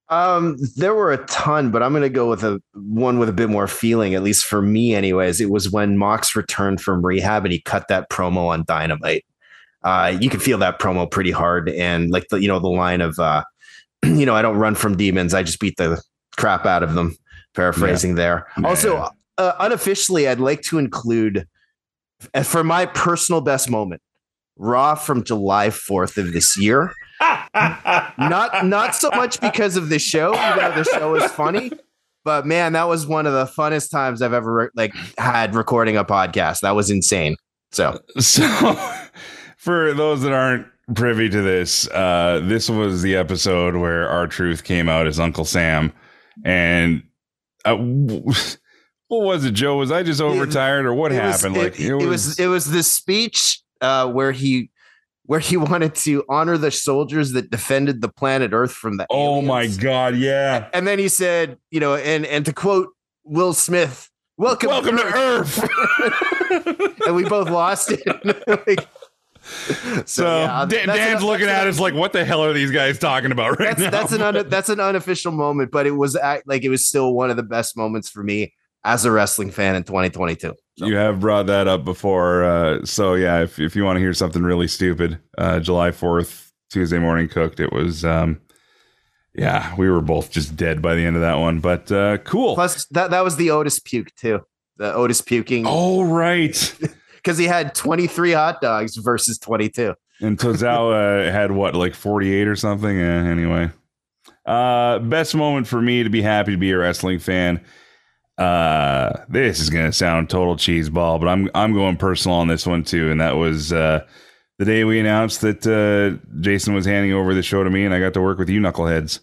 Um, 0.08 0.58
there 0.76 0.94
were 0.94 1.14
a 1.14 1.26
ton, 1.28 1.72
but 1.72 1.82
I'm 1.82 1.94
going 1.94 2.02
to 2.02 2.10
go 2.10 2.30
with 2.30 2.44
a 2.44 2.62
one 2.74 3.18
with 3.18 3.30
a 3.30 3.34
bit 3.34 3.50
more 3.50 3.68
feeling, 3.68 4.14
at 4.14 4.24
least 4.24 4.44
for 4.44 4.62
me, 4.62 4.94
anyways. 4.94 5.40
It 5.40 5.50
was 5.50 5.72
when 5.72 5.98
Mox 5.98 6.36
returned 6.36 6.82
from 6.82 7.06
rehab 7.06 7.46
and 7.46 7.54
he 7.54 7.62
cut 7.62 7.88
that 7.88 8.10
promo 8.10 8.48
on 8.48 8.66
Dynamite. 8.66 9.26
Uh, 9.84 10.16
you 10.20 10.30
can 10.30 10.40
feel 10.40 10.58
that 10.60 10.80
promo 10.80 11.10
pretty 11.10 11.32
hard, 11.32 11.70
and 11.70 12.12
like 12.12 12.28
the 12.30 12.42
you 12.42 12.48
know 12.48 12.60
the 12.60 12.70
line 12.70 13.02
of, 13.02 13.18
uh, 13.20 13.44
you 14.06 14.26
know, 14.26 14.36
I 14.36 14.42
don't 14.42 14.58
run 14.58 14.76
from 14.76 14.96
demons, 14.96 15.34
I 15.34 15.44
just 15.44 15.60
beat 15.60 15.78
the 15.78 16.02
crap 16.38 16.66
out 16.66 16.84
of 16.84 16.94
them. 16.94 17.16
Paraphrasing 17.54 18.16
there. 18.16 18.48
Yeah. 18.58 18.68
Also, 18.68 19.10
uh, 19.38 19.54
unofficially, 19.60 20.26
I'd 20.26 20.40
like 20.40 20.62
to 20.64 20.78
include, 20.78 21.48
for 22.44 22.64
my 22.64 22.86
personal 22.86 23.42
best 23.42 23.70
moment, 23.70 24.02
Raw 24.56 24.96
from 24.96 25.24
July 25.24 25.68
4th 25.68 26.18
of 26.18 26.32
this 26.32 26.58
year. 26.58 26.94
not 27.54 28.66
not 28.66 28.96
so 28.96 29.10
much 29.12 29.42
because 29.42 29.76
of 29.76 29.90
the 29.90 30.00
show, 30.00 30.34
even 30.34 30.58
though 30.58 30.76
the 30.76 30.84
show 30.84 31.16
is 31.16 31.30
funny. 31.32 31.72
But 32.24 32.46
man, 32.46 32.74
that 32.74 32.88
was 32.88 33.08
one 33.08 33.26
of 33.26 33.34
the 33.34 33.46
funnest 33.46 33.90
times 33.92 34.22
I've 34.22 34.34
ever 34.34 34.72
like 34.76 34.94
had 35.18 35.56
recording 35.56 35.98
a 35.98 36.06
podcast. 36.06 36.62
That 36.62 36.76
was 36.76 36.90
insane. 36.90 37.36
So, 37.72 38.00
so 38.20 38.40
for 39.62 39.94
those 39.94 40.24
that 40.24 40.34
aren't 40.34 40.66
privy 40.96 41.30
to 41.30 41.42
this, 41.44 41.88
uh, 41.90 42.42
this 42.44 42.68
was 42.68 43.04
the 43.04 43.16
episode 43.16 43.76
where 43.76 44.10
R-Truth 44.10 44.64
came 44.64 44.90
out 44.90 45.06
as 45.06 45.20
Uncle 45.20 45.46
Sam, 45.46 45.94
and 46.44 47.04
uh, 47.64 47.76
what 47.76 48.36
was 49.10 49.46
it, 49.46 49.52
Joe? 49.52 49.78
Was 49.78 49.92
I 49.92 50.02
just 50.02 50.20
overtired, 50.20 50.88
or 50.88 50.96
what 50.96 51.12
it 51.12 51.24
was- 51.24 51.42
happened? 51.42 51.58
it, 51.58 51.64
like 51.64 51.80
it, 51.80 51.94
was 51.94 52.40
it 52.40 52.48
was 52.48 52.72
this 52.72 52.90
speech 52.90 53.62
uh, 53.82 54.12
where 54.12 54.32
he 54.32 54.72
where 55.26 55.40
he 55.40 55.58
wanted 55.58 55.94
to 55.96 56.26
honor 56.28 56.58
the 56.58 56.72
soldiers 56.72 57.34
that 57.34 57.52
defended 57.52 58.02
the 58.02 58.10
planet 58.10 58.54
Earth 58.54 58.74
from 58.74 58.98
the 58.98 59.06
oh 59.12 59.44
my 59.44 59.68
god, 59.68 60.16
yeah. 60.16 60.70
and 60.74 60.88
then 60.88 60.98
he 60.98 61.08
said, 61.08 61.60
you 61.70 61.80
know, 61.80 61.94
and 61.94 62.26
and 62.26 62.46
to 62.46 62.54
quote 62.54 62.90
Will 63.26 63.54
Smith, 63.54 64.10
"Welcome, 64.38 64.70
Welcome 64.70 64.98
to 64.98 65.04
Earth. 65.04 65.70
and 67.06 67.16
we 67.16 67.26
both 67.26 67.48
lost 67.48 67.92
it. 67.92 68.02
Like, 68.48 68.88
So 70.06 70.26
yeah, 70.26 70.66
Dan- 70.68 70.88
Dan's 70.88 71.22
an- 71.22 71.28
looking 71.28 71.48
at 71.48 71.68
us 71.68 71.80
like, 71.80 71.94
what 71.94 72.14
the 72.14 72.26
hell 72.26 72.44
are 72.44 72.54
these 72.54 72.72
guys 72.72 72.98
talking 72.98 73.32
about 73.32 73.60
right 73.60 73.78
That's 73.78 73.80
now? 73.80 73.90
that's 73.90 74.12
an 74.12 74.22
un, 74.22 74.50
that's 74.50 74.70
an 74.70 74.80
unofficial 74.80 75.32
moment, 75.32 75.72
but 75.72 75.86
it 75.86 75.92
was 75.92 76.16
act, 76.16 76.48
like 76.48 76.64
it 76.64 76.70
was 76.70 76.88
still 76.88 77.14
one 77.14 77.30
of 77.30 77.36
the 77.38 77.44
best 77.44 77.76
moments 77.78 78.10
for 78.10 78.24
me 78.24 78.54
as 78.84 79.06
a 79.06 79.12
wrestling 79.12 79.52
fan 79.52 79.76
in 79.76 79.84
2022. 79.84 80.54
So, 80.78 80.86
You 80.86 80.96
have 80.96 81.20
brought 81.20 81.48
that 81.48 81.68
up 81.68 81.84
before. 81.86 82.44
Uh, 82.44 82.86
so 82.86 83.14
yeah, 83.14 83.42
if, 83.42 83.60
if 83.60 83.76
you 83.76 83.84
want 83.84 83.98
to 83.98 84.00
hear 84.00 84.14
something 84.14 84.42
really 84.44 84.68
stupid, 84.68 85.20
uh, 85.38 85.60
July 85.60 85.92
4th, 85.92 86.50
Tuesday 86.72 86.98
morning 87.00 87.28
cooked, 87.28 87.60
it 87.60 87.72
was, 87.72 88.04
um, 88.06 88.40
yeah, 89.36 89.76
we 89.76 89.90
were 89.90 90.02
both 90.02 90.32
just 90.32 90.56
dead 90.56 90.82
by 90.82 90.96
the 90.96 91.06
end 91.06 91.16
of 91.16 91.22
that 91.22 91.36
one, 91.36 91.60
but, 91.60 91.92
uh, 91.92 92.18
cool. 92.20 92.56
Plus 92.56 92.86
that 92.88 93.12
that 93.12 93.24
was 93.24 93.36
the 93.36 93.52
Otis 93.52 93.80
puke 93.80 94.14
too. 94.16 94.42
The 94.78 94.94
Otis 94.94 95.22
puking 95.22 95.66
oh, 95.68 96.04
right. 96.04 96.56
because 97.24 97.38
he 97.38 97.46
had 97.46 97.76
23 97.76 98.32
hot 98.32 98.62
dogs 98.62 98.96
versus 98.98 99.38
22. 99.38 99.94
And 100.22 100.38
Tozawa 100.38 101.32
had 101.32 101.52
what, 101.52 101.76
like 101.76 101.96
48 101.96 102.48
or 102.48 102.56
something? 102.56 103.00
Anyway. 103.00 103.72
Uh, 104.46 105.00
best 105.00 105.36
moment 105.36 105.68
for 105.68 105.82
me 105.82 106.04
to 106.04 106.10
be 106.10 106.22
happy 106.22 106.52
to 106.52 106.58
be 106.58 106.72
a 106.72 106.78
wrestling 106.78 107.20
fan. 107.20 107.64
Uh, 108.38 109.24
this 109.30 109.60
is 109.60 109.70
gonna 109.70 109.92
sound 109.92 110.30
total 110.30 110.58
cheese 110.58 110.90
ball, 110.90 111.20
but 111.20 111.28
I'm 111.28 111.50
I'm 111.54 111.74
going 111.74 111.98
personal 111.98 112.38
on 112.38 112.48
this 112.48 112.66
one 112.66 112.84
too, 112.84 113.12
and 113.12 113.22
that 113.22 113.36
was 113.36 113.72
uh 113.72 114.04
the 114.58 114.66
day 114.66 114.84
we 114.84 115.00
announced 115.00 115.42
that 115.42 115.68
uh 115.68 116.18
Jason 116.40 116.74
was 116.74 116.86
handing 116.86 117.14
over 117.14 117.36
the 117.36 117.44
show 117.44 117.64
to 117.64 117.70
me, 117.70 117.86
and 117.86 117.94
I 117.94 118.00
got 118.00 118.14
to 118.16 118.22
work 118.22 118.40
with 118.40 118.50
you 118.50 118.60
knuckleheads. 118.60 119.20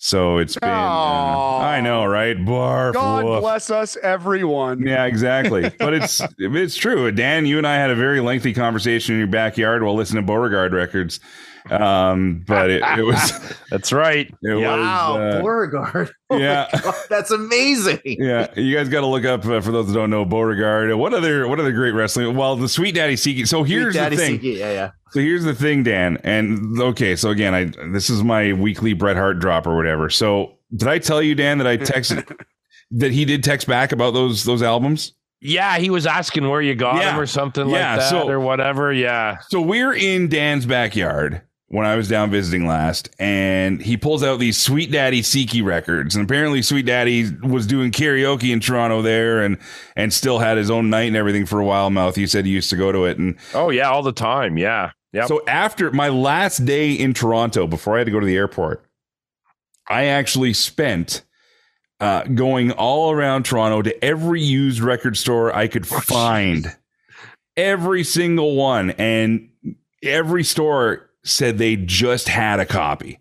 So 0.00 0.38
it's 0.38 0.56
been, 0.56 0.70
uh, 0.70 0.72
I 1.58 1.80
know, 1.80 2.04
right? 2.04 2.36
Barf. 2.36 2.92
God 2.94 3.24
woof. 3.24 3.40
bless 3.40 3.68
us, 3.68 3.96
everyone. 3.96 4.86
Yeah, 4.86 5.06
exactly. 5.06 5.72
But 5.78 5.94
it's 5.94 6.20
it's 6.38 6.76
true. 6.76 7.10
Dan, 7.10 7.46
you 7.46 7.58
and 7.58 7.66
I 7.66 7.74
had 7.76 7.90
a 7.90 7.94
very 7.96 8.20
lengthy 8.20 8.52
conversation 8.52 9.14
in 9.14 9.18
your 9.18 9.28
backyard 9.28 9.82
while 9.82 9.94
listening 9.94 10.22
to 10.22 10.26
Beauregard 10.26 10.72
records. 10.72 11.18
Um, 11.70 12.44
but 12.46 12.70
it, 12.70 12.82
it 12.98 13.02
was 13.02 13.54
That's 13.70 13.92
right. 13.92 14.26
it 14.42 14.54
Wow, 14.54 15.18
was 15.18 15.34
uh, 15.34 15.40
Beauregard. 15.42 16.10
Oh 16.30 16.36
yeah. 16.36 16.68
God, 16.82 16.94
that's 17.08 17.30
amazing. 17.30 18.00
yeah. 18.04 18.48
You 18.54 18.76
guys 18.76 18.90
got 18.90 19.00
to 19.00 19.06
look 19.06 19.24
up 19.24 19.46
uh, 19.46 19.62
for 19.62 19.72
those 19.72 19.86
that 19.88 19.94
don't 19.94 20.10
know 20.10 20.26
Beauregard. 20.26 20.94
What 20.94 21.14
other 21.14 21.48
what 21.48 21.58
other 21.58 21.72
great 21.72 21.92
wrestling? 21.92 22.36
Well, 22.36 22.54
the 22.54 22.68
Sweet 22.68 22.94
Daddy 22.94 23.14
Siki. 23.16 23.48
So 23.48 23.62
here's 23.62 23.94
Daddy 23.94 24.16
the 24.16 24.22
thing. 24.22 24.38
Siki, 24.38 24.58
yeah, 24.58 24.72
yeah. 24.72 24.90
So 25.12 25.20
here's 25.20 25.44
the 25.44 25.54
thing, 25.54 25.84
Dan. 25.84 26.18
And 26.24 26.78
okay, 26.82 27.16
so 27.16 27.30
again, 27.30 27.54
I 27.54 27.64
this 27.92 28.10
is 28.10 28.22
my 28.22 28.52
weekly 28.52 28.92
Bret 28.92 29.16
Hart 29.16 29.38
drop 29.38 29.66
or 29.66 29.74
whatever. 29.74 30.10
So 30.10 30.58
did 30.76 30.86
I 30.88 30.98
tell 30.98 31.22
you, 31.22 31.34
Dan, 31.34 31.56
that 31.58 31.66
I 31.66 31.78
texted 31.78 32.30
that 32.90 33.10
he 33.12 33.24
did 33.24 33.42
text 33.42 33.66
back 33.66 33.92
about 33.92 34.12
those 34.12 34.44
those 34.44 34.62
albums? 34.62 35.14
Yeah, 35.40 35.78
he 35.78 35.88
was 35.88 36.04
asking 36.06 36.46
where 36.48 36.60
you 36.60 36.74
got 36.74 36.96
Yeah. 36.96 37.14
him 37.14 37.20
or 37.20 37.24
something 37.24 37.70
Yeah, 37.70 37.92
like 37.92 38.00
that 38.00 38.10
so- 38.10 38.28
or 38.28 38.38
whatever. 38.38 38.92
Yeah. 38.92 39.38
So 39.48 39.62
we're 39.62 39.94
in 39.94 40.28
Dan's 40.28 40.66
backyard 40.66 41.40
when 41.70 41.84
I 41.84 41.96
was 41.96 42.08
down 42.08 42.30
visiting 42.30 42.66
last, 42.66 43.10
and 43.18 43.80
he 43.80 43.96
pulls 43.98 44.22
out 44.22 44.38
these 44.38 44.56
Sweet 44.56 44.90
Daddy 44.90 45.20
Siki 45.20 45.62
records. 45.62 46.16
And 46.16 46.24
apparently, 46.24 46.62
Sweet 46.62 46.86
Daddy 46.86 47.30
was 47.42 47.66
doing 47.66 47.90
karaoke 47.90 48.52
in 48.52 48.60
Toronto 48.60 49.02
there, 49.02 49.42
and 49.42 49.58
and 49.94 50.12
still 50.12 50.38
had 50.38 50.56
his 50.56 50.70
own 50.70 50.90
night 50.90 51.08
and 51.08 51.16
everything 51.16 51.46
for 51.46 51.60
a 51.60 51.64
while. 51.64 51.90
Mouth, 51.90 52.16
you 52.16 52.26
said 52.26 52.46
he 52.46 52.52
used 52.52 52.70
to 52.70 52.76
go 52.76 52.90
to 52.90 53.04
it, 53.04 53.18
and 53.18 53.36
Oh 53.54 53.70
yeah, 53.70 53.90
all 53.90 54.02
the 54.02 54.12
time. 54.12 54.56
Yeah. 54.56 54.92
Yeah. 55.10 55.24
so 55.24 55.42
after 55.48 55.90
my 55.90 56.10
last 56.10 56.66
day 56.66 56.92
in 56.92 57.14
Toronto, 57.14 57.66
before 57.66 57.94
I 57.94 57.98
had 57.98 58.04
to 58.04 58.10
go 58.10 58.20
to 58.20 58.26
the 58.26 58.36
airport, 58.36 58.84
I 59.88 60.06
actually 60.06 60.54
spent. 60.54 61.22
Uh, 62.00 62.22
going 62.22 62.70
all 62.70 63.10
around 63.10 63.42
Toronto 63.42 63.82
to 63.82 64.04
every 64.04 64.40
used 64.40 64.78
record 64.78 65.16
store 65.16 65.52
I 65.52 65.66
could 65.66 65.84
find, 65.88 66.76
every 67.56 68.04
single 68.04 68.54
one, 68.54 68.90
and 68.92 69.48
every 70.00 70.44
store 70.44 71.07
said 71.24 71.58
they 71.58 71.76
just 71.76 72.28
had 72.28 72.60
a 72.60 72.66
copy 72.66 73.18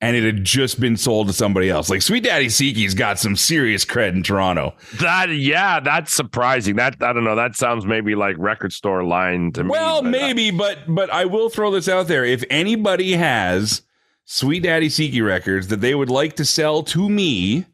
and 0.00 0.14
it 0.14 0.24
had 0.24 0.44
just 0.44 0.78
been 0.78 0.96
sold 0.96 1.26
to 1.26 1.32
somebody 1.32 1.70
else. 1.70 1.88
Like 1.88 2.02
Sweet 2.02 2.24
Daddy 2.24 2.46
Siki's 2.46 2.94
got 2.94 3.18
some 3.18 3.36
serious 3.36 3.84
cred 3.84 4.10
in 4.10 4.22
Toronto. 4.22 4.74
that 5.00 5.30
yeah, 5.30 5.80
that's 5.80 6.12
surprising. 6.12 6.76
That 6.76 7.02
I 7.02 7.12
don't 7.12 7.24
know. 7.24 7.36
That 7.36 7.56
sounds 7.56 7.86
maybe 7.86 8.14
like 8.14 8.36
record 8.38 8.72
store 8.72 9.04
line 9.04 9.52
to 9.52 9.64
me. 9.64 9.70
Well, 9.70 10.02
but, 10.02 10.08
uh, 10.08 10.10
maybe, 10.10 10.50
but 10.50 10.78
but 10.86 11.10
I 11.10 11.24
will 11.24 11.48
throw 11.48 11.70
this 11.70 11.88
out 11.88 12.08
there. 12.08 12.24
If 12.24 12.44
anybody 12.50 13.12
has 13.12 13.82
Sweet 14.26 14.64
Daddy 14.64 14.88
Siki 14.88 15.24
records 15.24 15.68
that 15.68 15.80
they 15.80 15.94
would 15.94 16.10
like 16.10 16.36
to 16.36 16.44
sell 16.44 16.82
to 16.84 17.08
me 17.08 17.64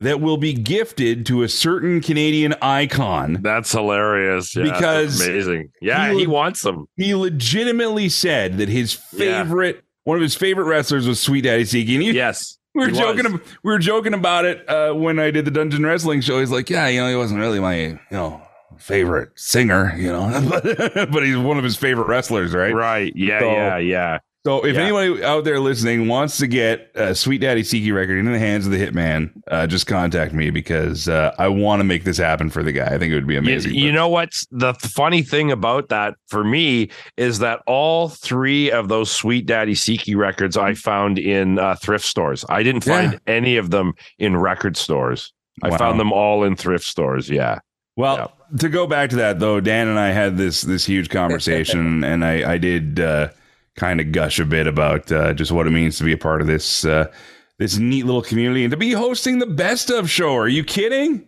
that 0.00 0.20
will 0.20 0.36
be 0.36 0.52
gifted 0.52 1.24
to 1.26 1.42
a 1.42 1.48
certain 1.48 2.00
Canadian 2.00 2.54
icon. 2.60 3.38
That's 3.42 3.72
hilarious. 3.72 4.54
Yeah, 4.54 4.64
that's 4.64 4.78
Because 4.78 5.26
amazing. 5.26 5.70
Yeah, 5.80 6.12
he 6.12 6.20
he, 6.20 6.26
wants 6.26 6.62
them. 6.62 6.86
He 6.96 7.14
legitimately 7.14 8.08
said 8.08 8.58
that 8.58 8.68
his 8.68 8.98
Yeah. 9.12 9.42
favorite 9.42 9.82
one 10.04 10.16
of 10.16 10.22
his 10.22 10.34
favorite 10.36 10.64
wrestlers 10.66 11.08
was 11.08 11.18
Sweet 11.20 11.42
Daddy 11.42 11.64
Siki. 11.64 11.94
And 11.94 12.02
he, 12.02 12.12
Yes. 12.12 12.58
We 12.74 12.84
were 12.86 12.92
joking. 12.92 13.32
was. 13.32 13.40
We 13.64 13.72
were 13.72 13.78
joking 13.78 14.12
about 14.12 14.44
it 14.44 14.68
uh, 14.68 14.92
when 14.92 15.18
I 15.18 15.30
did 15.30 15.46
the 15.46 15.50
Dungeon 15.50 15.84
Wrestling 15.86 16.20
show. 16.20 16.38
He's 16.40 16.50
like, 16.50 16.68
"Yeah, 16.68 16.86
you 16.88 17.00
know, 17.00 17.08
he 17.08 17.16
wasn't 17.16 17.40
really 17.40 17.58
my, 17.58 17.76
you 17.86 17.98
know, 18.10 18.42
favorite 18.76 19.30
singer, 19.34 19.94
you 19.96 20.12
know, 20.12 20.28
but, 20.50 21.10
but 21.10 21.22
he's 21.24 21.38
one 21.38 21.56
of 21.56 21.64
his 21.64 21.74
favorite 21.76 22.06
wrestlers, 22.06 22.52
right?" 22.52 22.74
Right. 22.74 23.12
Yeah. 23.16 23.40
So- 23.40 23.50
yeah. 23.50 23.76
Yeah. 23.78 24.18
So 24.46 24.64
if 24.64 24.76
Yeah. 24.76 24.82
anybody 24.82 25.24
out 25.24 25.42
there 25.42 25.58
listening 25.58 26.06
wants 26.06 26.38
to 26.38 26.46
get 26.46 26.92
a 26.94 27.16
Sweet 27.16 27.40
Daddy 27.40 27.64
Siki 27.64 27.92
record 27.92 28.16
into 28.16 28.30
the 28.30 28.38
hands 28.38 28.64
of 28.64 28.70
the 28.70 28.78
Hitman, 28.78 29.30
uh, 29.50 29.66
just 29.66 29.88
contact 29.88 30.32
me 30.32 30.50
because 30.50 31.08
uh, 31.08 31.34
I 31.36 31.48
want 31.48 31.80
to 31.80 31.84
make 31.84 32.04
this 32.04 32.16
happen 32.16 32.48
for 32.50 32.62
the 32.62 32.70
guy. 32.70 32.84
I 32.86 32.96
think 32.96 33.10
it 33.10 33.16
would 33.16 33.26
be 33.26 33.34
amazing. 33.34 33.74
you 33.74 33.88
but- 33.90 33.94
know 33.96 34.08
what's 34.08 34.46
the 34.52 34.74
funny 34.74 35.22
thing 35.22 35.50
about 35.50 35.88
that 35.88 36.14
for 36.28 36.44
me 36.44 36.90
is 37.16 37.40
that 37.40 37.58
all 37.66 38.08
three 38.08 38.70
of 38.70 38.86
those 38.86 39.10
Sweet 39.10 39.46
Daddy 39.46 39.74
Siki 39.74 40.14
records 40.14 40.56
I 40.56 40.74
found 40.74 41.18
in 41.18 41.58
uh, 41.58 41.74
thrift 41.74 42.04
stores. 42.04 42.44
I 42.48 42.62
didn't 42.62 42.84
find 42.84 43.14
Yeah. 43.14 43.18
any 43.26 43.56
of 43.56 43.70
them 43.70 43.94
in 44.20 44.36
record 44.36 44.76
stores. 44.76 45.32
I 45.64 45.70
Wow. 45.70 45.78
found 45.78 45.98
them 45.98 46.12
all 46.12 46.44
in 46.44 46.54
thrift 46.54 46.84
stores. 46.84 47.28
Yeah. 47.28 47.58
Well, 47.96 48.30
to 48.58 48.68
go 48.68 48.86
back 48.86 49.10
to 49.10 49.16
that 49.16 49.40
though, 49.40 49.58
Dan 49.58 49.88
and 49.88 49.98
I 49.98 50.12
had 50.12 50.36
this 50.36 50.60
this 50.62 50.86
huge 50.86 51.08
conversation, 51.08 52.04
and 52.10 52.24
I 52.24 52.52
I 52.52 52.58
did 52.58 53.00
uh, 53.00 53.30
kind 53.76 54.00
of 54.00 54.12
gush 54.12 54.38
a 54.38 54.44
bit 54.44 54.66
about 54.66 55.10
uh, 55.12 55.32
just 55.34 55.52
what 55.52 55.66
it 55.66 55.70
means 55.70 55.98
to 55.98 56.04
be 56.04 56.12
a 56.12 56.18
part 56.18 56.40
of 56.40 56.46
this 56.46 56.84
uh, 56.84 57.10
this 57.58 57.78
neat 57.78 58.04
little 58.04 58.22
community 58.22 58.64
and 58.64 58.70
to 58.70 58.76
be 58.76 58.92
hosting 58.92 59.38
the 59.38 59.46
best 59.46 59.90
of 59.90 60.10
show. 60.10 60.34
Are 60.36 60.48
you 60.48 60.64
kidding? 60.64 61.26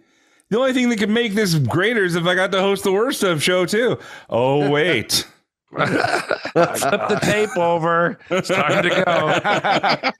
The 0.50 0.58
only 0.58 0.72
thing 0.72 0.88
that 0.88 0.98
could 0.98 1.10
make 1.10 1.34
this 1.34 1.54
greater 1.54 2.04
is 2.04 2.14
if 2.14 2.24
I 2.24 2.34
got 2.34 2.52
to 2.52 2.60
host 2.60 2.84
the 2.84 2.92
worst 2.92 3.22
of 3.22 3.42
show 3.42 3.66
too. 3.66 3.98
Oh 4.28 4.70
wait. 4.70 5.26
Flip 5.70 5.88
the 5.88 7.18
tape 7.22 7.56
over. 7.58 8.18
It's 8.30 8.48
time 8.48 8.82
to 8.82 10.12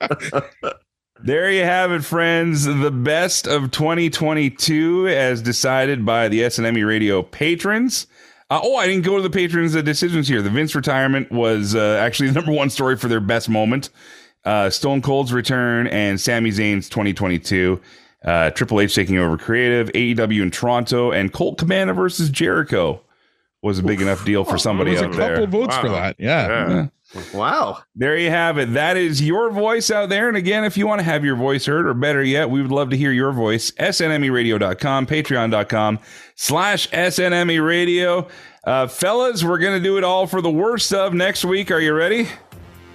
go. 0.60 0.80
There 1.20 1.50
you 1.50 1.64
have 1.64 1.90
it, 1.90 2.05
friends. 2.05 2.64
The 2.64 2.92
best 2.92 3.48
of 3.48 3.72
2022 3.72 5.09
as 5.09 5.42
decided 5.42 6.06
by 6.06 6.28
the 6.28 6.42
SNME 6.42 6.86
Radio 6.86 7.24
patrons. 7.24 8.06
Uh, 8.50 8.60
oh, 8.62 8.76
I 8.76 8.86
didn't 8.86 9.04
go 9.04 9.16
to 9.16 9.22
the 9.22 9.30
patrons' 9.30 9.76
uh, 9.76 9.82
decisions 9.82 10.26
here. 10.28 10.40
The 10.40 10.48
Vince 10.50 10.74
retirement 10.74 11.30
was 11.30 11.74
uh, 11.74 11.98
actually 12.02 12.28
the 12.30 12.34
number 12.40 12.52
one 12.52 12.70
story 12.70 12.96
for 12.96 13.08
their 13.08 13.20
best 13.20 13.48
moment. 13.48 13.90
Uh, 14.44 14.70
Stone 14.70 15.02
Cold's 15.02 15.32
return 15.32 15.86
and 15.88 16.18
Sami 16.20 16.50
Zayn's 16.50 16.88
2022. 16.88 17.80
Uh, 18.24 18.50
Triple 18.50 18.80
H 18.80 18.94
taking 18.94 19.18
over 19.18 19.36
creative, 19.36 19.88
AEW 19.92 20.42
in 20.42 20.50
Toronto, 20.50 21.12
and 21.12 21.32
Colt 21.32 21.58
Cabana 21.58 21.92
versus 21.92 22.30
Jericho 22.30 23.02
was 23.62 23.78
a 23.78 23.82
big 23.82 24.00
enough 24.00 24.24
deal 24.24 24.44
for 24.44 24.56
somebody 24.56 24.92
There's 24.92 25.02
a 25.02 25.06
out 25.06 25.12
couple 25.12 25.26
there. 25.36 25.46
votes 25.46 25.76
for 25.76 25.88
Wow. 25.88 25.92
that. 25.94 26.16
Yeah. 26.18 26.48
Yeah. 26.48 26.86
Wow. 27.32 27.78
There 27.94 28.16
you 28.18 28.30
have 28.30 28.59
it. 28.59 28.74
That 28.74 28.97
is 28.97 29.22
your 29.22 29.51
voice 29.51 29.90
out 29.90 30.09
there. 30.09 30.28
And 30.28 30.36
again, 30.36 30.64
if 30.64 30.76
you 30.76 30.86
want 30.86 30.98
to 30.98 31.05
have 31.05 31.24
your 31.24 31.36
voice 31.36 31.66
heard, 31.66 31.86
or 31.86 31.94
better 31.94 32.22
yet, 32.22 32.51
we 32.51 32.60
would 32.60 32.70
love 32.70 32.90
to 32.90 32.97
hear 32.97 33.12
your 33.12 33.32
voice. 33.32 33.70
SNMEradio.com, 33.72 35.06
patreon.com 35.06 35.98
slash 36.35 36.89
SNME 36.90 37.66
radio. 37.66 38.28
Uh, 38.64 38.86
fellas, 38.86 39.43
we're 39.43 39.59
going 39.59 39.78
to 39.78 39.82
do 39.82 39.97
it 39.97 40.05
all 40.05 40.26
for 40.26 40.43
the 40.43 40.51
worst 40.51 40.93
of 40.93 41.14
next 41.14 41.44
week. 41.44 41.70
Are 41.70 41.80
you 41.80 41.94
ready? 41.94 42.28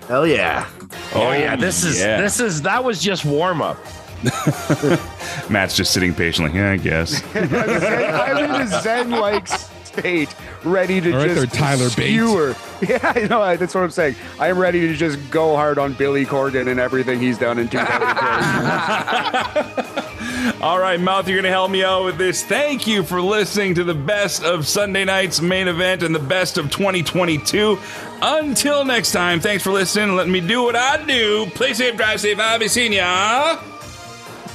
Hell 0.08 0.28
yeah. 0.28 0.70
Oh 1.16 1.32
yeah, 1.32 1.56
this 1.56 1.84
is 1.86 2.00
yeah. 2.00 2.20
this 2.20 2.42
is 2.42 2.62
that 2.64 2.84
was 2.84 3.02
just 3.02 3.24
warm 3.24 3.62
up. 3.62 3.78
Matt's 5.50 5.78
just 5.78 5.94
sitting 5.94 6.14
patiently. 6.14 6.58
Yeah, 6.58 6.72
I 6.72 6.78
guess. 6.78 7.24
I'm 7.36 8.56
in 8.56 8.62
a 8.62 8.82
zen-like 8.82 9.48
state, 9.94 10.36
ready 10.64 11.00
to 11.02 11.12
All 11.12 11.18
right 11.20 11.28
just 11.30 11.52
there, 11.52 11.60
Tyler 11.60 11.90
Bates. 11.96 11.96
skewer. 11.96 12.56
Yeah, 12.84 13.18
you 13.18 13.30
know 13.30 13.56
that's 13.56 13.74
what 13.74 13.86
I'm 13.86 13.92
saying. 13.92 14.16
I'm 14.42 14.58
ready 14.58 14.82
to 14.88 14.94
just 14.94 15.18
go 15.32 15.56
hard 15.56 15.78
on 15.78 15.94
Billy 15.94 16.26
Corgan 16.26 16.70
and 16.70 16.82
everything 16.82 17.22
he's 17.22 17.38
done 17.38 17.58
in 17.58 17.70
2020. 17.70 20.60
All 20.62 20.78
right, 20.80 21.00
Mouth, 21.00 21.30
you're 21.30 21.38
going 21.38 21.46
to 21.46 21.50
help 21.50 21.72
me 21.72 21.82
out 21.86 22.04
with 22.04 22.18
this. 22.18 22.44
Thank 22.44 22.86
you 22.86 23.04
for 23.04 23.22
listening 23.22 23.74
to 23.76 23.86
the 23.86 23.94
best 23.94 24.44
of 24.44 24.68
Sunday 24.68 25.06
night's 25.06 25.40
main 25.40 25.70
event 25.70 26.04
and 26.04 26.14
the 26.14 26.20
best 26.20 26.58
of 26.58 26.70
2022. 26.72 27.80
Until 28.22 28.84
next 28.84 29.14
time, 29.14 29.40
thanks 29.40 29.64
for 29.64 29.72
listening. 29.72 30.18
Let 30.18 30.28
me 30.28 30.42
do 30.42 30.64
what 30.64 30.76
I 30.76 31.02
do. 31.06 31.46
Play 31.52 31.74
safe, 31.74 31.96
drive 31.96 32.20
safe. 32.20 32.38
I'll 32.38 32.60
be 32.60 32.68
seeing 32.68 32.92
ya. 32.92 33.62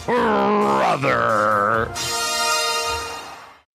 Brother. 0.05 1.89